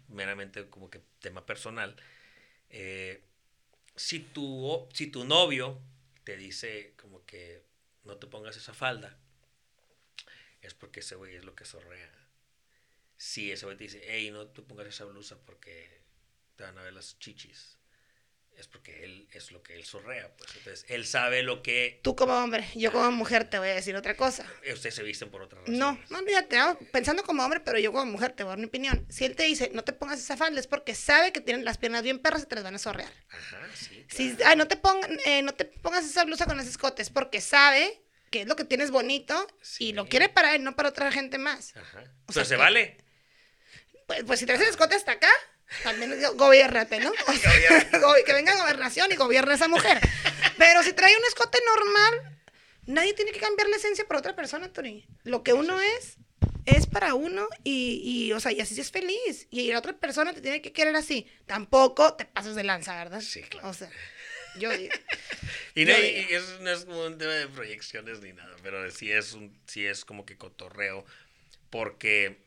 meramente 0.08 0.68
como 0.68 0.90
que 0.90 1.00
tema 1.20 1.46
personal, 1.46 1.94
eh, 2.70 3.22
si, 3.94 4.20
tu, 4.20 4.88
si 4.92 5.06
tu 5.06 5.24
novio 5.24 5.80
te 6.24 6.36
dice 6.36 6.94
como 7.00 7.24
que 7.26 7.62
no 8.04 8.16
te 8.16 8.26
pongas 8.26 8.56
esa 8.56 8.74
falda, 8.74 9.16
es 10.62 10.74
porque 10.74 11.00
ese 11.00 11.14
güey 11.14 11.36
es 11.36 11.44
lo 11.44 11.54
que 11.54 11.64
zorrea. 11.64 12.10
Si 13.16 13.52
ese 13.52 13.64
güey 13.66 13.76
te 13.76 13.84
dice, 13.84 14.02
hey, 14.04 14.30
no 14.32 14.48
te 14.48 14.62
pongas 14.62 14.88
esa 14.88 15.04
blusa 15.04 15.38
porque 15.46 16.00
te 16.56 16.64
van 16.64 16.76
a 16.78 16.82
ver 16.82 16.92
las 16.94 17.18
chichis, 17.18 17.76
es 18.56 18.66
porque 18.68 19.04
él 19.04 19.28
es 19.32 19.52
lo 19.52 19.62
que 19.62 19.74
él 19.74 19.84
zorrea, 19.84 20.34
pues. 20.36 20.50
Entonces, 20.56 20.86
él 20.88 21.04
sabe 21.06 21.42
lo 21.42 21.62
que 21.62 22.00
Tú 22.02 22.16
como 22.16 22.32
hombre, 22.32 22.66
yo 22.74 22.90
como 22.90 23.10
mujer 23.12 23.48
te 23.50 23.58
voy 23.58 23.68
a 23.68 23.74
decir 23.74 23.94
otra 23.96 24.16
cosa. 24.16 24.46
ustedes 24.72 24.94
se 24.94 25.02
visten 25.02 25.30
por 25.30 25.42
otra 25.42 25.60
razón. 25.60 25.78
No, 25.78 26.00
no, 26.08 26.18
olvídate, 26.18 26.56
pensando 26.90 27.22
como 27.22 27.44
hombre, 27.44 27.60
pero 27.60 27.78
yo 27.78 27.92
como 27.92 28.06
mujer 28.06 28.32
te 28.32 28.44
voy 28.44 28.50
a 28.50 28.52
dar 28.52 28.58
mi 28.58 28.64
opinión. 28.64 29.06
Si 29.10 29.26
él 29.26 29.36
te 29.36 29.42
dice, 29.42 29.70
no 29.74 29.84
te 29.84 29.92
pongas 29.92 30.18
esa 30.18 30.38
falda, 30.38 30.58
es 30.58 30.66
porque 30.66 30.94
sabe 30.94 31.32
que 31.32 31.42
tienen 31.42 31.66
las 31.66 31.76
piernas 31.76 32.02
bien 32.02 32.18
perras 32.18 32.44
y 32.44 32.46
te 32.46 32.54
las 32.54 32.64
van 32.64 32.74
a 32.74 32.78
sorrear. 32.78 33.12
Ajá, 33.28 33.68
sí. 33.74 34.06
Si, 34.08 34.36
ay, 34.44 34.56
no 34.56 34.66
te, 34.66 34.76
pongan, 34.78 35.18
eh, 35.26 35.42
no 35.42 35.52
te 35.52 35.66
pongas 35.66 36.06
esa 36.06 36.24
blusa 36.24 36.46
con 36.46 36.58
ese 36.58 36.70
escote, 36.70 37.02
es 37.02 37.10
porque 37.10 37.42
sabe 37.42 38.02
que 38.30 38.40
es 38.40 38.46
lo 38.48 38.56
que 38.56 38.64
tienes 38.64 38.90
bonito 38.90 39.46
Sí. 39.60 39.88
y 39.88 39.92
lo 39.92 40.08
quiere 40.08 40.30
para 40.30 40.54
él, 40.54 40.64
no 40.64 40.74
para 40.74 40.88
otra 40.88 41.12
gente 41.12 41.36
más. 41.36 41.76
Ajá. 41.76 42.00
o 42.00 42.26
Pero 42.28 42.32
sea 42.32 42.44
se 42.46 42.54
que- 42.54 42.56
vale. 42.56 42.96
Pues, 44.06 44.24
pues 44.24 44.38
si 44.40 44.46
traes 44.46 44.62
el 44.62 44.68
escote 44.68 44.94
hasta 44.94 45.12
acá, 45.12 45.28
también 45.82 46.18
digo, 46.18 46.34
gobiérnate, 46.34 47.00
¿no? 47.00 47.12
Que 48.24 48.32
venga 48.32 48.56
gobernación 48.56 49.10
y 49.12 49.16
gobierne 49.16 49.52
a 49.52 49.56
esa 49.56 49.68
mujer. 49.68 50.00
Pero 50.58 50.82
si 50.82 50.92
trae 50.92 51.16
un 51.16 51.24
escote 51.24 51.58
normal, 51.74 52.38
nadie 52.86 53.12
tiene 53.14 53.32
que 53.32 53.40
cambiar 53.40 53.68
la 53.68 53.76
esencia 53.76 54.06
para 54.06 54.20
otra 54.20 54.34
persona, 54.36 54.72
Tori. 54.72 55.06
Lo 55.24 55.42
que 55.42 55.52
uno 55.52 55.80
es, 55.80 56.16
es 56.64 56.86
para 56.86 57.14
uno 57.14 57.48
y, 57.64 58.00
y, 58.04 58.32
o 58.32 58.40
sea, 58.40 58.52
y 58.52 58.60
así 58.60 58.80
es 58.80 58.90
feliz. 58.90 59.46
Y 59.50 59.70
la 59.72 59.78
otra 59.78 59.92
persona 59.94 60.32
te 60.32 60.40
tiene 60.40 60.62
que 60.62 60.72
querer 60.72 60.96
así. 60.96 61.26
Tampoco 61.46 62.14
te 62.14 62.24
pases 62.24 62.54
de 62.54 62.64
lanza, 62.64 62.94
¿verdad? 62.96 63.20
Sí, 63.20 63.42
claro. 63.42 63.68
O 63.68 63.74
sea, 63.74 63.90
yo 64.58 64.70
digo. 64.76 64.92
Y, 65.74 65.84
no, 65.84 65.92
Yo 65.92 65.98
y- 65.98 66.12
digo. 66.14 66.30
y 66.30 66.34
eso 66.34 66.58
no 66.62 66.70
es 66.70 66.84
como 66.86 67.04
un 67.04 67.18
tema 67.18 67.34
de 67.34 67.46
proyecciones 67.48 68.20
ni 68.20 68.32
nada, 68.32 68.56
pero 68.62 68.90
sí 68.90 69.12
es, 69.12 69.34
un, 69.34 69.54
sí 69.66 69.84
es 69.86 70.06
como 70.06 70.24
que 70.24 70.38
cotorreo, 70.38 71.04
porque 71.68 72.38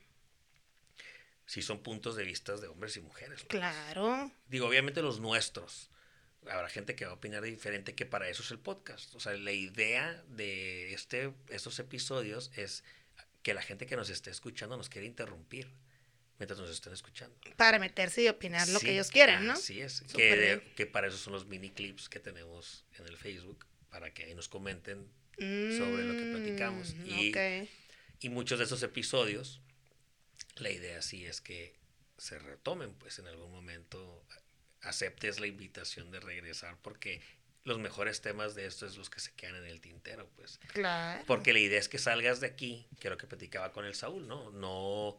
sí 1.50 1.62
son 1.62 1.82
puntos 1.82 2.14
de 2.14 2.22
vista 2.22 2.56
de 2.56 2.68
hombres 2.68 2.96
y 2.96 3.00
mujeres. 3.00 3.40
pues. 3.40 3.48
Claro. 3.48 4.30
Digo, 4.48 4.68
obviamente 4.68 5.02
los 5.02 5.18
nuestros. 5.18 5.90
Habrá 6.48 6.68
gente 6.68 6.94
que 6.94 7.04
va 7.04 7.10
a 7.10 7.14
opinar 7.14 7.42
diferente, 7.42 7.96
que 7.96 8.06
para 8.06 8.28
eso 8.28 8.42
es 8.44 8.50
el 8.52 8.60
podcast. 8.60 9.12
O 9.16 9.20
sea, 9.20 9.32
la 9.34 9.50
idea 9.52 10.22
de 10.28 10.94
este, 10.94 11.32
estos 11.48 11.78
episodios 11.80 12.52
es 12.56 12.84
que 13.42 13.52
la 13.52 13.62
gente 13.62 13.86
que 13.86 13.96
nos 13.96 14.10
esté 14.10 14.30
escuchando 14.30 14.76
nos 14.76 14.88
quiere 14.88 15.06
interrumpir 15.08 15.66
mientras 16.38 16.60
nos 16.60 16.70
estén 16.70 16.92
escuchando. 16.92 17.36
Para 17.56 17.78
meterse 17.80 18.22
y 18.22 18.28
opinar 18.28 18.68
lo 18.68 18.78
Sí, 18.78 18.86
que 18.86 18.92
ellos 18.92 19.10
quieren, 19.10 19.46
¿no? 19.46 19.54
Así 19.54 19.80
es. 19.80 20.02
Que, 20.16 20.72
que 20.76 20.86
para 20.86 21.08
eso 21.08 21.18
son 21.18 21.32
los 21.32 21.46
mini 21.46 21.70
clips 21.70 22.08
que 22.08 22.20
tenemos 22.20 22.84
en 22.98 23.06
el 23.06 23.16
Facebook, 23.18 23.66
para 23.90 24.14
que 24.14 24.22
ahí 24.24 24.34
nos 24.36 24.48
comenten. 24.48 25.00
Mm, 25.38 25.76
sobre 25.78 26.04
lo 26.04 26.14
que 26.14 26.30
platicamos. 26.32 26.94
Y- 27.04 27.30
ok. 27.30 27.68
Y 28.20 28.28
muchos 28.28 28.58
de 28.58 28.66
esos 28.66 28.82
episodios, 28.82 29.60
la 30.60 30.70
idea 30.70 31.02
sí 31.02 31.26
es 31.26 31.40
que 31.40 31.74
se 32.16 32.38
retomen, 32.38 32.94
pues 32.94 33.18
en 33.18 33.26
algún 33.26 33.50
momento 33.50 34.24
aceptes 34.82 35.40
la 35.40 35.46
invitación 35.46 36.10
de 36.10 36.20
regresar, 36.20 36.76
porque 36.82 37.22
los 37.64 37.78
mejores 37.78 38.20
temas 38.20 38.54
de 38.54 38.66
esto 38.66 38.86
es 38.86 38.96
los 38.96 39.10
que 39.10 39.20
se 39.20 39.32
quedan 39.32 39.56
en 39.56 39.66
el 39.66 39.80
tintero, 39.80 40.28
pues. 40.36 40.58
Claro. 40.72 41.22
Porque 41.26 41.52
la 41.52 41.58
idea 41.58 41.78
es 41.78 41.88
que 41.88 41.98
salgas 41.98 42.40
de 42.40 42.46
aquí, 42.46 42.86
que 42.98 43.08
era 43.08 43.14
lo 43.14 43.18
que 43.18 43.26
platicaba 43.26 43.72
con 43.72 43.84
el 43.84 43.94
Saúl, 43.94 44.26
¿no? 44.26 44.50
No, 44.50 45.18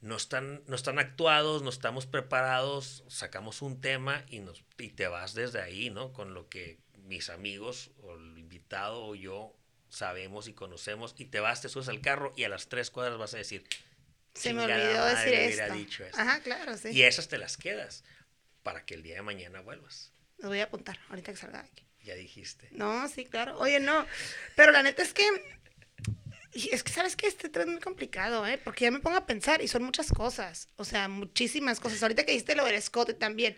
no, 0.00 0.16
están, 0.16 0.62
no 0.66 0.74
están 0.74 0.98
actuados, 0.98 1.62
no 1.62 1.70
estamos 1.70 2.06
preparados, 2.06 3.04
sacamos 3.08 3.62
un 3.62 3.80
tema 3.80 4.24
y, 4.28 4.40
nos, 4.40 4.64
y 4.78 4.90
te 4.90 5.06
vas 5.06 5.34
desde 5.34 5.60
ahí, 5.60 5.90
¿no? 5.90 6.12
Con 6.12 6.34
lo 6.34 6.48
que 6.48 6.78
mis 7.04 7.30
amigos 7.30 7.90
o 8.02 8.14
el 8.14 8.38
invitado 8.38 9.04
o 9.04 9.14
yo 9.14 9.54
sabemos 9.88 10.48
y 10.48 10.54
conocemos 10.54 11.14
y 11.18 11.26
te 11.26 11.40
vas, 11.40 11.60
te 11.60 11.68
subes 11.68 11.88
al 11.88 12.00
carro 12.00 12.32
y 12.36 12.44
a 12.44 12.48
las 12.48 12.68
tres 12.68 12.90
cuadras 12.90 13.18
vas 13.18 13.34
a 13.34 13.38
decir, 13.38 13.64
Se 14.34 14.52
me 14.54 14.62
"Chingada 14.62 14.84
olvidó 14.84 15.04
decir 15.06 15.34
esto. 15.34 15.74
dicho 15.74 16.04
esto". 16.04 16.18
Ajá, 16.20 16.40
claro, 16.40 16.76
sí. 16.76 16.88
Y 16.90 17.02
esas 17.02 17.28
te 17.28 17.38
las 17.38 17.56
quedas 17.56 18.04
para 18.62 18.84
que 18.84 18.94
el 18.94 19.02
día 19.02 19.16
de 19.16 19.22
mañana 19.22 19.60
vuelvas. 19.60 20.12
Lo 20.38 20.48
voy 20.48 20.60
a 20.60 20.64
apuntar 20.64 20.98
ahorita 21.10 21.32
que 21.32 21.38
salga 21.38 21.62
de 21.62 21.68
aquí. 21.68 21.86
Ya 22.02 22.14
dijiste. 22.14 22.68
No, 22.72 23.08
sí, 23.08 23.24
claro. 23.26 23.58
Oye, 23.58 23.78
no. 23.78 24.06
Pero 24.56 24.72
la 24.72 24.82
neta 24.82 25.02
es 25.02 25.12
que. 25.14 25.22
y 26.52 26.70
Es 26.74 26.82
que, 26.82 26.92
¿sabes 26.92 27.14
qué? 27.14 27.26
Este 27.28 27.48
tren 27.48 27.68
es 27.68 27.72
muy 27.74 27.80
complicado, 27.82 28.46
¿eh? 28.46 28.58
Porque 28.58 28.84
ya 28.84 28.90
me 28.90 28.98
pongo 29.00 29.16
a 29.16 29.26
pensar 29.26 29.62
y 29.62 29.68
son 29.68 29.84
muchas 29.84 30.08
cosas. 30.10 30.68
O 30.76 30.84
sea, 30.84 31.08
muchísimas 31.08 31.78
cosas. 31.78 32.02
Ahorita 32.02 32.24
que 32.24 32.32
dijiste 32.32 32.56
lo 32.56 32.64
del 32.64 32.74
escote 32.74 33.14
también. 33.14 33.56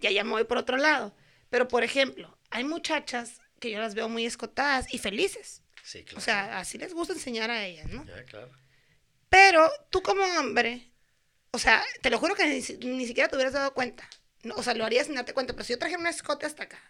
Ya, 0.00 0.10
ya 0.10 0.24
me 0.24 0.30
voy 0.30 0.44
por 0.44 0.58
otro 0.58 0.76
lado. 0.76 1.16
Pero, 1.48 1.68
por 1.68 1.84
ejemplo, 1.84 2.36
hay 2.50 2.64
muchachas 2.64 3.40
que 3.60 3.70
yo 3.70 3.78
las 3.78 3.94
veo 3.94 4.08
muy 4.10 4.26
escotadas 4.26 4.92
y 4.92 4.98
felices. 4.98 5.62
Sí, 5.82 6.02
claro. 6.04 6.18
O 6.18 6.20
sea, 6.20 6.58
así 6.58 6.76
les 6.76 6.92
gusta 6.92 7.14
enseñar 7.14 7.50
a 7.50 7.64
ellas, 7.64 7.86
¿no? 7.88 8.04
Ya, 8.04 8.24
claro. 8.24 8.50
Pero 9.36 9.70
tú 9.90 10.00
como 10.02 10.22
hombre, 10.40 10.90
o 11.50 11.58
sea, 11.58 11.84
te 12.00 12.08
lo 12.08 12.18
juro 12.18 12.34
que 12.34 12.46
ni, 12.46 12.62
si- 12.62 12.78
ni 12.78 13.06
siquiera 13.06 13.28
te 13.28 13.36
hubieras 13.36 13.52
dado 13.52 13.74
cuenta. 13.74 14.08
O 14.54 14.62
sea, 14.62 14.72
lo 14.72 14.84
harías 14.86 15.06
sin 15.06 15.14
darte 15.14 15.34
cuenta. 15.34 15.52
Pero 15.52 15.64
si 15.64 15.74
yo 15.74 15.78
traje 15.78 15.94
un 15.96 16.06
escote 16.06 16.46
hasta 16.46 16.62
acá, 16.62 16.80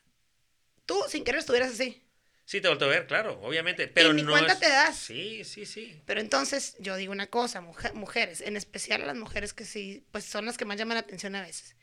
tú 0.84 0.96
sin 1.08 1.24
querer 1.24 1.40
estuvieras 1.40 1.72
así. 1.72 2.04
Sí, 2.44 2.60
te 2.60 2.68
volteo 2.68 2.86
a 2.86 2.90
ver, 2.92 3.08
claro, 3.08 3.40
obviamente. 3.42 3.88
Pero 3.88 4.12
ni 4.12 4.22
no 4.22 4.30
cuenta 4.30 4.52
es- 4.52 4.60
te 4.60 4.68
das. 4.68 4.96
Sí, 4.96 5.42
sí, 5.42 5.66
sí. 5.66 6.00
Pero 6.06 6.20
entonces 6.20 6.76
yo 6.78 6.94
digo 6.94 7.10
una 7.10 7.26
cosa, 7.26 7.60
mujer- 7.60 7.94
mujeres, 7.94 8.40
en 8.42 8.56
especial 8.56 9.02
a 9.02 9.06
las 9.06 9.16
mujeres 9.16 9.52
que 9.52 9.64
sí, 9.64 10.06
pues 10.12 10.24
son 10.24 10.46
las 10.46 10.56
que 10.56 10.64
más 10.64 10.76
llaman 10.78 10.94
la 10.94 11.00
atención 11.00 11.34
a 11.34 11.42
veces. 11.42 11.74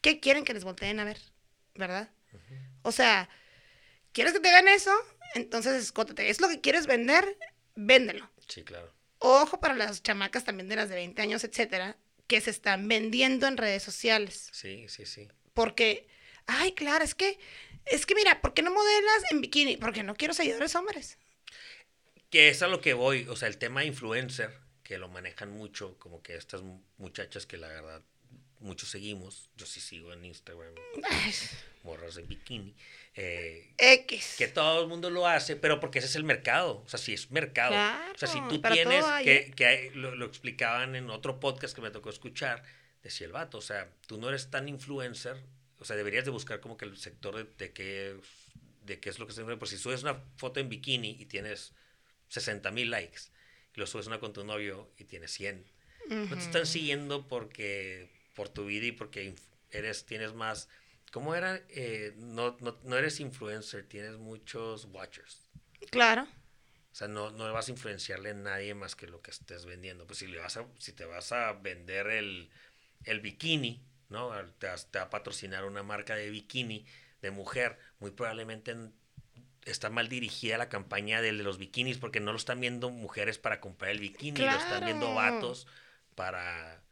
¿Qué 0.00 0.18
quieren 0.18 0.44
que 0.44 0.54
les 0.54 0.64
volteen 0.64 0.98
a 0.98 1.04
ver? 1.04 1.18
¿Verdad? 1.74 2.08
O 2.80 2.90
sea, 2.92 3.28
¿quieres 4.12 4.32
que 4.32 4.40
te 4.40 4.48
vean 4.50 4.66
eso? 4.68 4.92
Entonces 5.34 5.74
escótate. 5.82 6.30
¿Es 6.30 6.40
lo 6.40 6.48
que 6.48 6.62
quieres 6.62 6.86
vender? 6.86 7.36
Véndelo. 7.74 8.30
Sí, 8.48 8.64
claro. 8.64 8.90
Ojo 9.20 9.60
para 9.60 9.74
las 9.74 10.02
chamacas 10.02 10.44
también 10.44 10.68
de 10.68 10.76
las 10.76 10.88
de 10.88 10.96
20 10.96 11.22
años, 11.22 11.44
etcétera, 11.44 11.96
que 12.26 12.40
se 12.40 12.50
están 12.50 12.88
vendiendo 12.88 13.46
en 13.46 13.56
redes 13.56 13.82
sociales. 13.82 14.48
Sí, 14.52 14.86
sí, 14.88 15.06
sí. 15.06 15.28
Porque, 15.54 16.08
ay, 16.46 16.72
claro, 16.72 17.04
es 17.04 17.14
que, 17.14 17.38
es 17.86 18.06
que 18.06 18.14
mira, 18.14 18.40
¿por 18.40 18.54
qué 18.54 18.62
no 18.62 18.70
modelas 18.72 19.22
en 19.30 19.40
bikini? 19.42 19.76
Porque 19.76 20.02
no 20.02 20.14
quiero 20.14 20.34
seguidores 20.34 20.74
hombres. 20.74 21.18
Que 22.30 22.48
es 22.48 22.62
a 22.62 22.68
lo 22.68 22.80
que 22.80 22.94
voy, 22.94 23.26
o 23.28 23.36
sea, 23.36 23.48
el 23.48 23.58
tema 23.58 23.84
influencer, 23.84 24.56
que 24.84 24.98
lo 24.98 25.08
manejan 25.08 25.50
mucho, 25.50 25.98
como 25.98 26.22
que 26.22 26.36
estas 26.36 26.62
mu- 26.62 26.80
muchachas 26.98 27.46
que 27.46 27.56
la 27.56 27.68
verdad 27.68 28.02
muchos 28.60 28.88
seguimos, 28.90 29.48
yo 29.56 29.66
sí 29.66 29.80
sigo 29.80 30.12
en 30.12 30.24
Instagram, 30.24 30.74
Ay, 31.10 31.32
morras 31.82 32.14
de 32.14 32.22
bikini, 32.22 32.74
eh, 33.14 33.72
X. 33.78 34.34
que 34.38 34.48
todo 34.48 34.82
el 34.82 34.88
mundo 34.88 35.10
lo 35.10 35.26
hace, 35.26 35.56
pero 35.56 35.80
porque 35.80 35.98
ese 35.98 36.08
es 36.08 36.16
el 36.16 36.24
mercado, 36.24 36.82
o 36.84 36.88
sea, 36.88 36.98
si 36.98 37.12
es 37.14 37.30
mercado. 37.30 37.72
o 38.14 38.18
sea, 38.18 38.28
si 38.28 38.38
tú 38.48 38.60
tienes, 38.60 39.04
que, 39.24 39.50
que 39.56 39.66
hay- 39.66 39.90
lo, 39.90 40.14
lo 40.14 40.26
explicaban 40.26 40.94
en 40.94 41.10
otro 41.10 41.40
podcast 41.40 41.74
que 41.74 41.80
me 41.82 41.90
tocó 41.90 42.10
escuchar, 42.10 42.62
decía 43.02 43.26
el 43.26 43.32
vato, 43.32 43.58
o 43.58 43.62
sea, 43.62 43.90
tú 44.06 44.18
no 44.18 44.28
eres 44.28 44.50
tan 44.50 44.68
influencer, 44.68 45.36
o 45.78 45.84
sea, 45.84 45.96
deberías 45.96 46.24
de 46.26 46.30
buscar 46.30 46.60
como 46.60 46.76
que 46.76 46.84
el 46.84 46.96
sector 46.98 47.34
de, 47.36 47.44
de 47.58 47.72
qué, 47.72 48.16
de 48.84 49.00
qué 49.00 49.08
es 49.10 49.18
lo 49.18 49.26
que 49.26 49.32
se 49.32 49.42
Por 49.44 49.68
si 49.68 49.78
subes 49.78 50.02
una 50.02 50.22
foto 50.36 50.60
en 50.60 50.68
bikini 50.68 51.16
y 51.18 51.24
tienes 51.26 51.72
60 52.28 52.70
mil 52.72 52.90
likes, 52.90 53.20
y 53.74 53.80
lo 53.80 53.86
subes 53.86 54.06
una 54.06 54.20
con 54.20 54.32
tu 54.34 54.44
novio 54.44 54.90
y 54.98 55.04
tienes 55.04 55.30
100. 55.32 55.64
No 56.10 56.36
te 56.36 56.42
están 56.42 56.66
siguiendo 56.66 57.26
porque 57.28 58.10
por 58.40 58.48
tu 58.48 58.64
vida 58.64 58.86
y 58.86 58.92
porque 58.92 59.34
eres 59.70 60.06
tienes 60.06 60.32
más 60.32 60.68
¿Cómo 61.12 61.34
era? 61.34 61.60
Eh, 61.68 62.14
no, 62.16 62.56
no, 62.60 62.78
no 62.84 62.96
eres 62.96 63.20
influencer, 63.20 63.84
tienes 63.86 64.16
muchos 64.16 64.86
watchers. 64.86 65.44
Claro. 65.90 66.26
O 66.92 66.94
sea, 66.94 67.08
no, 67.08 67.30
no 67.30 67.52
vas 67.52 67.68
a 67.68 67.72
influenciarle 67.72 68.30
a 68.30 68.34
nadie 68.34 68.74
más 68.74 68.96
que 68.96 69.06
lo 69.06 69.20
que 69.20 69.30
estés 69.30 69.64
vendiendo. 69.64 70.06
Pues 70.06 70.20
si, 70.20 70.26
le 70.26 70.38
vas 70.38 70.56
a, 70.56 70.66
si 70.78 70.92
te 70.92 71.04
vas 71.04 71.32
a 71.32 71.52
vender 71.52 72.06
el, 72.06 72.48
el 73.04 73.20
bikini, 73.20 73.82
¿no? 74.08 74.30
Te, 74.58 74.68
te 74.90 74.98
va 74.98 75.04
a 75.04 75.10
patrocinar 75.10 75.64
una 75.64 75.82
marca 75.82 76.14
de 76.16 76.30
bikini 76.30 76.86
de 77.22 77.30
mujer, 77.32 77.78
muy 78.00 78.12
probablemente 78.12 78.72
en- 78.72 78.94
está 79.64 79.90
mal 79.90 80.08
dirigida 80.08 80.58
la 80.58 80.68
campaña 80.68 81.22
de 81.22 81.32
los 81.32 81.58
bikinis 81.58 81.98
porque 81.98 82.20
no 82.20 82.32
lo 82.32 82.38
están 82.38 82.60
viendo 82.60 82.90
mujeres 82.90 83.38
para 83.38 83.60
comprar 83.60 83.92
el 83.92 84.00
bikini, 84.00 84.48
lo 84.48 84.56
están 84.56 84.84
viendo 84.84 85.06
Claro. 85.08 85.14
vatos 85.14 85.66
para 86.14 86.82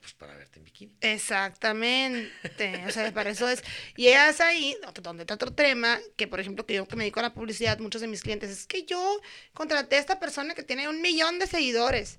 pues 0.00 0.14
para 0.14 0.34
verte 0.36 0.58
en 0.58 0.64
bikini. 0.64 0.96
Exactamente. 1.00 2.84
O 2.86 2.90
sea, 2.90 3.12
para 3.12 3.30
eso 3.30 3.48
es. 3.48 3.62
Y 3.96 4.08
es 4.08 4.40
ahí 4.40 4.76
donde 5.02 5.22
está 5.22 5.34
otro 5.34 5.52
tema, 5.52 5.98
que 6.16 6.26
por 6.26 6.40
ejemplo, 6.40 6.66
que 6.66 6.74
yo 6.74 6.86
que 6.88 6.96
me 6.96 7.04
dedico 7.04 7.20
a 7.20 7.24
la 7.24 7.34
publicidad, 7.34 7.78
muchos 7.78 8.00
de 8.00 8.06
mis 8.08 8.22
clientes, 8.22 8.50
es 8.50 8.66
que 8.66 8.84
yo 8.84 9.20
contraté 9.52 9.96
a 9.96 10.00
esta 10.00 10.18
persona 10.18 10.54
que 10.54 10.62
tiene 10.62 10.88
un 10.88 11.00
millón 11.02 11.38
de 11.38 11.46
seguidores. 11.46 12.18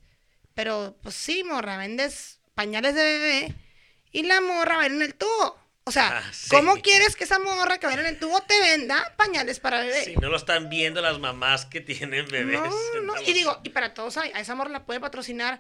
Pero, 0.54 0.98
pues 1.02 1.16
sí, 1.16 1.44
morra, 1.44 1.78
vendes 1.78 2.40
pañales 2.56 2.94
de 2.96 3.04
bebé 3.04 3.56
y 4.12 4.24
la 4.24 4.42
morra 4.42 4.78
va 4.78 4.86
en 4.86 5.02
el 5.02 5.16
tubo. 5.16 5.60
O 5.84 5.92
sea, 5.92 6.20
Ah, 6.20 6.30
sí. 6.32 6.50
¿cómo 6.50 6.76
quieres 6.76 7.16
que 7.16 7.24
esa 7.24 7.40
morra 7.40 7.80
que 7.80 7.88
vayan 7.88 8.06
en 8.06 8.20
tubo 8.20 8.40
te 8.42 8.60
venda 8.60 9.16
pañales 9.18 9.60
para 9.60 9.80
bebé? 9.82 10.06
Si 10.06 10.16
no 10.18 10.30
lo 10.30 10.38
están 10.38 10.70
viendo 10.70 11.02
las 11.02 11.18
mamás 11.18 11.66
que 11.66 11.82
tienen 11.82 12.28
bebés. 12.28 12.60
No, 12.60 13.02
no, 13.02 13.22
y 13.22 13.34
digo, 13.34 13.60
y 13.64 13.70
para 13.70 13.94
todos 13.96 14.18
a 14.18 14.26
esa 14.28 14.54
morra 14.54 14.70
la 14.70 14.86
puede 14.86 15.00
patrocinar 15.00 15.60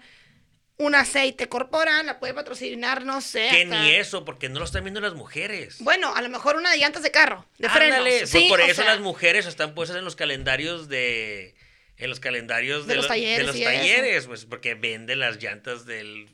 un 0.81 0.95
aceite 0.95 1.47
corporal, 1.49 2.05
la 2.05 2.19
puede 2.19 2.33
patrocinar, 2.33 3.05
no 3.05 3.21
sé. 3.21 3.47
Que 3.51 3.63
hasta- 3.63 3.81
ni 3.83 3.91
eso, 3.91 4.25
porque 4.25 4.49
no 4.49 4.59
lo 4.59 4.65
están 4.65 4.83
viendo 4.83 4.99
las 5.01 5.13
mujeres. 5.13 5.77
Bueno, 5.79 6.15
a 6.15 6.21
lo 6.21 6.29
mejor 6.29 6.55
una 6.55 6.71
de 6.71 6.77
llantas 6.77 7.03
de 7.03 7.11
carro, 7.11 7.45
de 7.57 7.69
frenos. 7.69 7.97
Ándale, 7.99 8.17
pues 8.19 8.29
sí, 8.29 8.47
por 8.49 8.61
eso 8.61 8.81
sea, 8.81 8.85
las 8.85 8.99
mujeres 8.99 9.45
están 9.45 9.73
puestas 9.75 9.97
en 9.97 10.05
los 10.05 10.15
calendarios 10.15 10.87
de 10.89 11.55
en 11.97 12.09
los 12.09 12.19
calendarios 12.19 12.87
De 12.87 12.93
de, 12.93 12.95
los 12.95 13.05
lo- 13.05 13.09
talleres 13.09 13.37
de 13.37 13.43
los 13.45 13.55
eso. 13.55 13.63
talleres, 13.65 14.25
pues 14.27 14.45
porque 14.45 14.73
vende 14.73 15.15
las 15.15 15.37
llantas 15.41 15.85
del 15.85 16.29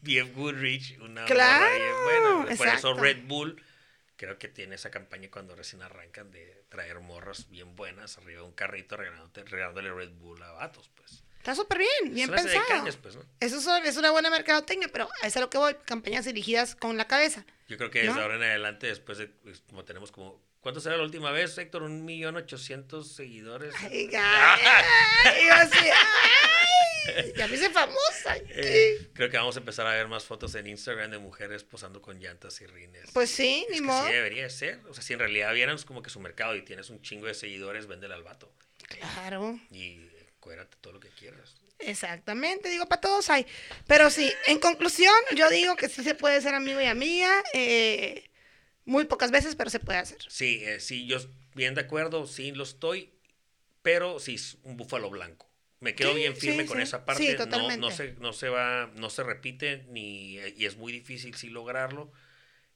BF 0.00 0.32
Goodrich, 0.32 0.98
una 1.00 1.24
Claro, 1.26 1.64
morra 1.64 1.76
bien 1.76 2.34
buena. 2.44 2.56
Por 2.56 2.68
eso. 2.68 2.94
Red 2.94 3.18
Bull 3.24 3.62
creo 4.16 4.38
que 4.38 4.48
tiene 4.48 4.76
esa 4.76 4.90
campaña 4.90 5.28
cuando 5.30 5.54
recién 5.54 5.82
arrancan 5.82 6.30
de 6.30 6.64
traer 6.70 7.00
morras 7.00 7.50
bien 7.50 7.76
buenas 7.76 8.16
arriba 8.18 8.40
de 8.40 8.46
un 8.46 8.52
carrito 8.54 8.96
regalándole 8.96 9.92
Red 9.92 10.10
Bull 10.12 10.42
a 10.42 10.52
vatos, 10.52 10.90
pues. 10.94 11.22
Está 11.48 11.62
súper 11.62 11.78
bien, 11.78 12.14
bien 12.14 12.30
pensado. 12.30 12.62
cañas, 12.68 12.98
pues, 12.98 13.16
¿no? 13.16 13.22
Eso 13.40 13.56
es 13.82 13.96
una 13.96 14.10
buena 14.10 14.28
mercadotecnia, 14.28 14.88
pero 14.92 15.08
es 15.22 15.34
a 15.34 15.40
lo 15.40 15.48
que 15.48 15.56
voy, 15.56 15.74
campañas 15.86 16.26
dirigidas 16.26 16.74
con 16.74 16.98
la 16.98 17.08
cabeza. 17.08 17.46
Yo 17.68 17.78
creo 17.78 17.90
que 17.90 18.00
desde 18.00 18.12
¿No? 18.14 18.20
ahora 18.20 18.34
en 18.36 18.42
adelante, 18.42 18.86
después 18.88 19.16
de, 19.16 19.28
pues, 19.28 19.62
como 19.66 19.82
tenemos 19.86 20.12
como, 20.12 20.42
¿cuántos 20.60 20.84
era 20.84 20.98
la 20.98 21.04
última 21.04 21.30
vez, 21.30 21.56
Héctor? 21.56 21.84
Un 21.84 22.04
millón 22.04 22.36
ochocientos 22.36 23.14
seguidores. 23.14 23.74
Ay, 23.78 24.10
ay, 24.14 25.46
yo 25.46 25.54
así, 25.54 25.78
ay, 27.16 27.32
ya 27.34 27.48
me 27.48 27.54
hice 27.54 27.70
famosa. 27.70 28.36
Eh, 28.50 29.08
creo 29.14 29.30
que 29.30 29.38
vamos 29.38 29.56
a 29.56 29.60
empezar 29.60 29.86
a 29.86 29.94
ver 29.94 30.06
más 30.06 30.26
fotos 30.26 30.54
en 30.54 30.66
Instagram 30.66 31.10
de 31.12 31.18
mujeres 31.18 31.64
posando 31.64 32.02
con 32.02 32.20
llantas 32.20 32.60
y 32.60 32.66
rines. 32.66 33.10
Pues 33.14 33.30
sí, 33.30 33.64
es 33.70 33.74
ni 33.74 33.80
modo. 33.80 34.06
sí 34.06 34.12
debería 34.12 34.50
ser. 34.50 34.80
O 34.86 34.92
sea, 34.92 35.02
si 35.02 35.14
en 35.14 35.20
realidad 35.20 35.54
vieran 35.54 35.78
como 35.78 36.02
que 36.02 36.10
su 36.10 36.20
mercado 36.20 36.54
y 36.56 36.62
tienes 36.62 36.90
un 36.90 37.00
chingo 37.00 37.26
de 37.26 37.32
seguidores, 37.32 37.86
véndele 37.86 38.12
al 38.12 38.22
vato. 38.22 38.52
Claro, 38.86 39.58
Y 39.70 40.08
cuérate 40.48 40.76
todo 40.80 40.94
lo 40.94 41.00
que 41.00 41.10
quieras. 41.10 41.56
exactamente, 41.78 42.68
digo, 42.70 42.86
para 42.86 43.00
todos 43.00 43.30
hay. 43.30 43.46
Pero 43.86 44.10
sí, 44.10 44.30
en 44.46 44.58
conclusión, 44.58 45.14
yo 45.36 45.48
digo 45.50 45.76
que 45.76 45.88
sí 45.88 46.02
se 46.02 46.14
puede 46.14 46.40
ser 46.40 46.54
amigo 46.54 46.80
y 46.80 46.86
amiga, 46.86 47.30
eh, 47.52 48.30
muy 48.84 49.04
pocas 49.06 49.30
veces, 49.32 49.56
pero 49.56 49.70
se 49.70 49.80
puede 49.80 49.98
hacer. 49.98 50.18
Sí, 50.26 50.62
eh, 50.64 50.80
sí, 50.80 51.06
yo 51.06 51.18
bien 51.54 51.74
de 51.74 51.82
acuerdo, 51.82 52.26
sí 52.26 52.52
lo 52.52 52.62
estoy, 52.64 53.12
pero 53.82 54.20
sí 54.20 54.36
es 54.36 54.58
un 54.64 54.76
búfalo 54.76 55.10
blanco. 55.10 55.50
Me 55.80 55.94
quedo 55.94 56.14
Sí, 56.14 56.20
bien 56.20 56.36
firme 56.36 56.62
sí, 56.64 56.68
con 56.68 56.78
sí. 56.78 56.82
esa 56.84 57.04
parte. 57.06 57.38
no, 57.48 57.76
no, 57.76 57.90
se, 57.90 58.14
no 58.14 58.32
se 58.32 58.48
va, 58.48 58.90
no 58.96 59.10
se 59.10 59.22
repite 59.24 59.84
ni, 59.90 60.34
y 60.56 60.66
es 60.66 60.76
muy 60.76 60.92
difícil 60.92 61.34
sí 61.36 61.48
lograrlo. 61.50 62.12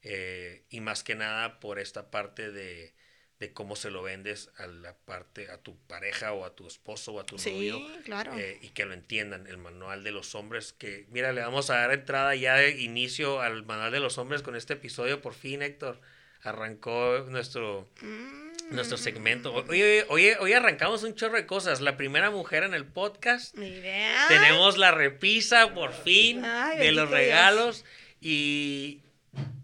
eh, 0.03 0.65
y 0.71 0.81
más 0.81 1.05
que 1.05 1.15
nada 1.17 1.61
por 1.61 1.79
esta 1.81 2.11
parte 2.11 2.51
de, 2.53 2.95
de 3.43 3.53
cómo 3.53 3.75
se 3.77 3.91
lo 3.91 4.03
vendes 4.03 4.51
a 4.57 4.67
la 4.69 4.95
parte, 4.95 5.51
a 5.51 5.59
tu 5.59 5.77
pareja 5.89 6.33
o 6.33 6.45
a 6.45 6.55
tu 6.55 6.67
esposo 6.67 7.13
o 7.15 7.21
a 7.21 7.27
tu 7.27 7.39
Sí, 7.39 7.51
novio. 7.71 7.87
claro. 8.05 8.33
eh, 8.39 8.59
y 8.63 8.69
que 8.69 8.85
lo 8.87 8.95
entiendan, 8.95 9.47
el 9.49 9.59
manual 9.59 10.05
de 10.05 10.13
los 10.13 10.35
hombres, 10.37 10.73
que 10.73 11.07
mira, 11.11 11.33
le 11.33 11.41
vamos 11.41 11.69
a 11.71 11.75
dar 11.79 11.93
entrada 11.93 12.35
ya 12.37 12.55
de 12.55 12.71
inicio 12.81 13.41
al 13.41 13.65
manual 13.65 13.91
de 13.93 13.99
los 14.01 14.17
hombres 14.17 14.43
con 14.43 14.55
este 14.55 14.75
episodio, 14.75 15.21
por 15.21 15.35
fin 15.35 15.61
Héctor, 15.61 16.01
arrancó 16.43 17.27
nuestro, 17.29 17.89
Mm, 18.01 18.75
nuestro 18.75 18.97
segmento. 18.97 19.53
Oye, 19.53 20.07
oye, 20.09 20.37
hoy 20.41 20.53
arrancamos 20.53 21.03
un 21.03 21.15
chorro 21.15 21.37
de 21.37 21.47
cosas, 21.47 21.81
la 21.81 21.97
primera 21.97 22.31
mujer 22.31 22.63
en 22.63 22.75
el 22.75 22.85
podcast, 22.85 23.57
Mi 23.57 23.67
idea. 23.69 24.27
tenemos 24.29 24.79
la 24.79 24.93
repisa 24.93 25.75
por 25.75 25.93
fin 25.93 26.45
Ay, 26.45 26.79
de 26.79 26.93
los 26.93 27.09
Dios. 27.09 27.19
regalos 27.21 27.85
y, 28.21 29.01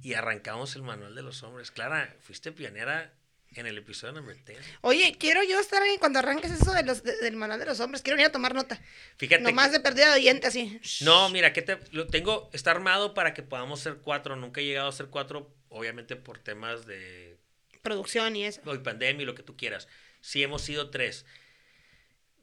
y 0.03 0.15
arrancamos 0.15 0.75
el 0.77 0.83
manual 0.83 1.15
de 1.15 1.23
los 1.23 1.43
hombres. 1.43 1.71
Clara, 1.71 2.15
fuiste 2.21 2.53
pionera 2.53 3.13
en 3.55 3.67
el 3.67 3.79
episodio 3.79 4.13
número 4.15 4.39
10. 4.47 4.59
Oye, 4.83 5.17
quiero 5.19 5.43
yo 5.43 5.59
estar 5.59 5.83
ahí 5.83 5.97
cuando 5.99 6.19
arranques 6.19 6.51
eso 6.53 6.73
de 6.73 6.83
los, 6.85 7.03
de- 7.03 7.17
del 7.19 7.37
manual 7.37 7.59
de 7.59 7.67
los 7.67 7.81
hombres. 7.81 8.03
Quiero 8.03 8.19
ir 8.21 8.27
a 8.27 8.33
tomar 8.33 8.55
nota. 8.55 8.81
Fíjate. 9.17 9.43
Nomás 9.43 9.73
de 9.73 9.81
perdida 9.81 10.15
de 10.15 10.21
diente 10.21 10.47
así. 10.47 10.81
No, 11.01 11.29
mira, 11.31 11.53
que 11.53 11.63
te, 11.63 11.79
lo 11.93 12.07
tengo, 12.07 12.51
está 12.53 12.71
armado 12.71 13.15
para 13.15 13.35
que 13.35 13.43
podamos 13.43 13.81
ser 13.81 13.97
cuatro. 13.99 14.37
Nunca 14.37 14.61
he 14.61 14.65
llegado 14.65 14.89
a 14.89 14.93
ser 14.93 15.07
cuatro, 15.07 15.53
obviamente 15.71 16.15
por 16.17 16.39
temas 16.39 16.87
de 16.87 17.37
Producción 17.83 18.37
y 18.37 18.45
eso. 18.45 18.61
hoy 18.67 18.79
pandemia 18.79 19.23
y 19.23 19.27
lo 19.27 19.35
que 19.35 19.43
tú 19.43 19.57
quieras. 19.57 19.89
Sí 20.21 20.43
hemos 20.43 20.63
sido 20.63 20.91
tres. 20.91 21.25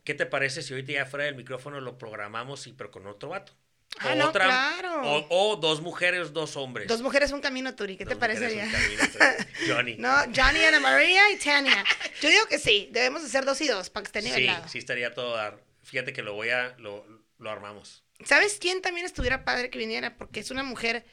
¿Qué 0.04 0.14
te 0.14 0.26
parece 0.26 0.62
si 0.62 0.74
ahorita 0.74 0.92
ya 0.94 1.06
fuera 1.06 1.26
del 1.26 1.36
micrófono 1.36 1.82
lo 1.82 1.98
programamos 1.98 2.68
y 2.68 2.74
pero 2.74 2.92
con 2.92 3.08
otro 3.08 3.30
vato? 3.30 3.54
Ah, 4.00 4.16
no, 4.16 4.32
claro. 4.32 5.02
O, 5.04 5.28
o 5.30 5.56
dos 5.56 5.82
mujeres, 5.82 6.34
dos 6.34 6.56
hombres. 6.58 6.88
Dos 6.88 7.02
mujeres, 7.02 7.32
un 7.32 7.42
camino, 7.42 7.76
Turi. 7.76 7.98
¿Qué 7.98 8.06
Dos 8.06 8.14
te 8.14 8.20
parecería? 8.20 8.68
Johnny. 9.68 9.96
No, 9.98 10.14
Johnny, 10.36 10.64
Ana 10.64 10.80
María 10.80 11.32
y 11.32 11.38
Tania. 11.38 11.84
Yo 12.22 12.30
digo 12.30 12.46
que 12.48 12.60
sí, 12.60 12.90
debemos 12.92 13.24
hacer 13.24 13.46
dos 13.46 13.60
y 13.62 13.68
dos 13.68 13.90
para 13.90 14.04
que 14.04 14.08
esté 14.08 14.22
sí, 14.22 14.30
nivelado. 14.30 14.68
sí 14.68 14.78
estaría 14.80 15.14
todo 15.14 15.36
dar. 15.36 15.64
Fíjate 15.84 16.14
que 16.14 16.22
lo 16.24 16.34
voy 16.34 16.50
a, 16.50 16.76
lo, 16.78 17.06
lo 17.38 17.50
armamos. 17.50 18.04
¿Sabes 18.24 18.58
quién 18.60 18.82
también 18.82 19.06
estuviera 19.06 19.46
padre 19.46 19.70
que 19.70 19.78
viniera? 19.78 20.18
Porque 20.18 20.40
es 20.40 20.52
una 20.52 20.64
mujer 20.64 21.06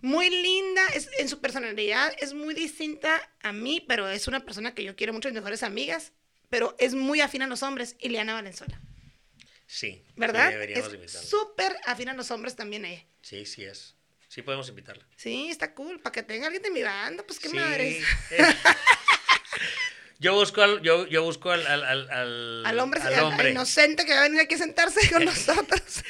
muy 0.00 0.30
linda, 0.30 0.82
es, 0.94 1.08
en 1.18 1.28
su 1.28 1.40
personalidad 1.40 2.12
es 2.20 2.34
muy 2.34 2.54
distinta 2.54 3.20
a 3.42 3.52
mí, 3.52 3.84
pero 3.86 4.08
es 4.08 4.28
una 4.28 4.44
persona 4.44 4.74
que 4.74 4.84
yo 4.84 4.94
quiero 4.94 5.12
mucho, 5.12 5.28
mis 5.28 5.36
mejores 5.36 5.62
amigas, 5.62 6.12
pero 6.50 6.76
es 6.78 6.94
muy 6.94 7.20
afín 7.20 7.42
a 7.42 7.46
los 7.46 7.62
hombres, 7.62 7.96
Ileana 8.00 8.34
Valenzuela. 8.34 8.80
Sí. 9.66 10.04
¿Verdad? 10.16 10.46
Sí, 10.48 10.52
deberíamos 10.54 10.88
es 10.88 10.94
invitarla. 10.94 11.28
súper 11.28 11.76
afín 11.86 12.08
a 12.08 12.14
los 12.14 12.30
hombres 12.30 12.54
también 12.56 12.84
ella. 12.84 13.04
Sí, 13.22 13.44
sí 13.46 13.64
es. 13.64 13.94
Sí 14.28 14.42
podemos 14.42 14.68
invitarla. 14.68 15.06
Sí, 15.16 15.48
está 15.50 15.72
cool, 15.74 16.00
para 16.00 16.12
que 16.12 16.22
tenga 16.22 16.46
alguien 16.46 16.62
de 16.62 16.70
mi 16.70 16.82
banda, 16.82 17.22
pues 17.26 17.38
qué 17.38 17.48
Sí, 17.48 17.56
madres. 17.56 18.04
eh. 18.30 18.38
Yo 20.18 20.32
busco 20.34 20.62
al, 20.62 20.80
yo, 20.80 21.06
yo 21.06 21.22
busco 21.24 21.50
al, 21.50 21.66
al, 21.66 21.84
al, 21.84 22.10
al- 22.10 22.64
Al 22.66 22.78
hombre, 22.80 23.02
al 23.02 23.20
hombre. 23.22 23.50
inocente 23.50 24.06
que 24.06 24.14
va 24.14 24.20
a 24.20 24.22
venir 24.22 24.40
aquí 24.40 24.54
a 24.54 24.58
sentarse 24.58 25.10
con 25.10 25.22
nosotros. 25.26 26.02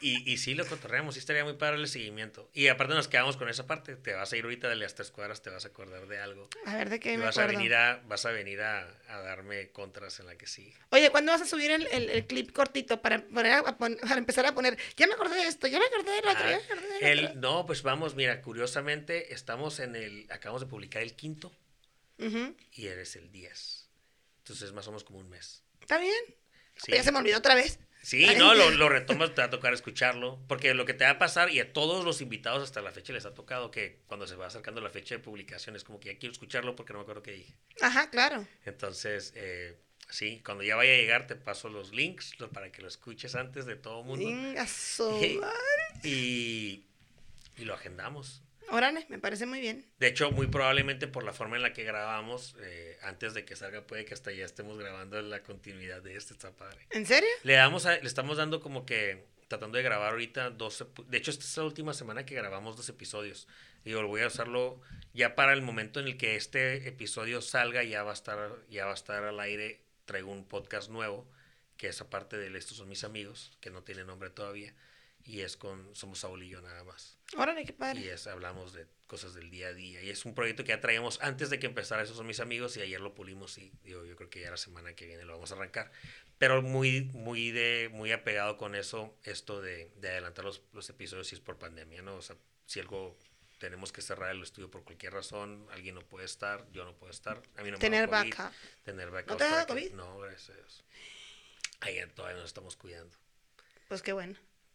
Y, 0.00 0.30
y 0.30 0.38
sí 0.38 0.54
lo 0.54 0.66
cotorreamos, 0.66 1.14
sí 1.14 1.20
estaría 1.20 1.44
muy 1.44 1.54
padre 1.54 1.76
el 1.76 1.88
seguimiento. 1.88 2.48
Y 2.52 2.68
aparte 2.68 2.94
nos 2.94 3.08
quedamos 3.08 3.36
con 3.36 3.48
esa 3.48 3.66
parte. 3.66 3.96
Te 3.96 4.12
vas 4.14 4.32
a 4.32 4.36
ir 4.36 4.44
ahorita 4.44 4.68
de 4.68 4.76
las 4.76 4.94
tres 4.94 5.10
cuadras, 5.10 5.42
te 5.42 5.50
vas 5.50 5.64
a 5.64 5.68
acordar 5.68 6.06
de 6.06 6.18
algo. 6.18 6.48
A 6.66 6.76
ver, 6.76 6.90
¿de 6.90 7.00
qué 7.00 7.14
Y 7.14 7.16
me 7.18 7.24
vas 7.24 7.38
a 7.38 7.46
venir 7.46 7.74
a, 7.74 8.02
vas 8.06 8.24
a 8.26 8.30
venir 8.30 8.60
a, 8.62 8.86
a 9.08 9.18
darme 9.20 9.70
contras 9.70 10.20
en 10.20 10.26
la 10.26 10.36
que 10.36 10.46
sí. 10.46 10.72
Oye, 10.90 11.10
¿cuándo 11.10 11.32
vas 11.32 11.42
a 11.42 11.46
subir 11.46 11.70
el, 11.70 11.86
el- 11.88 12.10
el 12.10 12.26
clip 12.26 12.52
cortito 12.52 13.00
para, 13.02 13.24
poner 13.26 13.52
a- 13.52 13.76
para 13.78 14.16
empezar 14.18 14.46
a 14.46 14.54
poner? 14.54 14.78
Ya 14.96 15.06
me 15.06 15.14
acordé 15.14 15.36
de 15.36 15.46
esto, 15.46 15.66
ya 15.66 15.78
me 15.78 15.86
acordé 15.86 16.10
del 16.12 16.26
otro, 16.28 16.40
ya 16.50 16.56
me 16.58 16.64
acordé 16.64 16.88
Ah, 16.94 17.08
el- 17.10 17.24
otro. 17.26 17.40
no, 17.40 17.66
pues 17.66 17.82
vamos, 17.82 18.14
mira, 18.14 18.40
curiosamente 18.42 19.32
estamos 19.34 19.80
en 19.80 19.96
el, 19.96 20.26
acabamos 20.30 20.62
de 20.62 20.66
publicar 20.68 21.02
el 21.02 21.14
quinto 21.14 21.52
y 22.72 22.86
eres 22.86 23.16
el 23.16 23.30
10. 23.30 23.88
Entonces 24.38 24.72
más 24.72 24.86
o 24.86 24.90
menos 24.90 25.04
como 25.04 25.18
un 25.18 25.28
mes. 25.28 25.62
Está 25.80 25.98
bien. 25.98 26.14
Sí. 26.76 26.92
Ya 26.92 27.02
se 27.02 27.12
me 27.12 27.18
olvidó 27.18 27.38
otra 27.38 27.54
vez. 27.54 27.78
Sí, 28.04 28.22
Ay. 28.26 28.36
no, 28.36 28.54
lo, 28.54 28.70
lo 28.70 28.90
retomas, 28.90 29.34
te 29.34 29.40
va 29.40 29.46
a 29.46 29.50
tocar 29.50 29.72
escucharlo, 29.72 30.38
porque 30.46 30.74
lo 30.74 30.84
que 30.84 30.92
te 30.92 31.04
va 31.04 31.10
a 31.12 31.18
pasar, 31.18 31.50
y 31.50 31.58
a 31.60 31.72
todos 31.72 32.04
los 32.04 32.20
invitados 32.20 32.62
hasta 32.62 32.82
la 32.82 32.92
fecha 32.92 33.14
les 33.14 33.24
ha 33.24 33.32
tocado, 33.32 33.70
que 33.70 34.00
cuando 34.06 34.26
se 34.26 34.36
va 34.36 34.46
acercando 34.46 34.82
la 34.82 34.90
fecha 34.90 35.14
de 35.14 35.20
publicación 35.20 35.74
es 35.74 35.84
como 35.84 35.98
que 36.00 36.12
ya 36.12 36.18
quiero 36.18 36.32
escucharlo 36.34 36.76
porque 36.76 36.92
no 36.92 36.98
me 36.98 37.02
acuerdo 37.04 37.22
qué 37.22 37.32
dije. 37.32 37.54
Ajá, 37.80 38.10
claro. 38.10 38.46
Entonces, 38.66 39.32
eh, 39.36 39.74
sí, 40.10 40.42
cuando 40.44 40.62
ya 40.64 40.76
vaya 40.76 40.92
a 40.92 40.96
llegar 40.96 41.26
te 41.26 41.34
paso 41.34 41.70
los 41.70 41.92
links 41.94 42.38
lo- 42.38 42.50
para 42.50 42.70
que 42.70 42.82
lo 42.82 42.88
escuches 42.88 43.34
antes 43.36 43.64
de 43.64 43.76
todo 43.76 44.00
el 44.00 44.06
mundo. 44.06 44.26
Venga. 44.26 44.66
Y, 46.04 46.84
y 47.56 47.64
lo 47.64 47.72
agendamos. 47.74 48.42
Órale, 48.74 49.06
me 49.08 49.18
parece 49.20 49.46
muy 49.46 49.60
bien. 49.60 49.86
De 49.98 50.08
hecho, 50.08 50.30
muy 50.32 50.48
probablemente 50.48 51.06
por 51.06 51.22
la 51.22 51.32
forma 51.32 51.54
en 51.56 51.62
la 51.62 51.72
que 51.72 51.84
grabamos, 51.84 52.56
eh, 52.60 52.98
antes 53.02 53.32
de 53.34 53.44
que 53.44 53.54
salga, 53.54 53.86
puede 53.86 54.04
que 54.04 54.14
hasta 54.14 54.32
ya 54.32 54.44
estemos 54.44 54.76
grabando 54.78 55.20
la 55.22 55.42
continuidad 55.44 56.02
de 56.02 56.16
este, 56.16 56.32
está 56.34 56.50
padre. 56.50 56.86
¿En 56.90 57.06
serio? 57.06 57.28
Le 57.44 57.52
damos 57.54 57.86
a- 57.86 57.96
le 57.98 58.06
estamos 58.06 58.36
dando 58.36 58.60
como 58.60 58.84
que 58.84 59.26
tratando 59.46 59.76
de 59.76 59.84
grabar 59.84 60.10
ahorita 60.12 60.50
dos 60.50 60.80
epu- 60.82 61.04
de 61.06 61.18
hecho 61.18 61.30
esta 61.30 61.44
es 61.44 61.56
la 61.56 61.64
última 61.64 61.92
semana 61.94 62.24
que 62.26 62.34
grabamos 62.34 62.76
dos 62.78 62.88
episodios 62.88 63.46
digo 63.84 64.04
voy 64.08 64.22
a 64.22 64.26
usarlo 64.26 64.80
ya 65.12 65.34
para 65.36 65.52
el 65.52 65.60
momento 65.60 66.00
en 66.00 66.06
el 66.06 66.16
que 66.16 66.34
este 66.34 66.88
episodio 66.88 67.42
salga 67.42 67.84
ya 67.84 68.02
va 68.02 68.10
a 68.10 68.14
estar 68.14 68.38
ya 68.70 68.86
va 68.86 68.92
a 68.92 68.94
estar 68.94 69.22
al 69.22 69.38
aire 69.40 69.82
traigo 70.06 70.32
un 70.32 70.48
podcast 70.48 70.88
nuevo 70.90 71.30
que 71.76 71.88
es 71.88 72.00
aparte 72.00 72.38
de 72.38 72.56
estos 72.58 72.78
son 72.78 72.88
mis 72.88 73.04
amigos 73.04 73.52
que 73.60 73.68
no 73.70 73.82
tiene 73.82 74.02
nombre 74.04 74.30
todavía 74.30 74.74
y 75.24 75.40
es 75.40 75.56
con 75.56 75.94
somos 75.94 76.18
Saúl 76.20 76.42
y 76.42 76.48
yo 76.50 76.60
nada 76.60 76.84
más 76.84 77.18
Órale, 77.36 77.64
qué 77.64 77.72
y 77.72 77.74
padre. 77.74 78.12
es 78.12 78.26
hablamos 78.26 78.72
de 78.74 78.86
cosas 79.06 79.32
del 79.34 79.50
día 79.50 79.68
a 79.68 79.72
día 79.72 80.02
y 80.02 80.10
es 80.10 80.24
un 80.24 80.34
proyecto 80.34 80.64
que 80.64 80.68
ya 80.70 80.80
traíamos 80.80 81.18
antes 81.22 81.48
de 81.50 81.58
que 81.58 81.66
empezara 81.66 82.02
esos 82.02 82.16
son 82.16 82.26
mis 82.26 82.40
amigos 82.40 82.76
y 82.76 82.82
ayer 82.82 83.00
lo 83.00 83.14
pulimos 83.14 83.56
y 83.58 83.72
digo 83.82 84.04
yo 84.04 84.16
creo 84.16 84.28
que 84.30 84.40
ya 84.40 84.50
la 84.50 84.56
semana 84.56 84.94
que 84.94 85.06
viene 85.06 85.24
lo 85.24 85.32
vamos 85.34 85.50
a 85.52 85.54
arrancar 85.54 85.90
pero 86.38 86.60
muy 86.62 87.02
muy 87.14 87.50
de 87.52 87.88
muy 87.92 88.12
apegado 88.12 88.56
con 88.58 88.74
eso 88.74 89.16
esto 89.22 89.60
de, 89.62 89.90
de 89.96 90.08
adelantar 90.10 90.44
los, 90.44 90.62
los 90.72 90.88
episodios 90.90 91.26
si 91.28 91.34
es 91.36 91.40
por 91.40 91.58
pandemia 91.58 92.02
no 92.02 92.16
o 92.16 92.22
sea 92.22 92.36
si 92.66 92.80
algo 92.80 93.18
tenemos 93.58 93.92
que 93.92 94.02
cerrar 94.02 94.30
el 94.30 94.42
estudio 94.42 94.70
por 94.70 94.84
cualquier 94.84 95.12
razón 95.14 95.66
alguien 95.70 95.94
no 95.94 96.02
puede 96.02 96.26
estar 96.26 96.66
yo 96.72 96.84
no 96.84 96.94
puedo 96.96 97.10
estar 97.12 97.40
a 97.56 97.62
mí 97.62 97.70
no 97.70 97.76
me 97.76 97.80
Tener 97.80 98.10
da 98.10 98.20
COVID, 98.20 98.30
vaca. 98.30 98.52
tener 98.84 99.10
backup 99.10 99.30
¿No 99.30 99.36
te 99.38 99.44
dado 99.44 99.66
para 99.66 99.80
que- 99.80 99.86
COVID? 99.88 99.96
no 99.96 100.18
gracias 100.18 100.50
a 100.50 100.54
Dios 100.54 100.84
ahí 101.80 101.98
todavía 102.14 102.36
nos 102.38 102.46
estamos 102.46 102.76
cuidando 102.76 103.16
Pues 103.88 104.02
qué 104.02 104.12
bueno. 104.12 104.34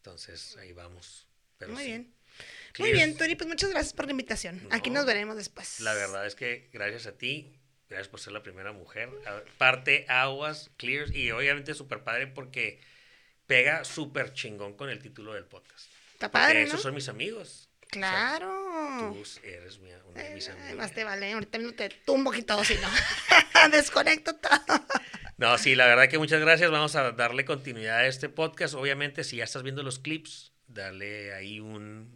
Entonces 0.09 0.57
ahí 0.57 0.73
vamos 0.73 1.27
pero 1.57 1.73
Muy 1.73 1.83
sí. 1.83 1.89
bien. 1.89 2.13
Muy 2.77 2.91
bien, 2.93 3.17
Tony, 3.17 3.35
pues 3.35 3.47
muchas 3.49 3.69
gracias 3.69 3.93
por 3.93 4.05
la 4.05 4.11
invitación. 4.11 4.65
Aquí 4.71 4.89
No. 4.89 4.99
nos 4.99 5.05
veremos 5.05 5.35
después. 5.35 5.81
La 5.81 5.93
verdad 5.93 6.25
es 6.25 6.35
que 6.35 6.69
gracias 6.71 7.05
a 7.07 7.17
ti, 7.17 7.59
gracias 7.89 8.07
por 8.07 8.19
ser 8.21 8.31
la 8.31 8.41
primera 8.43 8.71
mujer. 8.71 9.09
Parte 9.57 10.05
aguas, 10.07 10.71
clears 10.77 11.13
y 11.13 11.31
obviamente 11.31 11.73
súper 11.73 12.03
padre 12.03 12.27
porque 12.27 12.79
pega 13.47 13.83
súper 13.83 14.33
chingón 14.33 14.75
con 14.75 14.89
el 14.89 15.01
título 15.01 15.33
del 15.33 15.45
podcast. 15.45 15.89
Está 16.13 16.31
padre, 16.31 16.61
¿no? 16.61 16.67
esos 16.67 16.81
son 16.81 16.93
mis 16.95 17.09
amigos. 17.09 17.68
Claro. 17.89 19.13
Tú 19.13 19.23
eres 19.43 19.79
mi, 19.79 19.89
una 19.91 20.23
de 20.23 20.35
mis 20.35 20.49
más 20.75 20.93
te 20.93 21.03
vale, 21.03 21.31
ahorita 21.33 21.57
mismo 21.57 21.73
te 21.73 21.89
tumbo 21.89 22.33
y 22.33 22.43
todo, 22.43 22.63
si 22.63 22.75
no. 22.75 22.89
Desconecto 23.71 24.35
todo. 24.35 24.85
No, 25.37 25.57
sí, 25.57 25.73
la 25.73 25.87
verdad 25.87 26.09
que 26.09 26.17
muchas 26.17 26.41
gracias. 26.41 26.69
Vamos 26.69 26.95
a 26.95 27.11
darle 27.11 27.45
continuidad 27.45 27.99
a 27.99 28.07
este 28.07 28.29
podcast. 28.29 28.75
Obviamente, 28.75 29.23
si 29.23 29.37
ya 29.37 29.45
estás 29.45 29.63
viendo 29.63 29.83
los 29.83 29.97
clips, 29.97 30.51
dale 30.67 31.33
ahí 31.33 31.59
un, 31.59 32.13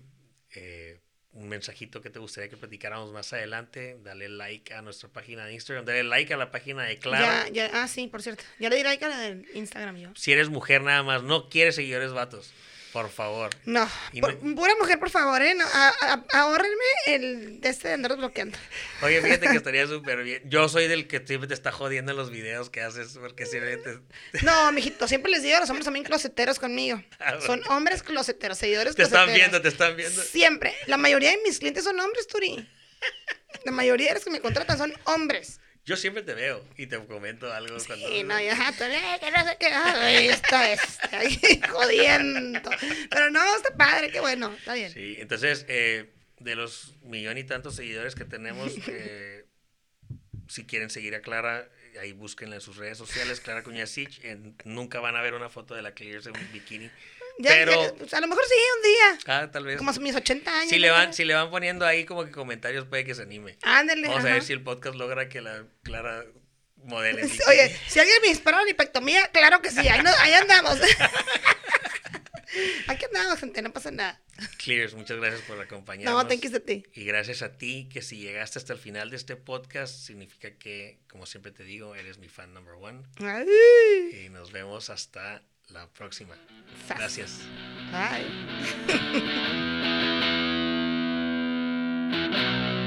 eh, 0.54 1.00
un 1.32 1.50
mensajito 1.50 2.02
que 2.02 2.10
te 2.10 2.20
gustaría 2.20 2.50
que 2.50 2.58
platicáramos 2.58 3.12
más 3.12 3.34
adelante. 3.34 3.98
Dale 4.04 4.30
like 4.30 4.74
a 4.74 4.82
nuestra 4.82 5.10
página 5.10 5.46
de 5.46 5.54
Instagram. 5.54 5.86
Dale 5.86 6.04
like 6.04 6.34
a 6.34 6.38
la 6.38 6.52
página 6.52 6.84
de 6.84 7.00
Clara. 7.00 7.48
Ya, 7.50 7.70
ya, 7.70 7.84
ah, 7.84 7.88
sí, 7.88 8.08
por 8.08 8.22
cierto. 8.22 8.44
Ya 8.60 8.70
le 8.70 8.76
di 8.76 8.84
like 8.84 9.04
a 9.04 9.08
la 9.08 9.18
del 9.20 9.48
Instagram 9.54 9.98
yo. 9.98 10.10
Si 10.16 10.32
eres 10.32 10.50
mujer 10.50 10.82
nada 10.82 11.02
más, 11.02 11.24
no 11.24 11.50
quieres 11.50 11.76
seguidores 11.76 12.12
vatos. 12.12 12.54
Por 12.94 13.10
favor. 13.10 13.50
No, 13.66 13.90
por- 14.22 14.42
no- 14.44 14.56
pura 14.56 14.74
mujer, 14.80 15.00
por 15.00 15.10
favor, 15.10 15.42
¿eh? 15.42 15.56
No, 15.56 15.66
a- 15.66 15.94
a- 16.02 16.24
ahórrenme 16.42 16.76
el 17.08 17.60
de 17.60 17.70
este 17.70 17.88
de 17.88 17.96
andar 17.96 18.16
bloqueando. 18.16 18.56
Oye, 19.02 19.20
fíjate 19.20 19.48
que 19.48 19.58
estaría 19.58 19.88
súper 19.88 20.22
bien. 20.24 20.44
Yo 20.46 20.70
soy 20.70 20.88
del 20.88 21.08
que 21.08 21.20
siempre 21.26 21.48
te 21.48 21.56
está 21.56 21.72
jodiendo 21.72 22.12
en 22.12 22.18
los 22.18 22.30
videos 22.30 22.70
que 22.70 22.82
haces 22.82 23.18
porque 23.20 23.48
siempre 23.48 23.78
te, 23.78 24.00
No, 24.44 24.72
mijito, 24.72 25.08
siempre 25.08 25.32
les 25.32 25.42
digo 25.42 25.60
los 25.60 25.70
hombres 25.72 25.86
también 25.86 26.06
closeteros 26.06 26.60
conmigo. 26.60 27.02
Ah, 27.20 27.32
bueno. 27.38 27.46
Son 27.46 27.64
hombres 27.70 28.04
closeteros, 28.04 28.58
seguidores 28.60 28.96
te 28.96 29.02
están 29.04 29.26
closeteros. 29.26 29.52
viendo, 29.52 29.62
te 29.62 29.70
están 29.70 29.96
viendo. 29.98 30.22
Siempre. 30.22 30.76
La 30.86 30.98
mayoría 30.98 31.32
de 31.32 31.40
mis 31.44 31.58
clientes 31.60 31.84
son 31.84 32.00
hombres, 32.00 32.28
Turi. 32.28 32.70
La 33.66 33.72
mayoría 33.72 34.10
de 34.10 34.14
los 34.16 34.24
que 34.24 34.30
me 34.30 34.40
contratan 34.40 34.78
son 34.78 34.94
hombres. 35.06 35.60
Yo 35.86 35.98
siempre 35.98 36.24
te 36.24 36.34
veo 36.34 36.66
y 36.78 36.88
te 36.88 36.98
comento 37.06 37.52
algo 37.52 37.76
cuando... 37.86 38.16
Y 38.16 38.24
no, 38.24 38.40
ya, 38.40 38.72
tú, 38.78 38.86
eh, 38.86 39.18
que 39.20 39.32
no 39.32 39.44
sé 39.46 39.58
qué. 39.60 39.68
Ay, 39.68 40.28
esta 40.30 40.72
es. 40.72 40.80
Ahí 41.12 41.40
jodiendo. 41.70 42.70
Pero 43.10 43.30
no, 43.32 43.56
está 43.58 43.76
padre, 43.76 44.10
qué 44.10 44.22
bueno, 44.22 44.54
está 44.58 44.76
bien. 44.76 44.92
Sí, 44.94 45.18
entonces, 45.20 45.66
eh, 45.68 46.14
de 46.40 46.56
los 46.56 46.96
millón 47.02 47.38
y 47.38 47.44
tantos 47.44 47.76
seguidores 47.76 48.16
que 48.16 48.24
tenemos, 48.24 48.72
eh, 48.88 49.46
si 50.48 50.66
quieren 50.66 50.90
seguir 50.90 51.16
a 51.16 51.22
Clara, 51.22 51.68
eh, 51.94 52.00
ahí 52.00 52.14
búsquenla 52.14 52.56
en 52.56 52.62
sus 52.62 52.78
redes 52.78 52.98
sociales, 52.98 53.42
Clara 53.42 53.64
Cuñasich. 53.64 54.24
en- 54.24 54.56
nunca 54.64 55.02
van 55.02 55.18
a 55.18 55.22
ver 55.22 55.34
una 55.34 55.50
foto 55.50 55.76
de 55.76 55.82
la 55.82 55.94
Clears 55.94 56.28
en 56.28 56.38
un 56.38 56.52
bikini. 56.54 56.90
Ya, 57.40 57.50
pero- 57.52 57.82
ya, 57.84 57.94
pues, 57.96 58.14
a 58.14 58.22
lo 58.22 58.28
mejor 58.28 58.44
sí, 58.48 58.54
un 58.78 58.84
día. 58.84 59.20
Ah, 59.28 59.52
tal 59.52 59.66
vez. 59.66 59.78
Como 59.78 59.90
a 59.92 59.94
mis 59.94 60.16
80 60.16 60.60
años. 60.60 60.70
Si 60.70 60.78
le, 60.80 60.90
van, 60.92 61.14
si 61.14 61.26
le 61.26 61.34
van 61.34 61.50
poniendo 61.50 61.86
ahí 61.86 62.06
como 62.06 62.26
que 62.26 62.32
comentarios, 62.32 62.86
puede 62.86 63.06
que 63.06 63.16
se 63.16 63.24
anime. 63.24 63.58
Ándale. 63.64 64.08
Vamos 64.08 64.18
a 64.24 64.28
ajá. 64.28 64.34
ver 64.36 64.44
si 64.44 64.54
el 64.54 64.62
podcast 64.62 64.96
logra 64.96 65.30
que 65.30 65.42
la 65.42 65.66
Clara 65.84 66.26
modele. 66.84 67.24
Oye, 67.48 67.80
si 67.88 68.00
alguien 68.00 68.18
me 68.22 68.28
dispara 68.30 68.62
una 68.62 68.70
hipectomía, 68.70 69.28
claro 69.32 69.62
que 69.62 69.72
sí, 69.72 69.80
ahí, 69.88 70.02
no- 70.04 70.12
ahí 70.20 70.34
andamos. 70.34 70.78
Aquí 72.88 73.06
andamos, 73.06 73.40
gente, 73.40 73.62
no 73.64 73.74
pasa 73.74 73.90
nada. 73.90 74.22
Clears, 74.64 74.94
muchas 74.94 75.18
gracias 75.18 75.42
por 75.42 75.60
acompañarnos. 75.60 76.24
No, 76.24 76.28
thank 76.30 76.42
you 76.42 76.56
a 76.56 76.60
ti. 76.60 76.84
Y 76.94 77.04
gracias 77.06 77.42
a 77.42 77.58
ti, 77.58 77.90
que 77.92 78.04
si 78.04 78.18
llegaste 78.18 78.60
hasta 78.60 78.74
el 78.74 78.80
final 78.80 79.10
de 79.10 79.16
este 79.16 79.36
podcast, 79.36 79.96
significa 79.96 80.52
que, 80.60 81.00
como 81.10 81.26
siempre 81.26 81.52
te 81.52 81.64
digo, 81.64 81.96
eres 81.96 82.20
mi 82.20 82.30
fan 82.30 82.54
number 82.54 82.76
one. 82.76 83.02
Ay, 83.22 84.26
Y 84.26 84.30
nos 84.30 84.52
vemos 84.52 84.92
hasta 84.92 85.42
la 85.70 85.88
próxima. 85.88 86.36
Gracias. 86.88 87.42
Bye. 87.92 88.30